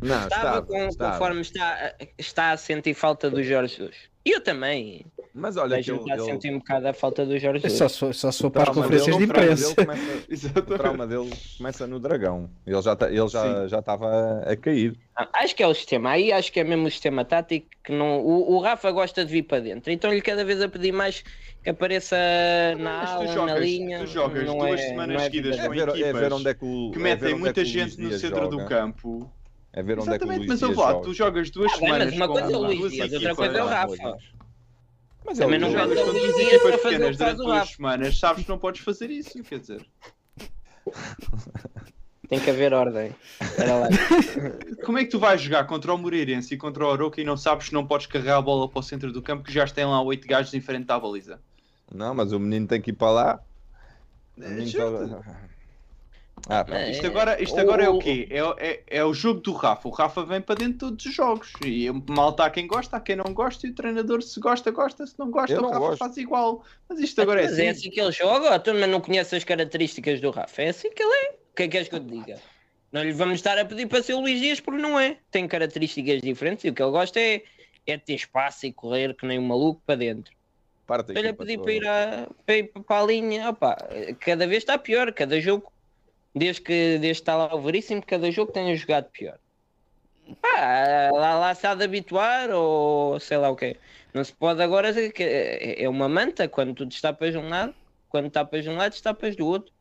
Não, 0.00 0.14
Estava 0.16 0.26
estava, 0.26 0.62
com- 0.62 0.86
estava. 0.88 1.12
conforme 1.12 1.40
está, 1.42 1.94
está 2.18 2.50
a 2.52 2.56
sentir 2.56 2.94
falta 2.94 3.28
do 3.30 3.42
Jorge 3.42 3.76
Jesus. 3.76 3.96
Eu 4.24 4.40
também. 4.40 5.04
Mas 5.34 5.56
olha 5.56 5.76
Vejo 5.76 5.94
ele, 5.96 6.06
já 6.08 6.14
ele- 6.14 6.22
sentir 6.24 6.52
um 6.54 6.58
bocado 6.58 6.88
a 6.88 6.92
falta 6.92 7.24
do 7.24 7.38
Jorge 7.38 7.66
É 7.66 7.70
Jesus. 7.70 7.78
Só, 7.78 7.88
se 7.88 7.98
for- 7.98 8.14
só 8.32 8.46
o 8.46 8.50
para 8.50 8.62
as 8.64 8.68
conferências 8.76 9.16
de 9.16 9.26
dele- 9.26 9.30
o 9.30 9.34
trauma 9.34 9.44
imprensa. 9.54 9.74
dele 9.74 9.86
começa- 9.86 10.58
o 10.60 10.78
trauma 10.78 11.06
dele 11.06 11.30
começa 11.56 11.86
no 11.86 11.98
dragão. 11.98 12.50
Ele 12.66 12.82
já 12.82 12.94
tá- 12.94 13.08
ele 13.10 13.28
já 13.28 13.66
já 13.66 13.78
estava 13.78 14.42
a 14.46 14.54
cair. 14.56 14.94
Ah, 15.16 15.28
Acho 15.34 15.56
que 15.56 15.62
é 15.62 15.66
o 15.66 15.74
sistema. 15.74 16.10
Aí 16.10 16.30
acho 16.30 16.52
que 16.52 16.60
é 16.60 16.64
mesmo 16.64 16.86
o 16.86 16.90
sistema 16.90 17.24
tático 17.24 17.66
que 17.82 17.92
não. 17.92 18.20
O, 18.20 18.52
o 18.52 18.58
Rafa 18.60 18.90
gosta 18.92 19.24
de 19.24 19.32
vir 19.32 19.42
para 19.44 19.60
dentro. 19.60 19.90
Então 19.90 20.12
ele 20.12 20.20
cada 20.20 20.44
vez 20.44 20.60
a 20.60 20.68
pedir 20.68 20.92
mais 20.92 21.24
que 21.64 21.70
apareça 21.70 22.16
na 22.78 22.98
Mas 22.98 23.10
ala, 23.10 23.24
na 23.24 23.32
jogas- 23.32 23.60
linha. 23.64 23.98
tu 24.00 24.06
jogas 24.06 24.44
não 24.46 24.58
duas 24.58 24.80
é, 24.80 24.88
semanas 24.88 25.14
não 25.16 25.20
é 25.20 25.24
seguidas 25.24 25.58
É 25.58 25.62
com 25.66 25.70
dele. 25.74 25.84
ver, 25.86 25.88
é 25.90 25.94
ver 25.94 26.08
equipas 26.10 26.32
onde 26.32 26.48
é 26.48 26.54
que 26.54 26.64
o 26.64 26.90
que 26.90 26.98
é 26.98 27.02
ver 27.02 27.02
metem 27.02 27.28
onde 27.32 27.40
muita 27.40 27.60
é 27.60 27.64
gente 27.64 28.00
no 28.00 28.12
centro 28.12 28.48
do 28.48 28.58
joga. 28.60 28.68
campo. 28.68 29.32
É 29.72 29.82
ver 29.82 29.98
onde 29.98 30.10
é 30.10 30.18
que 30.18 30.24
o 30.24 30.28
Exatamente, 30.28 30.38
Luís 30.38 30.48
mas 30.48 30.62
eu 30.62 30.74
joga. 30.74 31.00
tu 31.00 31.14
jogas 31.14 31.50
duas 31.50 31.72
Ah, 31.72 31.76
bem, 31.80 31.88
mas 31.88 31.98
semanas 31.98 32.14
uma 32.14 32.26
com 32.26 32.32
coisa 32.34 32.52
é 32.52 32.56
o 32.56 32.60
Luís 32.60 32.92
Dias, 32.92 33.12
outra 33.12 33.34
coisa 33.34 33.58
é 33.58 33.62
o 33.62 33.64
Não, 33.64 33.72
Rafa. 33.72 34.18
Mas 35.24 35.38
Também 35.38 35.54
ele 35.54 35.64
não 35.64 35.70
jogas 35.72 36.00
com 36.02 36.10
Luís 36.10 36.22
duas 36.22 36.38
equipas 36.38 36.60
para 36.62 36.78
fazer 36.78 36.94
pequenas 36.96 37.16
durante 37.16 37.36
duas 37.38 37.58
Rafa. 37.58 37.72
semanas, 37.76 38.18
sabes 38.18 38.44
que 38.44 38.50
não 38.50 38.58
podes 38.58 38.80
fazer 38.82 39.10
isso, 39.10 39.42
quer 39.42 39.58
dizer. 39.60 39.86
Tem 42.28 42.40
que 42.40 42.50
haver 42.50 42.72
ordem. 42.72 43.14
Era 43.58 43.74
lá. 43.76 43.88
Como 44.86 44.96
é 44.98 45.04
que 45.04 45.10
tu 45.10 45.18
vais 45.18 45.40
jogar 45.40 45.64
contra 45.66 45.92
o 45.92 45.98
Moreirense 45.98 46.54
e 46.54 46.56
contra 46.56 46.84
o 46.84 46.88
Oroca 46.88 47.20
e 47.20 47.24
não 47.24 47.36
sabes 47.36 47.68
que 47.68 47.74
não 47.74 47.86
podes 47.86 48.06
carregar 48.06 48.38
a 48.38 48.42
bola 48.42 48.68
para 48.68 48.78
o 48.78 48.82
centro 48.82 49.12
do 49.12 49.20
campo 49.20 49.44
que 49.44 49.52
já 49.52 49.66
têm 49.66 49.84
lá 49.84 50.00
oito 50.02 50.26
gajos 50.26 50.52
em 50.54 50.60
frente 50.60 50.90
à 50.90 50.98
baliza? 50.98 51.40
Não, 51.94 52.14
mas 52.14 52.32
o 52.32 52.40
menino 52.40 52.66
tem 52.66 52.80
que 52.80 52.90
ir 52.90 52.94
para 52.94 53.10
lá. 53.10 53.40
O 54.38 54.40
menino 54.40 54.66
Juro-te. 54.66 55.10
tá- 55.10 55.48
Ah, 56.48 56.64
pá. 56.64 56.88
Isto 56.88 57.06
agora, 57.06 57.42
isto 57.42 57.58
agora 57.60 57.84
é 57.84 57.88
o 57.88 57.98
quê? 57.98 58.26
É, 58.30 58.42
o- 58.44 58.56
é, 58.58 58.82
é 58.88 59.04
o 59.04 59.14
jogo 59.14 59.40
do 59.40 59.52
Rafa. 59.52 59.88
O 59.88 59.92
Rafa 59.92 60.24
vem 60.24 60.40
para 60.40 60.56
dentro 60.56 60.72
de 60.72 60.78
todos 60.78 61.06
os 61.06 61.14
jogos. 61.14 61.52
E 61.64 61.88
malta 62.08 62.44
há 62.44 62.50
quem 62.50 62.66
gosta, 62.66 62.96
há 62.96 63.00
quem 63.00 63.14
não 63.16 63.32
gosta. 63.32 63.66
E 63.66 63.70
o 63.70 63.74
treinador, 63.74 64.22
se 64.22 64.40
gosta, 64.40 64.70
gosta. 64.70 65.06
Se 65.06 65.16
não 65.18 65.30
gosta, 65.30 65.52
Eu 65.54 65.60
o 65.60 65.62
não 65.62 65.68
Rafa 65.70 65.80
gosto. 65.80 65.98
faz 65.98 66.16
igual. 66.16 66.64
Mas 66.88 66.98
isto 66.98 67.22
agora 67.22 67.40
é 67.40 67.44
Mas 67.44 67.58
é 67.58 67.68
assim. 67.68 67.80
assim 67.80 67.90
que 67.90 68.00
ele 68.00 68.12
joga, 68.12 68.58
tu 68.58 68.74
mas 68.74 68.88
não 68.88 69.00
conhece 69.00 69.36
as 69.36 69.44
características 69.44 70.20
do 70.20 70.30
Rafa. 70.30 70.62
É 70.62 70.68
assim 70.70 70.90
que 70.90 71.02
ele 71.02 71.14
é. 71.14 71.30
O 71.30 71.54
que 71.54 71.62
é 71.62 71.66
que 71.66 71.72
queres 71.72 71.88
que 71.88 71.94
eu 71.94 72.00
te 72.00 72.06
diga? 72.10 72.40
Não 72.90 73.02
lhe 73.02 73.12
vamos 73.12 73.36
estar 73.36 73.56
a 73.56 73.64
pedir 73.64 73.86
para 73.86 74.02
ser 74.02 74.14
o 74.14 74.20
Luís 74.20 74.40
Dias 74.40 74.60
porque 74.60 74.82
não 74.82 74.98
é. 74.98 75.18
Tem 75.30 75.46
características 75.48 76.20
diferentes 76.20 76.64
e 76.64 76.68
o 76.70 76.74
que 76.74 76.82
ele 76.82 76.90
gosta 76.90 77.20
é, 77.20 77.42
é 77.86 77.96
ter 77.96 78.14
espaço 78.14 78.66
e 78.66 78.72
correr 78.72 79.14
que 79.14 79.24
nem 79.26 79.38
um 79.38 79.46
maluco 79.46 79.80
para 79.86 79.94
dentro. 79.96 80.32
Estou-lhe 80.90 81.28
a 81.28 81.34
pedir 81.34 81.58
para 81.58 81.64
para 81.64 81.72
ir, 81.72 81.88
a, 81.88 82.28
para 82.44 82.56
ir 82.56 82.64
para 82.86 83.00
a 83.02 83.06
linha. 83.06 83.48
Opa, 83.48 83.76
cada 84.20 84.46
vez 84.46 84.62
está 84.62 84.76
pior, 84.76 85.12
cada 85.12 85.40
jogo. 85.40 85.72
Desde 86.34 86.62
que 86.62 86.98
desde 86.98 87.10
está 87.22 87.36
lá 87.36 87.54
o 87.54 87.62
Veríssimo, 87.62 88.02
cada 88.06 88.30
jogo 88.30 88.52
tem 88.52 88.74
jogado 88.76 89.10
pior. 89.10 89.38
Pá, 90.40 91.10
lá, 91.12 91.34
lá 91.38 91.54
se 91.54 91.66
há 91.66 91.74
de 91.74 91.84
habituar 91.84 92.50
ou 92.50 93.18
sei 93.20 93.36
lá 93.38 93.50
o 93.50 93.56
quê. 93.56 93.80
Não 94.14 94.22
se 94.24 94.32
pode 94.34 94.62
agora 94.62 94.88
dizer 94.92 95.12
que 95.12 95.22
é 95.22 95.82
é 95.84 95.88
uma 95.88 96.08
manta 96.08 96.48
quando 96.48 96.74
tu 96.74 96.86
destapas 96.86 97.32
de 97.32 97.38
um 97.38 97.48
lado, 97.48 97.74
quando 98.08 98.30
tapas 98.30 98.62
de 98.64 98.70
um 98.70 98.76
lado, 98.76 98.92
destapas 98.92 99.36
do 99.36 99.46
outro. 99.46 99.72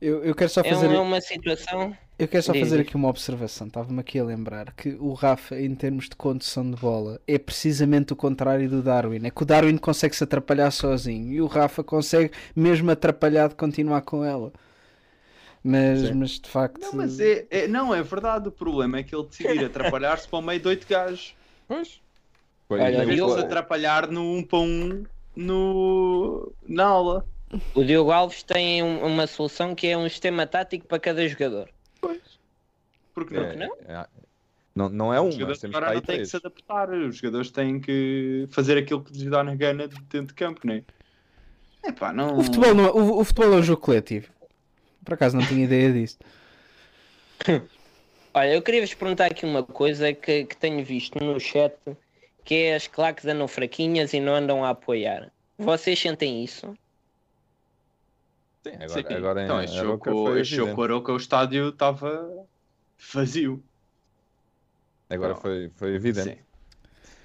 Eu, 0.00 0.24
eu 0.24 0.34
quero 0.34 0.50
só 0.50 0.62
É, 0.62 0.68
fazer, 0.68 0.90
é 0.92 0.98
uma 0.98 1.20
situação. 1.20 1.96
eu 2.18 2.26
quero 2.28 2.42
só 2.42 2.52
Diz, 2.52 2.54
fazer 2.54 2.80
aqui 2.80 2.96
uma 2.96 3.08
observação. 3.08 3.66
Estava-me 3.66 4.00
aqui 4.00 4.18
a 4.18 4.24
lembrar 4.24 4.72
que 4.74 4.90
o 4.98 5.12
Rafa, 5.12 5.58
em 5.60 5.74
termos 5.74 6.08
de 6.08 6.16
condução 6.16 6.70
de 6.70 6.76
bola, 6.76 7.20
é 7.26 7.38
precisamente 7.38 8.12
o 8.12 8.16
contrário 8.16 8.68
do 8.70 8.82
Darwin. 8.82 9.26
É 9.26 9.30
que 9.30 9.42
o 9.42 9.46
Darwin 9.46 9.76
consegue 9.76 10.16
se 10.16 10.24
atrapalhar 10.24 10.70
sozinho 10.70 11.32
e 11.32 11.40
o 11.42 11.46
Rafa 11.46 11.84
consegue, 11.84 12.32
mesmo 12.54 12.90
atrapalhado, 12.90 13.54
continuar 13.54 14.00
com 14.02 14.24
ela. 14.24 14.50
Mas, 15.68 16.10
mas 16.12 16.30
de 16.38 16.48
facto. 16.48 16.80
Não, 16.80 16.92
mas 16.92 17.18
é, 17.18 17.44
é- 17.50 17.66
não, 17.66 17.92
é 17.92 18.00
verdade. 18.00 18.46
O 18.48 18.52
problema 18.52 18.98
é 18.98 19.02
que 19.02 19.12
ele 19.14 19.26
decidir 19.26 19.64
atrapalhar-se 19.66 20.28
para 20.28 20.38
o 20.38 20.42
meio 20.42 20.60
de 20.60 20.68
oito 20.68 20.86
gajos. 20.86 21.34
Pois. 21.66 22.00
Pois, 22.68 22.80
Olha, 22.82 23.02
eu- 23.02 23.10
eu- 23.12 23.28
se 23.30 23.40
atrapalhar 23.40 24.08
no 24.08 24.22
um 24.36 24.42
para 24.44 24.58
um 24.60 25.04
no, 25.34 26.52
na 26.68 26.84
aula. 26.84 27.26
O 27.74 27.82
Diogo 27.84 28.10
Alves 28.12 28.42
tem 28.44 28.82
um- 28.82 29.04
uma 29.04 29.26
solução 29.26 29.74
que 29.74 29.88
é 29.88 29.98
um 29.98 30.08
sistema 30.08 30.46
tático 30.46 30.86
para 30.86 30.98
cada 31.00 31.26
jogador. 31.28 31.68
Porque 33.14 33.34
não? 33.34 33.42
é, 33.44 33.56
não? 33.56 33.76
é- 33.88 34.06
não, 34.74 34.88
não 34.88 35.14
é 35.14 35.20
Os 35.20 35.28
um, 35.28 35.38
jogadores 35.38 35.64
agora 35.64 35.86
não 35.86 35.92
aí 35.94 36.00
têm 36.00 36.18
que 36.18 36.26
se 36.26 36.36
adaptar. 36.36 36.90
Os 36.90 37.16
jogadores 37.16 37.50
têm 37.50 37.80
que 37.80 38.46
fazer 38.50 38.76
aquilo 38.78 39.02
que 39.02 39.12
lhes 39.12 39.24
dá 39.30 39.42
na 39.42 39.54
gana 39.54 39.88
dentro 39.88 40.26
de 40.28 40.34
campo, 40.34 40.60
não 40.64 40.74
é? 40.74 40.82
Epá, 41.84 42.12
não. 42.12 42.38
O 42.38 42.42
futebol, 42.44 42.74
não 42.74 42.84
é- 42.84 42.90
o, 42.90 43.18
o 43.20 43.24
futebol 43.24 43.54
é 43.54 43.56
um 43.56 43.62
jogo 43.62 43.80
coletivo. 43.80 44.28
Por 45.06 45.14
acaso 45.14 45.36
não 45.36 45.46
tinha 45.46 45.64
ideia 45.64 45.92
disso. 45.92 46.18
Olha, 48.34 48.52
eu 48.52 48.60
queria 48.60 48.80
vos 48.82 48.92
perguntar 48.92 49.26
aqui 49.26 49.46
uma 49.46 49.62
coisa 49.62 50.12
que, 50.12 50.44
que 50.44 50.56
tenho 50.56 50.84
visto 50.84 51.18
no 51.24 51.40
chat, 51.40 51.72
que 52.44 52.54
é 52.54 52.74
as 52.74 52.86
claques 52.86 53.24
andam 53.24 53.48
fraquinhas 53.48 54.12
e 54.12 54.20
não 54.20 54.34
andam 54.34 54.62
a 54.64 54.70
apoiar. 54.70 55.32
Vocês 55.56 55.98
sentem 55.98 56.44
isso? 56.44 56.76
Sim, 58.66 58.72
agora, 58.74 58.88
Sim. 59.08 59.14
agora 59.14 59.44
então, 59.44 59.62
este 59.62 59.76
jogo, 59.76 60.36
este 60.36 60.56
jogo 60.56 60.80
o 60.80 60.84
Aroca, 60.84 61.12
o 61.12 61.16
estádio 61.16 61.68
estava 61.68 62.28
vazio. 63.14 63.62
Agora 65.08 65.34
Não. 65.34 65.40
foi, 65.40 65.70
foi 65.76 65.94
evidente. 65.94 66.30
Sim. 66.30 66.38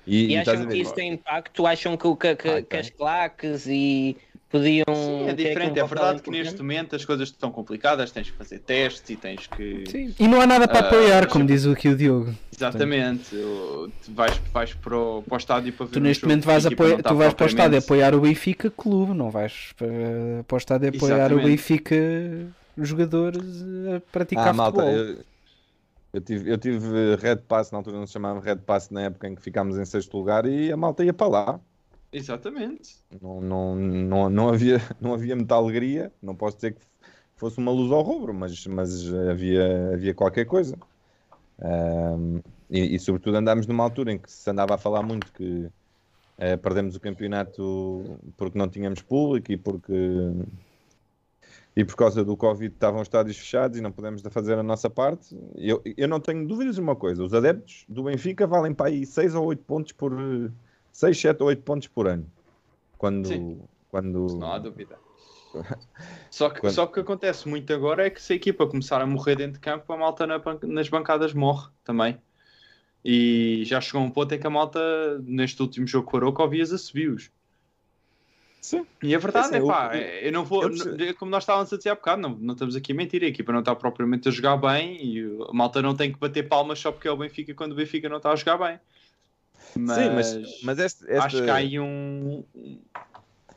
E, 0.06 0.26
E 0.28 0.32
e 0.34 0.38
acham 0.38 0.68
que 0.68 0.78
isso 0.78 0.94
tem 0.94 1.14
impacto? 1.14 1.66
Acham 1.66 1.98
que, 1.98 2.08
o- 2.08 2.16
que, 2.16 2.36
que- 2.36 2.50
Ah, 2.50 2.62
que 2.62 2.78
as 2.78 2.90
claques 2.92 3.66
e 3.68 4.16
podiam. 4.52 4.86
Sim, 4.94 5.30
é 5.30 5.34
diferente. 5.34 5.80
É 5.80 5.84
verdade 5.84 6.22
que 6.22 6.30
neste 6.30 6.58
momento 6.58 6.96
as 6.96 7.06
coisas 7.06 7.30
estão 7.30 7.52
complicadas, 7.52 8.12
tens 8.12 8.30
que 8.30 8.38
fazer 8.38 8.60
testes 8.60 9.10
e 9.10 9.16
tens 9.16 9.48
que. 9.48 9.84
Sim. 9.90 10.14
E 10.20 10.28
não 10.28 10.42
há 10.42 10.46
nada 10.48 10.68
para 10.68 10.80
Ah, 10.86 10.88
apoiar, 10.88 11.28
como 11.28 11.46
diz 11.46 11.66
aqui 11.66 11.90
o 11.90 11.96
Diogo. 11.96 12.34
Exatamente. 12.56 13.36
Vais, 14.10 14.40
vais 14.54 14.74
para, 14.74 14.98
o, 14.98 15.24
para 15.24 15.34
o 15.34 15.38
estádio 15.38 15.74
para 15.74 15.86
ver 15.86 15.92
Tu 15.94 16.00
neste 16.00 16.24
momento 16.26 16.46
vais 16.46 16.66
está 16.66 17.10
tu 17.10 17.16
vais 17.16 17.34
para 17.34 17.44
o 17.44 17.48
estádio 17.48 17.80
apoiar 17.80 18.14
o 18.14 18.22
Benfica 18.22 18.70
clube, 18.70 19.14
não 19.14 19.30
vais 19.32 19.74
para, 19.78 19.88
para 20.48 20.56
o 20.56 20.58
estádio 20.58 20.90
apoiar 20.90 21.16
Exatamente. 21.16 21.46
o 21.46 21.50
Benfica 21.50 21.96
jogadores 22.78 23.64
a 23.96 24.00
praticar 24.12 24.50
Ah, 24.50 24.54
malta, 24.54 24.82
futebol. 24.82 25.00
eu, 25.00 25.18
eu 26.14 26.22
tive, 26.22 26.52
eu 26.52 26.58
tive 26.58 27.16
Red 27.16 27.38
Pass, 27.48 27.72
na 27.72 27.78
altura 27.80 27.98
não 27.98 28.08
se 28.08 28.14
chamava 28.14 28.40
Red 28.40 28.58
Pass, 28.58 28.90
na 28.90 29.04
época 29.04 29.28
em 29.28 29.36
que 29.36 29.42
ficámos 29.42 29.78
em 29.78 29.86
sexto 29.86 30.18
lugar 30.18 30.46
e 30.46 30.72
a 30.72 30.78
malta 30.78 31.04
ia 31.04 31.14
para 31.14 31.28
lá. 31.28 31.60
Exatamente. 32.12 32.98
Não, 33.22 33.42
não, 33.42 33.76
não, 33.76 34.30
não, 34.30 34.50
havia, 34.50 34.78
não 35.00 35.14
havia 35.14 35.36
muita 35.36 35.56
alegria, 35.56 36.12
não 36.22 36.36
posso 36.36 36.58
dizer 36.58 36.76
que 36.76 36.82
fosse 37.36 37.58
uma 37.58 37.72
luz 37.72 37.92
ao 37.92 38.02
rubro, 38.02 38.34
mas, 38.34 38.66
mas 38.68 39.14
havia, 39.14 39.94
havia 39.94 40.14
qualquer 40.14 40.46
coisa. 40.46 40.78
Ahm, 41.62 42.40
e, 42.70 42.96
e, 42.96 43.00
sobretudo 43.00 43.38
andámos 43.38 43.68
numa 43.68 43.84
altura 43.84 44.14
em 44.14 44.18
que 44.18 44.32
se 44.32 44.50
andava 44.50 44.76
a 44.76 44.78
falar 44.78 45.04
muito 45.04 45.32
que 45.34 45.70
eh, 46.38 46.58
perdemos 46.58 46.96
o 46.96 47.00
campeonato 47.00 48.20
porque 48.38 48.58
não 48.58 48.68
tínhamos 48.68 49.02
público 49.02 49.52
e 49.52 49.58
porque 49.58 49.94
e 51.76 51.86
por 51.86 51.96
causa 51.96 52.24
do 52.24 52.36
Covid 52.36 52.74
estavam 52.74 53.02
os 53.02 53.08
estádios 53.08 53.38
fechados 53.38 53.78
e 53.78 53.82
não 53.82 53.92
pudemos 53.92 54.22
fazer 54.30 54.58
a 54.58 54.64
nossa 54.64 54.90
parte. 54.90 55.38
Eu, 55.56 55.82
eu 55.98 56.08
não 56.08 56.20
tenho 56.20 56.48
dúvidas 56.48 56.76
de 56.76 56.82
uma 56.82 56.96
coisa: 56.96 57.24
os 57.24 57.34
adeptos 57.34 57.86
do 57.88 58.04
Benfica 58.04 58.48
valem 58.48 58.74
para 58.74 58.88
aí 58.88 59.06
6 59.06 59.36
ou 59.36 59.46
8 59.46 59.64
pontos 59.64 59.92
por 59.94 60.14
6, 60.92 61.20
7 61.20 61.42
ou 61.42 61.48
8 61.50 61.62
pontos 61.64 61.88
por 61.88 62.08
ano. 62.08 62.30
Quando, 62.98 63.28
Sim. 63.28 63.62
quando 63.90 64.26
Isso 64.28 64.38
não 64.38 64.52
há 64.52 64.60
dúvida. 64.60 64.98
Só 66.32 66.50
que, 66.50 66.62
Quando- 66.62 66.74
só 66.74 66.86
que 66.86 66.92
o 66.92 66.94
que 66.96 67.00
acontece 67.02 67.48
muito 67.50 67.74
agora 67.74 68.06
é 68.06 68.10
que 68.10 68.22
se 68.22 68.32
a 68.32 68.36
equipa 68.38 68.66
começar 68.66 69.02
a 69.02 69.06
morrer 69.06 69.36
dentro 69.36 69.54
de 69.54 69.60
campo, 69.60 69.92
a 69.92 69.98
malta 69.98 70.26
na 70.26 70.40
ban- 70.40 70.60
nas 70.64 70.88
bancadas 70.88 71.34
morre 71.34 71.70
também. 71.84 72.18
E 73.04 73.64
já 73.66 73.82
chegou 73.82 74.00
a 74.02 74.06
um 74.06 74.10
ponto 74.12 74.34
em 74.34 74.40
que 74.40 74.48
a 74.48 74.50
malta, 74.50 74.80
neste 75.26 75.62
último 75.62 75.86
jogo 75.86 76.10
com 76.10 76.16
o 76.16 76.20
Aroca, 76.22 76.42
ouvias 76.44 76.72
assobios. 76.72 77.30
Sim. 78.62 78.86
E 79.02 79.14
a 79.16 79.18
verdade 79.18 79.48
É 79.56 79.58
assim, 79.58 79.68
é 79.68 79.70
pá, 79.70 79.98
eu- 79.98 80.02
eu 80.28 80.32
não 80.32 80.46
vou, 80.46 80.64
eu 80.64 81.10
é 81.10 81.14
como 81.14 81.32
nós 81.32 81.44
estávamos 81.44 81.74
a 81.74 81.78
dizer 81.78 81.90
há 81.90 81.96
bocado, 81.96 82.22
não, 82.22 82.30
não 82.30 82.54
estamos 82.54 82.76
aqui 82.76 82.92
a 82.92 82.96
mentir, 82.96 83.24
a 83.24 83.28
equipa 83.28 83.52
não 83.52 83.60
está 83.60 83.76
propriamente 83.76 84.30
a 84.30 84.32
jogar 84.32 84.56
bem 84.56 85.04
e 85.04 85.38
a 85.50 85.54
malta 85.54 85.82
não 85.82 85.96
tem 85.96 86.14
que 86.14 86.20
bater 86.20 86.48
palmas 86.48 86.80
só 86.80 86.92
porque 86.92 87.08
é 87.08 87.12
o 87.12 87.18
Benfica 87.18 87.54
quando 87.56 87.72
o 87.74 87.76
Benfica 87.76 88.08
não 88.08 88.18
está 88.18 88.32
a 88.32 88.36
jogar 88.36 88.58
bem. 88.58 88.80
Mas, 89.76 89.98
Sim, 89.98 90.10
mas, 90.16 90.62
mas 90.64 90.80
este, 90.80 91.04
este- 91.06 91.18
acho 91.18 91.44
que 91.44 91.50
há 91.50 91.56
aí 91.56 91.80
um, 91.80 92.44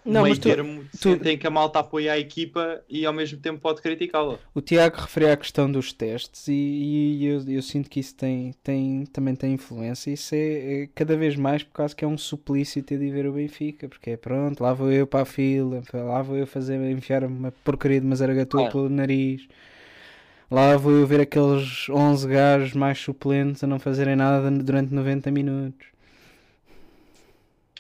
Não, 0.05 0.23
meio 0.23 0.29
mas 0.29 0.39
tu- 0.39 0.49
termo 0.49 0.85
tu- 1.01 1.29
em 1.29 1.39
que 1.39 1.47
a 1.47 1.51
malta 1.51 1.79
apoia 1.79 2.13
a 2.13 2.19
equipa 2.19 2.83
e 2.89 3.07
ao 3.07 3.13
mesmo 3.13 3.39
tempo 3.41 3.59
pode 3.61 3.81
criticá-la. 3.81 4.39
O 4.55 4.61
Tiago 4.61 4.97
referia 5.01 5.33
à 5.33 5.37
questão 5.37 5.71
dos 5.71 5.93
testes 5.95 6.47
e, 6.47 6.53
e 6.53 7.25
eu, 7.27 7.43
eu 7.49 7.63
sinto 7.63 7.89
que 7.89 8.01
isso 8.01 8.15
tem, 8.15 8.55
tem, 8.63 9.07
também 9.07 9.35
tem 9.35 9.55
influência. 9.55 10.11
Isso 10.11 10.35
é, 10.35 10.83
é 10.83 10.89
cada 10.95 11.17
vez 11.17 11.37
mais 11.37 11.63
por 11.63 11.73
causa 11.73 11.95
que 11.97 12.05
é 12.05 12.09
um 12.09 12.19
suplício 12.19 12.83
ter 12.83 12.99
de 12.99 13.11
ver 13.11 13.27
o 13.27 13.33
Benfica, 13.33 13.89
porque 13.89 14.11
é 14.11 14.17
pronto, 14.17 14.63
lá 14.63 14.75
vou 14.75 14.93
eu 14.93 15.07
para 15.07 15.23
a 15.23 15.25
fila, 15.25 15.83
lá 15.93 16.21
vou 16.21 16.37
eu 16.37 16.47
fazer, 16.47 16.79
enfiar 16.91 17.25
uma 17.25 17.51
porcaria 17.65 17.99
de 18.01 18.07
uma 18.07 18.15
zaragatua 18.17 18.61
Claro. 18.61 18.73
pelo 18.73 18.89
nariz. 18.91 19.49
Lá 20.51 20.77
vou 20.77 20.93
eu 20.93 21.07
ver 21.07 21.21
aqueles 21.23 21.89
11 21.89 22.29
gajos 22.29 22.75
mais 22.75 22.99
suplentes 22.99 23.65
a 23.65 23.67
não 23.67 23.79
fazerem 23.79 24.15
nada 24.15 24.51
durante 24.51 24.93
90 24.93 25.31
minutos. 25.31 25.87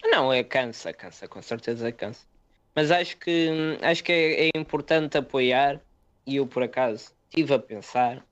Não, 0.05 0.33
é 0.33 0.45
cansa, 0.45 0.93
cansa, 0.93 1.27
com 1.27 1.43
certeza 1.43 1.91
cansa. 1.93 2.27
Mas 2.75 2.91
acho 2.91 3.17
que 3.17 3.51
acho 3.83 4.03
que 4.05 4.13
é, 4.13 4.47
é 4.47 4.51
importante 4.57 5.17
apoiar 5.19 5.81
e 6.27 6.37
eu 6.37 6.47
por 6.47 6.63
acaso 6.63 7.13
estive 7.29 7.55
a 7.55 7.59
pensar 7.59 8.25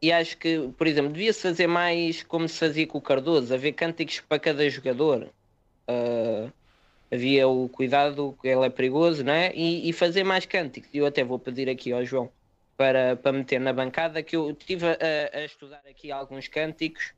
e 0.00 0.12
acho 0.12 0.36
que, 0.38 0.68
por 0.76 0.86
exemplo, 0.86 1.12
devia-se 1.12 1.40
fazer 1.40 1.66
mais 1.66 2.22
como 2.22 2.48
se 2.48 2.58
fazia 2.58 2.86
com 2.86 2.98
o 2.98 3.00
Cardoso, 3.00 3.52
haver 3.54 3.72
cânticos 3.72 4.20
para 4.20 4.38
cada 4.38 4.68
jogador. 4.68 5.30
ah, 5.88 6.50
havia 7.10 7.48
o 7.48 7.68
cuidado 7.68 8.36
que 8.40 8.48
ele 8.48 8.66
é 8.66 8.70
perigoso, 8.70 9.24
não 9.24 9.32
é? 9.32 9.52
E, 9.54 9.88
e 9.88 9.92
fazer 9.92 10.24
mais 10.24 10.46
cânticos. 10.46 10.90
Eu 10.92 11.06
até 11.06 11.24
vou 11.24 11.38
pedir 11.38 11.68
aqui 11.68 11.92
ao 11.92 12.04
João 12.04 12.30
para, 12.76 13.16
para 13.16 13.32
meter 13.32 13.60
na 13.60 13.72
bancada 13.72 14.22
que 14.22 14.36
eu 14.36 14.50
estive 14.50 14.86
a, 14.86 15.38
a 15.38 15.44
estudar 15.44 15.82
aqui 15.88 16.10
alguns 16.10 16.48
cânticos 16.48 17.12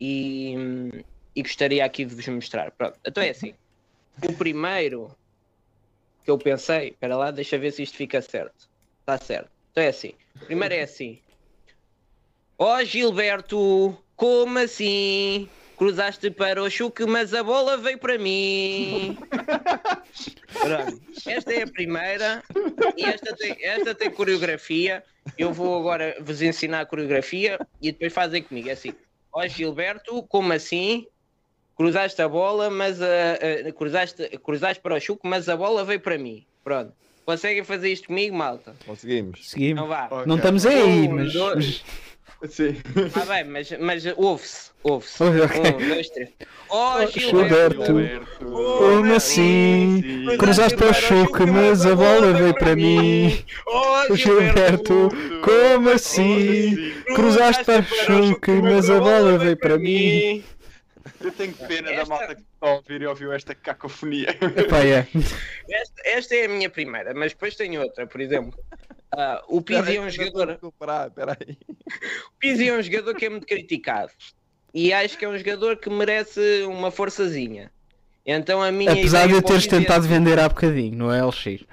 e, 0.00 0.54
e 1.34 1.42
gostaria 1.42 1.84
aqui 1.84 2.04
de 2.04 2.14
vos 2.14 2.26
mostrar. 2.28 2.70
Pronto, 2.72 2.98
então 3.04 3.22
é 3.22 3.30
assim. 3.30 3.54
O 4.22 4.32
primeiro 4.32 5.10
que 6.24 6.30
eu 6.30 6.38
pensei, 6.38 6.88
espera 6.88 7.16
lá, 7.16 7.30
deixa 7.30 7.56
ver 7.56 7.72
se 7.72 7.82
isto 7.82 7.96
fica 7.96 8.20
certo. 8.20 8.68
Está 9.00 9.16
certo. 9.16 9.50
Então 9.70 9.82
é 9.82 9.88
assim. 9.88 10.12
O 10.42 10.46
primeiro 10.46 10.74
é 10.74 10.82
assim. 10.82 11.20
Ó 12.58 12.82
Gilberto, 12.82 13.96
como 14.16 14.58
assim? 14.58 15.48
Cruzaste 15.76 16.28
para 16.28 16.60
o 16.60 16.68
Chuque, 16.68 17.06
mas 17.06 17.32
a 17.32 17.44
bola 17.44 17.76
veio 17.76 17.98
para 17.98 18.18
mim. 18.18 19.16
Pronto. 20.52 21.00
Esta 21.24 21.54
é 21.54 21.62
a 21.62 21.66
primeira 21.68 22.42
e 22.96 23.04
esta 23.04 23.36
tem, 23.36 23.56
esta 23.62 23.94
tem 23.94 24.10
coreografia. 24.10 25.04
Eu 25.38 25.52
vou 25.52 25.78
agora 25.78 26.16
vos 26.20 26.42
ensinar 26.42 26.80
a 26.80 26.86
coreografia 26.86 27.58
e 27.80 27.92
depois 27.92 28.12
fazem 28.12 28.42
comigo. 28.42 28.68
É 28.68 28.72
assim. 28.72 28.92
Ó 29.32 29.46
Gilberto, 29.46 30.20
como 30.24 30.52
assim? 30.52 31.06
Cruzaste 31.78 32.20
a 32.20 32.28
bola, 32.28 32.68
mas 32.68 33.00
a, 33.00 33.06
a- 33.68 33.72
cruzaste, 33.72 34.28
cruzaste 34.44 34.82
para 34.82 34.96
o 34.96 35.00
Chuque, 35.00 35.26
mas 35.28 35.48
a 35.48 35.56
bola 35.56 35.84
veio 35.84 36.00
para 36.00 36.18
mim. 36.18 36.44
Pronto. 36.64 36.92
Conseguem 37.24 37.62
fazer 37.62 37.90
isto 37.92 38.08
comigo, 38.08 38.34
malta? 38.36 38.74
Conseguimos. 38.84 39.48
Seguimos. 39.48 39.80
Não 39.82 39.86
vá. 39.88 40.08
Não 40.26 40.36
estamos 40.36 40.66
aí, 40.66 41.06
Um, 41.08 41.12
mas. 41.14 41.32
dois. 41.32 41.84
Sim. 42.48 42.76
Ah, 43.20 43.24
bem, 43.26 43.44
mas, 43.44 43.70
mas 43.80 44.04
ouve-se, 44.16 44.70
ouve-se. 44.84 45.22
Ok, 45.22 45.40
ok. 45.42 45.60
Um, 45.60 45.88
dois, 45.88 46.08
três. 46.10 46.30
Ó 46.70 47.06
Gilberto, 47.06 47.84
Gilberto, 47.84 48.44
Como 48.44 49.14
assim? 49.14 50.26
Cruzaste 50.38 50.76
para 50.78 50.90
o 50.90 50.94
Chuque, 50.94 51.46
mas 51.46 51.84
a 51.86 51.94
bola 51.96 52.32
veio 52.32 52.54
para 52.54 52.76
mim. 52.76 53.44
Ó 53.66 54.12
O 54.12 54.16
Gilberto, 54.16 55.08
como 55.42 55.90
assim? 55.90 56.92
Cruzaste 57.14 57.64
para 57.64 57.80
o 57.80 57.84
Chuque, 57.84 58.50
mas 58.62 58.88
a 58.90 58.98
bola 59.00 59.36
veio 59.38 59.56
para 59.56 59.76
mim. 59.78 60.44
Eu 61.20 61.32
tenho 61.32 61.54
pena 61.54 61.88
da 61.88 61.94
Esta- 61.94 62.06
malta 62.06 62.34
que 62.34 62.40
está 62.42 62.66
a 62.68 62.74
ouvir 62.74 63.02
e 63.02 63.06
ouviu 63.06 63.32
esta 63.32 63.54
cacofonia. 63.54 64.28
Epá, 64.30 64.84
é. 64.84 65.06
Esta, 65.70 66.02
esta 66.04 66.34
é 66.36 66.44
a 66.46 66.48
minha 66.48 66.70
primeira, 66.70 67.12
mas 67.14 67.32
depois 67.32 67.54
tenho 67.56 67.82
outra, 67.82 68.06
por 68.06 68.20
exemplo. 68.20 68.58
Ah, 69.12 69.42
o 69.48 69.62
Pizzi 69.62 69.96
é 69.96 70.00
um 70.00 70.10
jogador. 70.10 70.58
Peraí. 71.14 71.56
O 72.28 72.38
Pizzi 72.38 72.68
é 72.68 72.74
um 72.74 72.82
jogador 72.82 73.14
que 73.14 73.24
é 73.26 73.28
muito 73.30 73.46
criticado. 73.46 74.12
E 74.74 74.92
acho 74.92 75.16
que 75.16 75.24
é 75.24 75.28
um 75.28 75.36
jogador 75.38 75.76
que 75.78 75.88
merece 75.88 76.62
uma 76.66 76.90
forçazinha. 76.90 77.70
Então 78.26 78.62
a 78.62 78.70
minha 78.70 78.92
Apesar 78.92 79.26
de 79.26 79.32
eu 79.32 79.40
teres 79.42 79.62
Pizzi 79.64 79.76
é- 79.76 79.78
tentado 79.80 80.06
vender 80.06 80.38
há 80.38 80.46
bocadinho, 80.48 80.94
não 80.94 81.12
é, 81.12 81.22
LX? 81.24 81.64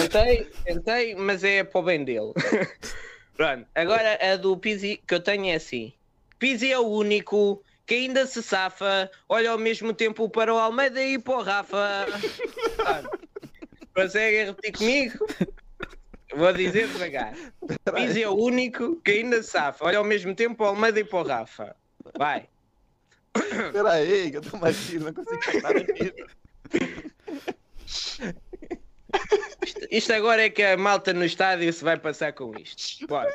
Tentei, 0.00 0.48
tentei, 0.64 1.14
mas 1.16 1.42
é 1.42 1.64
para 1.64 1.80
o 1.80 1.82
bem 1.82 2.04
dele. 2.04 2.32
Pronto, 3.36 3.66
agora 3.74 4.16
a 4.32 4.36
do 4.36 4.56
Pizzi 4.56 5.00
que 5.06 5.12
eu 5.14 5.20
tenho 5.20 5.46
é 5.46 5.54
assim: 5.56 5.92
Pizzi 6.38 6.70
é 6.70 6.78
o 6.78 6.86
único 6.86 7.60
que 7.86 7.94
ainda 7.94 8.26
se 8.26 8.42
safa, 8.42 9.10
olha 9.28 9.50
ao 9.50 9.58
mesmo 9.58 9.92
tempo 9.92 10.28
para 10.28 10.52
o 10.52 10.58
Almeida 10.58 11.02
e 11.02 11.18
para 11.18 11.36
o 11.36 11.42
Rafa. 11.42 12.06
Conseguem 13.94 14.46
repetir 14.46 14.72
comigo? 14.72 15.26
Vou 16.34 16.52
dizer 16.52 16.88
devagar. 16.88 17.34
Pizzi 17.94 18.22
é 18.22 18.28
o 18.28 18.34
único 18.34 18.96
que 19.02 19.12
ainda 19.12 19.42
se 19.42 19.50
safa, 19.50 19.84
olha 19.84 19.98
ao 19.98 20.04
mesmo 20.04 20.34
tempo 20.34 20.56
para 20.56 20.66
o 20.66 20.68
Almeida 20.70 21.00
e 21.00 21.04
para 21.04 21.18
o 21.18 21.22
Rafa. 21.22 21.76
Vai. 22.16 22.48
Espera 23.36 23.92
aí, 23.92 24.30
que 24.30 24.36
eu 24.36 24.40
estou 24.40 24.60
mais 24.60 24.92
não 24.94 25.12
consigo 25.12 25.40
cantar 25.40 25.76
aqui. 25.76 26.14
Isto, 29.64 29.88
isto 29.90 30.12
agora 30.12 30.42
é 30.42 30.50
que 30.50 30.62
a 30.62 30.76
malta 30.76 31.12
no 31.12 31.24
estádio 31.24 31.72
se 31.72 31.84
vai 31.84 31.96
passar 31.96 32.32
com 32.32 32.56
isto. 32.58 33.06
Bora. 33.06 33.32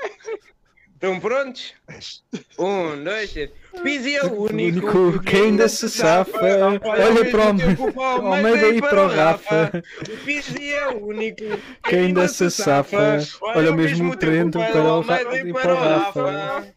Estão 0.99 1.17
prontos? 1.17 1.73
Um, 2.59 3.01
dois, 3.05 3.31
três. 3.31 3.49
Pizzi 3.83 4.17
é 4.17 4.23
o 4.25 4.43
único, 4.43 4.97
único 4.97 5.23
que 5.23 5.37
ainda 5.37 5.69
se 5.69 5.89
safa, 5.89 6.37
olha 6.83 7.31
para 7.31 7.55
o 7.95 8.01
Almeida 8.01 8.67
e 8.67 8.81
para 8.81 9.05
o 9.05 9.07
Rafa. 9.07 9.71
O 10.01 10.25
Pizzi 10.25 10.73
é 10.73 10.89
o 10.89 11.05
único 11.05 11.41
Que 11.87 11.95
ainda 11.95 12.27
se 12.27 12.51
safa, 12.51 13.19
olha 13.41 13.69
ao 13.69 13.75
mesmo 13.75 14.13
tempo 14.17 14.59
para 14.59 14.83
o 14.83 14.89
Almeida 14.89 15.37
e 15.37 15.53
para 15.53 15.73
o 15.73 15.77
Rafa. 15.77 16.73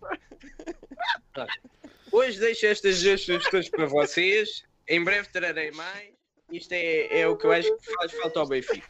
Hoje 2.12 2.38
deixo 2.38 2.66
estas 2.66 3.02
duas 3.02 3.22
sugestões 3.22 3.68
para 3.68 3.86
vocês. 3.86 4.62
Em 4.86 5.02
breve 5.02 5.26
trarei 5.32 5.72
mais. 5.72 6.10
Isto 6.52 6.72
é, 6.74 7.22
é 7.22 7.26
o 7.26 7.36
que 7.36 7.46
eu 7.46 7.52
acho 7.52 7.76
que 7.76 7.92
faz 7.94 8.12
falta 8.12 8.38
ao 8.38 8.46
Benfica. 8.46 8.86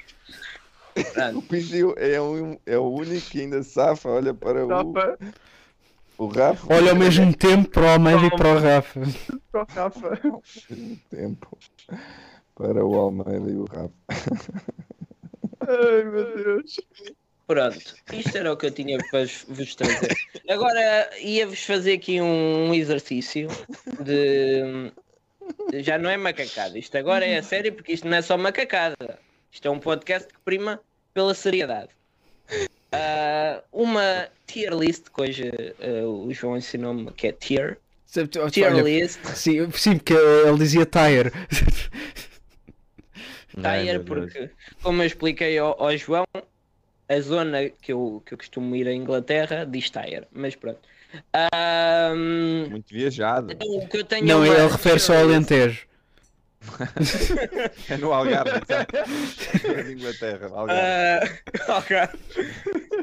O 1.36 1.42
Pizio 1.42 1.94
é, 1.96 2.20
um, 2.20 2.58
é 2.66 2.78
o 2.78 2.88
único 2.88 3.30
que 3.30 3.40
ainda 3.40 3.62
safa, 3.62 4.08
olha 4.08 4.34
para 4.34 4.66
o, 4.66 4.94
o 6.18 6.26
Rafa. 6.26 6.74
Olha 6.74 6.90
ao 6.90 6.96
mesmo 6.96 7.34
tempo 7.34 7.70
para 7.70 7.82
o 7.82 7.88
Almeida 7.88 8.26
e 8.26 8.30
para 8.30 8.48
o 8.48 8.58
Rafa. 8.58 9.00
Tempo 11.10 11.58
para 12.54 12.84
o 12.84 12.94
Almeida 12.94 13.50
e 13.50 13.56
o 13.56 13.64
Rafa. 13.64 13.92
Ai 15.60 16.04
meu 16.04 16.36
Deus. 16.36 16.80
Pronto, 17.46 17.94
isto 18.12 18.38
era 18.38 18.52
o 18.52 18.56
que 18.56 18.66
eu 18.66 18.70
tinha 18.70 18.98
para 19.10 19.26
vos 19.48 19.74
trazer. 19.74 20.16
Agora 20.48 21.10
ia-vos 21.18 21.64
fazer 21.64 21.94
aqui 21.94 22.20
um 22.20 22.72
exercício 22.72 23.48
de. 24.04 24.92
Já 25.82 25.98
não 25.98 26.08
é 26.08 26.16
macacada, 26.16 26.78
isto 26.78 26.96
agora 26.96 27.24
é 27.24 27.38
a 27.38 27.42
sério 27.42 27.72
porque 27.72 27.92
isto 27.92 28.08
não 28.08 28.16
é 28.16 28.22
só 28.22 28.38
macacada. 28.38 29.18
Isto 29.52 29.68
é 29.68 29.70
um 29.70 29.78
podcast 29.78 30.26
que 30.32 30.38
prima 30.44 30.80
pela 31.14 31.34
seriedade. 31.34 31.90
Ah, 32.94 33.62
uma 33.72 34.28
tier 34.46 34.70
list, 34.74 35.04
que 35.08 35.22
hoje 35.22 35.50
ah, 35.80 36.06
o 36.06 36.30
João 36.30 36.58
ensinou-me 36.58 37.10
que 37.12 37.28
é 37.28 37.32
tier. 37.32 37.78
Tier 38.50 38.70
Olha, 38.70 38.82
list. 38.82 39.18
Sim, 39.34 39.70
sim, 39.70 39.96
porque 39.96 40.12
ele 40.12 40.58
dizia 40.58 40.84
tire. 40.84 41.32
Tire, 43.48 43.98
porque, 44.00 44.50
como 44.82 45.00
eu 45.00 45.06
expliquei 45.06 45.56
ao, 45.56 45.82
ao 45.82 45.96
João, 45.96 46.26
a 47.08 47.20
zona 47.20 47.70
que 47.70 47.94
eu, 47.94 48.22
que 48.26 48.34
eu 48.34 48.38
costumo 48.38 48.76
ir 48.76 48.86
à 48.86 48.92
Inglaterra 48.92 49.64
diz 49.64 49.88
Tire, 49.88 50.26
mas 50.30 50.54
pronto. 50.54 50.80
Ahm, 51.32 52.68
Muito 52.68 52.92
viajado. 52.92 53.54
então, 53.54 53.68
o 53.68 53.88
que 53.88 53.96
eu 53.96 54.04
tenho 54.04 54.26
Não, 54.26 54.40
uma 54.42 54.48
ele 54.48 54.66
refere-se 54.68 55.10
ao 55.10 55.16
tier 55.16 55.28
list. 55.28 55.50
Alentejo. 55.50 55.86
É 57.90 57.96
no 57.96 58.12
Algarve? 58.12 58.50
É 59.64 59.82
de 59.82 59.92
Inglaterra, 59.92 60.48
Algarve. 60.54 61.40
Ok. 61.68 61.96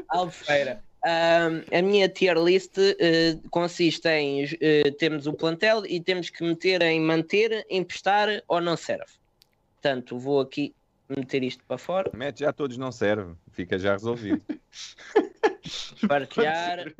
Albufeira. 0.08 0.82
A 1.02 1.82
minha 1.82 2.08
tier 2.08 2.36
list 2.36 2.76
eh, 2.78 3.38
consiste 3.50 4.06
em 4.08 4.44
eh, 4.60 4.90
temos 4.98 5.26
o 5.26 5.32
plantel 5.32 5.86
e 5.86 6.00
temos 6.00 6.28
que 6.28 6.44
meter 6.44 6.82
em 6.82 7.00
manter, 7.00 7.64
emprestar 7.70 8.42
ou 8.46 8.60
não 8.60 8.76
serve. 8.76 9.12
Portanto, 9.74 10.18
vou 10.18 10.40
aqui 10.40 10.74
meter 11.08 11.42
isto 11.42 11.64
para 11.64 11.78
fora, 11.78 12.10
Mete 12.14 12.40
já 12.40 12.52
todos 12.52 12.76
não 12.76 12.92
serve, 12.92 13.34
fica 13.52 13.78
já 13.78 13.92
resolvido. 13.92 14.42
partilhar. 16.06 16.92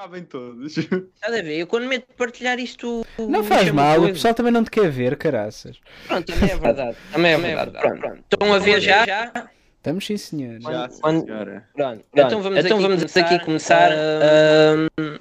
Cabem 0.00 0.22
todos. 0.22 0.76
Nada 1.20 1.38
a 1.40 1.42
ver, 1.42 1.58
eu 1.58 1.66
quando 1.66 1.86
meto 1.88 2.06
partilhar 2.16 2.56
isto. 2.60 3.04
Não 3.18 3.42
faz 3.42 3.68
mal, 3.72 4.00
o 4.00 4.08
pessoal 4.08 4.32
também 4.32 4.52
não 4.52 4.62
te 4.62 4.70
quer 4.70 4.88
ver, 4.88 5.16
caraças. 5.16 5.76
Pronto, 6.06 6.32
também 6.32 6.50
é 6.50 6.56
verdade. 6.56 6.96
Também 7.12 7.32
é 7.32 7.36
verdade. 7.38 7.72
Pronto, 7.72 7.98
pronto. 8.00 8.24
Estão 8.30 8.54
a 8.54 8.58
ver 8.60 8.80
já? 8.80 9.32
Estamos 9.76 10.06
sim, 10.06 10.16
senhor. 10.16 10.60
Já, 10.60 10.88
sim, 10.88 11.00
Quando- 11.00 11.24
senhora. 11.26 11.64
Pronto. 11.74 12.04
Então 12.14 12.40
vamos, 12.40 12.58
aqui, 12.60 12.68
começar, 12.68 13.20
aqui 13.20 13.44
começar 13.44 13.90
ahm, 13.92 15.18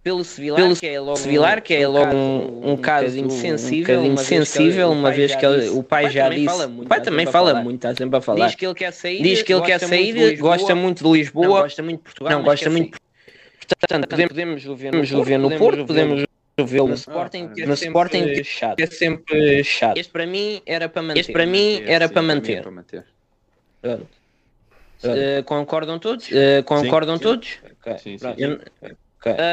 pelo 0.00 0.22
Sevilar, 0.22 0.62
pelo 0.62 0.76
que 0.76 0.86
é 0.86 1.00
logo, 1.00 1.16
Sevilar, 1.16 1.60
que 1.62 1.74
é 1.74 1.88
logo 1.88 2.14
um, 2.14 2.72
um 2.72 2.76
caso 2.76 3.06
bocadinho 3.06 3.26
um 3.26 3.30
sensível, 3.30 3.80
bocadinho 3.96 4.12
uma 4.12 4.22
vez 4.22 4.28
que 4.28 4.34
ele- 4.36 4.46
sensível, 4.46 4.92
uma 4.92 5.10
vez 5.10 5.34
que 5.34 5.44
ele- 5.46 5.68
o 5.70 5.82
pai 5.82 6.08
já 6.10 6.28
disse. 6.28 6.44
fala 6.44 6.68
muito, 6.68 6.84
O 6.86 6.88
pai 6.88 7.00
também 7.00 7.26
fala 7.26 7.54
muito, 7.62 7.76
está 7.84 7.96
sempre 7.96 8.16
a 8.16 8.20
falar. 8.20 8.46
Diz 8.46 8.54
que 8.54 8.64
ele 8.64 8.74
quer 8.74 8.92
sair, 8.92 9.22
Diz 9.22 9.42
que 9.42 9.52
ele 9.52 9.62
quer 9.62 9.72
gosta 9.80 9.88
sair, 9.88 10.12
muito 10.12 10.18
de 10.18 10.30
Lisboa, 10.30 10.56
gosta 10.56 10.74
muito 10.76 10.98
de 10.98 11.02
não 11.04 11.12
Lisboa, 11.14 11.62
gosta 11.62 11.82
muito 11.82 11.98
de 11.98 12.04
Portugal, 12.04 12.32
não 12.32 12.42
gosta 12.44 12.70
muito. 12.70 13.03
Portanto, 13.66 14.08
podemos, 14.08 14.32
podemos 14.32 14.64
o 14.66 14.76
ver 14.76 14.90
podemos 14.90 15.12
o 15.12 15.22
ver 15.24 15.38
no 15.38 15.50
Porto, 15.56 15.86
podemos 15.86 16.24
vê-lo 16.56 16.88
no 16.88 16.94
Sporting, 16.94 17.48
que 17.48 17.62
é 17.62 17.66
no 17.66 17.76
sempre 17.76 17.88
Sporting, 17.88 18.44
chato. 18.44 18.76
que 18.76 18.82
é 18.82 18.86
sempre 18.86 19.64
chato. 19.64 19.96
Este 19.98 20.12
para 20.12 20.26
mim 20.26 20.62
era 20.66 20.88
para 20.88 21.02
manter. 21.02 21.20
Este 21.20 21.32
para 21.32 21.46
mim 21.46 21.82
era 21.86 22.08
Sim, 22.08 22.14
para 22.14 22.22
é 22.22 22.26
manter. 22.26 22.62
para 22.62 22.70
manter. 22.70 23.04
Eh, 25.02 25.42
concordam 25.44 25.98
todos? 25.98 26.30
Eh, 26.32 26.62
concordam 26.62 27.16
sim. 27.16 27.22
todos? 27.22 27.48
Sim, 27.48 27.98
sim, 27.98 28.18
pronto. 28.18 28.36
sim. 28.38 28.42
Eu- 28.44 28.96
ok, 29.30 29.44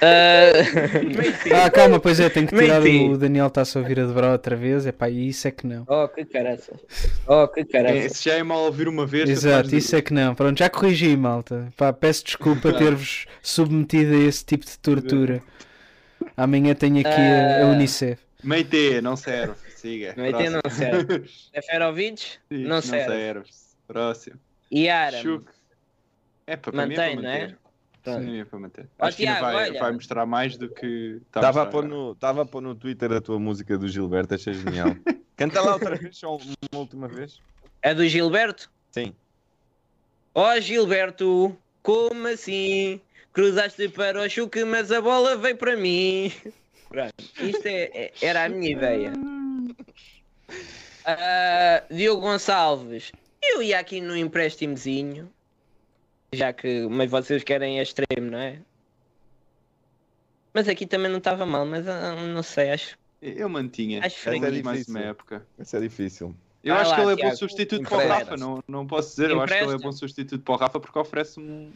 Ah, 0.00 0.52
meio 1.04 1.36
sim. 1.36 1.50
Ah, 1.54 1.70
calma, 1.70 2.00
pois 2.00 2.18
é, 2.20 2.28
tem 2.28 2.46
que 2.46 2.56
tirar 2.56 2.80
Menti. 2.80 3.10
o 3.12 3.18
Daniel 3.18 3.46
está-se 3.48 3.76
a 3.76 3.80
ouvir 3.80 4.00
a 4.00 4.06
dobrar 4.06 4.32
outra 4.32 4.56
vez. 4.56 4.86
É 4.86 4.92
pá, 4.92 5.08
isso 5.08 5.46
é 5.48 5.50
que 5.50 5.66
não. 5.66 5.84
Oh, 5.88 6.08
que 6.08 6.24
caraças. 6.24 6.80
Oh, 7.26 7.46
que 7.48 7.60
É, 7.60 7.64
caraças. 7.64 8.12
se 8.12 8.24
já 8.28 8.34
é 8.36 8.42
mal 8.42 8.60
ouvir 8.64 8.88
uma 8.88 9.06
vez, 9.06 9.28
Exato, 9.28 9.74
isso 9.74 9.94
é 9.96 10.02
que 10.02 10.12
não. 10.12 10.34
Pronto, 10.34 10.58
já 10.58 10.68
corrigi, 10.70 11.16
malta. 11.16 11.68
Pá, 11.76 11.92
peço 11.92 12.24
desculpa 12.24 12.72
ter-vos 12.76 13.26
submetido 13.42 14.14
a 14.14 14.18
esse 14.18 14.44
tipo 14.44 14.64
de 14.64 14.78
tortura. 14.78 15.42
Amanhã 16.36 16.74
tenho 16.74 17.00
aqui 17.00 17.08
a, 17.08 17.58
a 17.58 17.62
Ah. 17.62 17.66
Unicef. 17.72 18.20
Meite, 18.42 19.00
não 19.00 19.16
serve. 19.16 19.54
Siga. 19.74 20.14
Meite 20.16 20.48
não 20.48 20.60
serve. 20.70 21.24
Seferovic, 21.54 22.20
Sim, 22.50 22.64
não 22.64 22.80
serve. 22.80 23.42
Próximo. 23.86 24.36
Yara, 24.72 25.18
Chuk. 25.18 25.46
É 26.46 26.56
para 26.56 26.72
para 26.72 26.82
é 26.82 26.86
mantém, 26.86 27.14
para 27.16 27.22
não 27.22 27.30
é? 27.30 27.54
Pronto. 28.02 28.24
Sim, 28.24 28.44
para 28.44 28.58
manter. 28.58 28.88
Ó, 28.98 29.06
Acho 29.06 29.16
que 29.16 29.22
Tiago, 29.24 29.40
vai, 29.40 29.54
olha. 29.70 29.80
vai 29.80 29.92
mostrar 29.92 30.26
mais 30.26 30.56
do 30.56 30.68
que 30.68 31.20
está 31.26 31.40
Estava 31.40 31.62
a, 31.62 31.66
pôr 31.66 31.84
no, 31.84 32.12
estava 32.12 32.42
a 32.42 32.46
pôr 32.46 32.60
no 32.62 32.74
Twitter 32.74 33.12
a 33.12 33.20
tua 33.20 33.38
música 33.38 33.76
do 33.76 33.88
Gilberto, 33.88 34.34
achei 34.34 34.54
genial. 34.54 34.88
Canta 35.36 35.60
lá 35.60 35.74
outra 35.74 35.94
vez, 35.96 36.16
só 36.16 36.36
uma 36.36 36.80
última 36.80 37.06
vez. 37.08 37.40
É 37.82 37.94
do 37.94 38.06
Gilberto? 38.08 38.70
Sim. 38.90 39.14
Ó 40.34 40.58
Gilberto, 40.60 41.56
como 41.82 42.26
assim? 42.28 43.00
Cruzaste 43.32 43.88
para 43.88 44.20
o 44.22 44.28
Chuque, 44.28 44.64
mas 44.64 44.90
a 44.90 45.00
bola 45.00 45.36
veio 45.36 45.56
para 45.56 45.76
mim. 45.76 46.32
Pronto, 46.88 47.12
isto 47.40 47.66
é- 47.66 47.90
é- 47.94 48.12
era 48.22 48.44
a 48.44 48.48
minha 48.48 48.72
ideia. 48.72 49.12
Ah, 51.04 51.84
Diogo 51.90 52.20
Gonçalves, 52.20 53.12
eu 53.42 53.62
ia 53.62 53.78
aqui 53.78 53.98
no 54.00 54.14
empréstimozinho, 54.16 55.30
já 56.32 56.52
que, 56.52 56.86
mas 56.88 57.10
vocês 57.10 57.42
querem 57.42 57.78
extremo, 57.78 58.30
não 58.30 58.38
é? 58.38 58.58
Mas 60.52 60.68
aqui 60.68 60.86
também 60.86 61.10
não 61.10 61.18
estava 61.18 61.46
mal, 61.46 61.64
mas 61.64 61.86
ah, 61.86 62.14
não 62.16 62.42
sei, 62.42 62.70
acho. 62.70 62.98
Eu 63.20 63.48
mantinha. 63.48 64.00
Acho 64.04 64.24
Tenho 64.24 64.42
fringue. 64.42 64.62
mais 64.62 64.78
difícil. 64.78 65.00
uma 65.00 65.08
época. 65.08 65.46
Isso 65.58 65.76
é 65.76 65.80
difícil. 65.80 66.34
Eu 66.62 66.74
Vai 66.74 66.82
acho 66.82 66.90
lá, 66.90 66.96
que 66.96 67.02
ele 67.02 67.12
é 67.20 67.30
bom 67.30 67.36
substituto 67.36 67.88
para 67.88 68.04
o. 68.04 68.08
Rafa, 68.08 68.36
não, 68.36 68.64
não 68.66 68.86
posso 68.86 69.10
dizer. 69.10 69.30
Eu 69.30 69.40
acho 69.40 69.54
que 69.54 69.60
ele 69.60 69.74
é 69.74 69.78
bom 69.78 69.92
substituto 69.92 70.42
para 70.42 70.54
o 70.54 70.56
Rafa 70.56 70.80
porque 70.80 70.98
oferece-me 70.98 71.72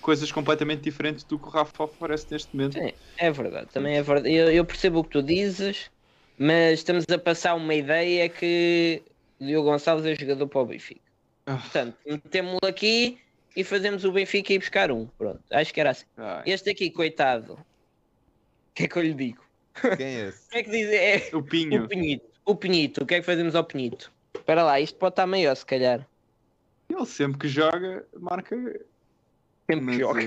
coisas 0.00 0.30
completamente 0.30 0.82
diferentes 0.82 1.24
do 1.24 1.38
que 1.38 1.46
o 1.46 1.50
Rafa 1.50 1.84
oferece 1.84 2.26
neste 2.30 2.54
momento. 2.54 2.74
Sim, 2.74 2.92
é 3.16 3.30
verdade, 3.30 3.68
também 3.72 3.96
é 3.96 4.02
verdade. 4.02 4.32
Eu, 4.32 4.50
eu 4.50 4.64
percebo 4.64 4.98
o 4.98 5.04
que 5.04 5.10
tu 5.10 5.22
dizes, 5.22 5.90
mas 6.38 6.80
estamos 6.80 7.04
a 7.08 7.18
passar 7.18 7.54
uma 7.54 7.74
ideia 7.74 8.28
que 8.28 9.02
Diogo 9.40 9.70
Gonçalves 9.70 10.04
é 10.06 10.14
jogador 10.14 10.46
para 10.46 10.60
o 10.60 10.66
Benfica. 10.66 11.00
Ah. 11.46 11.56
Portanto, 11.56 11.96
metemos-lo 12.06 12.68
aqui 12.68 13.18
e 13.56 13.62
fazemos 13.64 14.04
o 14.04 14.12
Benfica 14.12 14.52
ir 14.52 14.58
buscar 14.58 14.90
um. 14.90 15.06
Pronto, 15.18 15.40
acho 15.50 15.72
que 15.72 15.80
era 15.80 15.90
assim. 15.90 16.04
Ai, 16.16 16.42
Este 16.46 16.70
aqui, 16.70 16.90
coitado, 16.90 17.54
o 17.54 17.58
que 18.74 18.84
é 18.84 18.88
que 18.88 18.96
eu 18.96 19.02
lhe 19.02 19.14
digo? 19.14 19.42
Quem 19.96 20.06
é 20.06 20.28
esse? 20.28 20.44
O 20.48 20.50
que 20.50 20.58
é 20.58 20.62
que 20.62 20.70
diz? 20.70 20.88
É 20.92 21.36
o 21.36 21.42
Pinho. 21.42 21.84
o 21.84 21.88
Pinhito. 21.88 22.26
O 22.46 22.54
Pinhito, 22.56 23.02
o 23.02 23.06
que 23.06 23.14
é 23.14 23.20
que 23.20 23.26
fazemos 23.26 23.54
ao 23.54 23.64
Pinhito? 23.64 24.12
Espera 24.34 24.62
lá, 24.62 24.78
isto 24.80 24.96
pode 24.98 25.12
estar 25.12 25.26
maior, 25.26 25.54
se 25.54 25.64
calhar. 25.64 26.06
Ele 26.90 27.06
sempre 27.06 27.38
que 27.38 27.48
joga, 27.48 28.04
marca. 28.18 28.54
Sempre 29.66 29.84
Mas, 29.86 29.94
que 29.96 30.00
joga. 30.00 30.22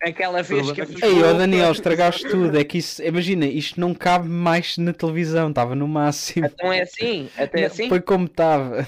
eh, 0.00 0.08
Aquela 0.10 0.42
vez 0.42 0.70
que 0.70 0.80
é 0.82 0.84
Ei, 0.84 1.22
ó 1.24 1.32
Daniel, 1.32 1.72
estragaste 1.72 2.28
tudo. 2.28 2.56
É 2.58 2.62
que 2.64 2.78
isso, 2.78 3.02
imagina, 3.02 3.46
isto 3.46 3.80
não 3.80 3.94
cabe 3.94 4.28
mais 4.28 4.76
na 4.78 4.92
televisão, 4.92 5.48
estava 5.48 5.74
no 5.74 5.88
máximo. 5.88 6.46
Então 6.46 6.72
é 6.72 6.82
assim? 6.82 7.30
Até 7.36 7.64
assim? 7.64 7.88
Foi 7.88 8.00
como 8.00 8.26
estava. 8.26 8.86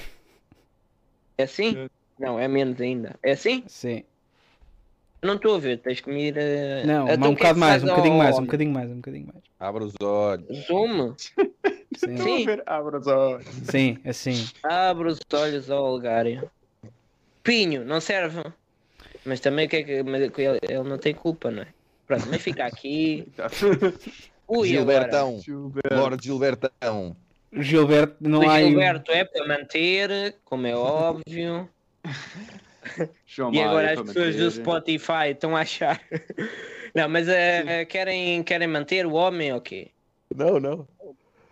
É 1.39 1.45
assim? 1.45 1.89
Não, 2.21 2.39
é 2.39 2.47
menos 2.47 2.79
ainda. 2.81 3.17
É 3.23 3.33
assim? 3.33 3.65
Sim. 3.67 4.05
Não 5.23 5.35
estou 5.35 5.57
a 5.57 5.59
ver, 5.59 5.79
tens 5.79 6.01
que 6.01 6.11
me 6.11 6.29
ir. 6.29 6.35
Não, 6.87 7.07
mas 7.07 7.19
um 7.19 7.25
é 7.25 7.35
bocado 7.35 7.59
mais, 7.59 7.83
um 7.83 7.87
bocadinho 7.87 8.13
ao 8.15 8.19
mais, 8.19 8.39
um 8.39 8.43
bocadinho 8.43 8.73
mais, 8.73 8.91
um 8.91 8.97
bocadinho 8.97 9.27
mais. 9.33 9.45
Abre 9.59 9.85
os 9.85 9.95
olhos. 10.03 10.67
Zoom? 10.67 11.15
Sim, 11.97 12.15
a 12.15 12.23
Sim. 12.23 12.47
Abre 12.67 12.97
os 12.99 13.07
olhos. 13.07 13.47
sim, 13.65 13.99
assim. 14.05 14.49
Abre 14.63 15.09
os 15.09 15.19
olhos 15.33 15.71
ao 15.71 15.85
Algário. 15.85 16.51
Pinho, 17.43 17.85
não 17.85 18.01
serve. 18.01 18.43
Mas 19.25 19.41
também 19.41 19.67
o 19.67 19.69
que 19.69 19.77
é 19.77 19.83
que. 19.83 20.03
Mas 20.03 20.23
ele, 20.23 20.33
ele 20.63 20.83
não 20.89 20.99
tem 20.99 21.15
culpa, 21.15 21.51
não 21.51 21.63
é? 21.63 21.67
Pronto, 22.07 22.27
mas 22.31 22.41
fica 22.43 22.65
aqui. 22.67 23.29
Ui, 24.49 24.77
agora. 24.79 25.11
Gilbertão. 25.11 25.41
Lorde 25.93 26.25
Gilbertão. 26.25 27.17
Gilberto, 27.53 28.17
não 28.21 28.41
O 28.41 28.49
há. 28.49 28.55
aí- 28.55 28.69
Gilberto 28.69 29.11
é 29.13 29.25
para 29.25 29.47
manter, 29.47 30.37
como 30.45 30.67
é 30.67 30.75
óbvio. 30.75 31.69
João 33.27 33.53
E 33.53 33.63
agora 33.63 33.93
as 33.93 34.01
pessoas 34.01 34.37
do. 34.37 34.51
Spotify 34.51 35.31
estão 35.33 35.57
a 35.57 35.61
achar. 35.61 36.01
Não, 36.95 37.09
mas 37.09 37.29
eh, 37.29 37.85
querem, 37.85 38.43
querem 38.43 38.67
manter 38.67 39.07
o 39.07 39.13
homem 39.13 39.53
ou 39.53 39.61
quê? 39.61 39.93
Não, 40.35 40.59
não. 40.59 40.89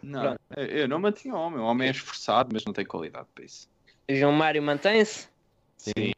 Não, 0.03 0.37
eu- 0.57 0.65
eu 0.67 0.89
não 0.89 0.99
mantinha 0.99 1.33
o 1.35 1.39
homem. 1.39 1.61
O 1.61 1.65
homem 1.65 1.87
é 1.87 1.91
esforçado, 1.93 2.51
mas 2.53 2.65
não 2.65 2.73
tem 2.73 2.85
qualidade 2.85 3.27
para 3.33 3.45
isso. 3.45 3.69
João 4.09 4.33
Mário 4.33 4.61
mantém-se? 4.63 5.29
Sim. 5.77 6.13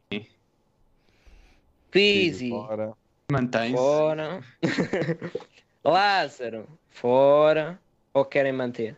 Pizzi, 1.91 2.49
Fora. 2.49 2.93
Mantém-se. 3.31 3.75
fora. 3.75 4.41
Lázaro, 5.83 6.67
fora. 6.89 7.79
Ou 8.13 8.25
querem 8.25 8.51
manter? 8.53 8.97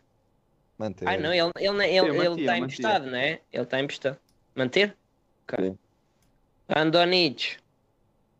Manter. 0.78 1.08
Ah, 1.08 1.18
não, 1.18 1.34
ele 1.34 1.48
está 1.48 1.62
ele, 1.62 1.84
ele, 1.84 2.08
ele 2.18 2.30
mantia, 2.30 2.46
tá 2.46 2.52
mantia. 2.52 2.58
emprestado, 2.58 3.06
não 3.08 3.18
é? 3.18 3.42
Ele 3.52 3.64
está 3.64 3.80
emprestado. 3.80 4.18
Manter? 4.56 4.96
Ok. 5.44 5.70
Sim. 5.70 5.78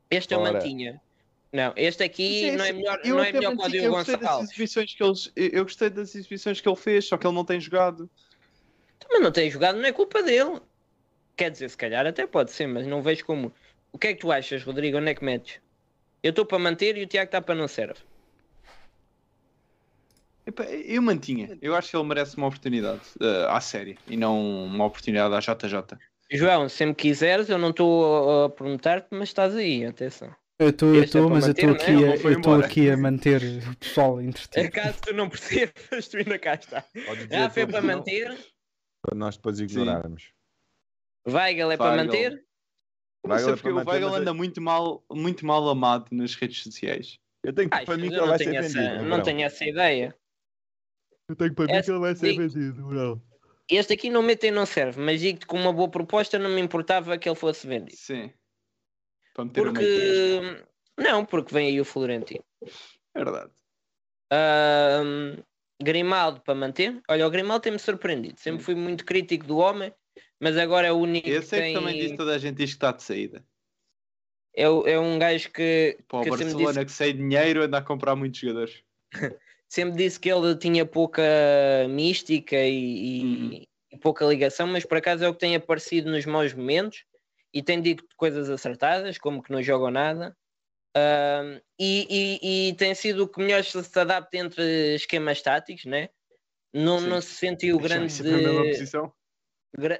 Este 0.09 0.34
eu 0.34 0.39
Fora. 0.39 0.53
mantinha. 0.53 1.01
Não, 1.51 1.71
este 1.75 2.03
aqui 2.03 2.49
Sim, 2.49 2.55
não 2.55 2.65
é 2.65 2.73
melhor, 2.73 2.99
Eu 3.03 3.15
não 3.15 3.23
é 3.23 3.31
melhor 3.31 3.55
que 3.55 3.63
o 3.63 3.69
Diogo 3.69 3.97
Gonçalves. 3.97 4.49
exibições 4.49 4.95
que 4.95 5.03
eles, 5.03 5.31
eu 5.35 5.63
gostei 5.63 5.89
das 5.89 6.15
exibições 6.15 6.59
que 6.59 6.67
ele 6.67 6.75
fez, 6.75 7.05
só 7.05 7.15
que 7.15 7.27
ele 7.27 7.35
não 7.35 7.45
tem 7.45 7.59
jogado. 7.59 8.09
Mas 9.07 9.21
não 9.21 9.31
tem 9.31 9.51
jogado, 9.51 9.77
não 9.77 9.85
é 9.85 9.91
culpa 9.91 10.23
dele. 10.23 10.59
Quer 11.35 11.51
dizer, 11.51 11.69
se 11.69 11.77
calhar 11.77 12.07
até 12.07 12.25
pode 12.25 12.51
ser, 12.51 12.67
mas 12.67 12.88
não 12.88 13.03
vejo 13.03 13.25
como. 13.25 13.53
O 13.91 13.99
que 13.99 14.07
é 14.07 14.13
que 14.13 14.21
tu 14.21 14.31
achas, 14.31 14.63
Rodrigo? 14.63 14.97
Onde 14.97 15.11
é 15.11 15.15
que 15.15 15.23
metes? 15.23 15.59
Eu 16.23 16.31
estou 16.31 16.45
para 16.45 16.57
manter 16.57 16.97
e 16.97 17.03
o 17.03 17.07
Tiago 17.07 17.27
está 17.27 17.39
para 17.41 17.53
não 17.53 17.67
serve. 17.67 17.99
Eu 20.85 21.01
mantinha. 21.01 21.57
Eu 21.61 21.75
acho 21.75 21.91
que 21.91 21.95
ele 21.95 22.07
merece 22.07 22.35
uma 22.35 22.47
oportunidade 22.47 23.01
eh, 23.21 23.45
à 23.47 23.61
série 23.61 23.97
e 24.07 24.17
não 24.17 24.65
uma 24.65 24.85
oportunidade 24.85 25.34
à 25.34 25.39
JJ. 25.39 25.97
João, 26.34 26.68
sempre 26.69 26.95
quiseres, 26.95 27.49
eu 27.49 27.57
não 27.57 27.69
estou 27.69 28.45
a, 28.45 28.49
perguntar-te, 28.49 29.07
mas 29.11 29.30
estás 29.30 29.55
aí, 29.55 29.85
atenção. 29.85 30.34
Eu 30.60 30.69
estou, 30.69 30.93
eu 30.95 31.01
é 31.01 31.05
estou, 31.05 31.26
para 31.26 31.34
mas 31.35 31.43
eu 31.43 31.49
manter, 31.49 31.61
estou 31.61 31.68
não 31.68 31.76
é? 31.76 32.05
aqui, 32.05 32.14
a- 32.14 32.22
foi 32.22 32.34
eu 32.34 32.38
estou 32.38 32.55
aqui 32.55 32.89
a 32.89 32.97
manter 32.97 33.41
o 33.72 33.77
pessoal 33.77 34.22
entretido. 34.22 34.72
Caso 34.72 34.99
tu 35.01 35.14
não 35.14 35.30
percebas, 35.30 36.07
tu 36.07 36.18
ainda 36.18 36.39
cá 36.39 36.53
está. 36.55 36.85
É 37.30 37.47
tudo, 37.49 37.72
para 37.72 37.81
não? 37.81 37.88
manter, 37.95 38.38
Para 39.01 39.15
nós 39.18 39.35
depois 39.35 39.60
ignorarmos. 39.60 40.31
Weigel 41.27 41.72
é 41.72 41.77
para 41.77 41.95
manter. 42.03 42.45
Não 43.26 43.38
sei 43.38 43.53
é 43.53 43.55
porque 43.55 43.69
o 43.69 43.76
Weigel 43.76 44.10
mas 44.10 44.22
anda 44.22 44.34
muito 44.34 44.61
mal, 44.61 45.03
muito 45.11 45.45
mal 45.45 45.68
amado 45.69 46.07
nas 46.11 46.35
redes 46.35 46.61
sociais. 46.61 47.18
Eu 47.43 47.53
tenho 47.53 47.69
Ai, 47.72 47.85
para 47.85 47.97
mim 47.97 48.10
que 48.10 48.15
eu 48.15 48.19
ele 48.22 48.27
vai 48.30 48.38
ser 48.38 48.61
vendido. 48.61 49.03
não 49.05 49.22
tenho 49.22 49.41
essa 49.41 49.65
ideia. 49.65 50.15
Eu 51.30 51.35
tenho 51.35 51.53
para 51.53 51.65
mim 51.73 51.81
que 51.81 51.89
ele 51.91 51.99
vai 51.99 52.15
ser 52.15 52.38
vendido. 52.38 52.81
Não. 52.91 53.22
Este 53.69 53.94
aqui 53.94 54.10
não 54.10 54.22
metem 54.22 54.52
não 54.52 54.65
serve, 54.65 54.99
mas 54.99 55.22
digo-te 55.22 55.45
com 55.45 55.57
uma 55.57 55.72
boa 55.72 55.90
proposta 55.90 56.38
não 56.38 56.49
me 56.49 56.61
importava 56.61 57.18
que 57.18 57.30
ele 57.30 57.35
fosse 57.35 57.65
vendido. 57.65 57.98
Sim. 57.98 58.31
Para 59.34 59.45
meter. 59.45 59.64
Porque. 59.64 60.65
Não, 60.98 61.26
porque 61.26 61.53
vem 61.53 61.68
aí 61.68 61.81
o 61.81 61.85
Florentino. 61.85 62.44
É 63.15 63.23
verdade. 63.23 63.52
Grimaldo 65.81 66.41
para 66.41 66.56
manter. 66.56 67.02
Olha, 67.10 67.27
o 67.27 67.30
Grimaldo 67.30 67.64
tem-me 67.64 67.80
surpreendido. 67.80 68.40
Sempre 68.40 68.60
Sim. 68.60 68.65
fui 68.65 68.76
muito 68.76 69.06
crítico 69.06 69.45
do 69.45 69.57
homem, 69.57 69.94
mas 70.40 70.57
agora 70.57 70.88
é 70.88 70.91
o 70.91 70.98
único 70.98 71.27
Esse 71.27 71.49
que 71.49 71.56
é 71.56 71.60
tem. 71.60 71.73
que 71.73 71.80
também 71.80 71.99
disse 71.99 72.15
toda 72.15 72.35
a 72.35 72.38
gente 72.38 72.57
diz 72.57 72.72
que 72.72 72.76
está 72.76 72.91
de 72.91 73.03
saída. 73.03 73.45
É, 74.56 74.64
é 74.64 74.99
um 74.99 75.18
gajo 75.18 75.52
que, 75.52 75.98
Para 76.07 76.19
o 76.19 76.30
Barcelona 76.30 76.73
disse, 76.73 76.85
que 76.85 76.91
sem 76.91 77.15
dinheiro 77.15 77.64
anda 77.64 77.80
a 77.80 77.81
comprar 77.81 78.15
muitos 78.15 78.40
jogadores. 78.40 78.84
sempre 79.73 79.97
disse 79.97 80.19
que 80.19 80.29
ele 80.31 80.55
tinha 80.55 80.85
pouca 80.85 81.23
mística 81.89 82.55
e, 82.57 83.21
Uhum. 83.23 83.63
e 83.91 83.97
pouca 83.99 84.25
ligação, 84.25 84.67
mas 84.67 84.85
por 84.85 84.97
acaso 84.97 85.23
é 85.23 85.29
o 85.29 85.33
que 85.33 85.39
tem 85.39 85.55
aparecido 85.55 86.11
nos 86.11 86.25
maus 86.25 86.53
momentos 86.53 87.05
e 87.53 87.63
tem 87.63 87.81
dito 87.81 88.03
coisas 88.17 88.49
acertadas, 88.49 89.17
como 89.17 89.41
que 89.41 89.51
não 89.51 89.63
jogam 89.63 89.89
nada. 89.91 90.35
Ahm, 90.95 91.59
e, 91.79 92.07
e- 92.41 92.69
e 92.69 92.75
tem 92.75 92.95
sido 92.95 93.23
o 93.23 93.27
que 93.27 93.41
melhor 93.41 93.63
se, 93.63 93.99
adapta 93.99 94.37
entre 94.37 94.95
esquemas 94.95 95.41
táticos, 95.41 95.85
né? 95.85 96.09
Não, 96.73 96.99
Sim. 96.99 97.09
não 97.09 97.21
se 97.21 97.35
sentiu 97.35 97.79
grande. 97.79 98.11
sempre 98.13 98.31
na 98.31 98.39
mesma 98.39 98.65
posição. 98.67 99.13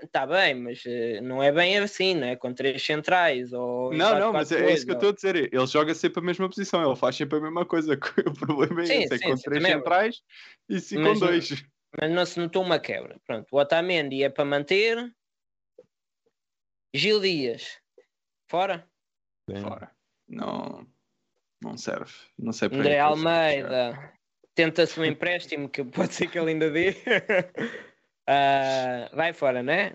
Está 0.04 0.28
bem, 0.28 0.54
mas 0.54 0.84
eh, 0.86 1.20
não 1.22 1.42
é 1.42 1.52
bem 1.52 1.80
assim, 1.80 2.14
não 2.14 2.28
é? 2.28 2.36
Com 2.36 2.54
três 2.54 2.82
centrais 2.86 3.52
ou. 3.54 3.92
Não, 3.92 4.20
não, 4.20 4.32
mas 4.32 4.52
é, 4.52 4.58
4-4-2, 4.62 4.70
é 4.70 4.74
isso 4.74 4.86
que 4.86 4.92
eu 4.92 4.96
ou- 4.96 5.00
estou 5.00 5.10
a 5.10 5.14
dizer. 5.34 5.54
Ele 5.54 5.66
joga 5.68 5.96
sempre 5.96 6.20
a 6.20 6.24
mesma 6.24 6.48
posição, 6.48 6.86
ele 6.86 6.96
faz 6.96 7.16
sempre 7.16 7.40
a 7.40 7.42
mesma 7.42 7.66
coisa. 7.66 7.98
O 8.28 8.34
problema 8.34 8.82
é 8.84 8.86
Sim, 8.86 9.04
esse: 9.04 9.14
é 9.16 9.18
sim, 9.18 9.24
com 9.30 9.36
sim, 9.38 9.44
três 9.44 9.64
é 9.64 9.68
centrais 9.68 10.22
e 10.70 10.80
sim 10.80 10.98
Mas 11.00 11.20
com 11.20 11.26
não- 11.26 11.32
dois. 11.32 11.66
Mas 12.00 12.12
não 12.12 12.26
se 12.26 12.40
notou 12.40 12.62
uma 12.64 12.80
quebra. 12.80 13.20
Pronto, 13.26 13.48
o 13.52 13.58
Otamendi 13.60 14.24
é 14.24 14.30
para 14.30 14.46
manter. 14.46 15.12
Gil 16.94 17.20
Dias, 17.20 17.80
fora. 18.48 18.88
Sim. 19.50 19.62
Fora. 19.62 19.92
Não, 20.28 20.88
não 21.62 21.76
serve. 21.78 22.14
Não 22.38 22.52
sei 22.54 22.68
André 22.68 22.84
serve. 22.84 23.00
Almeida, 23.00 24.14
tenta-se 24.54 25.00
um 25.00 25.06
empréstimo 25.06 25.68
que 25.68 25.84
pode 25.84 26.14
ser 26.14 26.28
que 26.28 26.38
ele 26.38 26.52
ainda 26.52 26.70
dê. 26.70 26.96
Ah, 28.28 29.10
vai 29.14 29.34
fora, 29.34 29.62
né? 29.62 29.94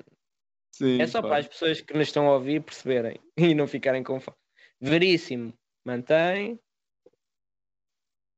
Sim, 0.72 1.00
É 1.00 1.06
só 1.06 1.20
para 1.20 1.38
as 1.38 1.48
pessoas 1.48 1.80
que 1.80 1.94
nos 1.94 2.08
estão 2.08 2.28
a 2.28 2.34
ouvir 2.34 2.62
perceberem 2.62 3.18
e 3.36 3.54
não 3.54 3.66
ficarem 3.66 4.02
com 4.02 4.20
fome. 4.20 4.36
Veríssimo, 4.80 5.52
mantém. 5.84 6.60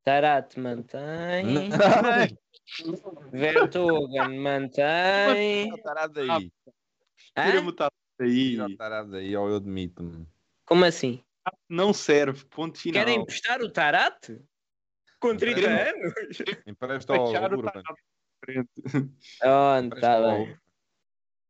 Tarate 0.02 0.58
mantém. 0.58 1.68
Vertogen 3.32 4.40
mantém. 4.40 5.70
Tarado 5.82 6.20
aí. 6.20 6.50
Tira-me 7.34 7.68
o 7.68 7.72
tarado 7.72 7.94
daí. 8.18 8.50
Tira 8.50 8.66
o 8.66 8.76
tarado 8.76 9.16
aí, 9.16 9.36
ou 9.36 9.48
eu 9.50 9.56
admito-me. 9.56 10.26
Como 10.64 10.84
assim? 10.84 11.22
Não 11.68 11.92
serve. 11.92 12.44
Ponto 12.46 12.78
final. 12.78 13.04
Querem 13.04 13.20
emprestar 13.20 13.60
o 13.60 13.70
Tarate? 13.70 14.40
Com 15.18 15.36
30 15.36 15.60
Queremos. 15.60 16.16
anos? 16.16 16.38
Empresta 16.66 17.14
ao 17.14 17.28
Urban. 17.28 17.82
Frente. 18.52 18.70
Oh, 19.44 19.78
Empresta 19.78 20.00
tá 20.00 20.20
bem. 20.20 20.58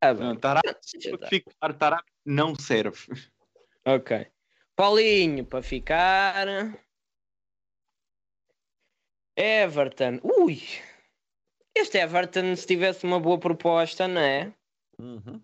Tá 0.01 0.15
bem. 0.15 0.25
Não, 0.25 0.37
tá. 0.37 0.61
fico 1.29 1.53
claro, 1.59 1.75
tarado 1.75 2.05
não 2.25 2.55
serve. 2.55 2.99
Ok. 3.85 4.27
Paulinho 4.77 5.45
para 5.45 5.63
ficar. 5.63 6.47
Everton. 9.37 10.21
Ui! 10.23 10.63
Este 11.75 11.99
Everton, 11.99 12.55
se 12.57 12.67
tivesse 12.67 13.05
uma 13.05 13.21
boa 13.21 13.39
proposta, 13.39 14.07
não 14.07 14.21
é? 14.21 14.53
Uhum. 14.99 15.41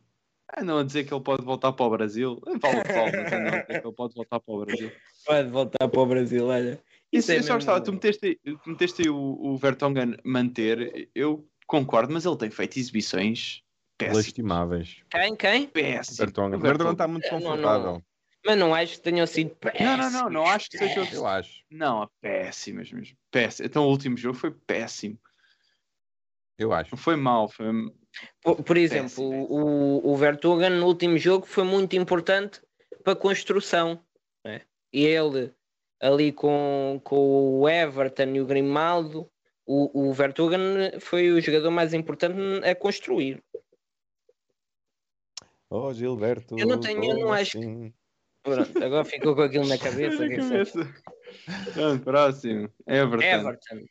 Ah, 0.49 0.63
não 0.63 0.79
a 0.79 0.85
dizer 0.85 1.05
que 1.05 1.13
ele 1.13 1.23
pode 1.23 1.45
voltar 1.45 1.73
para 1.73 1.87
o 1.87 1.91
Brasil. 1.91 2.41
Vale 2.45 2.81
o 2.81 2.85
mas 3.13 3.33
eu 3.33 3.41
não 3.41 3.51
dizer 3.51 3.81
que 3.81 3.87
ele 3.87 3.95
pode 3.95 4.15
voltar 4.15 4.41
para 4.41 4.55
o 4.55 4.65
Brasil. 4.65 4.93
Pode 5.25 5.49
voltar 5.51 5.89
para 5.89 6.01
o 6.01 6.07
Brasil, 6.07 6.47
olha. 6.47 6.83
Isso, 7.19 7.33
é 7.33 7.39
eu 7.39 7.43
só 7.43 7.55
gostava, 7.55 7.81
tu 7.81 7.93
meteste, 7.93 8.39
tu 8.63 8.71
meteste 8.71 9.03
aí 9.03 9.09
o, 9.09 9.17
o 9.17 9.57
Vertonghen 9.57 10.17
manter, 10.25 11.09
eu 11.15 11.49
concordo, 11.67 12.13
mas 12.13 12.25
ele 12.25 12.37
tem 12.37 12.51
feito 12.51 12.79
exibições 12.79 13.63
péssimas. 13.99 14.27
Lastimáveis. 14.27 14.97
Quem? 15.11 15.37
Quem? 15.37 15.67
Péssimas. 15.69 16.19
Bertonga. 16.19 16.57
O 16.57 16.61
Bertonga 16.61 16.93
está 16.93 17.09
muito 17.09 17.27
Não, 17.31 17.41
não. 17.41 17.47
confortável. 17.51 18.03
Mas 18.45 18.59
não 18.59 18.73
acho 18.75 18.93
que 18.97 19.01
tenham 19.03 19.27
sido 19.27 19.57
Não, 19.81 19.97
não, 19.97 20.11
não, 20.11 20.31
não 20.31 20.47
acho 20.47 20.71
que 20.71 20.79
seja. 20.79 21.09
Eu 21.13 21.27
acho. 21.27 21.65
Não, 21.69 22.09
péssimas 22.21 22.93
mesmo. 22.93 23.17
Péssimas. 23.31 23.69
Então 23.69 23.85
o 23.85 23.89
último 23.91 24.17
jogo 24.17 24.37
foi 24.39 24.53
péssimo. 24.53 25.19
Eu 26.59 26.73
acho. 26.73 26.91
Não 26.93 26.99
foi 26.99 27.17
mal, 27.17 27.49
foi. 27.49 27.67
Por, 28.41 28.63
por 28.63 28.77
exemplo, 28.77 29.09
Péssimo. 29.09 29.47
o, 29.51 30.13
o 30.13 30.17
Vertogen 30.17 30.71
no 30.71 30.87
último 30.87 31.19
jogo 31.19 31.45
foi 31.45 31.65
muito 31.65 31.97
importante 31.97 32.63
para 33.03 33.13
a 33.13 33.17
construção. 33.17 34.01
né? 34.45 34.63
E 34.93 35.05
ele 35.05 35.53
ali 36.01 36.33
com, 36.33 37.01
com 37.05 37.61
o 37.61 37.69
Everton 37.69 38.35
e 38.35 38.41
o 38.41 38.47
Grimaldo, 38.47 39.31
o, 39.65 40.11
o 40.11 40.15
foi 41.01 41.31
o 41.31 41.41
jogador 41.41 41.71
mais 41.71 41.93
importante 41.95 42.39
a 42.65 42.75
construir. 42.75 43.43
Oh, 45.69 45.93
Gilberto. 45.93 46.57
Eu 46.59 46.67
não 46.67 46.79
tenho- 46.81 47.03
eu 47.05 47.19
não 47.19 47.33
acho 47.33 47.53
que- 47.53 47.59
assim? 47.59 47.93
Pronto, 48.43 48.85
agora 48.85 49.05
ficou 49.05 49.35
com 49.35 49.43
aquilo 49.43 49.67
na 49.67 49.77
cabeça. 49.77 50.29
que 50.29 50.41
foi? 50.41 50.65
Pronto, 51.75 52.05
próximo. 52.05 52.71
Everton. 52.87 53.27
Everton. 53.27 53.85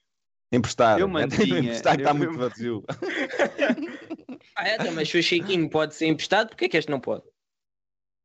Emprestar. 0.52 0.98
Eu 1.00 1.10
mantinha- 1.10 1.60
Emprestar 1.60 1.96
que 1.98 2.02
está 2.04 2.12
eu- 2.12 2.16
muito 2.16 2.38
vazio. 2.38 2.84
Ah, 4.58 4.70
é, 4.70 4.76
então, 4.76 4.94
mas 4.94 5.10
se 5.10 5.18
o 5.18 5.22
Chiquinho 5.24 5.70
pode 5.70 5.96
ser 5.96 6.06
emprestado, 6.06 6.48
porque 6.48 6.64
é 6.64 6.70
que 6.70 6.78
este 6.78 6.90
não 6.90 7.02
pode? 7.02 7.24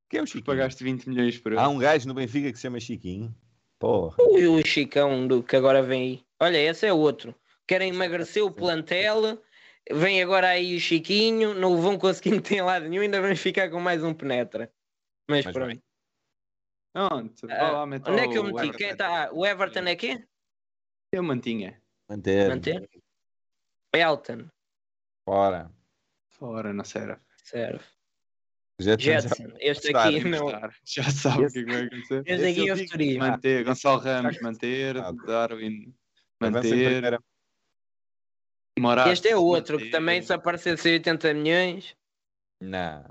Quem 0.09 0.21
é 0.21 0.23
o 0.23 0.25
Tu 0.27 0.29
Chiquinho? 0.29 0.45
pagaste 0.45 0.85
20 0.85 1.09
milhões 1.09 1.37
por 1.37 1.51
ele. 1.51 1.61
Há 1.61 1.69
um 1.69 1.77
gajo 1.77 2.07
no 2.07 2.15
Benfica 2.15 2.51
que 2.53 2.57
se 2.57 2.63
chama 2.63 2.79
Chiquinho. 2.79 3.35
Porra. 3.81 4.15
O, 4.21 4.57
o 4.57 4.65
Chicão 4.65 5.27
do, 5.27 5.43
que 5.43 5.57
agora 5.57 5.83
vem 5.83 6.03
aí. 6.03 6.27
Olha, 6.39 6.59
esse 6.59 6.87
é 6.87 6.93
outro. 6.93 7.35
Querem 7.67 7.89
emagrecer 7.89 8.45
o 8.45 8.53
plantel, 8.53 9.43
vem 9.91 10.23
agora 10.23 10.49
aí 10.49 10.77
o 10.77 10.81
Chiquinho, 10.81 11.55
não 11.55 11.81
vão 11.81 11.99
conseguir 11.99 12.33
meter 12.33 12.57
em 12.57 12.63
lado 12.63 12.89
nenhum, 12.89 13.03
ainda 13.03 13.23
vamos 13.23 13.41
ficar 13.41 13.71
com 13.71 13.81
mais 13.81 14.05
um 14.05 14.13
penetra. 14.13 14.71
Mas, 15.29 15.47
Mas 15.47 15.55
pronto. 15.55 15.69
bem. 15.69 15.83
Onde? 16.95 17.47
Vá 17.47 17.83
Ah, 17.83 17.85
onde 17.85 18.21
é 18.21 18.29
que 18.29 18.37
eu 18.37 18.43
o 18.43 18.47
meti? 18.47 18.59
Everton. 18.59 18.79
Quem 18.79 18.97
tá? 18.97 19.31
O 19.33 19.47
Everton 19.47 19.81
é 19.81 19.97
quê? 19.97 20.29
Eu 21.11 21.23
mantinha. 21.23 21.81
Manter. 22.09 22.49
Manter? 22.51 22.91
Elton. 23.95 24.51
Fora. 25.25 25.73
Fora, 26.29 26.73
não 26.73 26.85
serve. 26.85 27.19
Serve. 27.43 27.85
Jetson. 28.81 29.47
Este 29.61 29.95
aqui 29.95 30.25
não. 30.29 30.49
Já 30.85 31.05
sabe 31.11 31.45
o 31.47 31.51
que 31.51 31.59
é 31.61 31.65
que 31.65 31.73
vai 31.73 31.83
acontecer. 31.85 32.23
Este 32.27 32.47
aqui 32.47 32.69
é 32.69 32.73
o 32.73 32.77
digo- 32.77 32.91
futuro. 32.91 33.19
Manter, 33.19 33.65
Gonçalo 33.65 34.01
Ramos, 34.01 34.41
manter, 34.41 34.97
Ah. 34.99 35.13
Darwin, 35.27 35.95
manter. 36.41 37.21
Este 39.13 39.29
é 39.29 39.37
outro 39.37 39.77
que 39.79 39.85
manter. 39.85 39.97
também 39.97 40.23
se 40.23 40.33
aparecesse 40.33 40.89
80 40.89 41.35
milhões. 41.35 41.95
Não. 42.63 43.05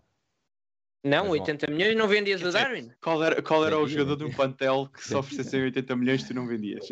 Não, 1.05 1.23
Mas 1.29 1.39
80 1.39 1.67
milhões 1.71 1.95
não 1.95 2.07
vendias 2.07 2.41
o 2.41 2.51
Darwin? 2.51 2.91
Qual 3.01 3.23
era, 3.23 3.41
qual 3.41 3.65
era 3.65 3.79
o 3.79 3.87
jogador 3.87 4.17
de 4.17 4.23
um 4.23 4.27
vendia. 4.27 4.35
plantel 4.35 4.89
que 4.93 5.01
se 5.03 5.15
oferecessem 5.15 5.61
80 5.63 5.95
milhões 5.95 6.23
tu 6.23 6.33
não 6.33 6.45
vendias? 6.45 6.89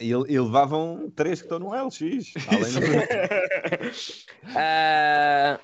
E, 0.00 0.08
e 0.08 0.14
levavam 0.40 1.10
três 1.14 1.40
que 1.40 1.44
estão 1.46 1.58
no 1.58 1.70
LX. 1.74 2.32
Além 2.48 2.72
do... 2.72 2.80
Ah, 4.56 5.60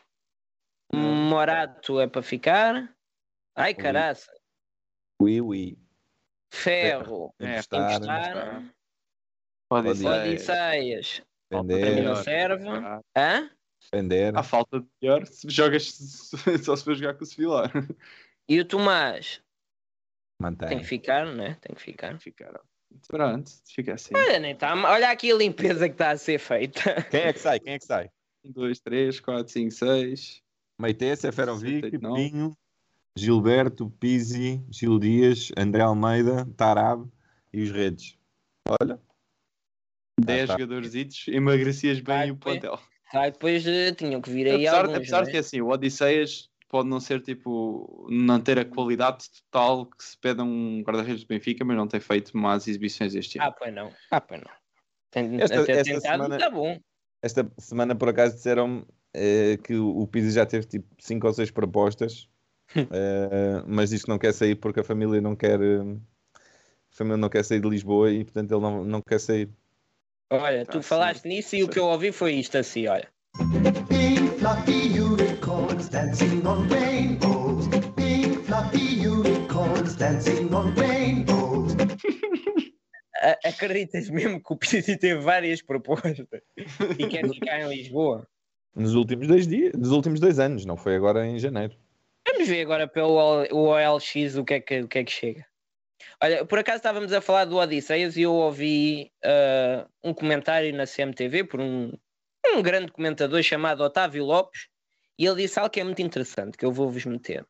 Morato 0.95 2.01
é 2.01 2.07
para 2.07 2.23
ficar. 2.23 2.95
Ai, 3.57 3.75
caraça. 3.75 4.31
Ui, 5.21 5.41
ui. 5.41 5.79
Ferro. 6.53 7.35
Emprestar, 7.41 7.93
Emprestar. 8.03 8.75
Pode 9.69 9.87
Pode 9.89 9.99
ser. 9.99 10.07
Odisseias. 10.09 11.23
Para 11.49 11.63
mim 11.63 11.75
Vender. 11.75 12.05
não 12.05 12.17
serve. 12.17 12.69
Hã? 13.17 13.51
Vender. 13.93 14.37
À 14.37 14.43
falta 14.43 14.81
de 14.81 14.87
melhor, 15.01 15.27
se 15.27 15.49
jogas 15.49 15.93
só 16.65 16.77
se 16.77 16.85
for 16.85 16.95
jogar 16.95 17.15
com 17.15 17.25
o 17.25 17.27
Sevilar. 17.27 17.71
E 18.49 18.61
o 18.61 18.65
Tomás? 18.65 19.37
Tem 19.37 19.43
Mantém. 20.43 20.79
que 20.79 20.85
ficar, 20.85 21.27
né? 21.27 21.57
Tem 21.61 21.75
que 21.75 21.81
ficar. 21.83 22.19
Ficaram. 22.21 22.61
Pronto, 23.09 23.51
fica 23.67 23.95
assim. 23.95 24.15
Olha, 24.15 24.39
nem 24.39 24.55
tá, 24.57 24.75
olha 24.75 25.11
aqui 25.11 25.31
a 25.31 25.35
limpeza 25.37 25.89
que 25.89 25.95
está 25.95 26.11
a 26.11 26.17
ser 26.17 26.39
feita. 26.39 26.81
Quem 27.11 27.21
é 27.23 27.33
que 27.33 27.39
sai? 27.39 27.61
Quem 27.61 27.75
é 27.75 27.79
que 27.79 27.85
sai? 27.85 28.11
1, 28.45 28.53
2, 28.53 28.81
3, 28.81 29.21
4, 29.21 29.53
5, 29.53 29.71
6. 29.73 30.43
Meite, 30.79 31.17
Seferovic, 31.17 31.81
69. 31.91 32.15
Pinho, 32.31 32.57
Gilberto, 33.17 33.91
Pizzi, 33.99 34.63
Gil 34.71 34.99
Dias, 34.99 35.51
André 35.57 35.83
Almeida, 35.83 36.47
Tarab 36.57 37.09
e 37.53 37.63
os 37.63 37.71
Redes. 37.71 38.19
Olha. 38.81 39.01
10 40.21 40.47
tá. 40.49 40.53
jogadores 40.55 41.29
emagrecias 41.29 42.01
bem 42.01 42.05
Vai, 42.17 42.31
o 42.31 42.37
plantel. 42.37 42.79
Aí 43.13 43.31
depois 43.31 43.67
eh, 43.67 43.93
tinham 43.93 44.21
que 44.21 44.31
vir 44.31 44.47
aí 44.47 44.67
Apesar, 44.67 44.81
alguns, 44.85 44.97
apesar 44.97 45.19
né? 45.21 45.25
de 45.27 45.31
que 45.31 45.37
assim, 45.39 45.61
o 45.61 45.69
Odisseias 45.69 46.51
pode 46.69 46.89
não 46.89 46.99
ser 47.01 47.21
tipo, 47.23 48.07
não 48.11 48.41
ter 48.41 48.59
a 48.59 48.65
qualidade 48.65 49.27
total 49.31 49.87
que 49.87 50.03
se 50.05 50.19
pede 50.19 50.41
a 50.41 50.45
um 50.45 50.83
guarda-redes 50.83 51.23
do 51.23 51.29
Benfica, 51.29 51.65
mas 51.65 51.77
não 51.77 51.87
tem 51.87 52.01
feito 52.01 52.37
más 52.37 52.67
exibições 52.67 53.15
este 53.15 53.39
Ah, 53.39 53.47
ano. 53.47 53.55
pois 53.59 53.75
não. 53.75 53.93
Ah, 54.11 54.21
pois 54.21 54.41
não. 54.41 54.51
Tem, 55.11 55.41
Esta- 55.41 55.63
até 55.63 55.73
esta 55.73 55.85
tentado 55.85 56.03
semana- 56.03 56.37
está 56.37 56.51
bom. 56.51 56.81
Esta 57.23 57.51
semana, 57.59 57.95
por 57.95 58.09
acaso, 58.09 58.35
disseram 58.37 58.87
eh, 59.15 59.57
que 59.63 59.75
o 59.77 60.07
Pizzi 60.07 60.31
já 60.33 60.45
teve 60.47 60.67
tipo 60.67 60.87
5 60.99 61.27
ou 61.27 61.33
6 61.33 61.51
propostas, 61.51 62.29
eh, 62.75 63.63
mas 63.67 63.91
diz 63.91 64.03
que 64.03 64.09
não 64.09 64.19
quer 64.19 64.33
sair 64.33 64.55
porque 64.57 64.81
a 64.81 64.85
família 64.85 65.21
não 65.21 65.35
quer. 65.37 65.61
eh, 65.61 65.81
a 66.93 66.95
família 66.97 67.17
não 67.19 67.29
quer 67.29 67.45
sair 67.45 67.61
de 67.61 67.69
Lisboa 67.69 68.11
e, 68.11 68.25
portanto, 68.25 68.53
ele 68.53 68.61
não, 68.61 68.85
não 68.85 69.01
quer 69.03 69.21
sair. 69.21 69.51
Olha, 70.33 70.65
Tá 70.65 70.73
tu 70.73 70.75
certo. 70.83 70.87
falaste 70.87 71.29
nisso 71.29 71.55
e 71.57 71.63
o 71.63 71.69
que 71.69 71.79
eu 71.79 71.85
ouvi 71.85 72.11
foi 72.11 72.35
isto 72.35 72.57
assim, 72.59 72.87
olha. 72.89 73.09
Pink 73.89 74.39
fluffy 74.39 74.99
unicorns 75.01 75.89
dancing 75.89 76.43
on 76.47 76.67
rainbows. 76.69 77.69
Pink 77.97 78.39
fluffy 78.45 79.07
unicorns 79.07 79.95
dancing 79.97 80.53
on 80.55 80.73
rainbows. 80.75 81.75
A- 83.23 83.39
Acreditas 83.49 84.11
mesmo 84.11 84.43
que 84.43 84.53
o 84.53 84.57
Pizzi 84.57 84.97
teve 84.99 85.21
várias 85.21 85.63
propostas 85.63 86.27
e 86.99 87.07
quer 87.07 87.29
ficar 87.29 87.61
em 87.61 87.69
Lisboa? 87.69 88.27
Nos 88.77 88.95
últimos 88.95 89.27
dois 89.27 89.49
dias, 89.49 89.73
nos 89.73 89.91
últimos 89.91 90.21
dois 90.21 90.39
anos, 90.39 90.67
não 90.67 90.77
foi 90.77 90.95
agora 90.97 91.27
em 91.27 91.39
janeiro. 91.39 91.75
Vamos 92.29 92.47
ver 92.47 92.61
agora 92.61 92.87
pelo 92.87 93.15
O- 93.17 93.71
OLX 93.71 94.37
o 94.37 94.45
que 94.45 94.55
é 94.55 94.61
que, 94.61 94.81
o 94.83 94.89
que, 94.89 94.99
é 94.99 95.05
que 95.05 95.11
chega. 95.11 95.47
Olha, 96.23 96.45
por 96.45 96.59
acaso 96.59 96.77
estávamos 96.77 97.11
a 97.13 97.23
falar 97.23 97.47
do 97.47 97.57
Odisseias 97.57 98.19
e 98.19 98.23
eu 98.23 98.35
ouvi 98.35 99.11
ah, 99.25 99.89
um 100.05 100.13
comentário 100.13 100.75
na 100.75 100.87
CMTV 100.87 101.45
por 101.45 101.59
um, 101.59 101.91
um 102.47 102.63
grande 102.63 102.93
comentador 102.93 103.43
chamado 103.43 103.83
Otávio 103.83 104.25
Lopes 104.25 104.69
e 105.19 105.25
ele 105.25 105.43
disse 105.43 105.59
algo 105.59 105.71
que 105.71 105.81
é 105.81 105.85
muito 105.85 106.03
interessante, 106.03 106.59
que 106.59 106.65
eu 106.67 106.73
vou-vos 106.73 107.07
meter. 107.07 107.47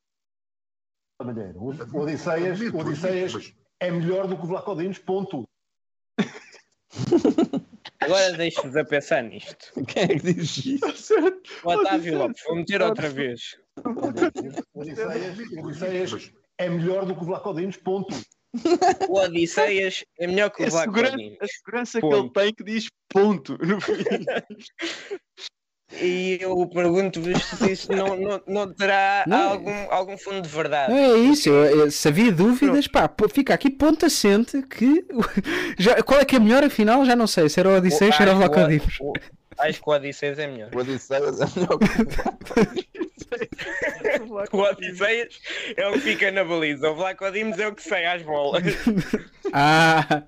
maneira. 1.21 1.59
O 1.59 1.71
Odisseias, 1.99 2.61
o 2.61 2.79
Odisseias 2.79 3.53
é 3.81 3.91
melhor 3.91 4.29
do 4.29 4.37
que 4.37 4.45
o 4.45 4.47
Vlaco 4.47 4.77
Dimos, 4.77 4.99
ponto. 4.99 5.49
Agora 8.01 8.33
deixo-vos 8.33 8.77
a 8.77 8.85
pensar 8.85 9.23
nisto. 9.23 9.73
Quem 9.89 10.03
é 10.03 10.09
que 10.09 10.33
diz 10.35 10.57
isso? 10.65 11.15
O 11.65 11.71
Otávio 11.71 12.19
Lopes, 12.19 12.43
vou 12.45 12.57
meter 12.57 12.83
outra 12.83 13.09
vez. 13.09 13.57
O 14.75 14.81
Odisseias, 14.81 16.33
é 16.59 16.69
melhor 16.69 17.05
do 17.05 17.15
que 17.15 17.23
o 17.23 17.27
Vlaco 17.27 17.55
Dimos, 17.55 17.77
ponto. 17.77 18.15
O 19.09 19.19
Odisseias 19.19 20.05
é 20.19 20.27
melhor 20.27 20.51
que 20.51 20.63
o 20.63 20.67
A 20.67 20.71
Vlaco 20.71 20.85
segurança, 20.87 21.17
Dimos. 21.17 21.39
a 21.41 21.47
segurança 21.47 22.01
que 22.01 22.07
ele 22.07 22.31
tem 22.31 22.55
que 22.55 22.65
diz 22.65 22.89
ponto. 23.09 23.59
No 23.59 23.81
fim. 23.81 23.93
E 25.93 26.37
eu 26.41 26.67
pergunto-vos 26.67 27.43
se 27.45 27.71
isso 27.73 27.93
não, 27.93 28.17
não, 28.17 28.43
não 28.47 28.73
terá 28.75 29.23
Não. 29.29 29.51
algum, 29.53 29.87
algum 29.91 30.19
fundo 30.19 30.43
de 30.43 30.49
verdade. 30.49 30.93
Não 30.93 30.99
é 30.99 31.17
isso, 31.19 31.49
eu- 31.49 31.65
eu- 31.85 31.91
se 31.91 32.09
havia 32.09 32.33
dúvidas, 32.33 32.89
pá, 32.89 33.09
fica 33.33 33.55
aqui 33.55 33.71
ponto 33.71 34.05
assente 34.05 34.63
que 34.63 35.05
já, 35.79 36.03
qual 36.03 36.21
é 36.21 36.25
que 36.25 36.35
é 36.37 36.41
melhor 36.41 36.65
afinal, 36.65 37.05
já 37.05 37.15
não 37.15 37.27
sei, 37.29 37.49
se 37.49 37.61
era 37.61 37.69
o 37.69 37.77
Odisseus, 37.77 38.17
se 38.17 38.23
era 38.23 38.35
o 38.35 38.39
o- 38.39 39.13
Acho 39.59 39.81
que 39.83 39.89
o 39.89 39.93
Odisseias 39.93 40.39
é 40.39 40.47
melhor. 40.49 40.71
O 40.75 40.79
Odisseias 40.79 41.41
é 41.41 41.47
melhor 41.61 41.79
O 44.53 44.59
Odisseias 44.59 45.41
é 45.77 45.89
o 45.89 45.93
que 45.95 46.01
fica 46.01 46.31
na 46.31 46.45
baliza. 46.45 46.91
O 46.91 46.95
Vlacodimos 46.95 47.59
é 47.59 47.67
o 47.69 47.75
que 47.75 47.83
sai 47.83 48.07
às 48.07 48.23
bolas. 48.23 48.63
Ah, 49.53 50.25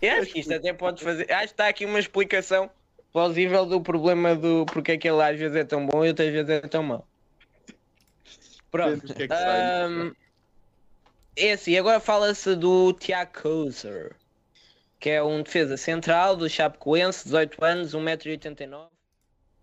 Eu 0.00 0.12
acho 0.22 0.32
que 0.32 0.40
isto 0.40 0.54
até 0.54 0.72
pode 0.72 1.04
fazer. 1.04 1.30
Acho 1.30 1.44
que 1.48 1.52
está 1.52 1.68
aqui 1.68 1.84
uma 1.84 1.98
explicação 2.00 2.70
plausível 3.12 3.66
do 3.66 3.80
problema 3.80 4.34
do 4.34 4.66
porque 4.66 4.92
é 4.92 4.98
que 4.98 5.08
ele 5.08 5.22
às 5.22 5.38
vezes 5.38 5.56
é 5.56 5.64
tão 5.64 5.86
bom 5.86 6.04
e 6.04 6.08
outras 6.08 6.30
vezes 6.32 6.50
é 6.50 6.60
tão 6.60 6.82
mau. 6.82 7.06
Pronto. 8.70 9.14
Que 9.14 9.22
é 9.22 9.28
que 9.28 9.32
Ahm, 9.32 10.12
é 11.36 11.52
assim, 11.52 11.76
agora 11.76 12.00
fala-se 12.00 12.54
do 12.56 12.92
Tiago 12.92 13.40
Kouser, 13.40 14.14
que 14.98 15.10
é 15.10 15.22
um 15.22 15.42
defesa 15.42 15.76
central 15.76 16.36
do 16.36 16.48
Chapecoense, 16.48 17.24
18 17.24 17.64
anos, 17.64 17.94
1,89m. 17.94 18.88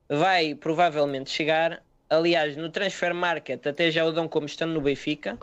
Vai 0.08 0.56
provavelmente 0.56 1.30
chegar, 1.30 1.84
aliás, 2.10 2.56
no 2.56 2.70
Transfer 2.70 3.14
Market 3.14 3.66
até 3.68 3.92
já 3.92 4.06
o 4.06 4.12
dão 4.12 4.28
como 4.28 4.46
estando 4.46 4.74
no 4.74 4.82
Benfica, 4.82 5.38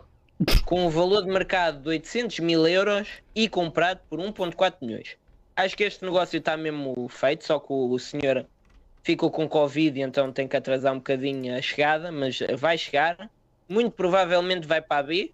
com 0.65 0.87
um 0.87 0.89
valor 0.89 1.23
de 1.23 1.29
mercado 1.31 1.83
de 1.83 1.89
800 1.89 2.41
mil 2.41 2.67
euros 2.67 3.09
e 3.35 3.49
comprado 3.49 4.01
por 4.09 4.19
1,4 4.19 4.77
milhões. 4.81 5.17
Acho 5.55 5.77
que 5.77 5.85
este 5.85 6.05
negócio 6.05 6.39
está 6.39 6.57
mesmo 6.57 7.09
feito, 7.09 7.45
só 7.45 7.59
que 7.59 7.73
o 7.73 7.99
senhor 7.99 8.47
ficou 9.03 9.31
com 9.31 9.49
Covid 9.49 10.01
então 10.01 10.33
tem 10.33 10.47
que 10.47 10.57
atrasar 10.57 10.93
um 10.93 10.99
bocadinho 10.99 11.57
a 11.57 11.61
chegada, 11.61 12.11
mas 12.11 12.39
vai 12.59 12.79
chegar. 12.79 13.31
Muito 13.69 13.93
provavelmente 13.93 14.67
vai 14.67 14.81
para 14.81 14.99
a 14.99 15.03
B. 15.03 15.33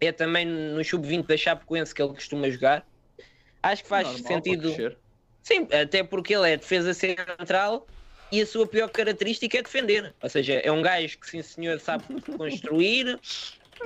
É 0.00 0.12
também 0.12 0.44
no 0.44 0.84
sub-20 0.84 1.26
da 1.26 1.36
Chapecoense 1.36 1.94
que 1.94 2.02
ele 2.02 2.14
costuma 2.14 2.50
jogar. 2.50 2.86
Acho 3.62 3.82
que 3.82 3.88
faz 3.88 4.06
Normal, 4.06 4.26
sentido. 4.26 4.96
Sim, 5.42 5.68
até 5.72 6.02
porque 6.02 6.34
ele 6.34 6.50
é 6.50 6.56
defesa 6.56 6.92
central 6.92 7.86
e 8.30 8.40
a 8.42 8.46
sua 8.46 8.66
pior 8.66 8.88
característica 8.88 9.58
é 9.58 9.62
defender. 9.62 10.14
Ou 10.22 10.28
seja, 10.28 10.54
é 10.54 10.70
um 10.70 10.82
gajo 10.82 11.18
que, 11.18 11.28
sim 11.28 11.42
senhor, 11.42 11.80
sabe 11.80 12.04
construir, 12.36 13.18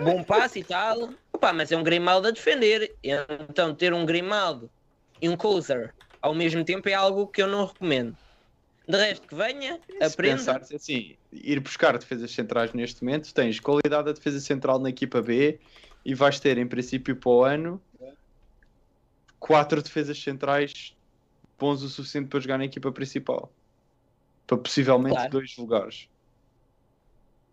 bom 0.00 0.22
passe 0.22 0.60
e 0.60 0.64
tal. 0.64 1.10
Opa, 1.32 1.52
mas 1.52 1.70
é 1.70 1.76
um 1.76 1.82
Grimaldo 1.82 2.28
a 2.28 2.30
defender. 2.30 2.94
Então, 3.02 3.74
ter 3.74 3.92
um 3.92 4.04
Grimaldo 4.04 4.70
e 5.20 5.28
um 5.28 5.36
Cozer 5.36 5.94
ao 6.20 6.34
mesmo 6.34 6.64
tempo 6.64 6.88
é 6.88 6.94
algo 6.94 7.28
que 7.28 7.42
eu 7.42 7.46
não 7.46 7.64
recomendo. 7.64 8.16
De 8.86 8.96
resto, 8.96 9.26
que 9.26 9.34
venha, 9.34 9.78
Se 10.00 10.04
aprenda. 10.06 10.36
pensares 10.36 10.72
assim, 10.72 11.16
ir 11.30 11.60
buscar 11.60 11.98
defesas 11.98 12.30
centrais 12.30 12.72
neste 12.72 13.02
momento, 13.02 13.32
tens 13.34 13.60
qualidade 13.60 14.06
da 14.06 14.12
defesa 14.12 14.40
central 14.40 14.78
na 14.78 14.88
equipa 14.88 15.20
B 15.20 15.60
e 16.04 16.14
vais 16.14 16.40
ter, 16.40 16.56
em 16.56 16.66
princípio, 16.66 17.14
para 17.16 17.30
o 17.30 17.44
ano, 17.44 17.82
quatro 19.38 19.82
defesas 19.82 20.18
centrais 20.18 20.96
bons 21.58 21.82
o 21.82 21.88
suficiente 21.88 22.28
para 22.28 22.40
jogar 22.40 22.58
na 22.58 22.64
equipa 22.64 22.92
principal. 22.92 23.52
Para 24.46 24.58
possivelmente 24.58 25.16
Claro. 25.16 25.30
dois 25.30 25.56
lugares. 25.56 26.08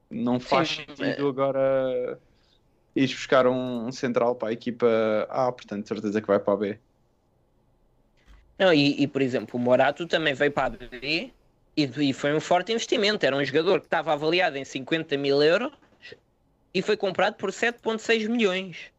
Não 0.10 0.40
faz 0.40 0.70
Sim, 0.70 0.86
sentido 0.96 1.28
agora 1.28 2.22
ires 2.96 3.14
buscar 3.14 3.48
um, 3.48 3.92
central 3.92 4.36
para 4.36 4.50
a 4.50 4.54
equipa 4.54 4.88
A, 5.30 5.52
portanto, 5.52 5.88
certeza 5.88 6.22
que 6.22 6.28
vai 6.28 6.40
para 6.40 6.54
a 6.54 6.58
B. 6.58 6.80
Não, 8.58 8.74
e, 8.74 9.02
e, 9.02 9.08
por 9.08 9.22
exemplo, 9.22 9.60
o 9.60 9.62
Morato 9.62 10.08
também 10.08 10.34
veio 10.34 10.52
para 10.52 10.68
a 10.68 10.70
B 10.70 11.34
e, 11.76 11.84
e 11.84 12.14
foi 12.14 12.34
um 12.34 12.40
forte 12.40 12.72
investimento. 12.72 13.26
Era 13.26 13.36
um 13.36 13.44
jogador 13.44 13.80
que 13.82 13.88
estava 13.88 14.14
avaliado 14.14 14.58
em 14.58 14.66
50 14.66 15.18
mil 15.18 15.42
euros 15.44 15.74
e 16.74 16.82
foi 16.82 16.98
comprado 16.98 17.36
por 17.36 17.52
7,6 17.52 18.28
milhões. 18.30 18.92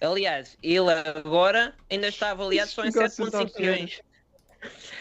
Aliás, 0.00 0.58
ele 0.62 0.90
agora 0.90 1.74
ainda 1.90 2.08
está 2.08 2.30
avaliado 2.32 2.70
só 2.70 2.84
em 2.84 2.88
Esse 2.88 2.98
negócio 2.98 3.24
está 3.24 3.44
7,5 3.44 3.50
feio. 3.54 3.72
milhões. 3.72 4.02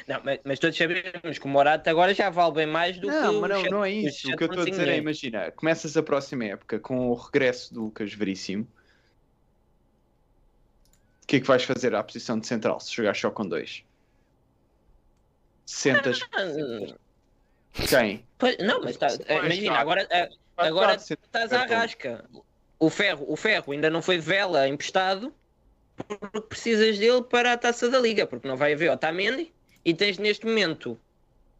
Não, 0.07 0.21
mas, 0.23 0.39
mas 0.43 0.59
todos 0.59 0.77
sabemos 0.77 1.39
que 1.39 1.45
o 1.45 1.49
Morato 1.49 1.89
agora 1.89 2.13
já 2.13 2.29
vale 2.29 2.53
bem 2.53 2.65
mais 2.67 2.97
do 2.99 3.13
que 3.13 3.19
Não, 3.19 3.33
os 3.33 3.39
mas 3.41 3.49
não, 3.49 3.69
não 3.69 3.85
é 3.85 3.91
isso. 3.91 4.31
O 4.31 4.35
que 4.35 4.43
eu 4.43 4.47
estou 4.47 4.63
a 4.63 4.65
7,5 4.65 4.69
dizer 4.69 4.87
é, 4.87 4.97
imagina, 4.97 5.51
começas 5.51 5.97
a 5.97 6.03
próxima 6.03 6.45
época 6.45 6.79
com 6.79 7.09
o 7.09 7.13
regresso 7.13 7.73
do 7.73 7.85
Lucas 7.85 8.13
Veríssimo. 8.13 8.67
O 11.25 11.27
que 11.27 11.37
é 11.37 11.39
que 11.39 11.47
vais 11.47 11.63
fazer 11.63 11.95
à 11.95 12.03
posição 12.03 12.39
de 12.39 12.45
central 12.45 12.79
se 12.79 12.93
jogar 12.93 13.15
só 13.15 13.31
com 13.31 13.47
dois? 13.47 13.83
Sentas 15.65 16.19
quem? 17.89 18.23
Pois, 18.37 18.57
não, 18.59 18.79
mas 18.81 18.95
tá, 18.95 19.07
imagina, 19.27 19.77
agora, 19.77 20.07
eh, 20.11 20.29
agora 20.55 20.95
estás 20.95 21.51
à 21.51 21.65
rasca. 21.65 22.23
O 22.77 22.91
ferro, 22.91 23.25
o 23.27 23.35
ferro 23.35 23.73
ainda 23.73 23.89
não 23.89 24.03
foi 24.03 24.17
de 24.17 24.21
vela 24.21 24.67
emprestado 24.67 25.33
porque 25.95 26.41
precisas 26.41 26.99
dele 26.99 27.23
para 27.23 27.53
a 27.53 27.57
taça 27.57 27.89
da 27.89 27.99
liga, 27.99 28.27
porque 28.27 28.47
não 28.47 28.55
vai 28.55 28.73
haver 28.73 28.91
Otamendi 28.91 29.51
e 29.83 29.93
tens 29.95 30.19
neste 30.19 30.45
momento 30.45 30.99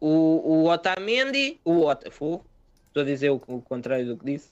o, 0.00 0.08
o 0.44 0.70
Otamendi, 0.70 1.58
o 1.64 1.82
Ota, 1.82 2.08
Fogo, 2.08 2.46
estou 2.86 3.02
a 3.02 3.06
dizer 3.06 3.30
o, 3.30 3.42
o 3.48 3.60
contrário 3.60 4.06
do 4.06 4.16
que 4.16 4.24
disse. 4.24 4.50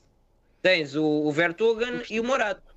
Tens 0.61 0.97
o, 0.97 1.05
o 1.05 1.31
Vertogen 1.31 2.03
e 2.11 2.19
o 2.19 2.25
Morato. 2.25 2.74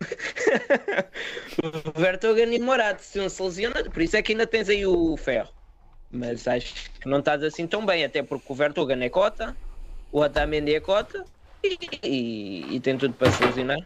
o 1.96 2.00
Vertogen 2.00 2.54
e 2.54 2.58
o 2.58 2.64
Morato, 2.64 3.02
se 3.02 3.20
um 3.20 3.28
se 3.28 3.42
lesiona, 3.42 3.90
por 3.90 4.02
isso 4.02 4.16
é 4.16 4.22
que 4.22 4.32
ainda 4.32 4.46
tens 4.46 4.68
aí 4.68 4.86
o 4.86 5.16
ferro. 5.16 5.52
Mas 6.10 6.46
acho 6.46 6.90
que 7.00 7.08
não 7.08 7.18
estás 7.18 7.42
assim 7.42 7.66
tão 7.66 7.84
bem, 7.84 8.04
até 8.04 8.22
porque 8.22 8.52
o 8.52 8.54
Vertogen 8.54 9.02
é 9.02 9.10
cota, 9.10 9.56
o 10.12 10.20
Otamendi 10.20 10.74
é 10.74 10.80
cota 10.80 11.24
e, 11.62 11.78
e- 12.02 12.76
e 12.76 12.80
tem 12.80 12.96
tudo 12.96 13.14
para 13.14 13.30
se 13.30 13.44
lesionar. 13.44 13.78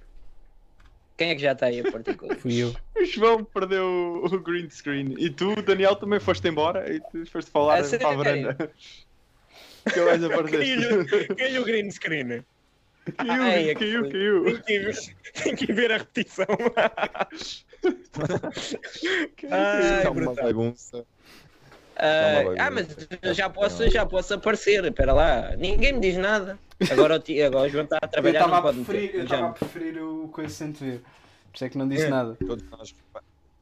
Quem 1.17 1.31
é 1.31 1.35
que 1.35 1.43
já 1.43 1.53
está 1.53 1.67
aí 1.67 1.81
a 1.81 1.91
partir 1.91 2.17
com 2.17 2.29
fui 2.37 2.63
eu. 2.63 2.73
O 2.97 3.05
João 3.05 3.45
perdeu 3.45 3.85
o 4.25 4.39
green 4.41 4.71
screen. 4.71 5.15
E 5.19 5.29
tu, 5.31 5.61
Daniel, 5.63 5.97
também 5.97 6.21
foste 6.21 6.47
embora 6.49 6.93
e 6.93 7.01
tu 7.01 7.27
foste 7.31 7.51
falar 7.51 7.83
sério? 7.83 7.99
para 7.99 8.11
a 8.11 8.17
varanda. 8.17 8.73
Que 9.93 10.01
vais 10.01 10.23
aparecer. 10.23 11.37
Caiu 11.37 11.63
o 11.63 11.65
green 11.65 11.91
screen. 11.91 12.45
Caiu, 13.17 13.33
Ai, 13.43 13.71
é 13.71 13.75
que 13.75 13.81
caiu, 13.81 14.01
foi. 14.03 14.11
caiu. 14.13 14.45
Tem 14.45 14.63
que 14.63 14.73
ir- 14.73 15.15
Tem 15.43 15.57
que 15.57 15.73
ver 15.73 15.93
a 15.93 15.97
repetição. 15.99 16.47
Ai, 19.51 19.99
Está 19.99 20.11
uma 20.11 20.35
bagunça. 20.35 21.05
Ah, 21.97 22.43
Não, 22.45 22.55
ah, 22.65 22.71
mas 22.71 23.37
já 23.37 23.51
posso, 23.51 23.89
já 23.91 24.07
posso 24.07 24.35
aparecer. 24.35 24.85
Espera 24.85 25.13
lá, 25.13 25.57
ninguém 25.57 25.93
me 25.95 26.01
diz 26.01 26.17
nada. 26.17 26.59
Agora 26.91 27.17
o, 27.17 27.19
ti- 27.19 27.43
agora 27.43 27.67
o 27.67 27.69
João 27.69 27.85
está 27.85 27.97
a 28.01 28.07
Eu 28.07 28.09
trabalhar. 28.11 28.47
não 28.47 28.63
pode 28.63 28.85
preferir, 28.85 29.11
eu 29.15 29.19
Já 29.27 29.35
estava 29.37 29.47
a 29.49 29.53
preferir 29.53 30.03
o 30.03 30.29
coisa 30.29 30.55
sem 30.55 30.71
te 30.73 30.85
ver. 30.85 30.99
Por 31.01 31.55
isso 31.57 31.65
é 31.65 31.69
que 31.69 31.79
não 31.79 31.89
disse 31.89 32.05
É. 32.05 32.09
nada. 32.09 32.37
Todos 32.47 32.65
nós, 32.71 32.95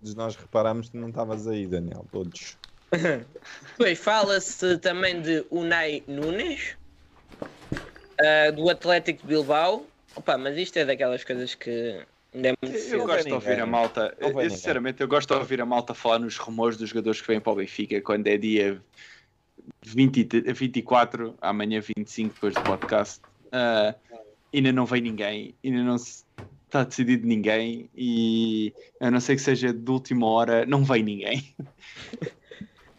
todos 0.00 0.14
nós 0.14 0.36
reparámos 0.36 0.90
que 0.90 0.98
não 0.98 1.08
estavas 1.08 1.46
aí, 1.48 1.66
Daniel. 1.66 2.04
Todos. 2.12 2.58
Depois 3.78 3.98
fala-se 3.98 4.76
também 4.78 5.20
de 5.22 5.44
Unai 5.50 6.02
Nunes, 6.06 6.76
ah, 8.20 8.50
do 8.50 8.68
Atlético 8.70 9.22
de 9.22 9.28
Bilbao. 9.28 9.86
Opa, 10.14 10.38
mas 10.38 10.56
isto 10.56 10.76
é 10.78 10.84
daquelas 10.84 11.22
coisas 11.24 11.54
que 11.54 12.00
ainda 12.34 12.48
é 12.48 12.52
muito 12.62 12.76
Eu 12.76 12.80
cedo. 12.82 13.04
gosto 13.06 13.26
de 13.26 13.32
ouvir 13.34 13.60
a 13.60 13.66
malta. 13.66 14.16
Eu, 14.18 14.50
sinceramente, 14.50 15.00
eu 15.02 15.08
gosto 15.08 15.28
de 15.32 15.38
ouvir 15.38 15.60
a 15.60 15.66
malta 15.66 15.92
falar 15.94 16.18
nos 16.18 16.36
rumores 16.38 16.76
dos 16.78 16.88
jogadores 16.90 17.20
que 17.20 17.26
vêm 17.26 17.40
para 17.40 17.52
o 17.52 17.56
Benfica 17.56 18.00
quando 18.00 18.26
é 18.28 18.36
dia 18.38 18.82
20, 19.84 20.16
e 20.20 20.24
t- 20.24 20.40
24, 20.52 21.36
amanhã 21.40 21.80
25, 21.80 22.34
depois 22.34 22.54
do 22.54 22.62
podcast. 22.62 23.20
Ah, 23.52 23.94
ainda 24.54 24.72
não 24.72 24.86
vem 24.86 25.02
ninguém, 25.02 25.54
ainda 25.64 25.82
não 25.82 25.98
se 25.98 26.24
está 26.66 26.82
decidido 26.82 27.26
ninguém 27.26 27.88
e 27.94 28.72
a 29.00 29.10
não 29.10 29.20
ser 29.20 29.36
que 29.36 29.42
seja 29.42 29.72
de 29.72 29.90
última 29.90 30.26
hora, 30.26 30.64
não 30.66 30.82
vem 30.82 31.02
ninguém. 31.02 31.54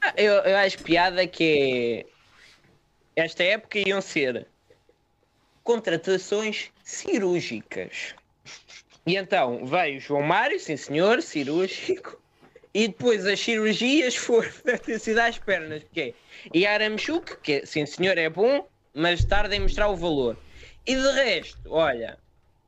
Ah, 0.01 0.13
Eu, 0.15 0.33
eu 0.35 0.55
acho 0.57 0.77
piada 0.83 1.25
que 1.25 2.05
é. 3.15 3.21
Esta 3.23 3.43
época 3.43 3.79
iam 3.79 3.99
ser 4.01 4.47
contratações 5.67 6.69
cirúrgicas. 6.81 8.15
E 9.05 9.17
então 9.17 9.65
veio 9.65 9.99
João 9.99 10.21
Mário, 10.21 10.57
sim 10.57 10.77
senhor, 10.77 11.21
cirúrgico. 11.21 12.17
E 12.73 12.87
depois 12.87 13.25
as 13.25 13.37
cirurgias 13.37 14.15
foram 14.15 14.49
ter 14.85 14.97
sido 14.99 15.19
às 15.19 15.37
pernas, 15.37 15.83
porque 15.83 16.01
é 16.01 16.13
e 16.53 16.65
Aramchuk, 16.65 17.37
que 17.43 17.65
sim 17.65 17.85
senhor 17.85 18.17
é 18.17 18.29
bom, 18.29 18.65
mas 18.93 19.25
tarda 19.25 19.53
em 19.55 19.59
mostrar 19.59 19.89
o 19.89 19.95
valor. 19.97 20.37
E 20.85 20.95
de 20.95 21.11
resto, 21.11 21.59
olha, 21.67 22.17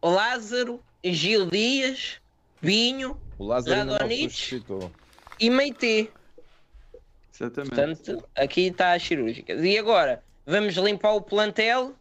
Lázaro, 0.04 0.84
Gil 1.02 1.46
Dias, 1.46 2.18
Binho 2.62 3.18
O 3.38 3.46
Lázaro 3.46 3.80
ainda 3.80 3.94
não 3.94 4.00
Radonjic. 4.00 4.34
suscitou. 4.34 4.92
e 5.40 5.50
Meite. 5.50 6.12
Exatamente. 7.34 7.70
Portanto, 7.70 8.30
aqui 8.36 8.68
está 8.68 8.92
as 8.92 9.04
cirúrgicas. 9.04 9.64
E 9.64 9.78
agora, 9.78 10.22
vamos 10.46 10.76
limpar 10.76 11.14
o 11.14 11.22
plantel. 11.22 11.96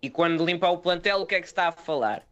E 0.00 0.08
quando 0.08 0.44
limpar 0.44 0.70
o 0.70 0.78
plantel, 0.78 1.20
o 1.20 1.26
que 1.26 1.34
é 1.34 1.40
que 1.40 1.46
se 1.46 1.52
está 1.52 1.68
a 1.68 1.72
falar? 1.72 2.22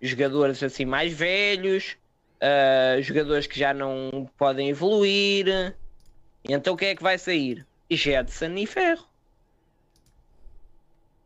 Jogadores 0.00 0.62
assim 0.62 0.84
mais 0.84 1.12
velhos, 1.12 1.96
ah, 2.40 3.00
jogadores 3.00 3.46
que 3.46 3.58
já 3.58 3.74
não 3.74 4.30
podem 4.36 4.68
evoluir. 4.68 5.74
Então 6.48 6.74
o 6.74 6.76
que 6.76 6.86
é 6.86 6.94
que 6.94 7.02
vai 7.02 7.18
sair? 7.18 7.66
Jetson 7.90 8.54
e 8.56 8.66
Ferro. 8.66 9.06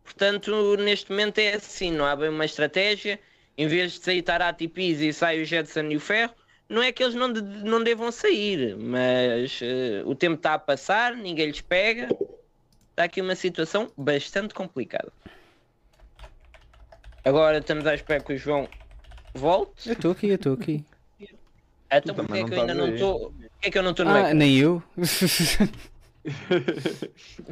Portanto, 0.04 0.76
neste 0.76 1.10
momento 1.10 1.38
é 1.38 1.54
assim, 1.54 1.90
não 1.92 2.04
há 2.04 2.16
bem 2.16 2.28
uma 2.28 2.44
estratégia. 2.44 3.20
Em 3.56 3.66
vez 3.66 3.92
de 3.92 3.98
sair 4.00 4.22
Tarati 4.22 4.66
Pizzi 4.68 5.08
e 5.08 5.12
sai 5.12 5.40
o 5.40 5.44
Jetson 5.44 5.84
e 5.90 5.96
o 5.96 6.00
Ferro, 6.00 6.34
não 6.68 6.82
é 6.82 6.92
que 6.92 7.02
eles 7.02 7.14
não, 7.14 7.32
de- 7.32 7.42
não 7.42 7.82
devam 7.82 8.10
sair, 8.10 8.76
mas 8.76 9.60
eh, 9.62 10.02
o 10.06 10.14
tempo 10.14 10.36
está 10.36 10.54
a 10.54 10.58
passar, 10.58 11.14
ninguém 11.14 11.46
lhes 11.46 11.60
pega. 11.60 12.08
Está 12.90 13.04
aqui 13.04 13.20
uma 13.20 13.34
situação 13.34 13.90
bastante 13.96 14.54
complicada. 14.54 15.12
Agora 17.24 17.58
estamos 17.58 17.86
à 17.86 17.94
espera 17.94 18.22
que 18.22 18.32
o 18.32 18.38
João 18.38 18.68
volte. 19.34 19.88
Eu 19.88 19.92
estou 19.94 20.12
aqui, 20.12 20.28
eu 20.28 20.34
estou 20.36 20.54
aqui. 20.54 20.84
Então 21.92 22.14
Tu 22.14 22.24
porquê 22.24 22.40
é 22.40 22.44
que 22.44 22.54
eu 22.54 22.60
ainda 22.60 22.74
não 22.74 22.88
estou. 22.94 23.30
Porquê 23.32 23.68
é 23.68 23.70
que 23.70 23.78
eu 23.78 23.82
não 23.82 23.90
estou 23.90 24.06
no 24.06 24.12
Ah, 24.12 24.20
ecrã? 24.20 24.34
nem 24.34 24.56
eu. 24.58 24.82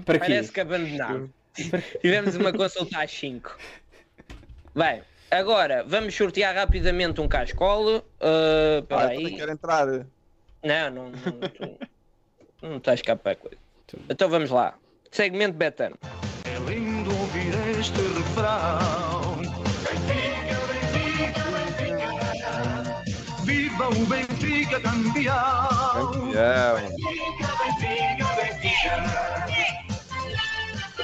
Para 0.04 0.18
quê? 0.18 0.26
Parece 0.26 0.52
que 0.52 0.60
abandonado. 0.60 1.30
Tivemos 2.00 2.36
uma 2.36 2.52
consulta 2.52 3.00
às 3.02 3.10
5. 3.10 3.56
Bem, 4.74 5.02
agora 5.30 5.84
vamos 5.86 6.14
sortear 6.14 6.54
rapidamente 6.54 7.20
um 7.20 7.28
cascolo. 7.28 7.98
Uh, 8.20 8.20
Ah, 8.20 8.78
espera 8.80 9.02
eu 9.02 9.08
também 9.10 9.26
aí. 9.26 9.36
quero 9.36 9.52
entrar. 9.52 9.86
Não, 9.86 10.90
não, 10.90 11.10
não, 11.10 11.10
tô- 11.10 11.78
não 12.62 12.76
está 12.76 12.92
a 12.92 12.94
escapar 12.94 13.32
a 13.32 13.36
coisa. 13.36 13.56
Então 14.08 14.28
vamos 14.28 14.50
lá. 14.50 14.74
Segmento 15.10 15.56
Betano. 15.56 15.96
É 16.44 16.58
lindo 16.70 17.10
ouvir 17.10 17.54
este 17.80 18.00
refrão. 18.00 19.17
Viva 23.78 23.90
o 23.90 24.06
Benfica 24.06 24.80
campeão! 24.80 26.10
Campeão. 26.10 26.96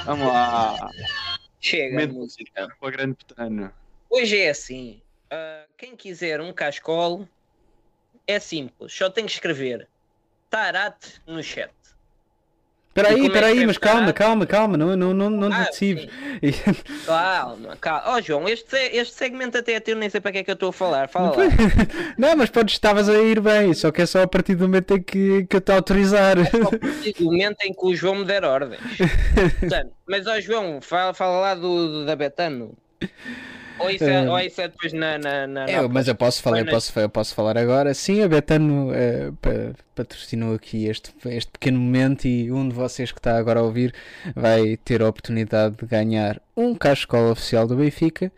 Vamos 0.03 0.27
lá. 0.27 0.89
Chega 1.61 1.93
Momento 1.93 2.13
música. 2.15 2.67
para 2.77 2.89
o 2.89 2.91
grande 2.91 3.15
petano. 3.15 3.73
Hoje 4.09 4.41
é 4.41 4.49
assim. 4.49 5.01
uh, 5.31 5.71
quem 5.77 5.95
quiser 5.95 6.41
um 6.41 6.51
cascolo 6.51 7.29
é 8.27 8.41
simples. 8.41 8.91
Só 8.91 9.09
tem 9.09 9.25
que 9.25 9.31
escrever 9.31 9.87
Tarate 10.49 11.21
no 11.25 11.41
chat. 11.41 11.71
Espera 12.97 13.09
aí, 13.09 13.23
é 13.23 13.25
espera 13.25 13.39
que 13.47 13.51
aí, 13.51 13.53
deve 13.55 13.65
mas 13.67 13.77
calma, 13.77 14.13
calma, 14.13 14.45
calma, 14.45 14.77
não, 14.77 14.95
não, 14.95 15.13
não, 15.13 15.29
não 15.29 15.51
Ah, 15.51 15.65
decibes. 15.65 16.07
Calma, 17.05 17.75
calma. 17.75 18.03
Ó 18.05 18.21
João, 18.21 18.47
este, 18.47 18.75
este 18.77 19.13
segmento 19.13 19.57
até 19.57 19.73
é 19.73 19.79
teu, 19.81 19.97
nem 19.97 20.09
sei 20.09 20.21
para 20.21 20.31
que 20.31 20.37
é 20.37 20.43
que 20.45 20.51
eu 20.51 20.53
estou 20.53 20.69
a 20.69 20.73
falar. 20.73 21.09
Fala 21.09 21.35
lá. 21.35 21.43
Não, 22.17 22.37
mas 22.37 22.49
podes, 22.49 22.73
estavas 22.75 23.09
a 23.09 23.13
ir 23.21 23.41
bem, 23.41 23.73
só 23.73 23.91
que 23.91 24.01
é 24.01 24.05
só 24.05 24.21
a 24.21 24.27
partir 24.27 24.55
do 24.55 24.63
momento 24.63 24.95
em 24.95 25.03
que, 25.03 25.45
que 25.45 25.57
eu 25.57 25.61
te 25.61 25.71
autorizar. 25.73 26.37
a 26.39 26.77
partir 26.77 27.13
do 27.19 27.25
momento 27.25 27.57
em 27.63 27.73
que 27.73 27.85
o 27.85 27.93
João 27.93 28.15
me 28.15 28.23
der 28.25 28.45
ordens. 28.45 28.79
Portanto, 29.59 29.91
mas 30.07 30.25
ó 30.25 30.39
João, 30.39 30.79
fala, 30.81 31.13
fala 31.13 31.39
lá 31.41 31.53
do, 31.55 31.87
do- 31.89 32.05
da 32.05 32.15
Betano. 32.15 32.77
Ou 33.79 33.89
isso 33.89 34.03
é, 34.05 34.23
Eh, 34.25 34.29
ou 34.29 34.39
isso 34.39 34.61
é 34.61 34.67
depois 34.67 34.93
na. 34.93 35.17
na, 35.17 35.47
na 35.47 35.63
É, 35.65 35.81
na- 35.81 35.87
mas 35.87 36.07
eu 36.07 36.15
posso 36.15 36.41
falar, 36.41 36.59
eu 36.59 36.65
posso, 36.65 36.99
eu 36.99 37.09
posso 37.09 37.35
falar 37.35 37.57
agora. 37.57 37.93
Sim, 37.93 38.21
a 38.23 38.27
Betano 38.27 38.91
eh, 38.93 39.31
pa- 39.41 39.75
patrocinou 39.95 40.53
aqui 40.55 40.85
este, 40.87 41.11
este 41.25 41.51
pequeno 41.51 41.79
momento 41.79 42.25
e 42.25 42.51
um 42.51 42.67
de 42.69 42.73
vocês 42.75 43.11
que 43.11 43.19
está 43.19 43.37
agora 43.37 43.59
a 43.59 43.63
ouvir 43.63 43.93
vai 44.35 44.77
ter 44.77 45.01
a 45.01 45.07
oportunidade 45.09 45.75
de 45.77 45.85
ganhar 45.85 46.41
um 46.55 46.73
cascola 46.75 47.31
oficial 47.31 47.67
do 47.67 47.75
Benfica. 47.75 48.31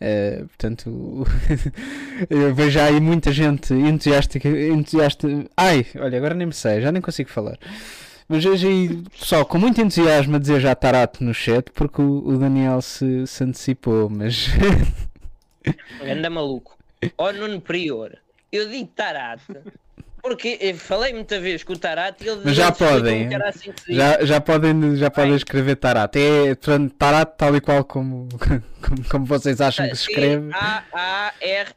Eh, 0.00 0.44
portanto, 0.46 1.26
eu 2.30 2.54
vejo 2.54 2.78
aí 2.80 3.00
muita 3.00 3.32
gente 3.32 3.74
entusiasta, 3.74 4.38
entusiasta. 4.46 5.28
Ai, 5.56 5.84
olha, 5.96 6.16
agora 6.18 6.34
nem 6.34 6.46
me 6.46 6.52
sei, 6.54 6.80
já 6.80 6.90
nem 6.92 7.02
consigo 7.02 7.28
falar. 7.30 7.58
Mas 8.28 8.44
aí 8.44 9.02
pessoal 9.18 9.46
com 9.46 9.56
muito 9.56 9.80
entusiasmo 9.80 10.36
a 10.36 10.38
dizer 10.38 10.60
já 10.60 10.74
Tarato 10.74 11.24
no 11.24 11.32
chat 11.32 11.70
porque 11.72 12.02
o, 12.02 12.26
o 12.26 12.38
Daniel 12.38 12.82
se, 12.82 13.26
se 13.26 13.42
antecipou, 13.42 14.10
mas 14.10 14.48
Anda 16.04 16.30
maluco. 16.30 16.76
Ó 17.16 17.32
Nuno 17.32 17.60
Prior, 17.60 18.18
eu 18.52 18.68
digo 18.68 18.88
Tarate. 18.94 19.44
Porque 20.20 20.58
eu 20.60 20.74
falei 20.74 21.14
muita 21.14 21.40
vez 21.40 21.62
com 21.62 21.74
o 21.74 21.78
Tarate 21.78 22.24
e 22.24 22.28
ele 22.28 22.40
Mas 22.44 22.56
já 22.56 22.72
podem, 22.72 23.34
assim 23.36 23.72
já, 23.88 24.24
já 24.24 24.40
podem, 24.40 24.96
já 24.96 25.10
podem 25.10 25.34
escrever 25.36 25.76
Tarat. 25.76 26.16
É 26.16 26.54
portanto, 26.56 26.92
Tarat 26.94 27.36
tal 27.36 27.54
e 27.56 27.60
qual 27.60 27.84
como, 27.84 28.28
como, 28.38 29.04
como 29.08 29.24
vocês 29.24 29.60
acham 29.60 29.88
que 29.88 29.94
se 29.94 30.10
escreve. 30.10 30.48
T-A-A-R-A-B-T. 30.50 31.76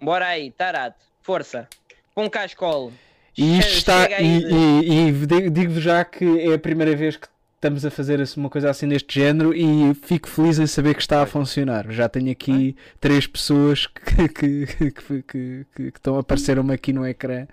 Bora 0.00 0.26
aí, 0.26 0.50
Tarate. 0.50 0.98
Força. 1.22 1.66
Com 2.14 2.28
cascolo. 2.28 2.92
E 3.36 3.58
isto 3.58 3.72
está. 3.72 4.20
E, 4.20 4.24
e- 4.44 5.08
e 5.08 5.12
digo- 5.26 5.50
digo-vos 5.50 5.82
já 5.82 6.04
que 6.04 6.24
é 6.40 6.54
a 6.54 6.58
primeira 6.58 6.94
vez 6.94 7.16
que 7.16 7.26
estamos 7.56 7.84
a 7.86 7.90
fazer 7.90 8.20
assim 8.20 8.40
uma 8.40 8.50
coisa 8.50 8.68
assim 8.68 8.88
deste 8.88 9.20
género 9.20 9.54
e 9.54 9.94
fico 9.94 10.28
feliz 10.28 10.58
em 10.58 10.66
saber 10.66 10.94
que 10.94 11.00
está 11.00 11.22
a 11.22 11.26
funcionar. 11.26 11.86
Já 11.90 12.08
tenho 12.08 12.30
aqui 12.30 12.76
três 13.00 13.26
pessoas 13.26 13.86
que, 13.88 14.28
que, 14.28 14.66
que, 14.90 15.22
que, 15.22 15.66
que- 15.74 15.82
estão 15.94 16.16
a 16.16 16.20
aparecer-me 16.20 16.74
aqui 16.74 16.92
no 16.92 17.06
ecrã. 17.06 17.46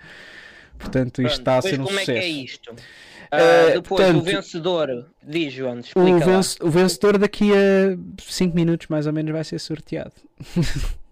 Portanto, 0.78 1.22
isto 1.22 1.40
está 1.40 1.58
a 1.58 1.62
ser 1.62 1.80
um 1.80 1.84
como 1.84 1.90
sucesso. 2.00 2.12
é 2.12 2.14
que 2.16 2.20
é 2.20 2.28
isto? 2.28 2.76
Eh, 3.32 3.66
depois, 3.74 3.88
portanto, 4.02 4.18
o 4.18 4.22
vencedor, 4.24 5.06
diz 5.22 5.54
João, 5.54 5.76
O, 5.76 5.80
explica 5.82 6.26
lá. 6.26 6.42
venc- 6.42 6.58
o 6.64 6.70
vencedor 6.70 7.18
daqui 7.20 7.52
a 7.54 7.98
5 8.24 8.56
minutos 8.56 8.88
mais 8.88 9.06
ou 9.06 9.14
menos 9.14 9.32
vai 9.32 9.44
ser 9.44 9.60
sorteado. 9.60 10.14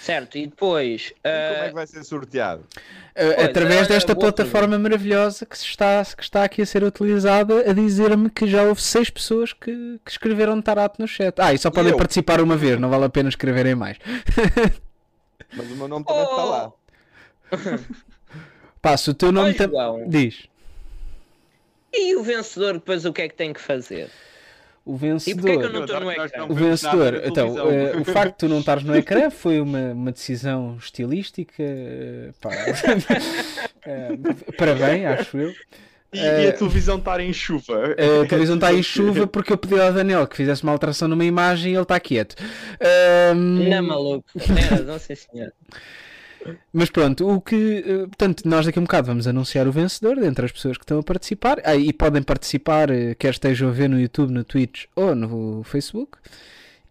Certo, 0.00 0.36
e 0.36 0.46
depois... 0.46 1.10
Como 1.10 1.20
ah, 1.24 1.64
é 1.64 1.68
que 1.68 1.74
vai 1.74 1.86
ser 1.86 2.04
sorteado? 2.04 2.62
Uh, 2.62 3.34
Pois, 3.34 3.48
através 3.48 3.80
olha, 3.80 3.88
desta 3.88 4.14
plataforma 4.14 4.78
maravilhosa 4.78 5.46
que 5.46 5.56
se 5.56 5.64
está, 5.64 6.04
que 6.04 6.22
está 6.22 6.44
aqui 6.44 6.62
a 6.62 6.66
ser 6.66 6.82
utilizada 6.84 7.70
a 7.70 7.72
dizer-me 7.72 8.28
que 8.28 8.46
já 8.46 8.64
houve 8.64 8.82
seis 8.82 9.08
pessoas 9.08 9.52
que, 9.52 9.98
que 10.04 10.10
escreveram 10.10 10.60
Tarato 10.60 11.00
no 11.00 11.08
chat. 11.08 11.34
Ah, 11.38 11.52
e 11.54 11.58
só 11.58 11.70
podem 11.70 11.92
eu? 11.92 11.96
participar 11.96 12.40
uma 12.40 12.56
vez, 12.56 12.78
não 12.78 12.90
vale 12.90 13.04
a 13.04 13.08
pena 13.08 13.28
escreverem 13.28 13.74
mais. 13.74 13.96
Mas 15.54 15.70
o 15.70 15.76
meu 15.76 15.88
nome 15.88 16.04
também 16.04 16.22
está 16.22 16.44
lá. 16.44 16.72
Pá, 18.80 18.96
se 18.96 19.10
o 19.10 19.14
teu 19.14 19.30
nome 19.30 19.52
João. 19.52 20.08
diz. 20.08 20.48
E 21.92 22.16
o 22.16 22.22
vencedor 22.22 22.74
depois 22.74 23.04
o 23.04 23.12
que 23.12 23.22
é 23.22 23.28
que 23.28 23.34
tem 23.34 23.52
que 23.52 23.60
fazer? 23.60 24.10
O 24.84 24.96
E 24.96 24.98
porquê 24.98 25.52
é 25.52 25.56
que 25.58 25.64
eu 25.64 25.70
vencedor. 25.70 25.72
não 25.72 25.84
estou 25.84 26.00
no 26.00 26.10
ecrã? 26.10 26.44
O 26.48 26.54
vencedor, 26.54 27.22
então, 27.24 27.70
eh, 27.70 27.96
o 27.96 28.04
facto 28.04 28.32
de 28.32 28.38
tu 28.38 28.48
não 28.48 28.58
estares 28.60 28.82
no 28.82 28.96
ecrã 28.96 29.30
foi 29.30 29.60
uma, 29.60 29.92
uma 29.92 30.10
decisão 30.12 30.76
estilística. 30.76 31.62
eh, 31.62 32.30
pá. 32.40 32.50
Eh, 33.84 34.10
parabéns, 34.56 35.04
acho 35.06 35.36
eu. 35.38 35.52
E, 36.12 36.18
e 36.18 36.46
a 36.48 36.52
televisão 36.52 36.98
estar 36.98 37.18
em 37.20 37.32
chuva. 37.32 37.74
A 38.22 38.26
televisão 38.28 38.54
está 38.56 38.72
em 38.72 38.82
chuva 38.82 39.26
porque 39.26 39.52
eu 39.52 39.56
pedi 39.56 39.80
ao 39.80 39.92
Daniel 39.92 40.26
que 40.26 40.36
fizesse 40.36 40.62
uma 40.62 40.70
alteração 40.70 41.08
numa 41.08 41.24
imagem 41.24 41.72
e 41.72 41.74
ele 41.74 41.82
está 41.82 41.98
quieto. 41.98 42.36
Ahm, 42.80 43.68
Não, 43.68 43.82
maluco. 43.82 44.28
Tem 44.38 44.54
razão, 44.62 44.98
sim 44.98 45.14
senhor. 45.16 45.52
Mas 46.72 46.90
pronto, 46.90 47.28
o 47.28 47.40
que. 47.40 47.84
eh, 47.86 47.98
Portanto, 48.06 48.42
nós 48.46 48.66
daqui 48.66 48.78
a 48.78 48.80
um 48.82 48.84
bocado 48.84 49.06
vamos 49.06 49.26
anunciar 49.26 49.66
o 49.68 49.72
vencedor 49.72 50.16
dentre 50.16 50.44
as 50.46 50.52
pessoas 50.52 50.76
que 50.76 50.84
estão 50.84 50.98
a 50.98 51.02
participar. 51.02 51.60
Ah, 51.64 51.76
e 51.76 51.92
podem 51.92 52.22
participar, 52.22 52.90
eh, 52.90 53.14
quer 53.14 53.30
estejam 53.30 53.68
a 53.68 53.72
ver 53.72 53.88
no 53.88 54.00
YouTube, 54.00 54.32
no 54.32 54.42
Twitch 54.44 54.84
ou 54.96 55.14
no 55.14 55.62
Facebook. 55.64 56.18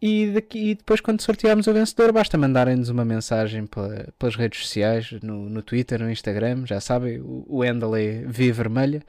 E, 0.01 0.31
daqui, 0.31 0.71
e 0.71 0.75
depois, 0.75 0.99
quando 0.99 1.21
sortearmos 1.21 1.67
o 1.67 1.73
vencedor, 1.73 2.11
basta 2.11 2.35
mandarem-nos 2.37 2.89
uma 2.89 3.05
mensagem 3.05 3.67
pela- 3.67 4.07
pelas 4.17 4.35
redes 4.35 4.61
sociais, 4.61 5.11
no, 5.21 5.47
no 5.49 5.61
Twitter, 5.61 5.99
no 6.01 6.09
Instagram. 6.09 6.65
Já 6.65 6.79
sabem, 6.81 7.19
o, 7.19 7.45
o 7.47 7.61
handle 7.63 7.95
é 7.95 8.23
V 8.25 8.51
Vermelha. 8.51 9.03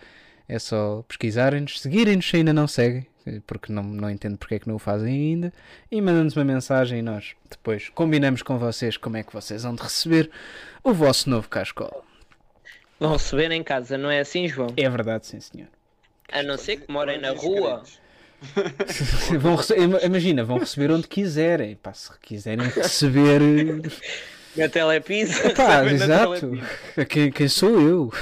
É 0.48 0.58
só 0.58 1.02
pesquisarem-nos, 1.08 1.80
seguirem-nos 1.80 2.28
se 2.28 2.36
ainda 2.36 2.52
não 2.52 2.66
seguem, 2.68 3.06
porque 3.46 3.72
não, 3.72 3.82
não 3.82 4.10
entendo 4.10 4.36
porque 4.36 4.56
é 4.56 4.58
que 4.58 4.68
não 4.68 4.76
o 4.76 4.78
fazem 4.78 5.12
ainda. 5.12 5.52
E 5.90 6.00
mandam-nos 6.00 6.36
uma 6.36 6.44
mensagem 6.44 6.98
e 6.98 7.02
nós 7.02 7.34
depois 7.50 7.88
combinamos 7.90 8.42
com 8.42 8.58
vocês 8.58 8.96
como 8.96 9.16
é 9.16 9.22
que 9.22 9.32
vocês 9.32 9.62
vão 9.62 9.74
de 9.74 9.82
receber 9.82 10.30
o 10.82 10.92
vosso 10.92 11.28
novo 11.30 11.48
cascola. 11.48 12.02
Vão 12.98 13.12
receber 13.12 13.50
em 13.50 13.62
casa, 13.62 13.98
não 13.98 14.10
é 14.10 14.20
assim, 14.20 14.46
João? 14.48 14.72
É 14.76 14.88
verdade, 14.88 15.26
sim 15.26 15.40
senhor. 15.40 15.68
A 16.32 16.42
não 16.42 16.56
ser 16.56 16.76
que 16.78 16.92
morem 16.92 17.20
na 17.20 17.32
rua. 17.32 17.82
vão 19.38 19.56
imagina, 20.04 20.44
vão 20.44 20.58
receber 20.58 20.90
onde 20.90 21.06
quiserem. 21.06 21.76
Pá, 21.76 21.92
se 21.92 22.10
quiserem 22.20 22.66
receber. 22.68 23.40
Na 24.54 24.68
telepizza. 24.68 25.48
Pá, 25.54 25.82
exato. 25.86 26.38
telepizza. 26.38 27.04
Quem, 27.06 27.32
quem 27.32 27.48
sou 27.48 27.80
eu? 27.80 28.12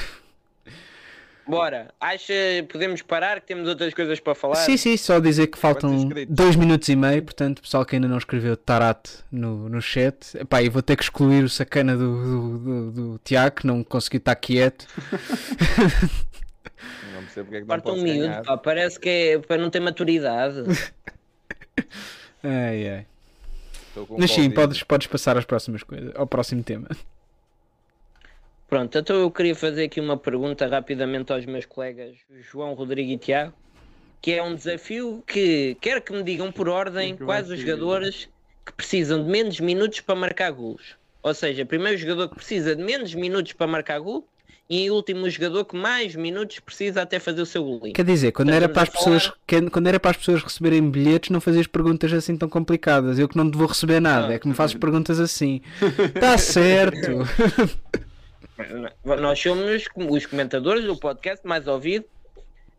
Bora, 1.47 1.93
acha 2.01 2.33
podemos 2.71 3.03
parar 3.03 3.41
que 3.41 3.47
temos 3.47 3.69
outras 3.69 3.93
coisas 3.93 4.21
para 4.21 4.35
falar? 4.35 4.57
Sim, 4.57 4.77
sim, 4.77 4.97
só 4.97 5.19
dizer 5.19 5.49
que 5.49 5.59
faltam 5.59 6.09
dois 6.29 6.55
minutos 6.55 6.89
e 6.89 6.97
meio, 6.97 7.23
portanto, 7.23 7.63
pessoal 7.63 7.85
que 7.85 7.97
ainda 7.97 8.07
não 8.07 8.19
escreveu 8.19 8.57
Tarate 8.57 9.11
no, 9.33 9.69
no 9.69 9.81
chat, 9.83 10.37
epá, 10.39 10.63
eu 10.63 10.71
vou 10.71 10.83
ter 10.83 10.97
que 10.97 11.03
excluir 11.03 11.43
o 11.43 11.49
sacana 11.49 11.97
do, 11.97 12.23
do, 12.23 12.59
do, 12.59 12.91
do 12.93 13.21
Tiago, 13.25 13.57
que 13.57 13.67
não 13.67 13.83
conseguiu 13.83 14.19
estar 14.19 14.35
quieto. 14.37 14.87
Não 17.13 17.23
percebo 17.23 17.47
porque 17.47 17.57
é 17.57 17.61
que 17.61 17.67
não 17.67 17.67
Parta 17.67 17.93
um 17.93 18.03
miúdo, 18.03 18.43
pá, 18.43 18.57
parece 18.57 18.99
que 18.99 19.09
é 19.09 19.39
para 19.39 19.61
não 19.61 19.69
ter 19.69 19.81
maturidade. 19.81 20.63
Ai, 22.43 22.89
ai. 22.89 23.07
Mas 24.19 24.31
sim, 24.31 24.51
podes, 24.51 24.83
podes 24.83 25.07
passar 25.07 25.37
às 25.37 25.45
próximas 25.45 25.83
coisas, 25.83 26.11
ao 26.15 26.27
próximo 26.27 26.63
tema. 26.63 26.89
Pronto, 28.71 28.97
então 28.97 29.17
eu 29.17 29.31
queria 29.33 29.55
fazer 29.55 29.85
aqui 29.85 30.01
uma 30.01 30.17
pergunta 30.17 30.65
rapidamente 30.67 31.33
aos 31.33 31.45
meus 31.45 31.67
colegas 31.67 32.15
João, 32.51 32.73
Rodrigo 32.75 33.11
e 33.11 33.19
Tiago, 33.19 33.53
que 34.23 34.31
é 34.33 34.41
um 34.43 34.55
desafio 34.55 35.23
que 35.27 35.77
quero 35.81 36.01
que 36.01 36.13
me 36.13 36.23
digam 36.23 36.53
por 36.53 36.69
ordem 36.69 37.17
que 37.17 37.25
quais 37.25 37.51
os 37.51 37.59
jogadores 37.59 38.29
que 38.65 38.73
precisam 38.73 39.25
de 39.25 39.29
menos 39.29 39.59
minutos 39.59 40.01
para 40.01 40.15
marcar 40.15 40.53
golos. 40.53 40.95
Ou 41.23 41.35
seja, 41.35 41.67
primeiro 41.67 41.99
jogador 41.99 42.29
que 42.29 42.37
precisa 42.37 42.77
de 42.77 42.83
menos 42.83 43.13
minutos 43.13 43.53
para 43.55 43.67
marcar 43.67 43.99
gol 43.99 44.25
e 44.69 44.89
último 44.89 45.29
jogador 45.29 45.65
que 45.65 45.77
mais 45.77 46.15
minutos 46.15 46.61
precisa 46.61 47.03
até 47.03 47.19
fazer 47.19 47.43
o 47.43 47.47
seu 47.47 47.65
golinho. 47.65 47.93
Quer 47.93 48.05
dizer, 48.05 48.31
quando 48.31 48.51
era, 48.51 48.69
para 48.69 48.83
as 48.83 48.89
pessoas, 48.89 49.33
que- 49.49 49.69
quando 49.71 49.89
era 49.89 49.99
para 49.99 50.13
as 50.13 50.17
pessoas 50.17 50.45
receberem 50.45 50.89
bilhetes, 50.89 51.31
não 51.31 51.41
fazias 51.41 51.67
perguntas 51.67 52.13
assim 52.13 52.37
tão 52.37 52.49
complicadas. 52.49 53.19
Eu 53.19 53.29
que 53.29 53.37
não 53.37 53.51
te 53.51 53.59
vou 53.59 53.67
receber 53.67 53.99
nada, 53.99 54.33
é 54.33 54.39
que 54.39 54.47
me 54.47 54.55
fazes 54.55 54.77
perguntas 54.77 55.19
assim. 55.19 55.61
Está 56.15 56.39
certo. 56.39 57.27
Nós 59.05 59.39
somos 59.41 59.85
os 60.11 60.27
comentadores 60.27 60.85
do 60.85 60.97
podcast 60.97 61.47
mais 61.47 61.67
ouvido 61.67 62.05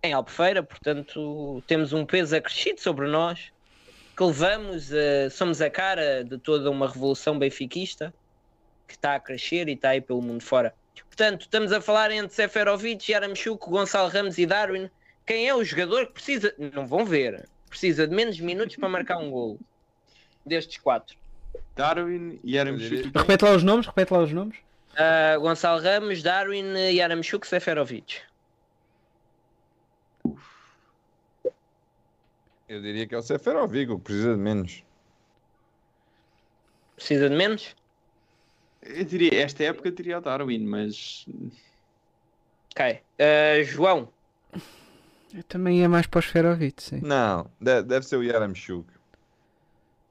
em 0.03 0.13
Albufeira, 0.13 0.63
portanto 0.63 1.63
temos 1.67 1.93
um 1.93 2.05
peso 2.05 2.35
acrescido 2.35 2.81
sobre 2.81 3.07
nós 3.07 3.51
que 4.17 4.23
levamos, 4.23 4.91
a- 4.93 5.29
somos 5.29 5.61
a 5.61 5.69
cara 5.69 6.23
de 6.23 6.37
toda 6.37 6.69
uma 6.69 6.87
revolução 6.87 7.37
benfiquista 7.37 8.13
que 8.87 8.93
está 8.95 9.15
a 9.15 9.19
crescer 9.19 9.69
e 9.69 9.73
está 9.73 9.89
aí 9.89 10.01
pelo 10.01 10.21
mundo 10.21 10.43
fora. 10.43 10.73
Portanto, 11.07 11.41
estamos 11.41 11.71
a 11.71 11.79
falar 11.79 12.11
entre 12.11 12.33
Seferovic, 12.33 13.11
Yaramchuk, 13.11 13.69
Gonçalo 13.69 14.09
Ramos 14.09 14.37
e 14.37 14.45
Darwin. 14.45 14.89
Quem 15.25 15.47
é 15.47 15.55
o 15.55 15.63
jogador 15.63 16.07
que 16.07 16.13
precisa, 16.13 16.53
não 16.73 16.85
vão 16.87 17.05
ver, 17.05 17.47
precisa 17.69 18.07
de 18.07 18.15
menos 18.15 18.39
minutos 18.39 18.75
para 18.75 18.89
marcar 18.89 19.17
um 19.17 19.29
golo 19.29 19.59
destes 20.45 20.77
quatro? 20.81 21.15
Darwin 21.75 22.39
e 22.43 22.55
Yaramchuk. 22.55 23.11
repete 23.15 23.45
lá 23.45 23.51
os 23.51 23.63
nomes, 23.63 23.85
repete 23.85 24.13
lá 24.13 24.19
os 24.19 24.31
nomes. 24.33 24.57
Ah, 25.02 25.38
Gonçalo 25.40 25.82
Ramos, 25.82 26.22
Darwin, 26.22 26.76
Yaramchuk, 26.76 27.48
Seferovic. 27.48 28.22
Eu 32.69 32.82
diria 32.82 33.07
que 33.07 33.15
é 33.15 33.18
o 33.18 33.22
Seferovic, 33.22 33.91
o 33.91 33.98
que 33.98 34.03
precisa 34.06 34.34
de 34.36 34.40
menos. 34.40 34.84
Precisa 36.95 37.30
de 37.30 37.36
menos? 37.36 37.76
Eu 38.84 39.03
diria, 39.03 39.41
esta 39.44 39.64
época 39.64 39.90
eu 39.90 39.91
diria 39.91 40.18
o 40.19 40.22
Darwin, 40.22 40.65
mas. 40.65 41.26
Ok. 42.72 43.02
Ah, 43.19 43.64
João, 43.64 44.11
Eu 45.34 45.44
também 45.44 45.80
ia 45.80 45.90
mais 45.90 46.06
para 46.07 46.19
o 46.19 46.22
Sferovic, 46.22 46.82
sim. 46.82 47.02
Não, 47.02 47.49
de- 47.60 47.82
deve 47.84 48.06
ser 48.06 48.18
o 48.18 48.23
Yaramchuk. 48.23 48.88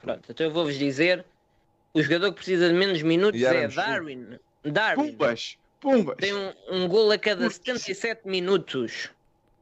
pronto, 0.01 0.31
então 0.33 0.47
eu 0.47 0.53
vou-vos 0.53 0.77
dizer: 0.77 1.25
o 1.95 2.03
jogador 2.03 2.31
que 2.31 2.37
precisa 2.37 2.69
de 2.69 2.75
menos 2.75 3.01
minutos 3.03 3.41
é 3.41 3.45
Yaramchuk. 3.45 3.77
Darwin. 3.77 4.39
Darwin 4.65 5.12
Pumbas! 5.12 5.57
Pumbas! 5.81 6.16
tem 6.19 6.35
um, 6.35 6.53
um 6.70 6.89
gol 6.89 7.11
a 7.11 7.19
cada 7.19 7.49
77 7.49 8.27
minutos. 8.28 9.11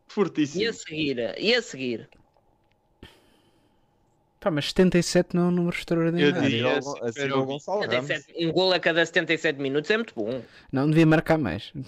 Fortíssimo. 0.09 0.62
E 0.62 0.66
a 0.66 0.73
seguir, 0.73 1.35
e 1.39 1.55
a 1.55 1.62
seguir, 1.62 2.09
Pá, 4.41 4.53
mas 4.53 4.66
77 4.66 5.35
não 5.35 5.43
é 5.43 5.47
um 5.47 5.51
número 5.51 5.77
extraordinário. 5.77 6.37
Eu 6.37 6.43
diria 6.43 6.79
Assim, 6.79 6.89
o 6.89 7.12
Seferovic. 7.12 7.47
Gonçalo 7.47 7.81
Ramos. 7.81 8.07
77 8.07 8.47
um 8.47 8.53
gol 8.53 8.73
a 8.73 8.79
cada 8.79 9.05
77 9.05 9.61
minutos 9.61 9.91
é 9.91 9.97
muito 9.97 10.15
bom. 10.15 10.43
Não 10.73 10.89
devia 10.89 11.07
marcar 11.07 11.39
mais. 11.39 11.73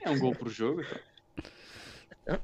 É 0.00 0.10
um 0.10 0.18
gol 0.20 0.32
por 0.32 0.48
jogo. 0.48 0.84
então. 2.22 2.40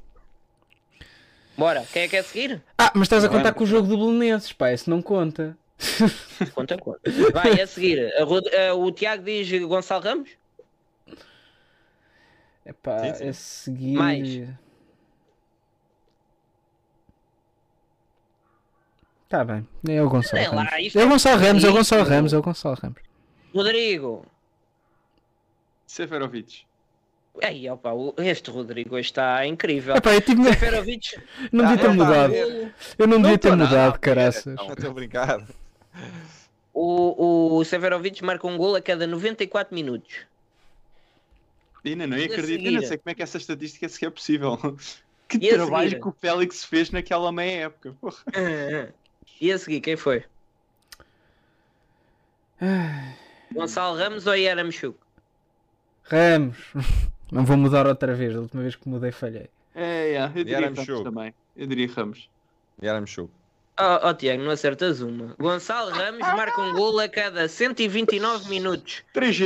Bora, 1.57 1.85
quem 1.93 2.01
é 2.01 2.07
que 2.09 2.17
é 2.17 2.21
seguir? 2.21 2.61
ah, 2.77 2.91
mas 2.93 3.03
estás 3.03 3.23
a 3.23 3.27
Não 3.27 3.33
é 3.33 3.37
contar 3.37 3.49
muito 3.51 3.57
com 3.59 3.63
o 3.63 3.67
jogo 3.67 3.87
do 3.87 3.97
Belenenses, 3.97 4.51
pá, 4.51 4.73
isso 4.73 4.89
não 4.89 5.01
conta. 5.01 5.57
Conta, 6.53 6.77
conta. 6.77 6.99
Vai, 7.33 7.61
a 7.61 7.67
seguir. 7.67 8.13
A 8.17 8.23
Rod- 8.23 8.47
ah, 8.53 8.73
o 8.75 8.91
Tiago 8.91 9.23
diz 9.23 9.49
Gonçalo 9.63 10.03
Ramos? 10.03 10.29
É 12.65 12.73
pá, 12.73 12.99
Sim, 12.99 13.13
sim. 13.15 13.27
a 13.29 13.33
seguir. 13.33 13.97
Mais. 13.97 14.49
Tá 19.27 19.43
bem, 19.43 19.67
é 19.89 20.01
o 20.01 20.09
Gonçalo 20.09 20.43
Sei 20.43 20.47
lá, 20.55 20.63
Ramos. 20.63 20.85
isto 20.85 20.99
É 20.99 21.03
o 21.03 21.05
é 21.05 21.09
Gonçalo 21.09 21.41
Ramos, 21.41 21.63
é 21.63 21.67
o 21.69 21.73
Gonçalo. 21.73 22.03
Ramos, 22.03 22.33
é 22.33 22.37
o 22.37 22.41
Gonçalo 22.41 22.75
Ramos. 22.81 23.01
Rodrigo. 23.53 24.25
Seferovic. 25.87 26.63
Ei, 27.41 27.69
opa, 27.69 27.91
o- 27.91 28.13
este 28.19 28.49
Rodrigo 28.49 28.95
hoje 28.95 29.07
está 29.09 29.45
incrível. 29.45 29.95
Epá, 29.95 30.13
eu 30.13 30.21
tive- 30.21 30.43
Seferovic. 30.43 31.21
Não 31.51 31.65
devia 31.65 31.77
ter 31.81 31.89
a 31.89 31.93
mudado. 31.93 32.33
Eu 32.97 33.07
não 33.07 33.21
devia 33.21 33.37
ter 33.37 33.51
a 33.51 33.55
mudado, 33.55 33.99
caraças. 33.99 34.55
Estou 34.69 34.91
a 34.91 34.93
brincar. 34.93 35.45
O, 36.73 37.57
o 37.57 37.63
Severovic 37.63 38.23
marca 38.23 38.45
um 38.47 38.57
gol 38.57 38.75
a 38.75 38.81
cada 38.81 39.07
94 39.07 39.73
minutos. 39.73 40.25
Ainda 41.85 42.07
não 42.07 42.17
a 42.17 42.19
acredito, 42.19 42.65
eu 42.65 42.71
não 42.73 42.81
sei 42.81 42.97
como 42.97 43.11
é 43.11 43.15
que 43.15 43.23
essa 43.23 43.37
estatística 43.37 43.87
sequer 43.87 44.07
é 44.07 44.11
possível. 44.11 44.57
Que 45.27 45.39
E 45.39 45.49
a 45.49 45.55
trabalho 45.55 45.99
que 45.99 46.07
o 46.07 46.11
Félix 46.11 46.63
fez 46.63 46.91
naquela 46.91 47.31
meia 47.31 47.65
época. 47.65 47.95
Porra. 47.99 48.23
E 49.41 49.51
a 49.51 49.57
seguir, 49.57 49.81
quem 49.81 49.95
foi? 49.95 50.23
Gonçalo 53.51 53.97
Ramos 53.97 54.27
ou 54.27 54.35
Yaramchuk? 54.35 54.97
Ramos. 56.03 56.57
Não 57.31 57.43
vou 57.43 57.57
mudar 57.57 57.87
outra 57.87 58.13
vez, 58.13 58.35
da 58.35 58.41
última 58.41 58.61
vez 58.61 58.75
que 58.75 58.87
mudei 58.87 59.11
falhei. 59.11 59.49
É, 59.73 60.13
é, 60.13 60.25
eu 60.25 60.43
diria 60.43 60.59
Ramos 60.59 60.85
também. 61.03 61.33
Eu 61.57 61.65
diria 61.65 61.91
Ramos. 61.91 62.29
Yaramchuk. 62.81 63.31
Oh, 63.77 64.07
oh 64.09 64.13
Tiago, 64.13 64.41
não 64.41 64.51
acertas 64.51 65.01
uma. 65.01 65.35
Gonçalo 65.37 65.91
Ramos 65.91 66.19
marca 66.19 66.61
um 66.61 66.73
gol 66.73 66.97
a 66.99 67.09
cada 67.09 67.47
129 67.47 68.49
minutos. 68.49 69.03
3 69.11 69.37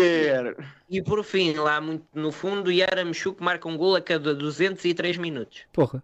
E 0.88 1.01
por 1.01 1.23
fim, 1.23 1.53
lá 1.53 1.81
muito 1.81 2.06
no 2.14 2.31
fundo, 2.31 2.72
Yaramchuk 2.72 3.41
marca 3.41 3.68
um 3.68 3.76
gol 3.76 3.95
a 3.95 4.01
cada 4.01 4.35
203 4.35 5.18
minutos. 5.18 5.61
Porra. 5.73 6.03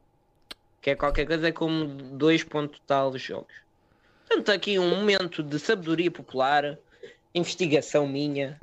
Que 0.81 0.91
é 0.91 0.95
qualquer 0.95 1.27
coisa 1.27 1.52
como 1.52 1.85
dois 1.85 2.43
ponto 2.43 2.80
tal 2.88 3.11
de 3.11 3.19
jogos. 3.19 3.53
Portanto, 4.27 4.52
aqui 4.52 4.80
um 4.80 4.89
momento 4.89 5.43
de 5.43 5.60
sabedoria 5.60 6.10
popular, 6.10 6.77
investigação 7.34 8.07
minha. 8.07 8.60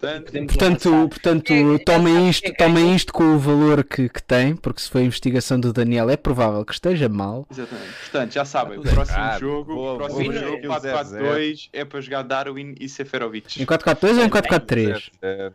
Portanto, 0.00 0.24
Podemos 0.26 0.52
Portanto, 0.54 0.88
avançar. 0.88 1.08
portanto 1.08 1.52
É, 1.52 1.78
tomem 1.78 2.26
é, 2.26 2.30
isto, 2.30 2.46
é, 2.48 2.52
tomem 2.52 2.94
isto 2.96 3.12
com 3.12 3.34
o 3.34 3.38
valor 3.38 3.84
que, 3.84 4.08
que 4.08 4.22
tem, 4.22 4.54
porque 4.56 4.80
se 4.82 4.90
foi 4.90 5.02
a 5.02 5.04
investigação 5.04 5.58
do 5.58 5.72
Daniel 5.72 6.10
é 6.10 6.16
provável 6.16 6.64
que 6.64 6.72
esteja 6.72 7.08
mal. 7.08 7.46
Exatamente. 7.50 7.92
Portanto, 8.02 8.32
já 8.32 8.44
sabem, 8.44 8.78
o 8.78 8.82
Tudo 8.82 8.92
próximo 8.94 9.18
errado. 9.18 9.40
jogo, 9.40 9.74
Boa, 9.74 9.94
o 9.94 9.96
próximo 9.96 10.24
boa. 10.24 10.34
jogo 10.38 10.56
Aqui 10.56 10.66
o 10.66 10.70
4-4-2 10.70 11.68
é 11.72 11.84
para 11.84 12.00
jogar 12.00 12.22
Darwin 12.22 12.74
e 12.80 12.88
Seferovic. 12.88 13.62
Em 13.62 13.66
4-4-2 13.66 14.18
ou 14.18 14.24
em 14.24 14.28
4-4-3? 14.30 15.10
É, 15.22 15.52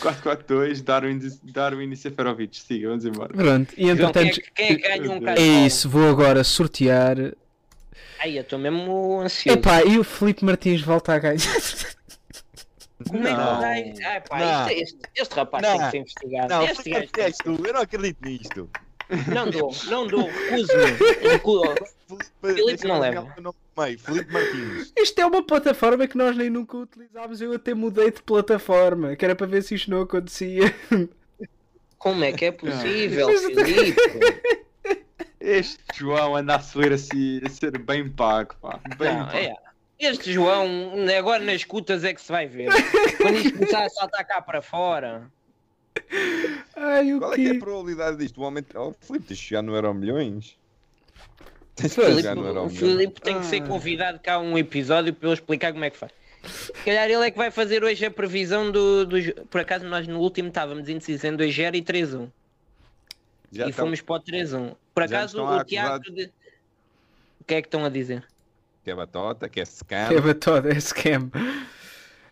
4-4-2, 0.00 0.82
Darwin, 0.82 1.18
Darwin 1.44 1.90
e 1.92 1.96
Seferovic. 1.96 2.58
Siga, 2.58 2.88
vamos 2.88 3.04
embora. 3.04 3.32
Pronto, 3.34 3.74
e 3.76 3.94
João, 3.94 4.12
quem, 4.12 4.22
é 4.22 4.26
entretanto. 4.26 4.34
que- 4.40 4.50
quem 4.54 4.66
é 4.66 4.74
que 4.76 4.98
ganha 4.98 5.10
um 5.12 5.28
É 5.28 5.66
isso, 5.66 5.88
vou 5.88 6.08
agora 6.08 6.42
sortear. 6.42 7.16
Ai, 8.22 8.36
eu 8.38 8.42
estou 8.42 8.58
mesmo 8.58 9.20
ansioso. 9.20 9.58
Epá, 9.58 9.82
e 9.82 9.98
o 9.98 10.04
Felipe 10.04 10.44
Martins 10.44 10.82
volta 10.82 11.14
a 11.14 11.18
ganhar. 11.18 11.38
Como 13.08 13.26
é 13.26 13.30
que 13.30 13.36
Não. 13.36 13.60
vai? 13.60 13.94
Ai, 14.04 14.20
pá, 14.20 14.38
Não. 14.38 14.70
isto- 14.70 14.82
este, 14.82 14.98
este 15.16 15.34
rapaz 15.34 15.62
Não. 15.62 15.70
tem 15.70 15.80
que 15.86 15.90
ser 15.90 15.98
investigado. 15.98 16.48
Não, 16.54 16.62
este 16.64 16.90
gajo 16.90 17.08
tu? 17.42 17.66
Eu 17.66 17.72
não 17.72 17.80
acredito 17.80 18.18
nisto. 18.22 18.70
não 19.32 19.50
dou, 19.50 19.74
não 19.86 20.06
dou, 20.06 20.28
recuso-me. 20.28 20.92
Deixa-me 22.66 22.88
não 22.92 23.00
leva. 23.00 23.34
Filipe 23.98 24.32
Martins. 24.32 24.92
Isto 24.98 25.18
é 25.20 25.26
uma 25.26 25.42
plataforma 25.42 26.06
que 26.06 26.16
nós 26.18 26.36
nem 26.36 26.50
nunca 26.50 26.76
utilizámos. 26.76 27.40
Eu 27.40 27.54
até 27.54 27.72
mudei 27.72 28.10
de 28.10 28.22
plataforma, 28.22 29.16
que 29.16 29.24
era 29.24 29.34
para 29.34 29.46
ver 29.46 29.62
se 29.62 29.74
isto 29.74 29.90
não 29.90 30.02
acontecia. 30.02 30.74
Como 31.96 32.22
é 32.24 32.32
que 32.32 32.44
é 32.46 32.52
possível, 32.52 33.28
Filipe? 33.38 34.00
Este 35.40 35.78
João 35.94 36.36
anda 36.36 36.56
a 36.56 36.60
sorrir 36.60 36.92
assim, 36.92 37.40
a 37.44 37.48
ser 37.48 37.78
bem 37.78 38.08
pago, 38.10 38.54
pá. 38.60 38.78
Bem 38.98 39.16
Não, 39.16 39.24
pago. 39.26 39.36
é. 39.38 39.54
Este 39.98 40.32
João, 40.32 40.66
agora 41.18 41.42
nas 41.44 41.56
escutas 41.56 42.04
é 42.04 42.14
que 42.14 42.20
se 42.22 42.30
vai 42.32 42.46
ver. 42.46 42.68
Quando 43.18 43.36
isto 43.36 43.52
começar 43.58 43.84
a 43.84 43.88
saltar 43.90 44.24
cá 44.26 44.40
para 44.40 44.62
fora. 44.62 45.30
Ai, 46.76 47.12
o 47.14 47.18
Qual 47.18 47.32
é 47.34 47.36
que 47.36 47.46
é 47.48 47.50
a 47.50 47.58
probabilidade 47.58 48.16
disto? 48.16 48.40
O 48.40 48.44
homem... 48.44 48.64
Oh, 48.74 48.92
Filipe, 49.00 49.26
tens 49.26 49.38
de 49.38 49.44
chegar 49.44 49.62
no 49.62 49.74
Euro 49.74 49.92
Milhões. 49.92 50.56
Tens 51.74 51.90
de 51.90 51.94
Filipe, 51.96 52.16
chegar 52.16 52.34
no 52.34 52.46
Euro 52.46 52.60
o 52.62 52.66
Milhões. 52.66 52.78
Filipe 52.78 53.20
tem 53.20 53.38
que 53.40 53.46
ser 53.46 53.60
convidado 53.66 54.18
cá 54.20 54.34
a 54.34 54.38
um 54.38 54.56
episódio 54.56 55.12
para 55.12 55.28
eu 55.28 55.34
explicar 55.34 55.72
como 55.72 55.84
é 55.84 55.90
que 55.90 55.96
faz. 55.98 56.12
Se 56.44 56.72
calhar 56.84 57.04
ele 57.10 57.26
é 57.26 57.30
que 57.30 57.36
vai 57.36 57.50
fazer 57.50 57.84
hoje 57.84 58.04
a 58.06 58.10
previsão 58.10 58.70
do, 58.70 59.04
do 59.04 59.16
Por 59.50 59.60
acaso 59.60 59.84
nós 59.86 60.08
no 60.08 60.18
último 60.20 60.48
estávamos 60.48 60.88
indecisos 60.88 61.22
em 61.24 61.36
2-0 61.36 61.74
e 61.74 61.82
3-1. 61.82 62.28
Já 63.52 63.66
e 63.66 63.70
estão- 63.70 63.84
fomos 63.84 64.00
para 64.00 64.14
o 64.16 64.20
3-1. 64.20 64.74
Por 65.08 65.14
acaso 65.16 65.42
o 65.42 65.64
Tiago. 65.64 66.04
de- 66.12 66.30
O 67.40 67.44
que 67.46 67.54
é 67.54 67.62
que 67.62 67.68
estão 67.68 67.84
a 67.84 67.88
dizer? 67.88 68.24
Que 68.84 68.90
é 68.90 68.94
batota, 68.94 69.48
que 69.48 69.60
é 69.60 69.64
scam. 69.64 70.08
Que 70.08 70.14
é 70.14 70.20
batota, 70.20 70.68
é 70.68 70.80
scam. 70.80 71.30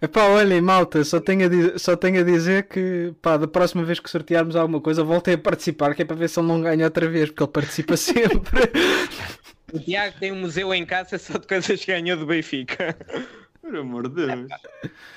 Epá, 0.00 0.26
olhem, 0.28 0.60
malta, 0.60 1.02
só 1.02 1.18
tenho, 1.20 1.46
a 1.46 1.48
di- 1.48 1.78
só 1.78 1.96
tenho 1.96 2.20
a 2.20 2.22
dizer 2.24 2.68
que 2.68 3.12
pá, 3.20 3.36
da 3.36 3.48
próxima 3.48 3.82
vez 3.84 3.98
que 3.98 4.08
sortearmos 4.08 4.54
alguma 4.54 4.80
coisa, 4.80 5.02
voltem 5.02 5.34
a 5.34 5.38
participar, 5.38 5.92
que 5.94 6.02
é 6.02 6.04
para 6.04 6.14
ver 6.14 6.28
se 6.28 6.38
ele 6.38 6.46
não 6.46 6.60
ganha 6.60 6.84
outra 6.84 7.08
vez, 7.08 7.30
porque 7.30 7.42
ele 7.42 7.50
participa 7.52 7.96
sempre. 7.98 8.60
O 9.72 9.78
Tiago 9.80 10.16
tem 10.20 10.30
um 10.30 10.36
museu 10.40 10.72
em 10.72 10.86
casa 10.86 11.18
só 11.18 11.36
de 11.36 11.46
coisas 11.48 11.84
que 11.84 11.86
ganhou 11.92 12.16
do 12.16 12.26
Benfica. 12.26 12.96
Por 13.60 13.76
amor 13.76 14.08
de 14.08 14.24
Deus. 14.26 14.48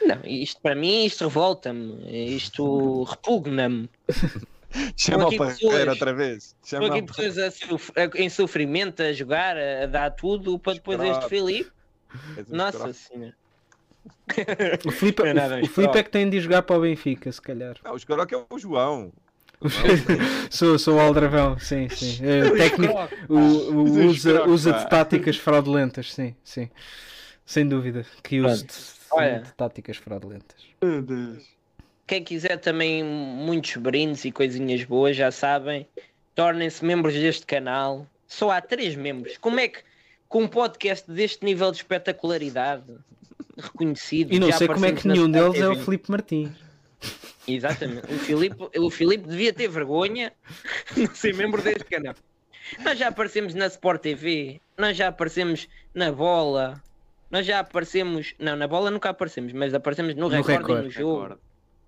Não, 0.02 0.20
isto 0.26 0.60
para 0.62 0.74
mim, 0.76 1.06
isto 1.06 1.26
revolta-me. 1.26 2.36
Isto 2.36 3.04
repugna-me. 3.04 3.88
Chama 4.96 5.28
o 5.28 5.38
Parreira 5.38 5.92
outra 5.92 6.14
vez. 6.14 6.56
Chama 6.64 6.88
aqui 6.88 7.02
pessoas 7.04 7.38
a 7.38 7.48
a- 7.48 8.10
em 8.16 8.30
sofrimento, 8.30 9.02
a 9.02 9.12
jogar, 9.14 9.58
a, 9.58 9.84
a 9.84 9.86
dar 9.86 10.12
tudo 10.12 10.58
para 10.60 10.74
depois 10.74 11.00
este. 11.02 11.28
Filipe. 11.28 11.72
Um 12.50 12.56
Nossa 12.56 12.94
senhora. 12.94 13.34
O 14.86 14.92
Filipe, 14.92 15.22
é 15.28 15.34
nada 15.34 15.56
o, 15.60 15.64
o 15.64 15.68
Filipe 15.68 15.98
é 15.98 16.04
que 16.04 16.10
tem 16.10 16.30
de 16.30 16.40
jogar 16.40 16.62
para 16.64 16.78
o 16.78 16.82
Benfica, 16.82 17.32
se 17.32 17.42
calhar. 17.42 17.76
Não, 17.84 17.94
o 17.94 17.98
escroto 17.98 18.34
é 18.36 18.46
o 18.50 18.60
João. 18.60 19.12
sou, 20.50 20.80
sou 20.80 20.96
o 20.96 21.00
Aldrabão, 21.00 21.58
sim, 21.60 21.88
sim. 21.90 22.20
É, 22.26 22.46
o 22.48 22.58
técnico, 22.58 22.94
o, 23.30 23.36
o- 23.38 24.06
usa, 24.08 24.44
usa 24.48 24.74
de 24.74 24.90
táticas 24.90 25.38
fraudulentas, 25.38 26.14
sim, 26.14 26.36
sim. 26.44 26.70
Sem 27.46 27.68
dúvida, 27.68 28.06
que 28.24 28.40
usa 28.42 28.66
de, 28.66 29.44
de 29.44 29.54
táticas 29.54 29.98
fraudulentas. 29.98 30.58
Meu 30.82 31.02
Deus. 31.02 31.44
Quem 32.12 32.26
quiser 32.26 32.58
também 32.58 33.02
muitos 33.06 33.78
brindes 33.78 34.26
e 34.26 34.34
coisinhas 34.34 34.84
boas, 34.84 35.16
já 35.16 35.32
sabem, 35.32 35.88
tornem-se 36.36 36.84
membros 36.84 37.14
deste 37.14 37.46
canal. 37.46 38.06
Só 38.28 38.52
há 38.52 38.60
três 38.60 38.98
membros. 38.98 39.38
Como 39.38 39.58
é 39.62 39.70
que, 39.70 39.80
com 40.28 40.44
um 40.44 40.48
podcast 40.50 41.10
deste 41.10 41.46
nível 41.46 41.72
de 41.72 41.78
espetacularidade, 41.78 42.84
reconhecido, 43.58 44.34
E 44.34 44.40
não 44.42 44.52
sei 44.52 44.68
como 44.68 44.86
é 44.86 44.92
que 44.92 45.08
nenhum 45.08 45.32
deles 45.32 45.56
é 45.58 45.66
o 45.70 45.72
TV. 45.72 45.86
Filipe 45.86 46.12
Martins. 46.12 46.52
Exatamente. 47.48 48.14
O 48.14 48.20
Filipe, 48.20 48.78
o 48.78 48.90
Filipe 48.90 49.30
devia 49.30 49.54
ter 49.54 49.70
vergonha 49.70 50.34
de 50.94 51.18
ser 51.18 51.34
membro 51.34 51.62
deste 51.62 51.86
canal. 51.86 52.16
Nós 52.84 53.00
já 53.00 53.08
aparecemos 53.08 53.54
na 53.54 53.68
Sport 53.68 54.02
TV, 54.02 54.60
nós 54.78 54.98
já 54.98 55.08
aparecemos 55.08 55.66
na 55.96 56.12
bola, 56.12 56.84
nós 57.30 57.46
já 57.46 57.60
aparecemos. 57.60 58.34
Não, 58.38 58.58
na 58.58 58.68
bola 58.68 58.92
nunca 58.92 59.12
aparecemos, 59.12 59.54
mas 59.54 59.74
aparecemos 59.74 60.14
no, 60.14 60.24
No 60.24 60.28
recorde 60.28 60.52
e 60.52 60.58
Record. 60.58 60.84
no 60.84 60.92
jogo. 60.92 61.22
Record. 61.22 61.40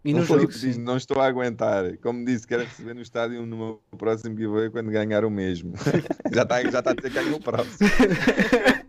E 0.06 0.14
no 0.14 0.26
jogo, 0.26 0.48
diz, 0.48 0.78
não 0.78 0.98
estou 0.98 1.22
a 1.22 1.28
aguentar. 1.28 1.98
Como 1.98 2.26
disse, 2.26 2.46
quero 2.46 2.64
receber 2.64 2.94
no 2.94 3.02
estádio 3.02 3.46
no 3.46 3.56
meu 3.56 3.82
próximo 3.98 4.36
giveaway 4.36 4.70
quando 4.70 4.92
ganhar 4.92 5.24
o 5.24 5.30
mesmo. 5.30 5.74
já 6.34 6.44
está 6.44 6.64
já 6.70 6.82
tá 6.82 6.92
a 6.92 6.94
dizer 6.94 7.10
que 7.10 7.16
ganha 7.16 7.36
o 7.36 7.40
próximo. 7.40 7.90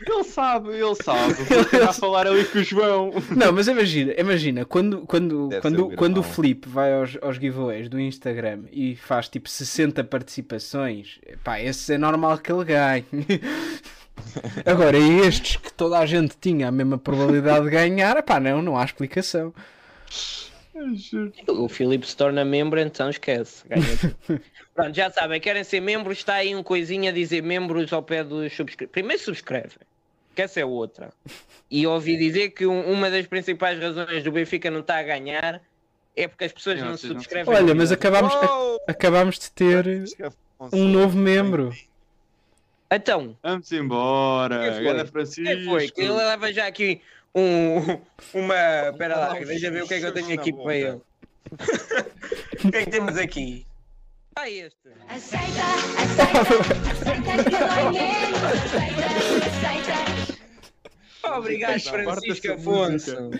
Ele 0.00 0.24
sabe, 0.24 0.70
ele 0.70 0.94
sabe. 0.94 1.34
Vou 1.44 1.64
tentar 1.66 1.92
falar 1.92 2.26
ali 2.26 2.44
com 2.46 2.58
o 2.58 2.64
João. 2.64 3.12
Não, 3.36 3.52
mas 3.52 3.68
imagina, 3.68 4.14
imagina, 4.16 4.64
quando, 4.64 5.02
quando, 5.02 5.48
Deve 5.48 5.60
quando, 5.60 5.86
o 5.86 5.96
quando 5.96 6.18
o. 6.18 6.22
Filipe 6.22 6.68
vai 6.68 6.94
aos, 6.94 7.18
aos 7.20 7.36
giveaways 7.36 7.88
do 7.88 8.00
Instagram 8.00 8.62
e 8.72 8.96
faz 8.96 9.28
tipo 9.28 9.48
60 9.48 10.02
participações, 10.04 11.18
pá, 11.44 11.60
esse 11.60 11.92
é 11.92 11.98
normal 11.98 12.38
que 12.38 12.50
ele 12.50 12.64
ganhe. 12.64 13.04
Agora, 14.64 14.96
estes 14.96 15.56
que 15.56 15.72
toda 15.72 15.98
a 15.98 16.06
gente 16.06 16.36
tinha 16.40 16.68
a 16.68 16.72
mesma 16.72 16.96
probabilidade 16.96 17.66
de 17.66 17.70
ganhar, 17.70 18.22
pá, 18.22 18.40
não, 18.40 18.62
não 18.62 18.78
há 18.78 18.84
explicação. 18.84 19.52
O 21.48 21.68
Filipe 21.68 22.06
se 22.06 22.16
torna 22.16 22.44
membro, 22.44 22.78
então 22.78 23.10
esquece. 23.10 23.64
Pronto, 24.74 24.94
já 24.94 25.10
sabem, 25.10 25.40
querem 25.40 25.64
ser 25.64 25.80
membros, 25.80 26.18
está 26.18 26.34
aí 26.34 26.54
um 26.54 26.62
coisinha 26.62 27.10
a 27.10 27.12
dizer 27.12 27.42
membros 27.42 27.92
ao 27.92 28.02
pé 28.02 28.22
dos 28.22 28.54
subscrevem. 28.54 28.92
Primeiro 28.92 29.20
subscrevem, 29.22 29.78
que 30.34 30.42
essa 30.42 30.60
é 30.60 30.64
outra. 30.64 31.10
E 31.70 31.86
ouvi 31.86 32.16
dizer 32.16 32.50
que 32.50 32.64
um- 32.66 32.92
uma 32.92 33.10
das 33.10 33.26
principais 33.26 33.78
razões 33.80 34.22
do 34.22 34.30
Benfica 34.30 34.70
não 34.70 34.80
está 34.80 34.98
a 34.98 35.02
ganhar 35.02 35.60
é 36.16 36.28
porque 36.28 36.44
as 36.44 36.52
pessoas 36.52 36.78
Não, 36.80 36.90
não 36.90 36.96
subscrevem. 36.96 37.52
Olha, 37.52 37.74
mas 37.74 37.90
acabámos, 37.90 38.32
Oh! 38.34 38.78
acabámos 38.86 39.38
de 39.38 39.50
ter 39.50 40.04
um 40.72 40.86
novo 40.88 41.16
membro. 41.16 41.74
Então, 42.90 43.36
Vamos 43.42 43.70
embora. 43.72 44.60
Quem 44.80 45.04
foi? 45.06 45.44
Quem 45.44 45.64
foi? 45.64 45.90
Que 45.90 46.00
ele 46.02 46.12
leva 46.12 46.52
já 46.52 46.66
aqui 46.66 47.02
um, 47.34 47.78
uma. 48.34 48.90
Espera 48.90 49.16
lá, 49.16 49.32
deixa 49.40 49.70
ver 49.70 49.82
o 49.82 49.88
que 49.88 49.94
é 49.94 50.00
que 50.00 50.06
eu 50.06 50.14
tenho 50.14 50.40
aqui 50.40 50.52
para 50.52 50.76
ele. 50.76 51.00
O 52.58 52.70
que 52.72 52.76
é 52.76 52.84
que 52.84 52.90
temos 52.90 53.16
aqui? 53.16 53.64
Ah, 54.34 54.50
este. 54.50 54.88
Aceita, 55.08 55.62
aceita, 56.02 56.40
aceita 56.90 57.44
que. 57.44 57.56
Aceita, 58.44 59.06
aceita. 59.46 60.38
Obrigado, 61.36 61.80
Francisco 61.80 62.52
Afonso. 62.52 63.30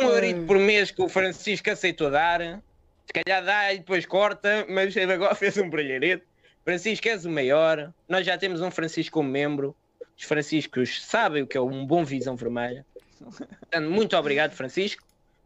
Um 0.00 0.04
eurito 0.04 0.46
por 0.46 0.58
mês 0.58 0.90
que 0.90 1.02
o 1.02 1.08
Francisco 1.08 1.70
aceitou 1.70 2.10
dar. 2.10 2.40
Se 2.40 3.12
calhar 3.12 3.44
dá 3.44 3.72
e 3.72 3.78
depois 3.78 4.06
corta, 4.06 4.66
mas 4.68 4.96
ele 4.96 5.12
agora 5.12 5.34
fez 5.36 5.56
um 5.58 5.68
brilharete. 5.68 6.24
Francisco, 6.64 7.08
és 7.08 7.24
o 7.24 7.30
maior. 7.30 7.92
Nós 8.08 8.24
já 8.24 8.38
temos 8.38 8.60
um 8.60 8.70
Francisco 8.70 9.14
como 9.14 9.28
membro. 9.28 9.74
Os 10.16 10.24
Franciscos 10.24 11.04
sabem 11.04 11.42
o 11.42 11.46
que 11.46 11.56
é 11.56 11.60
um 11.60 11.84
bom 11.86 12.04
visão 12.04 12.36
vermelha. 12.36 12.84
Portanto, 13.18 13.90
muito 13.90 14.16
obrigado, 14.16 14.52
Francisco. 14.52 15.02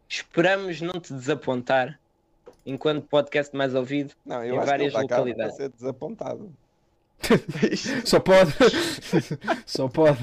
Esperamos 0.09 0.81
não 0.81 0.99
te 0.99 1.13
desapontar 1.13 1.99
enquanto 2.65 3.05
podcast 3.05 3.55
mais 3.55 3.73
ouvido 3.75 4.13
Não, 4.25 4.43
em 4.43 4.49
eu 4.49 4.59
acho 4.59 4.65
que 4.65 4.73
ele 4.73 4.89
várias 4.89 4.93
para 4.93 5.01
localidades. 5.01 5.55
ser 5.55 5.69
desapontado. 5.69 6.53
Só 8.05 8.19
pode. 8.19 8.53
Só 9.65 9.87
pode. 9.87 10.19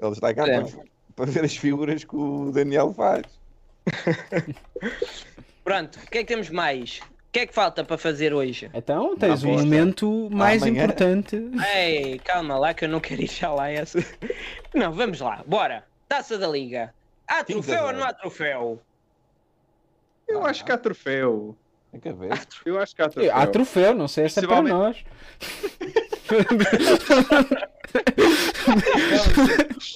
Ele 0.00 0.12
está 0.12 0.34
cá 0.34 0.46
É. 0.48 0.60
para, 0.62 0.84
para 1.14 1.26
ver 1.30 1.44
as 1.44 1.56
figuras 1.56 2.04
que 2.04 2.16
o 2.16 2.50
Daniel 2.52 2.92
faz. 2.94 3.24
Pronto, 5.64 5.98
o 5.98 6.10
que 6.10 6.18
é 6.18 6.20
que 6.22 6.26
temos 6.26 6.48
mais? 6.50 7.00
O 7.28 7.32
que 7.36 7.40
é 7.40 7.46
que 7.46 7.54
falta 7.54 7.84
para 7.84 7.98
fazer 7.98 8.32
hoje? 8.32 8.70
Então, 8.72 9.14
tens 9.16 9.44
um 9.44 9.52
momento 9.52 10.28
mais 10.32 10.62
Amanhã. 10.62 10.84
importante. 10.84 11.36
Ei, 11.74 12.18
calma 12.20 12.58
lá 12.58 12.72
que 12.72 12.84
eu 12.84 12.88
não 12.88 12.98
quero 13.00 13.20
ir 13.22 13.30
já 13.30 13.52
lá 13.52 13.68
essa. 13.70 13.98
Não, 14.74 14.90
vamos 14.92 15.20
lá, 15.20 15.42
bora. 15.46 15.84
Taça 16.08 16.38
da 16.38 16.48
Liga. 16.48 16.94
Há 17.28 17.44
troféu 17.44 17.84
ou 17.86 17.92
não 17.92 18.04
há 18.04 18.12
troféu? 18.12 18.80
Eu 20.26 20.46
acho 20.46 20.64
que 20.64 20.72
há 20.72 20.78
troféu. 20.78 21.54
Tem 21.92 22.00
que 22.00 22.12
ver. 22.12 22.30
Eu 22.64 22.78
acho 22.80 22.94
que 22.96 23.02
há 23.02 23.08
troféu. 23.08 23.36
Há 23.36 23.46
troféu, 23.46 23.94
não 23.94 24.08
sei 24.08 24.28
se 24.28 24.38
é 24.38 24.46
para 24.46 24.62
nós. 24.62 25.04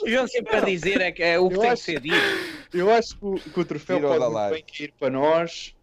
Iam 0.07 0.27
sempre 0.29 0.57
a 0.57 0.61
dizer 0.61 1.01
é 1.01 1.13
que 1.13 1.23
é 1.23 1.39
o 1.39 1.49
que 1.49 1.57
Eu 1.57 1.61
tem 1.61 1.71
acho- 1.71 1.85
que 1.85 1.93
ser 1.93 2.01
dito. 2.01 2.17
Eu 2.73 2.91
acho 2.91 3.17
que 3.17 3.25
o, 3.25 3.35
que 3.35 3.61
o 3.61 3.65
troféu 3.65 3.97
Tira 3.97 4.09
o 4.13 4.33
pode 4.33 4.55
bem 4.55 4.65
cair 4.65 4.93
para 4.99 5.11
nós. 5.11 5.75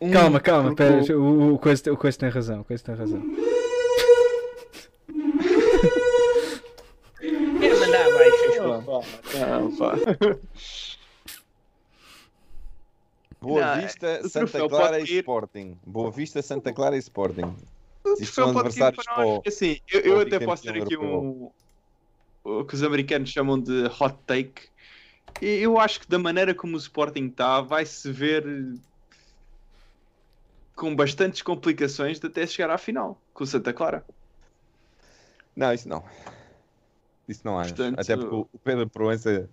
Um, 0.00 0.10
Calma, 0.12 0.38
calma, 0.40 0.74
pera, 0.76 1.02
o- 1.16 1.20
o, 1.20 1.54
o, 1.54 1.58
coisa, 1.58 1.92
o 1.92 1.96
coisa 1.96 2.16
tem 2.18 2.28
razão, 2.28 2.60
o 2.60 2.64
coisa 2.64 2.84
tem 2.84 2.94
razão. 2.94 3.20
Quero 7.60 7.80
mandar 7.80 8.06
abaixo, 8.06 8.54
João. 8.56 8.82
Não, 8.82 9.76
pá. 9.76 9.94
Boa 13.40 13.76
Não, 13.76 13.82
Vista, 13.82 14.28
Santa 14.28 14.68
Clara 14.68 15.00
e 15.00 15.02
ir- 15.04 15.18
Sporting. 15.18 15.76
Boa 15.86 16.10
Vista, 16.10 16.42
Santa 16.42 16.72
Clara 16.72 16.96
e 16.96 16.98
Sporting. 17.00 17.54
O 18.04 18.12
Isto 18.14 18.34
são 18.34 18.50
adversários 18.50 19.04
para 19.04 19.24
nós. 19.24 19.40
Assim, 19.46 19.78
eu, 19.92 20.00
eu 20.00 20.20
até 20.20 20.38
posso 20.40 20.62
ter 20.62 20.80
aqui 20.82 20.96
um. 20.96 21.50
O 22.44 22.64
que 22.64 22.74
os 22.74 22.82
americanos 22.82 23.30
chamam 23.30 23.58
de 23.60 23.84
hot 24.00 24.16
take. 24.26 24.62
E 25.42 25.46
Eu 25.60 25.78
acho 25.78 26.00
que 26.00 26.08
da 26.08 26.18
maneira 26.18 26.54
como 26.54 26.74
o 26.74 26.78
Sporting 26.78 27.26
está, 27.26 27.60
vai-se 27.60 28.10
ver 28.10 28.44
com 30.78 30.94
bastantes 30.94 31.42
complicações 31.42 32.20
de 32.20 32.26
até 32.28 32.46
chegar 32.46 32.70
à 32.70 32.78
final 32.78 33.20
com 33.34 33.42
o 33.42 33.46
Santa 33.46 33.72
Clara. 33.72 34.04
Não, 35.56 35.72
isso 35.74 35.88
não. 35.88 36.04
Isso 37.28 37.40
não 37.44 37.58
acho. 37.58 37.74
Portanto- 37.74 37.98
Até 38.00 38.16
porque 38.16 38.34
o 38.34 38.58
Pedro 38.62 38.88
Proença 38.88 39.50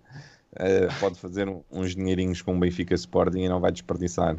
eh, 0.58 0.86
pode 1.00 1.18
fazer 1.18 1.48
um- 1.48 1.62
uns 1.70 1.96
dinheirinhos 1.96 2.40
com 2.42 2.56
o 2.56 2.60
Benfica 2.60 2.94
Sporting 2.94 3.40
e 3.40 3.48
não 3.48 3.60
vai 3.60 3.72
desperdiçar. 3.72 4.36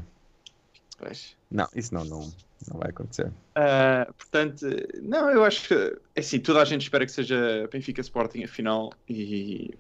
Pois. 0.98 1.36
Não, 1.52 1.68
isso 1.76 1.94
não, 1.94 2.06
não, 2.06 2.22
não 2.68 2.80
vai 2.80 2.90
acontecer. 2.90 3.32
Ah, 3.54 4.08
portanto, 4.18 4.66
não, 5.02 5.30
eu 5.30 5.44
acho 5.44 5.68
que 5.68 5.74
é 6.16 6.20
assim, 6.22 6.40
toda 6.40 6.62
a 6.62 6.66
gente 6.66 6.84
espera 6.84 7.06
que 7.06 7.12
seja 7.12 7.68
Benfica 7.72 8.00
Sporting 8.02 8.44
a 8.44 8.48
final 8.48 8.92
e 9.10 9.78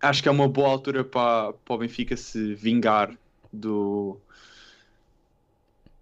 acho 0.00 0.22
que 0.22 0.28
é 0.28 0.32
uma 0.32 0.48
boa 0.48 0.68
altura 0.68 1.04
para, 1.04 1.52
para 1.52 1.74
o 1.74 1.78
Benfica 1.78 2.16
se 2.16 2.54
vingar 2.54 3.14
do 3.52 4.18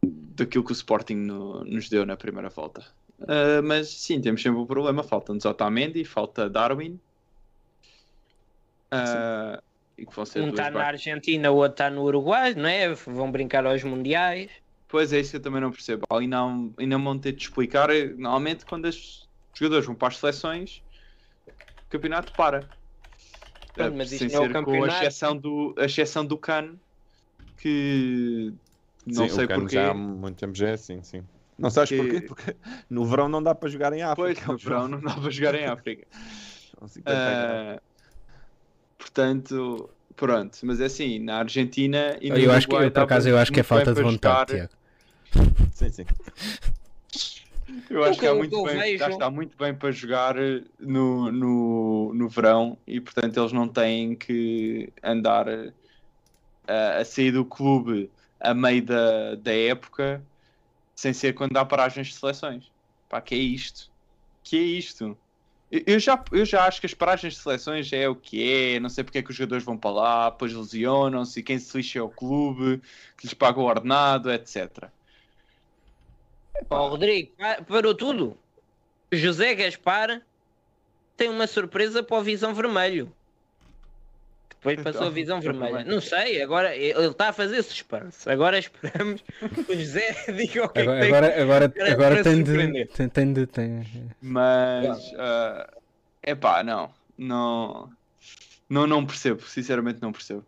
daquilo 0.04 0.64
que 0.64 0.72
o 0.72 0.74
Sporting 0.74 1.16
no- 1.16 1.64
nos 1.64 1.88
deu 1.88 2.06
na 2.06 2.16
primeira 2.16 2.48
volta. 2.48 2.84
Ah, 3.28 3.60
mas 3.62 3.88
sim, 3.90 4.20
temos 4.20 4.42
sempre 4.42 4.58
um 4.60 4.66
problema, 4.66 5.02
falta-nos 5.02 5.44
Otamendi, 5.44 6.04
falta 6.04 6.48
Darwin. 6.48 6.98
Que 9.96 10.14
vão 10.16 10.24
ser 10.24 10.40
Um 10.40 10.48
está 10.48 10.70
na. 10.70 10.82
Argentina, 10.84 11.50
o 11.50 11.56
outro 11.56 11.72
está 11.72 11.90
no 11.90 12.02
Uruguai, 12.02 12.54
não 12.54 12.66
é? 12.68 12.92
Vão 12.94 13.30
brincar 13.30 13.66
aos 13.66 13.84
mundiais. 13.84 14.50
Pois 14.88 15.12
é, 15.12 15.20
isso 15.20 15.30
que 15.32 15.36
eu 15.36 15.42
também 15.42 15.60
não 15.60 15.70
percebo. 15.70 16.04
Ali 16.10 16.26
não, 16.26 16.74
ainda 16.78 16.98
vão 16.98 17.18
ter 17.18 17.32
de 17.32 17.42
explicar. 17.42 17.90
eh, 17.90 18.06
Normalmente, 18.08 18.64
quando 18.64 18.86
os 18.86 19.28
jogadores 19.54 19.86
vão 19.86 19.94
para 19.94 20.08
as 20.08 20.16
seleções, 20.16 20.82
o 21.46 21.52
campeonato 21.90 22.32
para. 22.34 22.68
Pronto, 23.74 23.96
mas 23.96 24.10
isto 24.10 24.26
não 24.26 24.34
é 24.34 24.38
o 24.38 24.42
ser 24.46 24.52
Com 24.54 24.64
campeonato. 24.64 24.92
a 24.92 25.02
exceção 25.06 25.36
do, 25.36 25.74
a 25.78 25.84
exceção 25.84 26.26
do 26.26 26.38
Can, 26.38 26.76
que 27.58 28.52
não 29.14 29.28
sim, 29.28 29.34
sei 29.36 29.44
o 29.44 29.48
Cano 29.48 29.62
porquê. 29.62 29.76
já 29.76 29.90
há 29.90 29.94
muito 29.94 30.36
tempo 30.36 30.54
já 30.54 30.68
é 30.68 30.72
assim, 30.72 31.02
sim. 31.02 31.22
Não 31.58 31.70
sabes 31.70 31.90
Que- 31.90 31.96
porquê? 31.96 32.20
Porque 32.22 32.56
no 32.88 33.04
verão 33.04 33.28
não 33.28 33.42
dá 33.42 33.54
para 33.54 33.68
jogar 33.68 33.92
em 33.92 34.02
África. 34.02 34.42
Pois, 34.44 34.46
no 34.46 34.56
verão 34.56 34.88
não 34.88 35.00
dá 35.00 35.14
para 35.14 35.30
jogar 35.30 35.54
em 35.54 35.66
África. 35.66 36.06
São 36.78 36.88
50 36.88 37.12
graus. 37.12 37.78
Ah, 37.78 37.80
portanto, 38.98 39.90
pronto. 40.16 40.58
Mas 40.62 40.80
é 40.80 40.86
assim, 40.86 41.18
na 41.18 41.38
Argentina 41.38 42.16
e 42.20 42.30
no 42.30 42.38
Eu 42.38 42.52
acho 42.52 42.66
que, 42.66 42.74
eu, 42.74 42.90
por 42.90 43.02
acaso, 43.02 43.28
eu 43.28 43.38
acho 43.38 43.52
que 43.52 43.60
é 43.60 43.62
falta 43.62 43.92
de 43.92 44.02
vontade, 44.02 44.52
jogar. 44.52 44.68
Tiago. 44.68 45.70
Sim, 45.74 45.90
sim. 45.90 46.04
Eu 47.88 48.04
acho 48.04 48.18
que 48.18 48.26
há 48.26 48.34
muito 48.34 48.62
bem, 48.64 48.96
já 48.98 49.08
está 49.08 49.30
muito 49.30 49.56
bem 49.56 49.74
para 49.74 49.90
jogar 49.92 50.36
eh, 50.36 50.62
no, 50.78 51.30
no, 51.30 52.12
no 52.14 52.28
verão 52.28 52.78
e 52.86 53.00
portanto 53.00 53.38
eles 53.38 53.52
não 53.52 53.68
têm 53.68 54.14
que 54.16 54.92
andar 55.02 55.46
eh, 55.48 55.72
a, 56.66 56.98
a 56.98 57.04
sair 57.04 57.32
do 57.32 57.44
clube 57.44 58.10
a 58.40 58.54
meio 58.54 58.84
da, 58.84 59.34
da 59.36 59.52
época 59.54 60.26
sem 60.94 61.12
ser 61.12 61.34
quando 61.34 61.56
há 61.56 61.64
paragens 61.64 62.08
de 62.08 62.14
seleções. 62.14 62.72
Pá, 63.08 63.20
que 63.20 63.34
é 63.34 63.38
isto? 63.38 63.90
Que 64.42 64.56
é 64.56 64.60
isto? 64.60 65.18
Eu, 65.70 66.00
já, 66.00 66.22
eu 66.32 66.44
já 66.44 66.66
acho 66.66 66.80
que 66.80 66.86
as 66.86 66.94
paragens 66.94 67.34
de 67.34 67.40
seleções 67.40 67.92
é 67.92 68.08
o 68.08 68.16
que 68.16 68.42
é, 68.76 68.80
não 68.80 68.88
sei 68.88 69.04
porque 69.04 69.18
é 69.18 69.22
que 69.22 69.30
os 69.30 69.36
jogadores 69.36 69.64
vão 69.64 69.78
para 69.78 69.90
lá, 69.90 70.30
depois 70.30 70.52
lesionam-se 70.52 71.38
e 71.40 71.42
quem 71.44 71.58
se 71.58 71.76
lixa 71.76 72.00
é 72.00 72.02
o 72.02 72.08
clube, 72.10 72.80
que 73.16 73.26
lhes 73.26 73.34
paga 73.34 73.60
o 73.60 73.64
ordenado, 73.64 74.32
etc. 74.32 74.92
Ó, 76.68 76.88
Rodrigo, 76.88 77.36
pa- 77.36 77.62
parou 77.62 77.94
tudo. 77.94 78.36
José 79.12 79.54
Gaspar 79.54 80.26
tem 81.16 81.28
uma 81.28 81.46
surpresa 81.46 82.02
para 82.02 82.16
o 82.18 82.22
Visão 82.22 82.54
Vermelho. 82.54 83.14
Depois 84.62 84.76
passou 84.84 85.00
a 85.00 85.04
Então, 85.04 85.10
Visão 85.12 85.40
Vermelha. 85.40 85.84
Não 85.84 86.00
sei, 86.00 86.42
agora 86.42 86.76
ele 86.76 87.06
está 87.08 87.30
a 87.30 87.32
fazer 87.32 87.62
suspense. 87.62 88.28
Agora 88.28 88.58
esperamos 88.58 89.22
que 89.66 89.72
o 89.72 89.78
José 89.78 90.14
diga 90.36 90.64
o 90.64 90.68
que 90.68 90.80
Agora, 90.80 90.98
é 90.98 91.00
que 91.00 91.06
tem 91.06 91.14
agora, 91.16 91.42
agora, 91.42 91.68
para- 91.68 91.92
agora 91.92 92.14
para 92.16 92.24
tem, 92.24 92.42
de, 92.42 92.84
tem, 92.86 93.08
tem 93.08 93.32
de. 93.32 93.46
Tem... 93.46 93.86
Mas 94.20 95.12
é 96.22 96.34
pá, 96.34 96.62
não, 96.62 96.90
não, 97.16 97.90
não, 98.68 98.86
não 98.86 99.06
percebo, 99.06 99.42
sinceramente 99.42 100.00
não 100.02 100.12
percebo. 100.12 100.44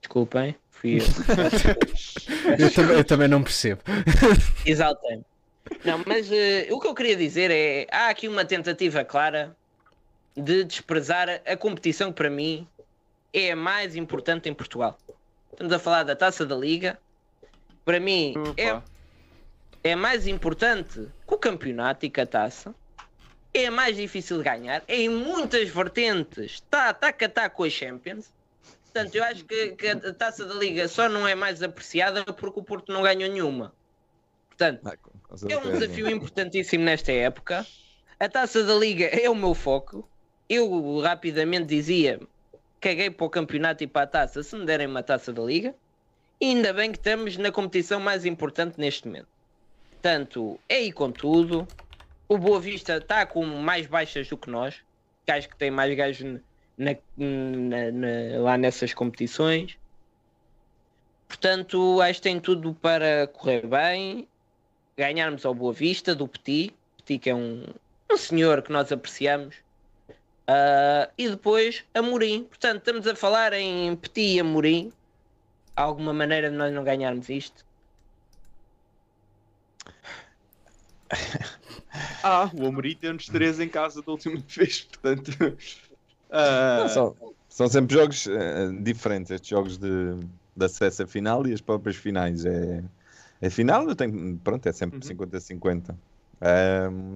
Desculpem, 0.00 0.56
fui 0.70 0.98
eu. 0.98 1.04
Eu, 2.58 2.70
também, 2.72 2.96
eu 2.96 3.04
também 3.04 3.28
não 3.28 3.42
percebo. 3.42 3.80
Exaltei-me. 4.66 5.22
Não, 5.84 6.02
mas 6.04 6.30
eh, 6.30 6.66
o 6.72 6.80
que 6.80 6.88
eu 6.88 6.94
queria 6.94 7.14
dizer 7.16 7.50
é: 7.50 7.86
há 7.90 8.08
aqui 8.08 8.26
uma 8.26 8.44
tentativa 8.44 9.04
clara 9.04 9.56
de 10.36 10.64
desprezar 10.64 11.28
a 11.46 11.56
competição 11.56 12.10
que 12.10 12.16
para 12.16 12.30
mim 12.30 12.66
é 13.32 13.52
a 13.52 13.56
mais 13.56 13.96
importante 13.96 14.48
em 14.48 14.54
Portugal. 14.54 14.98
Estamos 15.50 15.72
a 15.72 15.78
falar 15.78 16.02
da 16.02 16.16
taça 16.16 16.46
da 16.46 16.56
Liga. 16.56 16.98
Para 17.84 18.00
mim 18.00 18.34
é, 18.56 18.80
é 19.90 19.96
mais 19.96 20.26
importante 20.26 21.08
que 21.26 21.34
o 21.34 21.38
campeonato 21.38 22.06
e 22.06 22.10
que 22.10 22.20
a 22.20 22.26
taça. 22.26 22.74
É 23.54 23.66
a 23.66 23.70
mais 23.70 23.96
difícil 23.96 24.38
de 24.38 24.44
ganhar. 24.44 24.82
É 24.88 24.96
em 24.96 25.10
muitas 25.10 25.68
vertentes. 25.68 26.52
Está 26.52 26.88
a 26.88 26.94
taca 26.94 27.50
com 27.50 27.64
as 27.64 27.72
Champions. 27.72 28.32
Portanto, 28.84 29.14
eu 29.14 29.24
acho 29.24 29.44
que, 29.44 29.72
que 29.72 29.88
a 29.88 30.14
taça 30.14 30.46
da 30.46 30.54
Liga 30.54 30.88
só 30.88 31.08
não 31.08 31.28
é 31.28 31.34
mais 31.34 31.62
apreciada 31.62 32.24
porque 32.24 32.60
o 32.60 32.62
Porto 32.62 32.92
não 32.92 33.02
ganhou 33.02 33.30
nenhuma. 33.30 33.72
Portanto, 34.48 34.98
é 35.48 35.56
um 35.58 35.72
desafio 35.72 36.08
importantíssimo 36.10 36.84
nesta 36.84 37.12
época. 37.12 37.66
A 38.20 38.28
taça 38.28 38.62
da 38.62 38.74
Liga 38.74 39.06
é 39.06 39.28
o 39.28 39.34
meu 39.34 39.54
foco. 39.54 40.08
Eu 40.48 40.98
rapidamente 41.00 41.66
dizia: 41.66 42.20
caguei 42.80 43.10
para 43.10 43.26
o 43.26 43.30
campeonato 43.30 43.82
e 43.84 43.86
para 43.86 44.02
a 44.02 44.06
taça 44.06 44.42
se 44.42 44.54
me 44.56 44.64
derem 44.66 44.86
uma 44.86 45.02
taça 45.02 45.32
da 45.32 45.42
Liga. 45.42 45.74
E 46.40 46.46
ainda 46.46 46.72
bem 46.72 46.90
que 46.90 46.98
estamos 46.98 47.36
na 47.36 47.52
competição 47.52 48.00
mais 48.00 48.24
importante 48.26 48.78
neste 48.78 49.06
momento. 49.06 49.28
Portanto, 49.90 50.58
é 50.68 50.76
aí 50.76 50.92
com 50.92 51.10
tudo. 51.12 51.66
O 52.28 52.36
Boa 52.36 52.58
Vista 52.58 52.96
está 52.96 53.24
com 53.24 53.44
mais 53.44 53.86
baixas 53.86 54.28
do 54.28 54.36
que 54.36 54.50
nós. 54.50 54.76
Que 55.24 55.30
acho 55.32 55.48
que 55.48 55.56
tem 55.56 55.70
mais 55.70 55.94
gajos 55.96 56.40
na- 56.76 56.96
na- 57.16 57.92
na- 57.92 58.40
lá 58.40 58.58
nessas 58.58 58.92
competições. 58.92 59.78
Portanto, 61.28 62.00
acho 62.00 62.14
que 62.14 62.22
tem 62.22 62.40
tudo 62.40 62.74
para 62.74 63.26
correr 63.28 63.66
bem. 63.66 64.28
Ganharmos 64.96 65.46
ao 65.46 65.54
Boa 65.54 65.72
Vista, 65.72 66.14
do 66.14 66.26
Petit. 66.26 66.74
Petit 66.98 67.18
que 67.18 67.30
é 67.30 67.34
um, 67.34 67.64
um 68.10 68.16
senhor 68.16 68.62
que 68.62 68.72
nós 68.72 68.90
apreciamos. 68.90 69.54
Ah, 70.54 71.08
e 71.16 71.30
depois 71.30 71.82
Amorim. 71.94 72.44
Portanto, 72.44 72.78
estamos 72.78 73.06
a 73.06 73.16
falar 73.16 73.54
em 73.54 73.96
Petit 73.96 74.34
e 74.36 74.40
Amorim. 74.40 74.92
Há 75.74 75.82
alguma 75.82 76.12
maneira 76.12 76.50
de 76.50 76.56
nós 76.56 76.72
não 76.74 76.84
ganharmos 76.84 77.28
isto? 77.30 77.64
Ah, 82.24 82.50
o 82.54 82.66
Amorim 82.66 82.94
tem-nos 82.94 83.26
três 83.26 83.58
em 83.60 83.68
casa 83.68 84.00
da 84.00 84.12
última 84.12 84.38
vez, 84.48 84.82
portanto. 84.82 85.32
ah, 86.30 86.88
São, 86.88 87.16
são 87.48 87.68
sempre 87.68 87.96
jogos 87.96 88.26
eh, 88.28 88.70
diferentes, 88.80 89.30
estes 89.30 89.50
jogos 89.50 89.76
de, 89.76 90.14
de 90.56 90.64
acesso 90.64 91.02
à 91.02 91.06
final 91.06 91.46
e 91.46 91.52
as 91.52 91.60
próprias 91.60 91.96
finais. 91.96 92.46
É, 92.46 92.82
a 93.42 93.50
final 93.50 93.86
eu 93.88 93.94
tenho, 93.96 94.38
pronto, 94.38 94.66
é 94.66 94.72
sempre 94.72 95.00
50-50. 95.00 95.94
Ahm, 96.40 97.14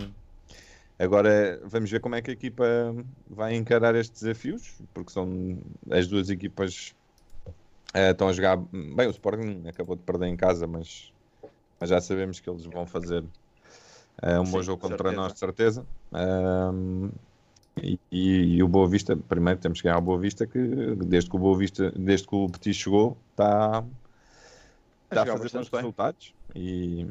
agora 0.98 1.60
vamos 1.64 1.90
ver 1.90 2.00
como 2.00 2.14
é 2.14 2.22
que 2.22 2.30
a 2.30 2.34
equipa 2.34 2.64
vai 3.28 3.54
encarar 3.54 3.94
estes 3.94 4.22
desafios, 4.22 4.80
porque 4.94 5.12
são 5.12 5.60
as 5.90 6.06
duas 6.08 6.30
equipas 6.30 6.94
eh, 7.94 8.10
estão 8.10 8.28
a 8.28 8.32
jogar 8.32 8.56
bem. 8.56 9.06
O 9.06 9.10
Sporting 9.10 9.64
acabou 9.68 9.96
de 9.96 10.02
perder 10.02 10.26
em 10.26 10.36
casa, 10.36 10.66
mas, 10.66 11.12
mas 11.80 11.90
já 11.90 12.00
sabemos 12.00 12.40
que 12.40 12.48
eles 12.48 12.64
vão 12.64 12.86
fazer 12.86 13.24
eh, 14.22 14.38
um 14.40 14.44
bom 14.44 14.60
Sim, 14.60 14.62
jogo 14.62 14.80
com 14.82 14.88
contra 14.88 15.08
certeza. 15.08 15.22
nós, 15.22 15.32
de 15.34 15.38
certeza. 15.38 15.86
Ahm, 16.12 17.10
e, 17.82 17.98
e- 18.10 18.62
o 18.62 18.68
Boa 18.68 18.88
Vista, 18.88 19.16
primeiro 19.16 19.60
temos 19.60 19.80
que 19.80 19.84
ganhar 19.88 19.98
o 19.98 20.02
Boa 20.02 20.18
Vista, 20.18 20.46
que 20.46 20.58
desde 21.06 21.28
que 21.30 21.36
o 21.36 21.38
Boa 21.38 21.58
Vista, 21.58 21.90
desde 21.92 22.26
que 22.26 22.34
o 22.34 22.46
Petit 22.48 22.74
chegou, 22.74 23.16
está 23.30 23.84
está 25.08 25.22
a 25.22 25.26
jogar 25.26 25.38
fazer 25.38 25.58
bons 25.58 25.68
resultados. 25.68 26.34
E 26.54 27.06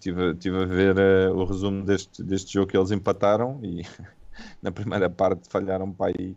estive 0.00 0.34
tive 0.36 0.62
a 0.62 0.66
ver 0.66 0.98
eh, 0.98 1.28
o 1.30 1.44
resumo 1.44 1.84
deste, 1.84 2.22
deste 2.22 2.52
jogo 2.54 2.66
que 2.68 2.76
eles 2.76 2.90
empataram 2.90 3.60
e 3.62 3.82
na 4.62 4.72
primeira 4.72 5.10
parte 5.10 5.48
falharam 5.48 5.92
para 5.92 6.12
aí 6.16 6.36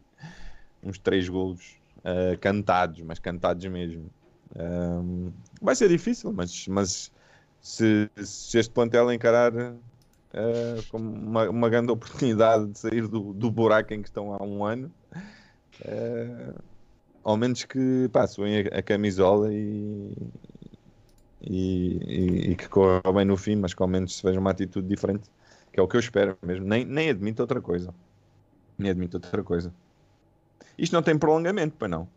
uns 0.83 0.99
três 0.99 1.27
golos 1.29 1.77
eh, 2.03 2.37
cantados, 2.37 3.01
mas 3.01 3.19
cantados 3.19 3.65
mesmo. 3.65 4.09
Ahm, 4.55 5.31
vai 5.61 5.75
ser 5.75 5.89
difícil, 5.89 6.31
mas, 6.33 6.67
mas 6.67 7.11
se, 7.61 8.09
se 8.17 8.59
este 8.59 8.71
plantel 8.73 9.11
encarar 9.11 9.53
eh, 10.33 10.83
como 10.89 11.09
uma, 11.11 11.49
uma 11.49 11.69
grande 11.69 11.91
oportunidade 11.91 12.67
de 12.67 12.79
sair 12.79 13.07
do, 13.07 13.33
do 13.33 13.49
buraco 13.51 13.93
em 13.93 14.01
que 14.01 14.09
estão 14.09 14.33
há 14.33 14.43
um 14.43 14.65
ano, 14.65 14.93
eh, 15.85 16.53
ao 17.23 17.37
menos 17.37 17.63
que 17.63 18.09
pá, 18.11 18.27
suem 18.27 18.61
a, 18.61 18.79
a 18.79 18.83
camisola 18.83 19.53
e, 19.53 20.13
e, 21.43 21.97
e- 22.05 22.51
e 22.51 22.55
que 22.55 22.67
corra 22.69 23.01
bem 23.13 23.25
no 23.25 23.37
fim, 23.37 23.55
mas 23.55 23.73
que 23.73 23.81
ao 23.81 23.87
menos 23.87 24.15
se 24.17 24.23
veja 24.23 24.39
uma 24.39 24.51
atitude 24.51 24.87
diferente, 24.87 25.29
que 25.71 25.79
é 25.79 25.83
o 25.83 25.87
que 25.87 25.95
eu 25.95 25.99
espero 25.99 26.37
mesmo. 26.41 26.65
Nem, 26.65 26.85
nem 26.85 27.09
admito 27.09 27.41
outra 27.41 27.61
coisa. 27.61 27.93
Nem 28.77 28.89
admito 28.91 29.17
outra 29.17 29.43
coisa. 29.43 29.73
Isto 30.77 30.93
não 30.93 31.03
tem 31.03 31.17
prolongamento, 31.17 31.75
para 31.77 31.87
não. 31.87 32.07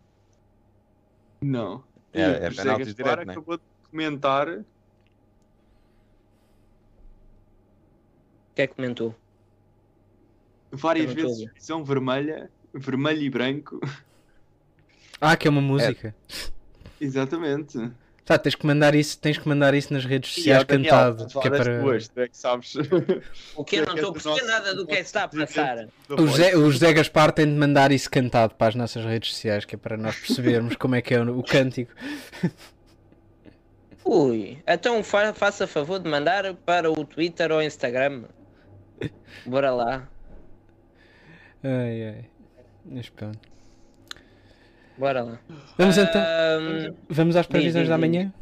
Não. 1.43 1.85
É- 2.12 2.47
é 2.47 2.51
José 2.51 2.62
penaltis 2.62 2.94
direto, 2.94 3.27
né? 3.27 3.32
acabou 3.32 3.57
de 3.59 3.62
comentar. 3.90 4.48
O 4.48 4.65
que 8.55 8.62
é 8.62 8.66
que 8.66 8.74
comentou? 8.74 9.15
várias 10.73 11.11
a 11.11 11.15
vezes 11.15 11.51
visão 11.55 11.85
vermelha, 11.85 12.51
vermelho 12.74 13.23
e 13.23 13.31
branco. 13.31 13.81
Ah, 15.20 15.36
que 15.36 15.47
é 15.47 15.51
uma 15.51 15.61
música. 15.62 16.15
Exatamente. 17.01 17.78
Tá, 18.27 18.36
tens 18.36 18.57
que 18.57 18.66
mandar 18.66 18.93
isso, 18.97 19.16
tens 19.20 19.39
que 19.39 19.48
mandar 19.48 19.73
isso 19.73 19.93
nas 19.93 20.05
redes 20.05 20.35
sociais 20.35 20.59
é 20.59 20.62
o 20.62 20.66
Daniel, 20.66 20.90
cantado. 20.90 21.16
vamos 21.16 21.32
Que 21.32 21.47
é 21.47 21.51
para... 21.51 22.24
é 22.24 22.28
que 22.28 22.36
sabes. 22.36 22.74
O 23.55 23.65
que 23.65 23.77
eu 23.77 23.86
não 23.86 23.94
estou 23.94 24.11
a 24.11 24.12
perceber 24.12 24.43
nada 24.43 24.74
do 24.74 24.85
que 24.85 24.94
é 24.94 24.97
que 24.97 25.03
está 25.03 25.23
a 25.23 25.28
passar. 25.28 25.89
O 26.11 26.27
José, 26.27 26.57
o 26.57 26.69
José 26.69 26.93
Gaspar 26.93 27.31
tem 27.31 27.47
de 27.47 27.53
mandar 27.53 27.93
isso 27.93 28.11
cantado 28.11 28.57
para 28.57 28.66
as 28.66 28.74
nossas 28.74 29.05
redes 29.05 29.31
sociais, 29.31 29.65
que 29.65 29.77
é 29.77 29.78
para 29.78 29.97
nós 29.97 30.16
percebermos 30.19 30.74
como 30.74 30.97
é 30.97 31.03
que 31.03 31.15
é 31.15 31.20
o, 31.20 31.39
o 31.39 31.43
cântico. 31.44 31.93
Ui, 34.05 34.59
então 34.66 35.03
fa 35.05 35.32
faça 35.32 35.66
favor 35.69 36.01
de 36.01 36.11
mandar 36.11 36.53
para 36.55 36.90
o 36.90 37.05
Twitter 37.05 37.53
ou 37.53 37.62
Instagram. 37.62 38.24
Bora 39.47 39.70
lá, 39.70 40.09
Ai, 41.62 42.05
ai. 42.09 42.24
Mas 42.85 43.09
pronto. 43.09 43.56
Bora 44.98 45.23
lá. 45.23 45.39
Vamos 45.78 45.97
então. 45.98 46.23
Vamos 47.09 47.36
às 47.36 47.47
previsões 47.47 47.85
diz, 47.85 47.89
da 47.89 47.98
manhã? 47.98 48.32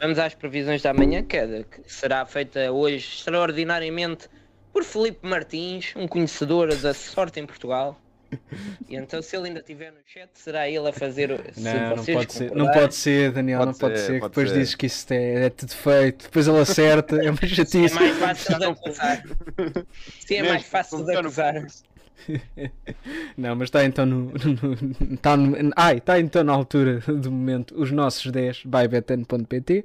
Vamos 0.00 0.18
às 0.18 0.34
previsões 0.34 0.82
da 0.82 0.92
manhã, 0.92 1.22
que, 1.22 1.36
é 1.36 1.64
que 1.64 1.80
será 1.92 2.24
feita 2.26 2.70
hoje 2.72 2.96
extraordinariamente 2.96 4.28
por 4.72 4.82
Felipe 4.84 5.26
Martins, 5.26 5.92
um 5.96 6.06
conhecedor 6.08 6.74
da 6.76 6.92
sorte 6.92 7.40
em 7.40 7.46
Portugal. 7.46 7.98
E 8.88 8.96
então, 8.96 9.22
se 9.22 9.36
ele 9.36 9.48
ainda 9.48 9.60
estiver 9.60 9.90
no 9.92 9.98
chat, 10.04 10.28
será 10.34 10.68
ele 10.68 10.88
a 10.88 10.92
fazer. 10.92 11.30
o- 11.30 11.38
Se 11.54 11.60
Não, 11.60 11.90
não 11.90 11.96
vocês 11.96 12.16
pode 12.18 12.32
ser, 12.32 12.50
não 12.54 12.70
pode 12.72 12.94
ser, 12.94 13.30
Daniel, 13.32 13.60
Pode 13.60 13.70
não 13.72 13.78
pode 13.78 13.98
ser, 13.98 14.06
ser. 14.06 14.12
que 14.14 14.20
pode 14.20 14.30
depois 14.32 14.50
ser. 14.50 14.58
dizes 14.58 14.74
que 14.74 14.86
isso 14.86 15.06
é, 15.14 15.46
é 15.46 15.50
tudo 15.50 15.72
feito, 15.72 16.22
depois 16.24 16.48
ele 16.48 16.58
acerta, 16.58 17.16
é 17.16 17.30
uma 17.30 17.38
É 17.40 17.46
chatice. 17.46 17.94
mais 17.94 18.18
fácil 18.18 18.58
de 18.58 18.64
acusar. 18.66 19.22
Sim, 20.26 20.34
é 20.34 20.42
mais 20.42 20.64
fácil 20.66 21.04
de 21.04 21.16
acusar. 21.16 21.54
Não, 23.36 23.54
mas 23.56 23.68
está 23.68 23.84
então 23.84 24.06
no. 24.06 24.32
no- 24.32 25.14
está 25.14 25.36
no- 25.36 25.70
ai, 25.76 25.98
está 25.98 26.18
então 26.20 26.42
na 26.44 26.52
altura 26.52 26.98
do 27.00 27.30
momento 27.30 27.74
os 27.80 27.90
nossos 27.90 28.30
10 28.30 28.64
by 28.64 28.88
betano.pt. 28.88 29.84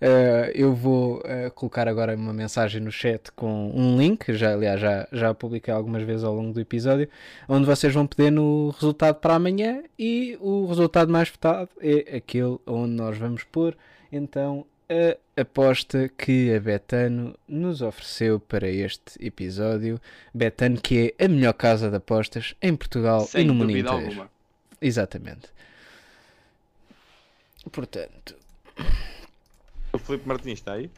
Eh, 0.00 0.52
eu 0.54 0.74
vou 0.74 1.22
eh, 1.24 1.50
colocar 1.54 1.88
agora 1.88 2.14
uma 2.16 2.32
mensagem 2.32 2.80
no 2.80 2.90
chat 2.90 3.30
com 3.32 3.70
um 3.74 3.96
link, 3.96 4.32
já, 4.34 4.52
aliás, 4.52 4.80
já, 4.80 5.08
já 5.12 5.32
publiquei 5.32 5.72
algumas 5.72 6.02
vezes 6.02 6.24
ao 6.24 6.34
longo 6.34 6.52
do 6.52 6.60
episódio, 6.60 7.08
onde 7.48 7.64
vocês 7.64 7.94
vão 7.94 8.06
pedir 8.06 8.30
no 8.30 8.70
resultado 8.70 9.14
para 9.20 9.34
amanhã 9.36 9.82
e 9.98 10.36
o 10.40 10.66
resultado 10.66 11.10
mais 11.10 11.30
votado 11.30 11.70
é 11.80 12.16
aquele 12.16 12.58
onde 12.66 12.92
nós 12.92 13.16
vamos 13.16 13.44
pôr 13.44 13.76
então 14.12 14.66
a 14.90 15.16
aposta 15.36 16.08
que 16.16 16.54
a 16.54 16.60
Betano 16.60 17.34
nos 17.48 17.82
ofereceu 17.82 18.38
para 18.40 18.68
este 18.68 19.12
episódio. 19.24 20.00
Betano, 20.32 20.80
que 20.80 21.14
é 21.18 21.24
a 21.24 21.28
melhor 21.28 21.52
casa 21.54 21.90
de 21.90 21.96
apostas 21.96 22.54
em 22.62 22.74
Portugal 22.76 23.22
e 23.24 23.28
Sem 23.28 23.44
no 23.46 23.54
mundo 23.54 23.70
inteiro. 23.70 23.90
alguma. 23.90 24.30
Exatamente. 24.80 25.48
Portanto, 27.72 28.36
O 29.92 29.98
Filipe 29.98 30.28
Martins 30.28 30.58
está 30.58 30.74
aí? 30.74 30.90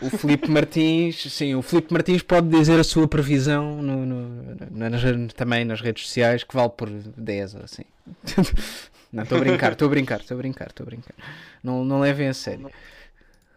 o 0.00 0.08
Filipe 0.10 0.48
Martins, 0.48 1.20
sim, 1.32 1.56
o 1.56 1.62
Filipe 1.62 1.92
Martins 1.92 2.22
pode 2.22 2.48
dizer 2.48 2.78
a 2.78 2.84
sua 2.84 3.08
previsão 3.08 3.82
no, 3.82 4.06
no- 4.06 4.56
na- 4.70 4.90
nas- 4.90 5.32
também 5.34 5.64
nas 5.64 5.80
redes 5.80 6.04
sociais 6.06 6.44
que 6.44 6.54
vale 6.54 6.70
por 6.70 6.88
10 6.88 7.54
ou 7.56 7.62
assim. 7.64 7.82
Não, 9.12 9.24
estou 9.24 9.38
a 9.38 9.40
brincar, 9.42 9.72
estou 9.72 9.86
a 9.86 9.90
brincar, 9.90 10.20
estou 10.20 10.34
a 10.36 10.38
brincar, 10.38 10.66
estou 10.68 10.84
a 10.84 10.86
brincar. 10.86 11.14
Não, 11.62 11.84
não 11.84 12.00
levem 12.00 12.28
a 12.28 12.32
sério. 12.34 12.70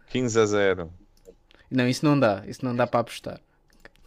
15 0.08 0.40
a 0.40 0.46
0. 0.46 0.92
Não, 1.70 1.88
isso 1.88 2.04
não 2.04 2.18
dá, 2.18 2.42
isso 2.46 2.64
não 2.64 2.74
dá 2.74 2.86
para 2.86 3.00
apostar. 3.00 3.40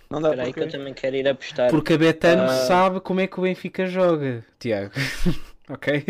Não 0.09 0.21
dá 0.21 0.29
Espera 0.29 0.47
aí 0.47 0.53
que 0.53 0.59
eu 0.61 0.69
também 0.69 0.93
quero 0.93 1.15
ir 1.15 1.27
apostar. 1.27 1.69
Porque 1.69 1.93
a 1.93 1.97
Betano 1.97 2.43
Ah. 2.43 2.47
sabe 2.65 2.99
como 2.99 3.19
é 3.19 3.27
que 3.27 3.39
o 3.39 3.43
Benfica 3.43 3.85
joga, 3.85 4.43
Tiago. 4.57 4.91
ok? 5.69 6.03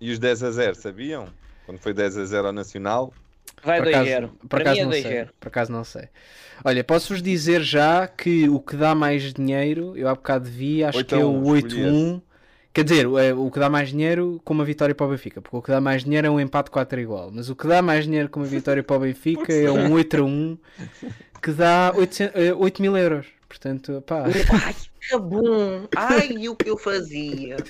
E 0.00 0.10
os 0.12 0.18
10 0.18 0.42
a 0.44 0.50
0, 0.52 0.74
sabiam? 0.76 1.28
Quando 1.66 1.78
foi 1.78 1.92
10 1.92 2.16
a 2.18 2.24
0 2.24 2.46
ao 2.48 2.52
Nacional? 2.52 3.12
Vai 3.62 3.78
Por 3.78 3.88
acaso, 3.88 4.04
2-0. 4.10 4.28
por 4.28 4.48
Para 4.48 4.60
acaso 4.60 4.80
é 4.80 4.84
não 4.84 4.92
sei. 4.92 5.02
2-0. 5.02 5.28
Por 5.38 5.48
acaso 5.48 5.72
não 5.72 5.84
sei. 5.84 6.08
Olha, 6.64 6.84
posso-vos 6.84 7.22
dizer 7.22 7.62
já 7.62 8.06
que 8.08 8.48
o 8.48 8.60
que 8.60 8.76
dá 8.76 8.94
mais 8.94 9.34
dinheiro, 9.34 9.96
eu 9.96 10.08
há 10.08 10.14
bocado 10.14 10.48
vi, 10.48 10.82
acho 10.84 11.04
que 11.04 11.14
é 11.14 11.18
o 11.18 11.42
8 11.44 11.66
a 11.66 11.78
1, 11.78 11.82
escolhi 11.82 11.82
8-1. 11.82 12.22
Quer 12.72 12.84
dizer, 12.84 13.06
é 13.06 13.34
o 13.34 13.50
que 13.50 13.58
dá 13.58 13.68
mais 13.68 13.88
dinheiro 13.88 14.40
com 14.44 14.54
uma 14.54 14.64
vitória 14.64 14.94
para 14.94 15.06
o 15.06 15.10
Benfica, 15.10 15.42
porque 15.42 15.56
o 15.56 15.62
que 15.62 15.70
dá 15.72 15.80
mais 15.80 16.04
dinheiro 16.04 16.28
é 16.28 16.30
um 16.30 16.38
empate 16.38 16.70
4 16.70 17.00
igual. 17.00 17.30
Mas 17.32 17.50
o 17.50 17.56
que 17.56 17.66
dá 17.66 17.82
mais 17.82 18.04
dinheiro 18.04 18.28
com 18.28 18.40
uma 18.40 18.46
vitória 18.46 18.82
para 18.82 18.96
o 18.96 19.00
Benfica 19.00 19.52
é 19.52 19.70
um 19.70 19.92
8 19.92 20.16
a 20.16 20.22
1 20.22 20.58
que 21.42 21.50
dá 21.50 21.92
800, 21.96 22.40
eh, 22.40 22.54
8 22.54 22.80
mil 22.80 22.96
euros. 22.96 23.26
Portanto, 23.48 24.02
pá. 24.06 24.24
Ai, 24.24 24.76
que 25.00 25.18
bom! 25.18 25.88
Ai, 25.96 26.48
o 26.48 26.54
que 26.54 26.70
eu 26.70 26.78
fazia! 26.78 27.56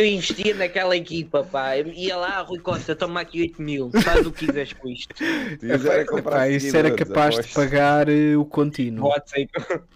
Eu 0.00 0.06
investia 0.06 0.54
naquela 0.54 0.96
equipa, 0.96 1.44
pá. 1.44 1.76
Ia 1.76 2.16
lá, 2.16 2.40
Rui 2.40 2.58
Costa, 2.58 2.96
toma 2.96 3.20
aqui 3.20 3.42
8 3.42 3.60
mil. 3.60 3.90
Faz 4.02 4.26
o 4.26 4.32
que 4.32 4.46
quiseres 4.46 4.72
com 4.72 4.88
isto. 4.88 5.14
Era 5.62 6.06
comprar 6.06 6.36
Pá, 6.36 6.48
isso 6.48 6.74
era 6.74 6.90
capaz 6.90 7.38
de 7.38 7.52
pagar 7.52 8.08
eh, 8.08 8.34
o 8.34 8.46
contínuo. 8.46 9.02
Bots 9.02 9.34
aí. 9.34 9.46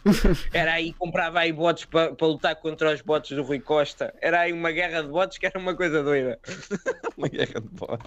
Era 0.53 0.75
aí, 0.75 0.93
comprava 0.93 1.41
aí 1.41 1.55
bots 1.55 1.87
para 1.87 2.15
lutar 2.21 2.55
contra 2.57 2.93
os 2.93 3.01
bots 3.01 3.35
do 3.35 3.43
Rui 3.43 3.61
Costa. 3.61 4.15
Era 4.21 4.41
aí 4.41 4.53
uma 4.53 4.71
guerra 4.73 5.01
de 5.01 5.09
bots 5.09 5.39
que 5.39 5.47
era 5.47 5.59
uma 5.59 5.75
coisa 5.75 6.03
doida. 6.03 6.39
Uma 7.17 7.29
guerra 7.29 7.61
de 7.61 7.69
bots. 7.69 8.07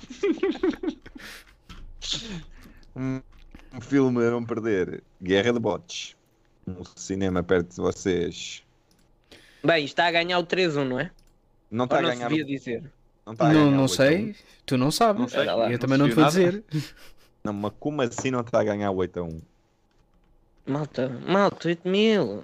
um, 2.96 3.22
um 3.74 3.82
filme 3.82 4.24
a 4.24 4.30
não 4.30 4.46
perder. 4.46 5.02
Guerra 5.20 5.52
de 5.52 5.60
bots. 5.60 6.16
Um 6.68 6.84
cinema 6.96 7.42
perto 7.42 7.70
de 7.70 7.78
vocês. 7.78 8.64
Bem, 9.64 9.84
está 9.84 10.06
a 10.06 10.12
ganhar 10.12 10.38
o 10.38 10.46
3-1, 10.46 10.84
não 10.84 11.00
é? 11.00 11.10
Não 11.70 11.86
está 11.86 11.98
a 12.00 12.02
não 12.02 12.10
ganhar. 12.10 12.30
devia 12.30 12.46
dizer? 12.46 12.84
Não 13.26 13.34
a 13.38 13.44
Não, 13.48 13.54
ganhar 13.54 13.72
não 13.78 13.88
sei, 13.88 14.26
8 14.28 14.40
tu 14.66 14.78
não 14.78 14.90
sabes. 14.92 15.22
Não 15.22 15.28
sei. 15.28 15.46
Lá, 15.46 15.66
eu 15.66 15.70
não 15.72 15.78
também 15.78 15.98
não 15.98 16.08
te 16.10 16.16
vou 16.16 16.26
dizer. 16.26 16.64
Não, 17.44 17.54
mas 17.54 17.72
como 17.80 18.02
assim 18.02 18.30
não 18.30 18.42
está 18.42 18.60
a 18.60 18.64
ganhar 18.64 18.92
8 18.92 19.20
a 19.22 19.24
1? 19.24 19.42
Malta, 20.66 21.08
malta, 21.26 21.70
8 21.70 21.88
mil. 21.88 22.44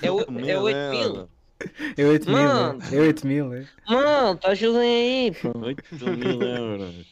É 0.00 0.10
o- 0.10 0.20
é 0.20 0.58
8 0.58 0.90
mil. 0.90 1.28
É 1.98 2.04
8 2.06 2.30
mil, 2.30 2.38
é 2.38 3.00
8 3.02 3.26
mil. 3.26 3.52
É. 3.52 3.66
Malta, 3.86 4.48
ajudem 4.48 4.80
aí, 4.80 5.32
pô. 5.34 5.52
8 5.58 5.84
mil 6.16 6.40
euros. 6.42 7.06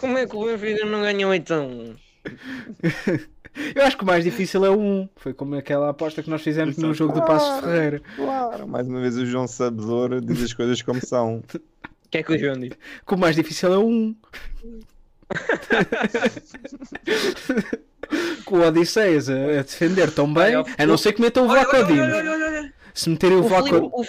Como 0.00 0.16
é 0.16 0.26
que 0.28 0.36
o 0.36 0.44
Benfica 0.44 0.84
não 0.86 1.02
ganhou 1.02 1.30
8 1.32 1.54
a 1.54 1.60
1? 1.60 1.96
Eu 3.74 3.84
acho 3.84 3.96
que 3.96 4.02
o 4.02 4.06
mais 4.06 4.24
difícil 4.24 4.64
é 4.64 4.70
o 4.70 4.78
1. 4.78 5.08
Foi 5.16 5.32
como 5.32 5.54
aquela 5.54 5.90
aposta 5.90 6.22
que 6.22 6.30
nós 6.30 6.42
fizemos 6.42 6.76
no 6.76 6.92
jogo 6.92 7.12
do 7.12 7.24
Passos 7.24 7.64
Ferreira. 7.64 8.02
Claro, 8.16 8.66
mais 8.66 8.88
uma 8.88 9.00
vez 9.00 9.16
o 9.16 9.24
João 9.24 9.46
Sabedor 9.46 10.20
diz 10.20 10.42
as 10.42 10.52
coisas 10.52 10.82
como 10.82 11.04
são. 11.04 11.38
O 11.38 11.42
que 12.10 12.18
é 12.18 12.22
que 12.22 12.32
o 12.32 12.38
João 12.38 12.58
disse? 12.58 12.76
Que 13.06 13.14
o 13.14 13.18
mais 13.18 13.36
difícil 13.36 13.72
é 13.72 13.78
o 13.78 13.86
1. 13.86 14.16
Com 18.44 18.58
o 18.58 18.66
Odisseias 18.66 19.30
a, 19.30 19.34
a 19.34 19.62
defender 19.62 20.10
tão 20.10 20.32
bem, 20.32 20.54
a 20.56 20.86
não 20.86 20.96
ser 20.96 21.12
que 21.12 21.22
metam 21.22 21.46
o 21.46 21.50
olha. 21.50 22.72
Se 22.92 23.08
meterem 23.08 23.38
o 23.38 23.44
O 23.44 24.04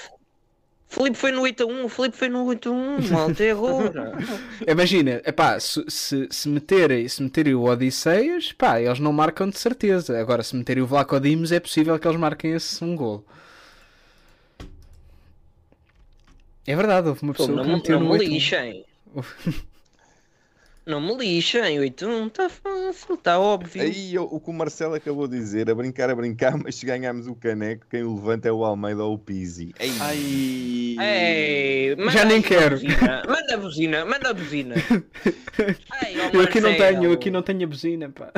Filipe, 0.88 1.18
Vlacodimo. 1.18 1.18
o 1.18 1.18
F- 1.18 1.18
Filipe 1.18 1.18
foi 1.18 1.32
no 1.32 1.42
8 1.42 1.64
a 1.64 1.66
1, 1.66 1.86
o 1.86 1.90
Filipe 1.90 2.18
foi 2.18 2.30
no 2.30 2.46
8 2.46 2.70
a 2.70 2.72
1, 2.72 3.10
malta, 3.12 3.44
é 3.44 3.52
agora. 3.52 4.14
Imagina, 4.68 5.22
epá, 5.26 5.60
se, 5.60 5.84
se, 5.90 6.28
se, 6.32 6.48
meterem, 6.50 7.08
se 7.08 7.22
meterem 7.24 7.54
o 7.56 7.64
Odisseias, 7.64 8.52
pá, 8.54 8.80
eles 8.80 9.00
não 9.00 9.12
marcam 9.12 9.50
de 9.50 9.58
certeza. 9.60 10.18
Agora, 10.20 10.44
se 10.44 10.56
meterem 10.56 10.84
o 10.84 10.88
Vlacodimos, 10.88 11.52
é 11.52 11.60
possível 11.60 11.98
que 12.00 12.08
eles 12.08 12.20
marquem 12.20 12.52
esse 12.54 12.84
um 12.84 12.96
gol. 12.96 13.26
É 16.68 16.76
verdade, 16.76 17.08
houve 17.10 17.22
uma 17.24 17.34
Pô, 17.34 17.44
pessoa 17.46 17.58
não, 17.58 17.64
que 17.64 17.70
me- 17.70 17.76
meteu 17.76 18.00
não 18.00 18.08
no 18.08 18.14
me 18.14 18.20
8 18.20 18.30
lixem. 18.30 18.86
Não 20.86 21.02
me 21.02 21.16
lixem, 21.18 21.80
8 21.80 22.06
a 22.06 22.08
1, 22.10 22.28
está 22.28 22.48
fácil, 22.50 23.16
está 23.16 23.40
óbvio. 23.40 23.82
Aí 23.82 24.18
o, 24.20 24.24
o 24.24 24.40
que 24.40 24.50
o 24.52 24.54
Marcelo 24.54 24.94
acabou 24.94 25.28
de 25.28 25.36
dizer, 25.40 25.68
a 25.68 25.74
brincar, 25.74 26.12
a 26.12 26.16
brincar, 26.16 26.56
mas 26.62 26.76
se 26.76 26.86
ganharmos 26.86 27.26
o 27.26 27.34
caneco, 27.34 27.88
quem 27.90 28.04
o 28.04 28.14
levanta 28.16 28.48
é 28.48 28.52
o 28.52 28.64
Almeida 28.64 29.04
ou 29.04 29.16
o 29.16 29.18
Pizzi. 29.18 29.74
Ei, 29.80 29.92
Ai. 30.00 30.96
Ei, 31.00 31.96
Já 32.12 32.24
nem 32.24 32.40
quero. 32.42 32.76
buzina, 32.76 33.24
Manda 33.28 33.54
a 33.54 33.58
buzina, 33.58 34.06
manda 34.06 34.30
a 34.30 34.34
buzina. 34.34 34.76
Ó 35.60 36.30
Eu 36.38 36.42
aqui 36.42 36.62
não 36.62 36.76
tenho, 36.76 37.04
eu 37.06 37.12
aqui 37.14 37.32
não 37.32 37.42
tenho 37.42 37.64
a 37.64 37.68
buzina, 37.68 38.10
pá. 38.10 38.32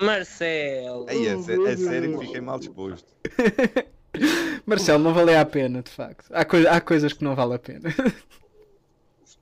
Marcelo. 0.00 1.06
ei, 1.10 1.28
a, 1.30 1.38
sé- 1.38 1.54
a 1.54 1.76
sério 1.76 2.16
que 2.18 2.26
fiquei 2.26 2.40
mal 2.40 2.58
disposto. 2.60 3.08
Marcelo, 4.64 5.02
não 5.02 5.12
valeu 5.12 5.38
a 5.38 5.44
pena, 5.44 5.82
de 5.82 5.90
facto. 5.90 6.26
Há, 6.30 6.44
coi- 6.44 6.66
há 6.66 6.80
coisas 6.80 7.12
que 7.12 7.24
não 7.24 7.34
vale 7.34 7.54
a 7.54 7.58
pena. 7.58 7.92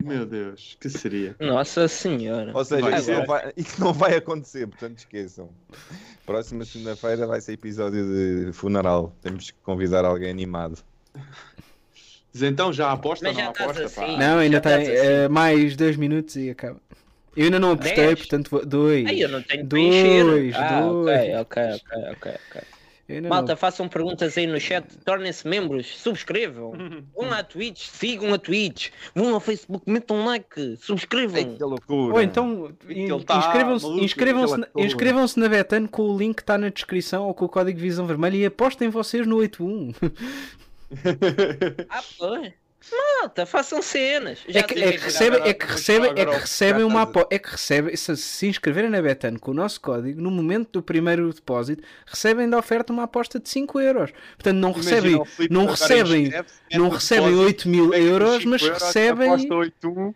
Meu 0.07 0.25
Deus, 0.27 0.77
que 0.81 0.89
seria? 0.89 1.35
Nossa 1.41 1.89
senhora. 1.89 2.53
Ou 2.55 2.65
seja, 2.65 2.83
Vai 2.83 2.99
isso 3.01 3.11
não, 3.11 3.27
vai, 3.27 3.53
isso 3.57 3.81
não 3.81 3.93
vai 3.93 4.15
acontecer, 4.17 4.67
portanto 4.67 4.99
esqueçam. 4.99 5.51
Próxima 6.25 6.65
segunda-feira 6.65 7.27
vai 7.27 7.41
ser 7.41 7.53
episódio 7.53 8.05
de 8.05 8.53
funeral. 8.53 9.15
Temos 9.23 9.51
que 9.51 9.59
convidar 9.63 10.05
alguém 10.05 10.31
animado. 10.31 10.79
Diz 12.33 12.43
então, 12.43 12.73
já 12.73 12.93
aposta 12.93 13.27
Mas 13.27 13.37
ou 13.37 13.41
já 13.43 13.45
não 13.47 13.53
aposta? 13.53 13.85
assim. 13.85 13.95
Pá? 14.01 14.17
Não, 14.19 14.39
ainda 14.39 14.61
tem 14.61 14.73
assim. 14.75 14.91
eh, 14.93 15.29
mais 15.29 15.77
dois 15.77 15.97
minutos 15.97 16.37
e 16.37 16.51
acaba. 16.51 16.81
Eu 17.35 17.45
ainda 17.45 17.59
não 17.59 17.73
apostei, 17.73 18.07
Dez? 18.07 18.19
portanto, 18.19 18.51
vou- 18.51 18.65
dois. 18.65 19.07
Ai, 19.07 19.23
eu 19.23 19.29
não 19.29 19.43
tenho 19.43 19.65
dois, 19.67 19.83
encher. 19.83 20.55
Ah, 20.57 20.81
dois. 20.81 21.21
ok, 21.21 21.37
ok, 21.37 21.63
ok, 21.75 22.11
ok, 22.13 22.33
ok. 22.51 22.63
Malta, 23.29 23.53
não. 23.53 23.57
façam 23.57 23.89
perguntas 23.89 24.37
aí 24.37 24.47
no 24.49 24.59
chat, 24.59 24.85
tornem-se 25.05 25.47
membros, 25.47 25.87
subscrevam, 25.99 26.73
vão 27.15 27.33
à 27.33 27.43
Twitch, 27.43 27.87
sigam 27.87 28.35
a 28.35 28.39
Twitch, 28.39 28.91
vão 29.15 29.33
ao 29.35 29.41
Facebook, 29.41 29.89
metam 29.89 30.17
um 30.17 30.25
like, 30.27 30.77
subscrevam. 30.77 31.37
Ei, 31.37 31.45
que 31.57 31.63
loucura! 31.63 32.15
Ou 32.15 32.21
então 32.21 32.73
in- 32.89 33.09
tá 33.25 33.39
inscrevam-se 33.39 33.87
aquela 34.13 34.59
na, 34.59 34.67
porra. 34.67 34.87
inscrevam-se 34.87 35.39
na 35.39 35.49
Betano 35.49 35.89
com 35.89 36.03
o 36.03 36.19
link 36.19 36.37
que 36.37 36.43
está 36.43 36.59
na 36.59 36.69
descrição 36.69 37.27
ou 37.29 37.35
com 37.35 37.45
o 37.45 37.49
código 37.49 37.79
Visão 37.79 38.07
Vermelha 38.07 38.37
e 38.37 38.47
apostem 38.47 38.89
vocês 38.89 39.25
no 39.27 39.37
81. 39.37 39.93
Ah, 41.89 42.03
pois. 42.19 42.53
Malta, 42.93 43.45
façam 43.47 43.83
cenas. 43.83 44.39
Já 44.49 44.61
É 44.61 44.63
que, 44.63 44.75
é 44.83 44.93
que 44.93 44.99
que 44.99 45.05
recebem, 45.05 45.41
é 45.43 45.53
que 45.55 45.67
recebem, 45.67 46.11
é 46.15 46.25
que 46.27 46.37
recebem 46.37 46.85
uma 46.85 47.03
estás 47.03 47.17
a- 47.17 47.21
apo- 47.23 47.35
é 47.35 47.39
que 47.39 47.49
recebem, 47.51 47.97
se 47.97 48.17
se 48.17 48.47
inscreverem 48.47 48.91
na 48.91 49.01
Betano 49.03 49.41
com 49.41 49.51
o 49.51 49.55
nosso 49.55 49.81
código, 49.81 50.21
no 50.21 50.31
momento 50.31 50.71
do 50.73 50.83
primeiro 50.83 51.33
depósito, 51.33 51.83
recebem 52.07 52.49
da 52.49 52.59
oferta 52.59 52.93
uma 52.93 53.05
aposta 53.05 53.41
de 53.41 53.49
5 53.49 53.81
euros. 53.81 54.13
Portanto, 54.37 54.57
não 54.59 54.73
recebem, 54.73 55.13
não 55.51 55.67
recebem, 55.67 56.31
não 56.73 56.89
recebem 56.89 57.25
depósito, 57.31 57.47
8 57.47 57.69
mil 57.69 57.95
euros, 57.95 58.45
mas 58.45 58.63
euros, 58.63 58.83
recebem. 58.83 59.29
Aposta 59.31 59.55
8-1 59.55 60.15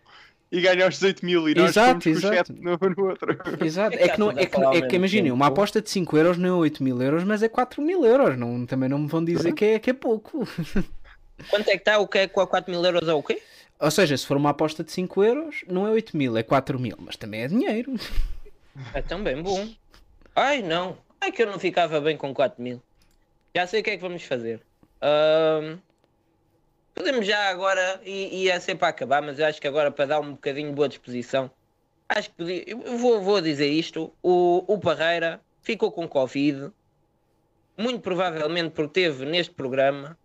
e 0.53 0.61
ganha 0.61 0.87
os 0.87 0.95
18 0.95 1.25
mil 1.25 1.47
e 1.49 1.55
nós 1.55 1.69
Exato, 1.71 2.01
fomos 2.03 2.21
com 2.21 2.27
o 2.27 2.33
exato. 2.33 2.53
no, 2.53 2.77
no 2.97 3.09
outro. 3.09 3.37
Exato, 3.65 3.95
É 3.97 4.03
é 4.03 4.07
que 4.09 4.19
não, 4.19 4.29
está 4.31 4.41
é 4.41 4.45
tudo 4.45 4.67
a 4.67 4.71
que, 4.71 4.77
é 4.77 4.81
que 4.87 4.95
imaginem, 4.95 5.31
uma 5.31 5.47
aposta 5.47 5.81
de 5.81 5.89
5 5.89 6.17
euros 6.17 6.37
não 6.37 6.49
é 6.49 6.53
8 6.53 6.83
mil 6.83 7.01
euros, 7.01 7.23
mas 7.23 7.41
é 7.41 7.47
4 7.49 7.81
mil 7.81 8.05
euros. 8.05 8.37
Não, 8.37 8.65
também 8.65 8.87
não 8.89 8.99
me 8.99 9.07
vão 9.07 9.23
dizer 9.23 9.53
que 9.53 9.65
é, 9.65 9.79
que 9.79 9.89
é 9.89 9.93
pouco. 9.93 10.45
Quanto 11.49 11.67
é 11.69 11.73
que 11.73 11.77
está? 11.79 11.97
O 11.99 12.07
que 12.07 12.19
é 12.19 12.27
com 12.27 12.41
a 12.41 12.47
4 12.47 12.71
mil 12.71 12.83
euros 12.83 13.07
é 13.07 13.13
o 13.13 13.23
quê? 13.23 13.41
Ou 13.79 13.89
seja, 13.89 14.15
se 14.15 14.25
for 14.25 14.37
uma 14.37 14.51
aposta 14.51 14.83
de 14.83 14.91
5 14.91 15.23
euros, 15.23 15.63
não 15.67 15.87
é 15.87 15.91
8 15.91 16.15
mil, 16.15 16.37
é 16.37 16.43
4 16.43 16.79
mil, 16.79 16.95
mas 16.99 17.15
também 17.15 17.41
é 17.41 17.47
dinheiro. 17.47 17.93
É 18.93 19.01
também 19.01 19.41
bom. 19.41 19.67
Ai 20.35 20.61
não. 20.61 20.97
Ai 21.19 21.31
que 21.31 21.41
eu 21.43 21.47
não 21.47 21.59
ficava 21.59 21.99
bem 21.99 22.15
com 22.15 22.33
4 22.33 22.61
mil. 22.61 22.81
Já 23.55 23.67
sei 23.67 23.81
o 23.81 23.83
que 23.83 23.89
é 23.89 23.95
que 23.97 24.01
vamos 24.01 24.23
fazer. 24.23 24.61
Ahm, 25.01 25.77
podemos 26.93 27.25
já 27.25 27.49
agora, 27.49 27.99
e, 28.05 28.43
e 28.43 28.49
é 28.49 28.59
sempre 28.59 28.79
para 28.79 28.89
acabar, 28.89 29.21
mas 29.21 29.39
eu 29.39 29.45
acho 29.45 29.59
que 29.59 29.67
agora 29.67 29.91
para 29.91 30.05
dar 30.05 30.19
um 30.19 30.31
bocadinho 30.31 30.69
de 30.69 30.75
boa 30.75 30.87
disposição, 30.87 31.49
acho 32.07 32.29
que 32.29 32.35
podia, 32.35 32.63
eu 32.69 32.97
vou, 32.97 33.21
vou 33.21 33.41
dizer 33.41 33.67
isto, 33.67 34.13
o, 34.21 34.63
o 34.67 34.79
Parreira 34.79 35.41
ficou 35.61 35.91
com 35.91 36.07
Covid, 36.07 36.71
muito 37.77 38.01
provavelmente 38.01 38.71
porque 38.71 39.01
teve 39.01 39.25
neste 39.25 39.53
programa, 39.53 40.17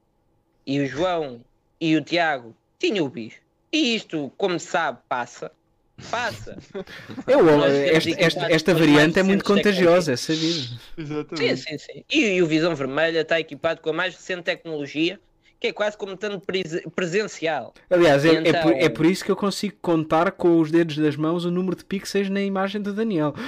e 0.67 0.81
o 0.81 0.87
João 0.87 1.41
e 1.81 1.97
o 1.97 2.03
Tiago 2.03 2.55
tinham 2.79 3.07
o 3.07 3.09
bicho. 3.09 3.39
E 3.73 3.95
isto, 3.95 4.31
como 4.37 4.59
se 4.59 4.67
sabe, 4.67 4.99
passa. 5.09 5.51
Passa. 6.11 6.59
Eu, 7.27 7.39
temos 7.47 8.07
esta, 8.07 8.11
esta, 8.21 8.53
esta 8.53 8.75
variante 8.75 9.19
é 9.19 9.23
muito 9.23 9.43
recentes 9.47 9.73
contagiosa, 9.73 10.13
é 10.13 10.17
sabido. 10.17 10.79
Exatamente. 10.99 11.57
Sim, 11.57 11.57
sim, 11.57 11.79
sim. 11.79 12.05
E, 12.11 12.21
e 12.37 12.43
o 12.43 12.47
Visão 12.47 12.75
Vermelha 12.75 13.21
está 13.21 13.41
equipado 13.41 13.81
com 13.81 13.89
a 13.91 13.93
mais 13.95 14.15
recente 14.15 14.43
tecnologia, 14.43 15.19
que 15.59 15.69
é 15.69 15.73
quase 15.73 15.97
como 15.97 16.15
tanto 16.17 16.45
pres- 16.45 16.83
presencial. 16.95 17.73
Aliás, 17.89 18.25
é, 18.27 18.29
E 18.29 18.37
é 18.37 18.43
por, 18.43 18.49
então- 18.73 18.73
é 18.73 18.89
por 18.91 19.07
isso 19.07 19.25
que 19.25 19.31
eu 19.31 19.37
consigo 19.37 19.77
contar 19.81 20.33
com 20.33 20.59
os 20.61 20.71
dedos 20.71 20.99
das 20.99 21.17
mãos 21.17 21.47
o 21.47 21.51
número 21.51 21.77
de 21.77 21.85
pixels 21.85 22.29
na 22.29 22.43
imagem 22.43 22.83
do 22.83 22.93
Daniel. 22.93 23.35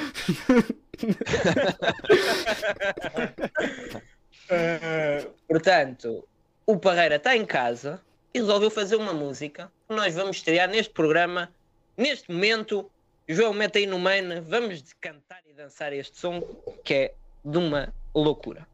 Portanto, 5.46 6.24
o 6.68 6.78
Parreira 6.78 7.16
está 7.16 7.34
em 7.34 7.46
casa 7.46 7.98
e 8.32 8.40
resolveu 8.40 8.70
fazer 8.70 8.96
uma 8.96 9.14
música 9.14 9.72
que 9.88 9.94
nós 9.96 10.14
vamos 10.14 10.36
estrear 10.36 10.68
neste 10.68 10.92
programa. 10.92 11.50
Neste 11.96 12.30
momento, 12.30 12.90
João, 13.26 13.54
mete 13.54 13.78
aí 13.78 13.86
no 13.86 13.98
main, 13.98 14.42
vamos 14.42 14.84
cantar 15.00 15.40
e 15.48 15.54
dançar 15.54 15.94
este 15.94 16.18
som 16.18 16.42
que 16.84 16.92
é 16.92 17.14
de 17.42 17.56
uma 17.56 17.90
loucura. 18.14 18.68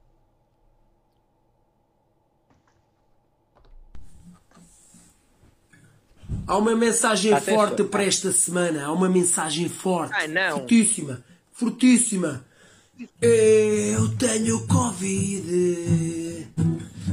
Há 6.49 6.59
uma 6.59 6.75
mensagem 6.75 7.33
Atenção. 7.33 7.55
forte 7.55 7.85
para 7.85 8.03
esta 8.03 8.33
semana. 8.33 8.87
Há 8.87 8.93
uma 8.93 9.09
mensagem 9.09 9.69
forte. 9.69 10.15
Ai, 10.15 10.27
não. 10.27 10.59
Fortíssima. 10.59 11.25
Fortíssima. 11.53 12.45
Eu 13.21 14.09
tenho 14.16 14.61
Covid. 14.69 16.47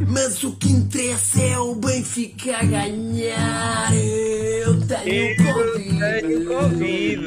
Mas 0.08 0.44
o 0.44 0.52
que 0.52 0.72
interessa 0.72 1.42
é 1.42 1.58
o 1.58 1.74
Benfica 1.74 2.58
a 2.58 2.64
ganhar. 2.64 3.92
Eu 3.96 4.80
tenho 4.82 5.38
Covid. 6.48 7.26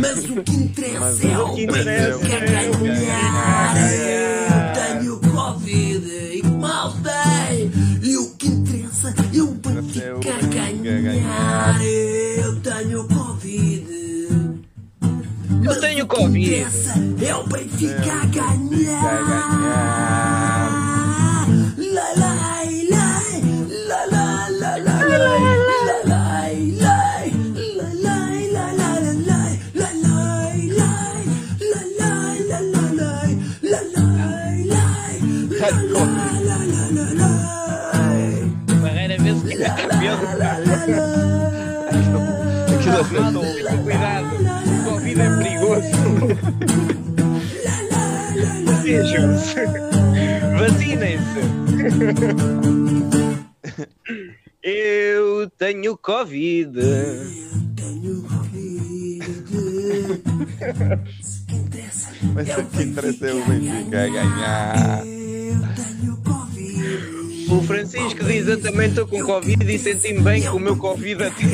Mas 0.00 0.24
o 0.30 0.42
que 0.44 0.52
interessa 0.52 1.26
é 1.26 1.38
o 1.38 1.54
Benfica 1.54 2.36
a 2.36 2.70
ganhar. 2.76 3.76
Eu 3.90 4.72
tenho 4.74 5.18
Covid. 5.32 6.06
E 6.32 6.42
mal 6.44 6.92
tem. 6.92 7.72
E 8.02 8.16
o 8.16 8.30
que 8.36 8.46
interessa 8.46 9.12
é 9.34 9.42
o 9.42 9.48
Benfica 9.48 10.34
a 10.34 10.72
ganhar. 10.80 11.80
Eu 15.64 15.80
tenho 15.80 16.06
Covid. 16.06 16.54
Essa 16.54 16.94
é 17.26 17.34
o 17.34 17.44
Benfica 17.44 18.26
ganhar. 18.26 19.04
Lá, 21.94 22.08
lá, 22.16 22.34
lá, 22.90 23.08
lá, 23.88 24.04
lá, 24.10 24.48
lá, 24.50 24.76
lá, 24.76 24.76
lá. 24.76 25.04
Covid 44.84 45.20
é 45.20 45.36
perigo. 45.36 45.53
Vejam-se. 48.82 49.54
Vacinem-se. 50.58 51.40
Eu 54.62 55.50
tenho 55.58 55.96
Covid. 55.96 56.72
Mas 62.34 62.48
o 62.58 62.64
que 62.64 62.82
interessa 62.82 63.26
é 63.26 63.34
o 63.34 63.44
Benfica 63.44 64.08
ganhar. 64.08 65.04
O 67.50 67.62
Francisco 67.62 68.24
diz: 68.24 68.48
Eu 68.48 68.60
também 68.60 68.88
estou 68.88 69.06
com 69.06 69.22
Covid 69.22 69.72
e 69.72 69.78
senti-me 69.78 70.20
bem 70.20 70.42
com 70.42 70.56
o 70.56 70.60
meu 70.60 70.76
Covid 70.76 71.24
até. 71.24 71.44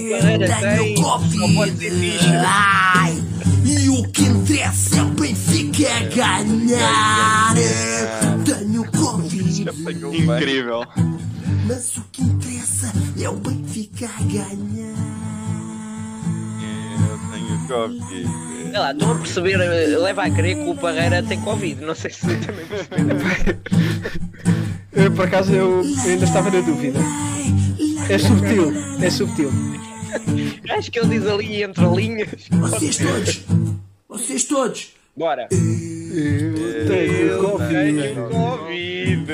Se 0.00 0.06
o 0.06 0.10
Barreira 0.10 0.48
tem, 0.76 0.96
só 0.96 1.18
pode 1.54 1.76
ser 1.76 1.92
fixe. 1.92 2.26
Ai, 2.46 3.22
e 3.66 3.88
o 3.90 4.02
que 4.08 4.22
interessa 4.22 4.98
é 4.98 5.02
o 5.02 5.06
Benfica 5.10 5.88
a 5.94 6.00
ganhar. 6.04 7.54
Eu 7.56 8.44
tenho 8.44 8.90
Covid. 8.92 9.66
Incrível. 10.16 10.84
Mas 11.66 11.96
o 11.98 12.04
que 12.10 12.22
interessa 12.22 12.92
é 13.20 13.28
o 13.28 13.36
Benfica 13.36 14.06
a 14.06 14.22
ganhar. 14.22 14.94
Eu 17.10 17.18
tenho 17.30 17.68
Covid. 17.68 18.28
Sei 18.70 18.78
lá, 18.78 18.92
estou 18.92 19.12
a 19.12 19.14
perceber, 19.16 19.60
eh, 19.60 19.98
leva 19.98 20.22
a 20.22 20.30
crer 20.30 20.56
que 20.56 20.70
o 20.70 20.74
Parreira 20.76 21.22
tem 21.22 21.40
Covid. 21.42 21.84
Não 21.84 21.94
sei 21.94 22.10
se 22.10 22.20
também. 22.20 22.64
Eu, 24.92 25.10
por 25.12 25.26
acaso 25.26 25.52
eu 25.52 25.82
ainda 26.06 26.24
estava 26.24 26.50
na 26.50 26.60
dúvida. 26.60 26.98
É 28.08 28.18
subtil, 28.18 28.72
é 29.02 29.10
subtil. 29.10 29.50
Acho 30.70 30.90
que 30.90 30.98
ele 30.98 31.18
diz 31.18 31.26
ali 31.26 31.62
entre 31.62 31.86
linhas. 31.86 32.28
Vocês 32.50 32.96
todos, 32.98 33.44
vocês 34.08 34.44
todos. 34.44 34.88
Bora. 35.16 35.48
Eu 35.50 36.86
tenho 36.86 37.38
Covid. 37.38 38.14
Covid. 38.30 39.26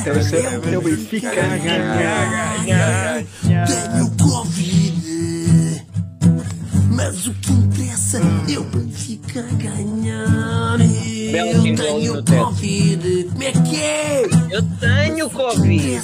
Interessa 0.00 0.36
é 0.36 0.78
o 0.78 0.82
Benfica 0.82 1.30
a 1.30 1.58
ganhar. 1.58 3.24
Tenho 3.66 4.10
Covid. 4.16 5.86
Mas 6.90 7.26
o 7.26 7.34
que 7.34 7.52
interessa 7.52 7.77
é 8.48 8.58
o 8.58 8.64
Benfica 8.64 9.40
a 9.40 9.54
ganhar. 9.54 10.78
Eu 10.80 11.74
tenho. 11.74 12.24
Covid. 12.24 13.24
Como 13.32 13.42
é 13.42 13.52
que 13.52 13.76
é? 13.82 14.22
Eu 14.50 14.62
tenho 14.78 15.28
Covid. 15.30 16.00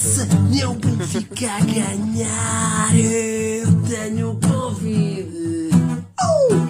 o 0.66 0.74
Benfica 0.74 1.52
a 1.52 1.60
ganhar. 1.60 2.94
Eu 2.96 3.72
tenho 3.88 4.34
Covid. 4.34 5.70
Uh! 6.20 6.68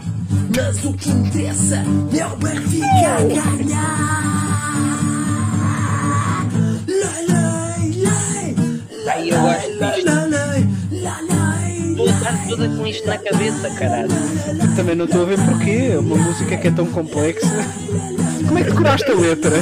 Mas 0.54 0.84
o 0.84 0.92
que 0.92 1.08
interessa 1.10 1.82
é 2.16 2.26
o 2.26 2.36
Benfica 2.36 2.86
a 2.86 3.22
ganhar. 3.22 4.04
Lai, 6.86 7.26
lai, 7.28 7.92
lai. 7.96 8.54
Ai, 9.08 9.30
eu 9.30 9.40
gosto 9.40 9.70
disto. 9.70 9.80
Lai, 9.80 10.02
lai, 10.04 10.28
lai, 10.28 11.22
lai. 11.28 11.34
Estou 11.34 11.40
a 11.40 11.43
estar 12.24 12.48
toda 12.48 12.68
com 12.68 12.86
isto 12.86 13.06
na 13.06 13.18
cabeça, 13.18 13.70
caralho. 13.78 14.08
Também 14.74 14.94
não 14.94 15.04
estou 15.04 15.22
a 15.22 15.24
ver 15.26 15.38
porquê. 15.38 15.90
É 15.92 15.98
uma 15.98 16.16
música 16.16 16.56
que 16.56 16.68
é 16.68 16.70
tão 16.70 16.86
complexa. 16.86 17.46
Como 18.46 18.58
é 18.58 18.64
que 18.64 18.70
decoraste 18.70 19.10
a 19.10 19.14
letra? 19.14 19.56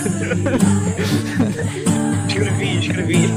Escrevi, 2.29 2.79
escrevi. 2.79 3.29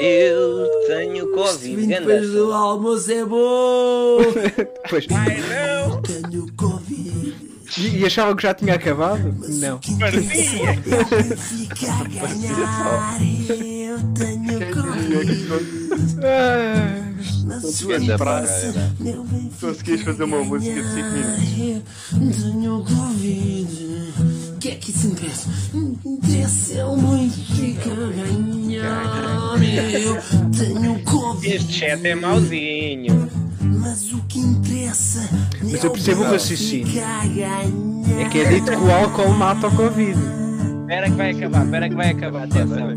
Eu 0.00 0.70
tenho 0.86 1.32
Covid. 1.32 1.86
Depois 1.86 2.30
do 2.30 2.52
almoço 2.52 3.12
é 3.12 3.24
bom. 3.24 4.18
Pois. 4.88 5.06
Ai 5.10 5.38
não. 5.86 6.02
Tenho 6.02 6.52
Covid. 6.56 7.49
E, 7.78 7.98
e 7.98 8.06
achavam 8.06 8.34
que 8.34 8.42
já 8.42 8.54
tinha 8.54 8.74
acabado? 8.74 9.34
Não. 9.48 9.78
Parecia. 9.98 10.74
Fica 11.36 11.92
a 11.92 12.04
ganhar. 12.04 13.20
Eu 13.22 13.98
tenho 14.14 14.74
Covid. 14.74 15.48
Ah, 16.22 17.10
o 17.62 17.70
o 19.18 19.24
Benfica 19.24 19.58
Conseguiste 19.60 20.04
fazer 20.04 20.24
uma 20.24 20.44
música 20.44 20.82
de 20.82 20.88
5 20.88 21.08
minutos. 21.10 22.42
Tenho 22.42 22.84
Covid. 22.84 23.90
que 24.60 24.68
é 24.68 24.74
que 24.74 24.90
isso 24.90 25.06
interessa? 25.06 25.48
O 25.72 25.98
interessa 26.04 26.74
é 26.74 26.84
o 26.84 26.96
Benfica 26.96 27.90
ganhar. 28.10 29.62
Eu 29.92 30.18
tenho 30.56 31.02
Covid. 31.04 31.54
Este 31.54 31.72
chat 31.72 32.04
é 32.06 32.14
mauzinho. 32.14 33.30
Mas 33.80 34.12
o 34.12 34.22
que 34.24 34.38
interessa 34.38 35.26
Mas 35.62 35.82
é 35.82 35.86
eu 35.86 35.90
percebo 35.90 36.22
o 36.22 36.24
raciocínio. 36.24 36.86
É 38.18 38.28
que 38.28 38.38
é 38.38 38.44
dito 38.44 38.70
que 38.70 38.76
o 38.76 38.92
álcool 38.92 39.30
mata 39.30 39.68
o 39.68 39.74
Covid. 39.74 40.18
Espera 40.82 41.10
que 41.10 41.16
vai 41.16 41.30
acabar, 41.30 41.64
espera 41.64 41.88
que 41.88 41.94
vai 41.94 42.10
acabar. 42.10 42.42
Atenção. 42.44 42.94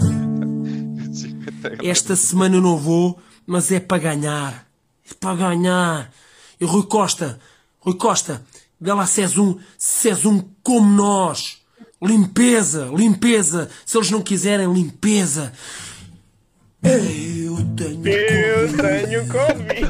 Esta 1.82 2.16
semana 2.18 2.58
eu 2.58 2.62
não 2.62 2.78
vou, 2.78 3.18
mas 3.48 3.72
é 3.72 3.80
para 3.80 3.98
ganhar. 3.98 4.68
É 5.10 5.14
para 5.14 5.36
ganhar. 5.36 6.12
E 6.60 6.66
Rui 6.66 6.84
Costa, 6.84 7.40
Rui 7.80 7.96
Costa, 7.96 8.44
vê 8.80 8.92
lá 8.92 9.06
se 9.06 9.22
és 9.22 9.38
um, 9.38 9.58
se 9.78 10.10
és 10.10 10.26
um 10.26 10.44
como 10.62 10.90
nós. 10.90 11.60
Limpeza, 12.02 12.92
limpeza. 12.94 13.70
Se 13.86 13.98
eles 13.98 14.12
não 14.12 14.22
quiserem 14.22 14.72
limpeza. 14.74 15.54
Eu 16.84 17.58
tenho 17.76 18.08
Eu 18.08 18.74
tenho 18.78 19.28
Covid. 19.28 19.90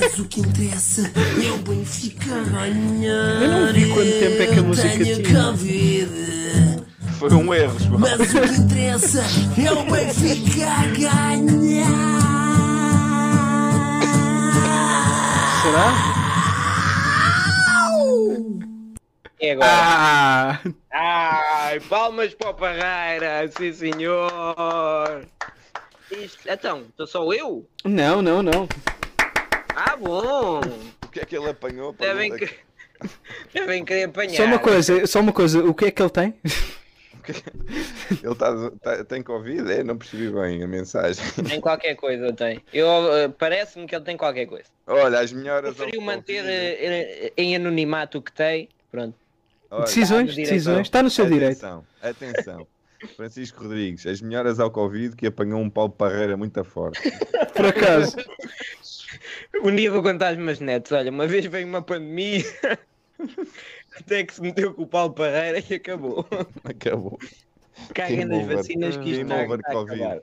Mas 0.00 0.18
o 0.18 0.24
que 0.26 0.40
interessa 0.40 1.02
é 1.12 1.52
o 1.52 1.58
Benfica 1.58 2.34
ganhar. 2.44 3.42
Eu 3.42 3.48
não 3.48 3.72
vi 3.72 3.88
quanto 3.92 4.18
tempo 4.18 4.42
é 4.42 4.46
que 4.46 4.52
a 4.52 4.56
Eu 4.56 4.64
música 4.64 4.88
tenho 4.88 5.22
tinha. 5.22 5.42
Covid. 5.44 6.86
Foi 7.18 7.32
um 7.32 7.54
erro, 7.54 7.78
João. 7.80 7.98
Mas 7.98 8.20
o 8.20 8.40
que 8.40 8.60
interessa 8.60 9.24
é 9.60 9.72
o 9.72 9.84
Benfica 9.90 10.66
ganhar. 10.98 11.86
Será? 15.62 16.16
E 19.40 19.50
agora? 19.50 19.70
Ah! 19.70 20.60
Ai, 20.92 21.80
palmas 21.80 22.34
para 22.34 22.50
o 22.50 22.54
Parreira, 22.54 23.50
sim 23.56 23.72
senhor. 23.72 25.26
Então, 26.46 26.82
estou 26.88 27.06
só 27.06 27.32
eu? 27.32 27.68
Não, 27.84 28.22
não, 28.22 28.42
não. 28.42 28.68
Ah, 29.74 29.96
bom. 29.96 30.60
O 31.04 31.08
que 31.08 31.20
é 31.20 31.24
que 31.24 31.36
ele 31.36 31.50
apanhou? 31.50 31.92
Devem, 31.92 32.34
que... 32.36 32.48
Devem 33.52 33.84
querer 33.84 34.04
apanhar. 34.04 34.36
Só 34.36 34.44
uma 34.44 34.58
coisa, 34.58 35.06
só 35.06 35.20
uma 35.20 35.32
coisa, 35.32 35.64
o 35.64 35.74
que 35.74 35.86
é 35.86 35.90
que 35.90 36.00
ele 36.02 36.10
tem? 36.10 36.34
Ele 38.22 38.34
tá, 38.36 38.70
tá- 38.80 39.04
tem 39.04 39.20
Covid? 39.20 39.68
É, 39.72 39.82
não 39.82 39.98
percebi 39.98 40.30
bem 40.30 40.62
a 40.62 40.66
mensagem. 40.68 41.24
Tem 41.48 41.60
qualquer 41.60 41.96
coisa, 41.96 42.32
tem. 42.32 42.62
Eu, 42.72 42.86
eh, 43.16 43.28
Parece-me 43.28 43.84
que 43.84 43.96
ele 43.96 44.04
tem 44.04 44.16
qualquer 44.16 44.46
coisa. 44.46 44.66
Olha, 44.86 45.18
as 45.18 45.32
melhoras. 45.32 45.74
Preferiu 45.74 46.00
manter 46.02 46.44
eh, 46.44 47.26
eh, 47.26 47.32
em 47.36 47.56
anonimato 47.56 48.18
o 48.18 48.22
que 48.22 48.30
tem. 48.30 48.68
Pronto. 48.92 49.14
Olha, 49.68 49.82
Decisões, 49.84 50.30
direito. 50.30 50.50
decisões, 50.50 50.86
está 50.86 51.02
no 51.02 51.10
seu 51.10 51.26
direito. 51.26 51.54
atenção, 51.66 51.84
Atenção, 52.00 52.66
Francisco 53.16 53.62
Rodrigues, 53.62 54.06
as 54.06 54.20
melhoras 54.20 54.58
ao 54.58 54.70
Covid 54.70 55.14
que 55.16 55.26
apanhou 55.26 55.60
um 55.60 55.70
Paulo 55.70 55.92
Parreira 55.92 56.36
muito 56.36 56.62
forte. 56.64 57.00
Por 57.54 57.66
acaso. 57.66 58.16
Um 59.62 59.74
dia 59.74 59.90
vou 59.90 60.02
contar 60.02 60.30
as 60.30 60.36
meus 60.36 60.60
netos. 60.60 60.92
Olha, 60.92 61.10
uma 61.10 61.26
vez 61.26 61.46
veio 61.46 61.66
uma 61.66 61.82
pandemia. 61.82 62.44
Até 63.98 64.24
que 64.24 64.34
se 64.34 64.42
meteu 64.42 64.74
com 64.74 64.82
o 64.82 64.86
Paulo 64.86 65.14
Parreira 65.14 65.62
e 65.68 65.74
acabou. 65.74 66.26
Acabou. 66.64 67.18
Caguem 67.94 68.24
nas 68.24 68.46
vacinas 68.46 68.96
que 68.96 69.10
isto 69.10 69.26
Covid. 69.26 69.62
acabar. 69.64 70.20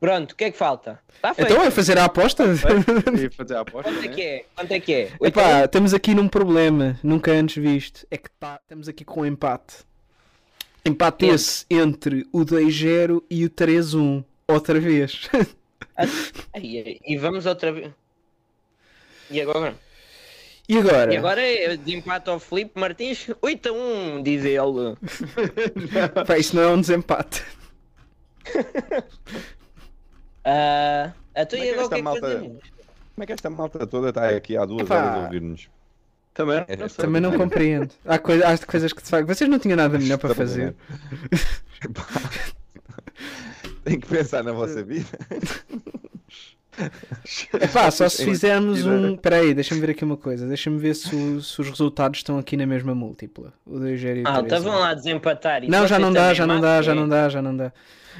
Pronto, 0.00 0.32
o 0.32 0.36
que 0.36 0.44
é 0.44 0.50
que 0.52 0.56
falta? 0.56 1.00
Está 1.12 1.34
feito. 1.34 1.50
Então 1.50 1.64
é 1.64 1.70
fazer 1.72 1.98
a 1.98 2.04
aposta? 2.04 2.44
E 2.46 3.30
fazer 3.30 3.56
a 3.56 3.60
aposta, 3.60 3.90
Quanto 3.90 4.04
é 4.04 4.08
né? 4.08 4.14
que 4.14 4.22
é? 4.22 4.44
Quanto 4.54 4.72
é 4.72 4.80
que 4.80 4.94
é? 4.94 5.12
Epá, 5.20 5.64
estamos 5.64 5.92
aqui 5.92 6.14
num 6.14 6.28
problema 6.28 6.98
nunca 7.02 7.32
antes 7.32 7.60
visto. 7.60 8.06
É 8.08 8.16
que 8.16 8.30
tá, 8.38 8.60
estamos 8.62 8.88
aqui 8.88 9.04
com 9.04 9.22
um 9.22 9.26
empate. 9.26 9.87
Empate 10.84 11.26
Entre? 11.26 11.34
esse 11.34 11.66
entre 11.70 12.26
o 12.32 12.40
2-0 12.44 13.22
e 13.30 13.44
o 13.44 13.50
3-1. 13.50 14.24
Outra 14.46 14.80
vez. 14.80 15.28
Ai, 16.54 17.00
E 17.04 17.16
vamos 17.18 17.44
outra 17.46 17.70
vez. 17.72 17.92
E 19.30 19.40
agora? 19.40 19.76
E 20.68 20.78
agora? 20.78 21.12
E 21.12 21.16
agora 21.16 21.40
é 21.42 21.76
de 21.76 21.94
empate 21.94 22.30
ao 22.30 22.38
Felipe 22.38 22.78
Martins 22.80 23.28
8 23.42 23.68
a 23.68 23.72
1, 23.72 24.22
diz 24.22 24.44
ele. 24.44 24.96
Pá, 26.26 26.38
isso 26.38 26.56
não 26.56 26.62
é 26.62 26.68
um 26.68 26.80
desempate. 26.80 27.42
Ah, 30.44 31.12
então 31.36 31.58
Como 31.58 31.64
e 31.64 31.68
é 31.68 31.74
que 31.74 31.78
agora 31.78 31.86
o 31.86 31.90
que 31.90 31.94
esta 31.94 31.96
é 31.96 31.98
que 31.98 32.02
malta-? 32.02 32.40
Como 32.40 33.22
é 33.24 33.26
que 33.26 33.32
esta 33.32 33.50
malta 33.50 33.86
toda 33.86 34.08
está 34.10 34.28
aqui 34.30 34.56
há 34.56 34.64
duas 34.64 34.82
Epá. 34.86 34.96
horas 34.96 35.12
a 35.14 35.18
ouvir-nos? 35.18 35.68
Também. 36.38 36.64
É 36.68 36.88
só- 36.88 37.02
Também 37.02 37.20
não 37.20 37.36
compreendo. 37.36 37.90
Há, 38.06 38.16
coi 38.16 38.40
há 38.44 38.56
coisas 38.58 38.92
que 38.92 39.02
se 39.02 39.10
fazem. 39.10 39.26
Vocês 39.26 39.50
não 39.50 39.58
tinham 39.58 39.76
nada 39.76 39.98
melhor 39.98 40.18
para 40.18 40.32
fazer. 40.36 40.72
Tem 43.82 43.98
que 43.98 44.06
pensar 44.06 44.44
na 44.44 44.52
vossa 44.52 44.80
vida. 44.84 45.18
Epá, 47.60 47.90
só 47.90 48.08
se 48.08 48.24
fizermos 48.24 48.84
um. 48.86 49.16
Peraí, 49.16 49.54
deixa-me 49.54 49.80
ver 49.80 49.90
aqui 49.90 50.04
uma 50.04 50.16
coisa. 50.16 50.46
Deixa-me 50.46 50.78
ver 50.78 50.94
se, 50.94 51.14
o- 51.14 51.40
se 51.42 51.60
os 51.60 51.68
resultados 51.68 52.18
estão 52.20 52.38
aqui 52.38 52.56
na 52.56 52.66
mesma 52.66 52.94
múltipla. 52.94 53.52
O 53.66 53.78
2-0 53.78 54.16
e 54.18 54.22
o 54.22 54.28
Ah, 54.28 54.42
3-1. 54.42 54.46
então 54.60 54.78
lá 54.78 54.94
desempatar. 54.94 55.64
e 55.64 55.68
Não, 55.68 55.86
já 55.86 55.98
não 55.98 56.12
dá, 56.12 56.32
já 56.34 56.46
não 56.46 56.60
dá, 56.60 56.68
matem. 56.68 56.82
já 56.84 56.94
não 56.94 57.08
dá, 57.08 57.28
já 57.28 57.42
não 57.42 57.56
dá. 57.56 57.72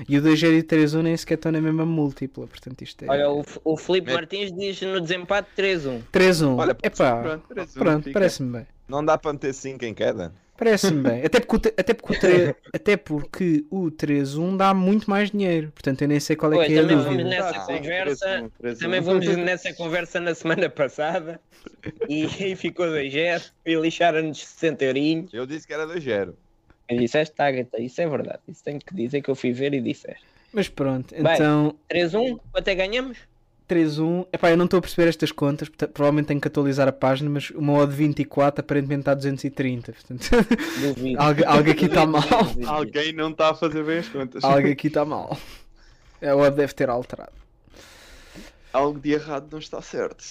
E 0.08 0.16
o 0.16 0.22
2-0 0.22 0.52
e 0.54 0.58
o 0.60 0.62
3-1 0.64 1.02
nem 1.02 1.16
sequer 1.16 1.34
estão 1.34 1.50
na 1.50 1.60
mesma 1.60 1.84
múltipla. 1.84 2.46
Portanto, 2.46 2.82
isto 2.82 3.04
é. 3.04 3.08
Olha, 3.10 3.30
o, 3.30 3.44
o 3.64 3.76
Felipe 3.76 4.10
É. 4.10 4.14
Martins 4.14 4.52
diz 4.52 4.80
no 4.82 5.00
desempate 5.00 5.48
3-1. 5.56 6.02
3-1. 6.12 6.56
Olha, 6.56 6.76
Epá, 6.82 7.16
Pronto, 7.22 7.44
três, 7.48 7.76
um, 7.76 7.80
pronto, 7.80 8.04
fica. 8.04 8.12
parece-me 8.12 8.52
bem. 8.52 8.66
Não 8.88 9.04
dá 9.04 9.18
para 9.18 9.32
meter 9.32 9.52
5 9.52 9.84
em 9.84 9.92
cada? 9.92 10.32
Parece-me 10.58 11.02
bem. 11.02 11.24
Até 11.24 11.38
porque, 11.40 11.72
até, 11.78 11.94
porque 11.94 12.12
o 12.12 12.56
até 12.74 12.96
porque 12.96 13.64
o 13.70 13.90
3-1 13.92 14.56
dá 14.56 14.74
muito 14.74 15.08
mais 15.08 15.30
dinheiro. 15.30 15.70
Portanto, 15.72 16.02
eu 16.02 16.08
nem 16.08 16.18
sei 16.18 16.34
qual 16.34 16.52
é 16.52 16.56
Pois, 16.56 16.66
que 16.66 16.74
é 16.74 16.78
a 16.78 16.82
também 16.82 16.96
vamos 16.96 17.10
dúvida. 17.16 17.28
nessa 17.30 17.48
Ah, 17.50 17.64
conversa. 17.78 18.26
3-1, 18.26 18.50
3-1. 18.74 18.78
Também 18.80 19.00
vamos 19.00 19.36
nessa 19.36 19.74
conversa 19.74 20.20
na 20.20 20.34
semana 20.34 20.68
passada. 20.68 21.40
E, 22.08 22.24
e 22.52 22.56
ficou 22.56 22.86
2-0. 22.86 23.50
E 23.64 23.74
lixaram-nos 23.76 24.44
60 24.44 24.84
eurinhos. 24.84 25.32
Eu 25.32 25.46
disse 25.46 25.66
que 25.66 25.72
era 25.72 25.86
2-0. 25.86 26.34
E 26.90 26.98
disseste, 26.98 27.34
tá, 27.36 27.50
gata, 27.50 27.80
isso 27.80 28.00
é 28.00 28.08
verdade. 28.08 28.40
Isso 28.48 28.64
tenho 28.64 28.80
que 28.80 28.94
dizer 28.94 29.22
que 29.22 29.30
eu 29.30 29.34
fui 29.36 29.52
ver 29.52 29.72
e 29.74 29.80
disseste. 29.80 30.24
Mas 30.52 30.68
pronto, 30.68 31.14
Bem. 31.14 31.34
então 31.34 31.74
3-1, 31.92 32.40
quanto 32.50 32.66
é 32.68 32.74
que 32.74 32.76
ganhamos? 32.86 33.18
3-1. 33.68 34.26
Epá, 34.32 34.50
eu 34.50 34.56
não 34.56 34.64
estou 34.64 34.78
a 34.78 34.80
perceber 34.80 35.08
estas 35.08 35.30
contas. 35.30 35.68
Provavelmente 35.68 36.26
tenho 36.26 36.40
que 36.40 36.48
atualizar 36.48 36.88
a 36.88 36.92
página, 36.92 37.28
mas 37.30 37.50
uma 37.50 37.74
odd 37.74 37.92
24 37.94 38.60
aparentemente 38.60 39.00
está 39.00 39.12
a 39.12 39.14
230. 39.14 39.92
Portanto, 39.92 40.28
algo, 41.18 41.40
algo 41.46 41.70
aqui 41.70 41.84
está 41.86 42.06
mal. 42.06 42.22
Alguém 42.66 43.12
não 43.12 43.30
está 43.30 43.50
a 43.50 43.54
fazer 43.54 43.84
bem 43.84 43.98
as 43.98 44.08
contas. 44.08 44.42
Algo 44.44 44.68
aqui 44.68 44.86
está 44.88 45.04
mal. 45.04 45.36
A 46.22 46.34
odd 46.34 46.56
deve 46.56 46.72
ter 46.74 46.88
alterado. 46.88 47.32
Algo 48.72 48.98
de 48.98 49.12
errado 49.12 49.48
não 49.50 49.58
está 49.58 49.80
certo. 49.82 50.24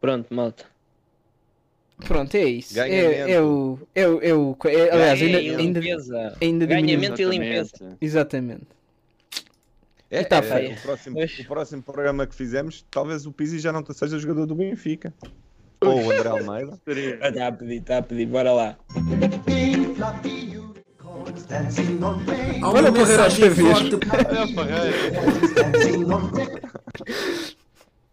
Pronto, 0.00 0.32
malta. 0.34 0.64
Pronto, 2.06 2.34
é 2.34 2.44
isso. 2.44 2.78
É, 2.80 2.88
Ganhamento. 2.88 3.30
é 3.30 3.42
o. 3.42 3.78
É, 3.94 4.08
o- 4.08 4.22
é 4.22 4.34
o. 4.34 4.56
é- 4.64 4.90
aliás, 4.90 5.20
ainda, 5.22 5.80
e. 5.80 6.66
Ganhamento 6.66 7.20
e 7.20 7.24
limpeza. 7.26 7.96
Exatamente. 8.00 8.66
É, 10.10 10.24
tá 10.24 10.38
é, 10.38 10.72
o, 10.72 10.76
próximo, 10.82 11.16
o 11.22 11.44
próximo 11.44 11.82
programa 11.84 12.26
que 12.26 12.34
fizemos, 12.34 12.84
talvez 12.90 13.26
o 13.26 13.32
Pizzi 13.32 13.60
já 13.60 13.72
não 13.72 13.84
seja 13.86 14.18
jogador 14.18 14.44
do 14.44 14.56
Benfica. 14.56 15.14
Ou 15.80 16.02
o 16.04 16.10
André 16.10 16.28
Almeida. 16.28 16.80
Está 16.84 17.46
a 17.46 17.52
pedir, 17.52 17.80
está 17.80 17.98
a 17.98 18.02
pedir, 18.02 18.26
bora 18.26 18.52
lá. 18.52 18.76
Olha 22.62 22.90
uma 22.90 23.02
o 23.02 23.06
Dancing 23.08 23.44
on 26.04 26.30
rainbows. 26.32 27.56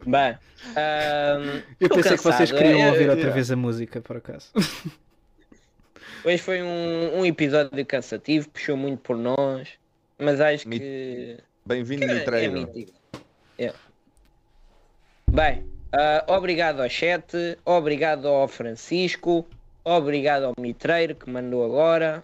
Bem, 0.06 0.38
ahm, 0.76 1.61
Eu 1.80 1.90
pensei 1.90 2.15
que 2.15 2.24
vocês 2.24 2.52
cansado. 2.52 2.57
queriam 2.57 2.80
É, 2.80 2.91
ouvir 2.91 3.07
é, 3.07 3.11
outra 3.11 3.32
vez 3.32 3.52
a 3.52 3.56
música, 3.56 3.99
por 4.02 4.18
acaso. 4.18 4.52
Hoje 6.24 6.38
foi 6.38 6.61
um, 6.61 7.19
um 7.19 7.26
episódio 7.26 7.84
cansativo, 7.86 8.49
puxou 8.49 8.78
muito 8.78 8.99
por 9.02 9.18
nós, 9.18 9.68
mas 10.18 10.40
acho 10.40 10.68
que 10.68 11.38
Bem-vindo 11.68 12.07
no 12.07 12.14
é. 12.14 12.85
É. 13.60 13.73
Bem, 15.30 15.65
ah, 15.91 16.23
obrigado 16.30 16.81
ao 16.81 16.89
chat, 16.89 17.26
obrigado 17.65 18.26
ao 18.27 18.48
Francisco, 18.48 19.45
obrigado 19.84 20.44
ao 20.45 20.53
Mitreiro 20.57 21.14
que 21.14 21.30
mandou 21.30 21.65
agora. 21.65 22.23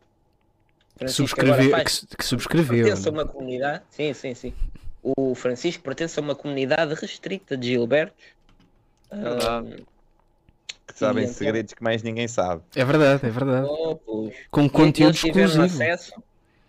Francisco 0.96 1.42
agora 1.42 1.58
Subscreve, 1.62 1.84
faz- 1.84 2.00
que, 2.10 2.16
que 2.18 2.26
subscreveu. 2.26 2.86
pertence 2.86 3.08
a 3.10 3.12
uma 3.12 3.26
comunidade. 3.28 3.84
Sim, 3.90 4.14
sim, 4.14 4.34
sim. 4.34 4.54
O 5.02 5.36
Francisco 5.36 5.84
pertence 5.84 6.18
a 6.18 6.24
uma 6.24 6.36
comunidade 6.36 6.94
restrita 6.94 7.58
de 7.58 7.68
Gilbertos. 7.68 8.24
Ah. 9.12 9.62
Que 10.88 10.98
sabem 10.98 11.24
então- 11.24 11.34
segredos 11.36 11.74
que 11.74 11.84
mais 11.84 12.02
ninguém 12.02 12.30
sabe. 12.30 12.62
É 12.76 12.86
verdade, 12.86 13.26
é 13.26 13.30
verdade. 13.30 13.68
oh. 13.70 14.32
Com 14.50 14.70
conteúdo 14.70 15.16
tiveram 15.16 15.50
exclusivo. 15.50 15.84
Acesso, 15.84 16.14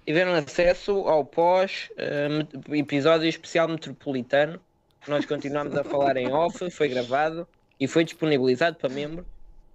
tiveram 0.06 0.32
acesso 0.34 0.92
ao 1.08 1.24
pós 1.24 1.90
eh, 1.96 2.28
episódio 2.76 3.28
especial 3.28 3.68
metropolitano. 3.68 4.60
Nós 5.06 5.24
continuamos 5.26 5.76
a 5.76 5.84
falar 5.84 6.16
em 6.16 6.32
off, 6.32 6.70
foi 6.70 6.88
gravado 6.88 7.46
e 7.78 7.86
foi 7.86 8.04
disponibilizado 8.04 8.76
para 8.76 8.88
membro. 8.88 9.26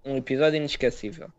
Um 0.03 0.17
episódio 0.17 0.57
inesquecível. 0.57 1.29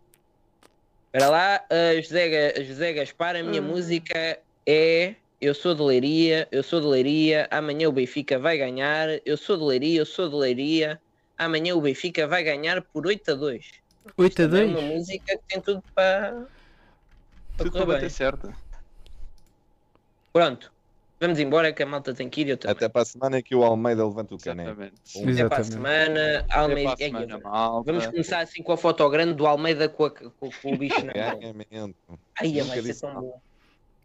Espera 1.06 1.28
lá, 1.28 1.64
uh, 1.70 2.00
José, 2.02 2.62
José 2.64 2.92
Gaspar, 2.92 3.34
a 3.34 3.42
minha 3.42 3.60
música 3.60 4.38
é 4.64 5.14
Eu 5.40 5.54
sou 5.54 5.74
de 5.74 5.82
Leiria, 5.82 6.46
eu 6.52 6.62
sou 6.62 6.80
de 6.80 6.86
Leiria, 6.86 7.48
amanhã 7.50 7.88
o 7.88 7.92
Benfica 7.92 8.38
vai 8.38 8.56
ganhar, 8.58 9.08
eu 9.26 9.36
sou 9.36 9.56
de 9.56 9.64
Leiria, 9.64 10.00
eu 10.00 10.06
sou 10.06 10.28
de 10.28 10.36
Leiria, 10.36 11.00
amanhã 11.36 11.74
o 11.74 11.80
Benfica 11.80 12.28
vai 12.28 12.44
ganhar 12.44 12.80
por 12.82 13.06
8 13.06 13.32
a 13.32 13.34
2. 13.34 13.66
8 14.16 14.42
a 14.42 14.44
É 14.44 14.48
2? 14.48 14.70
uma 14.70 14.82
música 14.82 15.36
que 15.36 15.42
tem 15.48 15.60
tudo 15.60 15.82
para, 15.94 16.46
para 17.56 17.64
Tudo 17.64 17.72
para 17.72 17.86
bem. 17.86 17.94
bater 17.96 18.10
certo. 18.10 18.54
Pronto, 20.32 20.72
vamos 21.20 21.38
embora 21.38 21.72
que 21.72 21.82
a 21.82 21.86
malta 21.86 22.14
tem 22.14 22.28
que 22.28 22.42
ir. 22.42 22.48
Eu 22.48 22.56
também. 22.56 22.76
Até 22.76 22.88
para 22.88 23.02
a 23.02 23.04
semana 23.04 23.42
que 23.42 23.54
o 23.54 23.62
Almeida 23.64 24.06
levanta 24.06 24.34
o 24.34 24.38
caneco. 24.38 24.80
Um- 25.16 25.32
Até 25.32 25.48
para 25.48 25.58
a 25.60 25.64
semana, 25.64 26.46
Almeida. 26.50 26.92
Até 26.92 27.10
para 27.10 27.22
a 27.22 27.26
semana, 27.26 27.38
malta. 27.38 27.92
Vamos 27.92 28.06
começar 28.06 28.40
assim 28.40 28.62
com 28.62 28.72
a 28.72 28.76
foto 28.76 29.08
grande 29.08 29.34
do 29.34 29.46
Almeida 29.46 29.88
com, 29.88 30.04
a- 30.04 30.10
com- 30.10 30.30
com 30.62 30.72
o 30.74 30.78
bicho 30.78 31.04
na 31.04 31.12
mão. 31.14 31.54
Ai, 32.40 32.52
vai 32.52 32.64
ser 32.76 32.82
disse 32.82 33.00
tão 33.00 33.14
bom. 33.20 33.40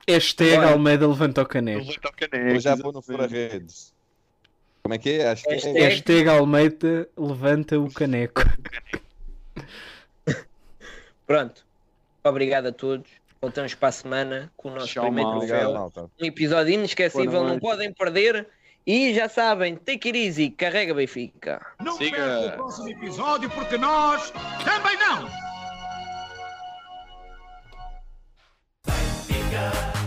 Hashtag 0.08 0.56
Bora. 0.58 0.72
Almeida 0.72 1.08
levanta 1.08 1.42
o 1.42 1.46
caneco. 1.48 1.86
Vou 1.86 2.60
já 2.60 2.78
pôr 2.78 2.94
no 2.94 3.02
fora-redes. 3.02 3.94
Como 4.84 4.94
é 4.94 4.98
que 5.00 5.10
é? 5.14 5.30
Acho 5.30 5.44
que 5.46 5.50
é. 5.54 5.88
Hashtag 5.88 6.30
Almeida 6.30 7.10
levanta 7.18 7.80
o 7.80 7.92
caneco. 7.92 8.42
Pronto. 11.26 11.66
Obrigado 12.24 12.68
a 12.68 12.72
todos. 12.72 13.10
Voltamos 13.46 13.76
para 13.76 13.90
a 13.90 13.92
semana 13.92 14.52
com 14.58 14.70
o 14.70 14.72
nosso 14.74 14.88
Tchau, 14.88 15.04
primeiro 15.04 15.38
troféu. 15.38 15.92
Um 16.20 16.26
episódio 16.26 16.74
inesquecível, 16.74 17.44
não 17.44 17.60
podem 17.60 17.94
perder. 17.94 18.48
E 18.88 19.14
já 19.14 19.30
sabem, 19.30 19.76
take 19.76 20.08
it 20.08 20.18
easy, 20.18 20.50
carrega 20.50 20.96
Benfica. 20.96 21.64
Não 21.80 21.96
Siga. 21.96 22.18
perca 22.18 22.48
o 22.48 22.52
próximo 22.54 22.90
episódio 22.90 23.48
porque 23.52 23.78
nós 23.78 24.34
também 24.64 24.98
não! 24.98 25.30
Benfica, 28.88 30.05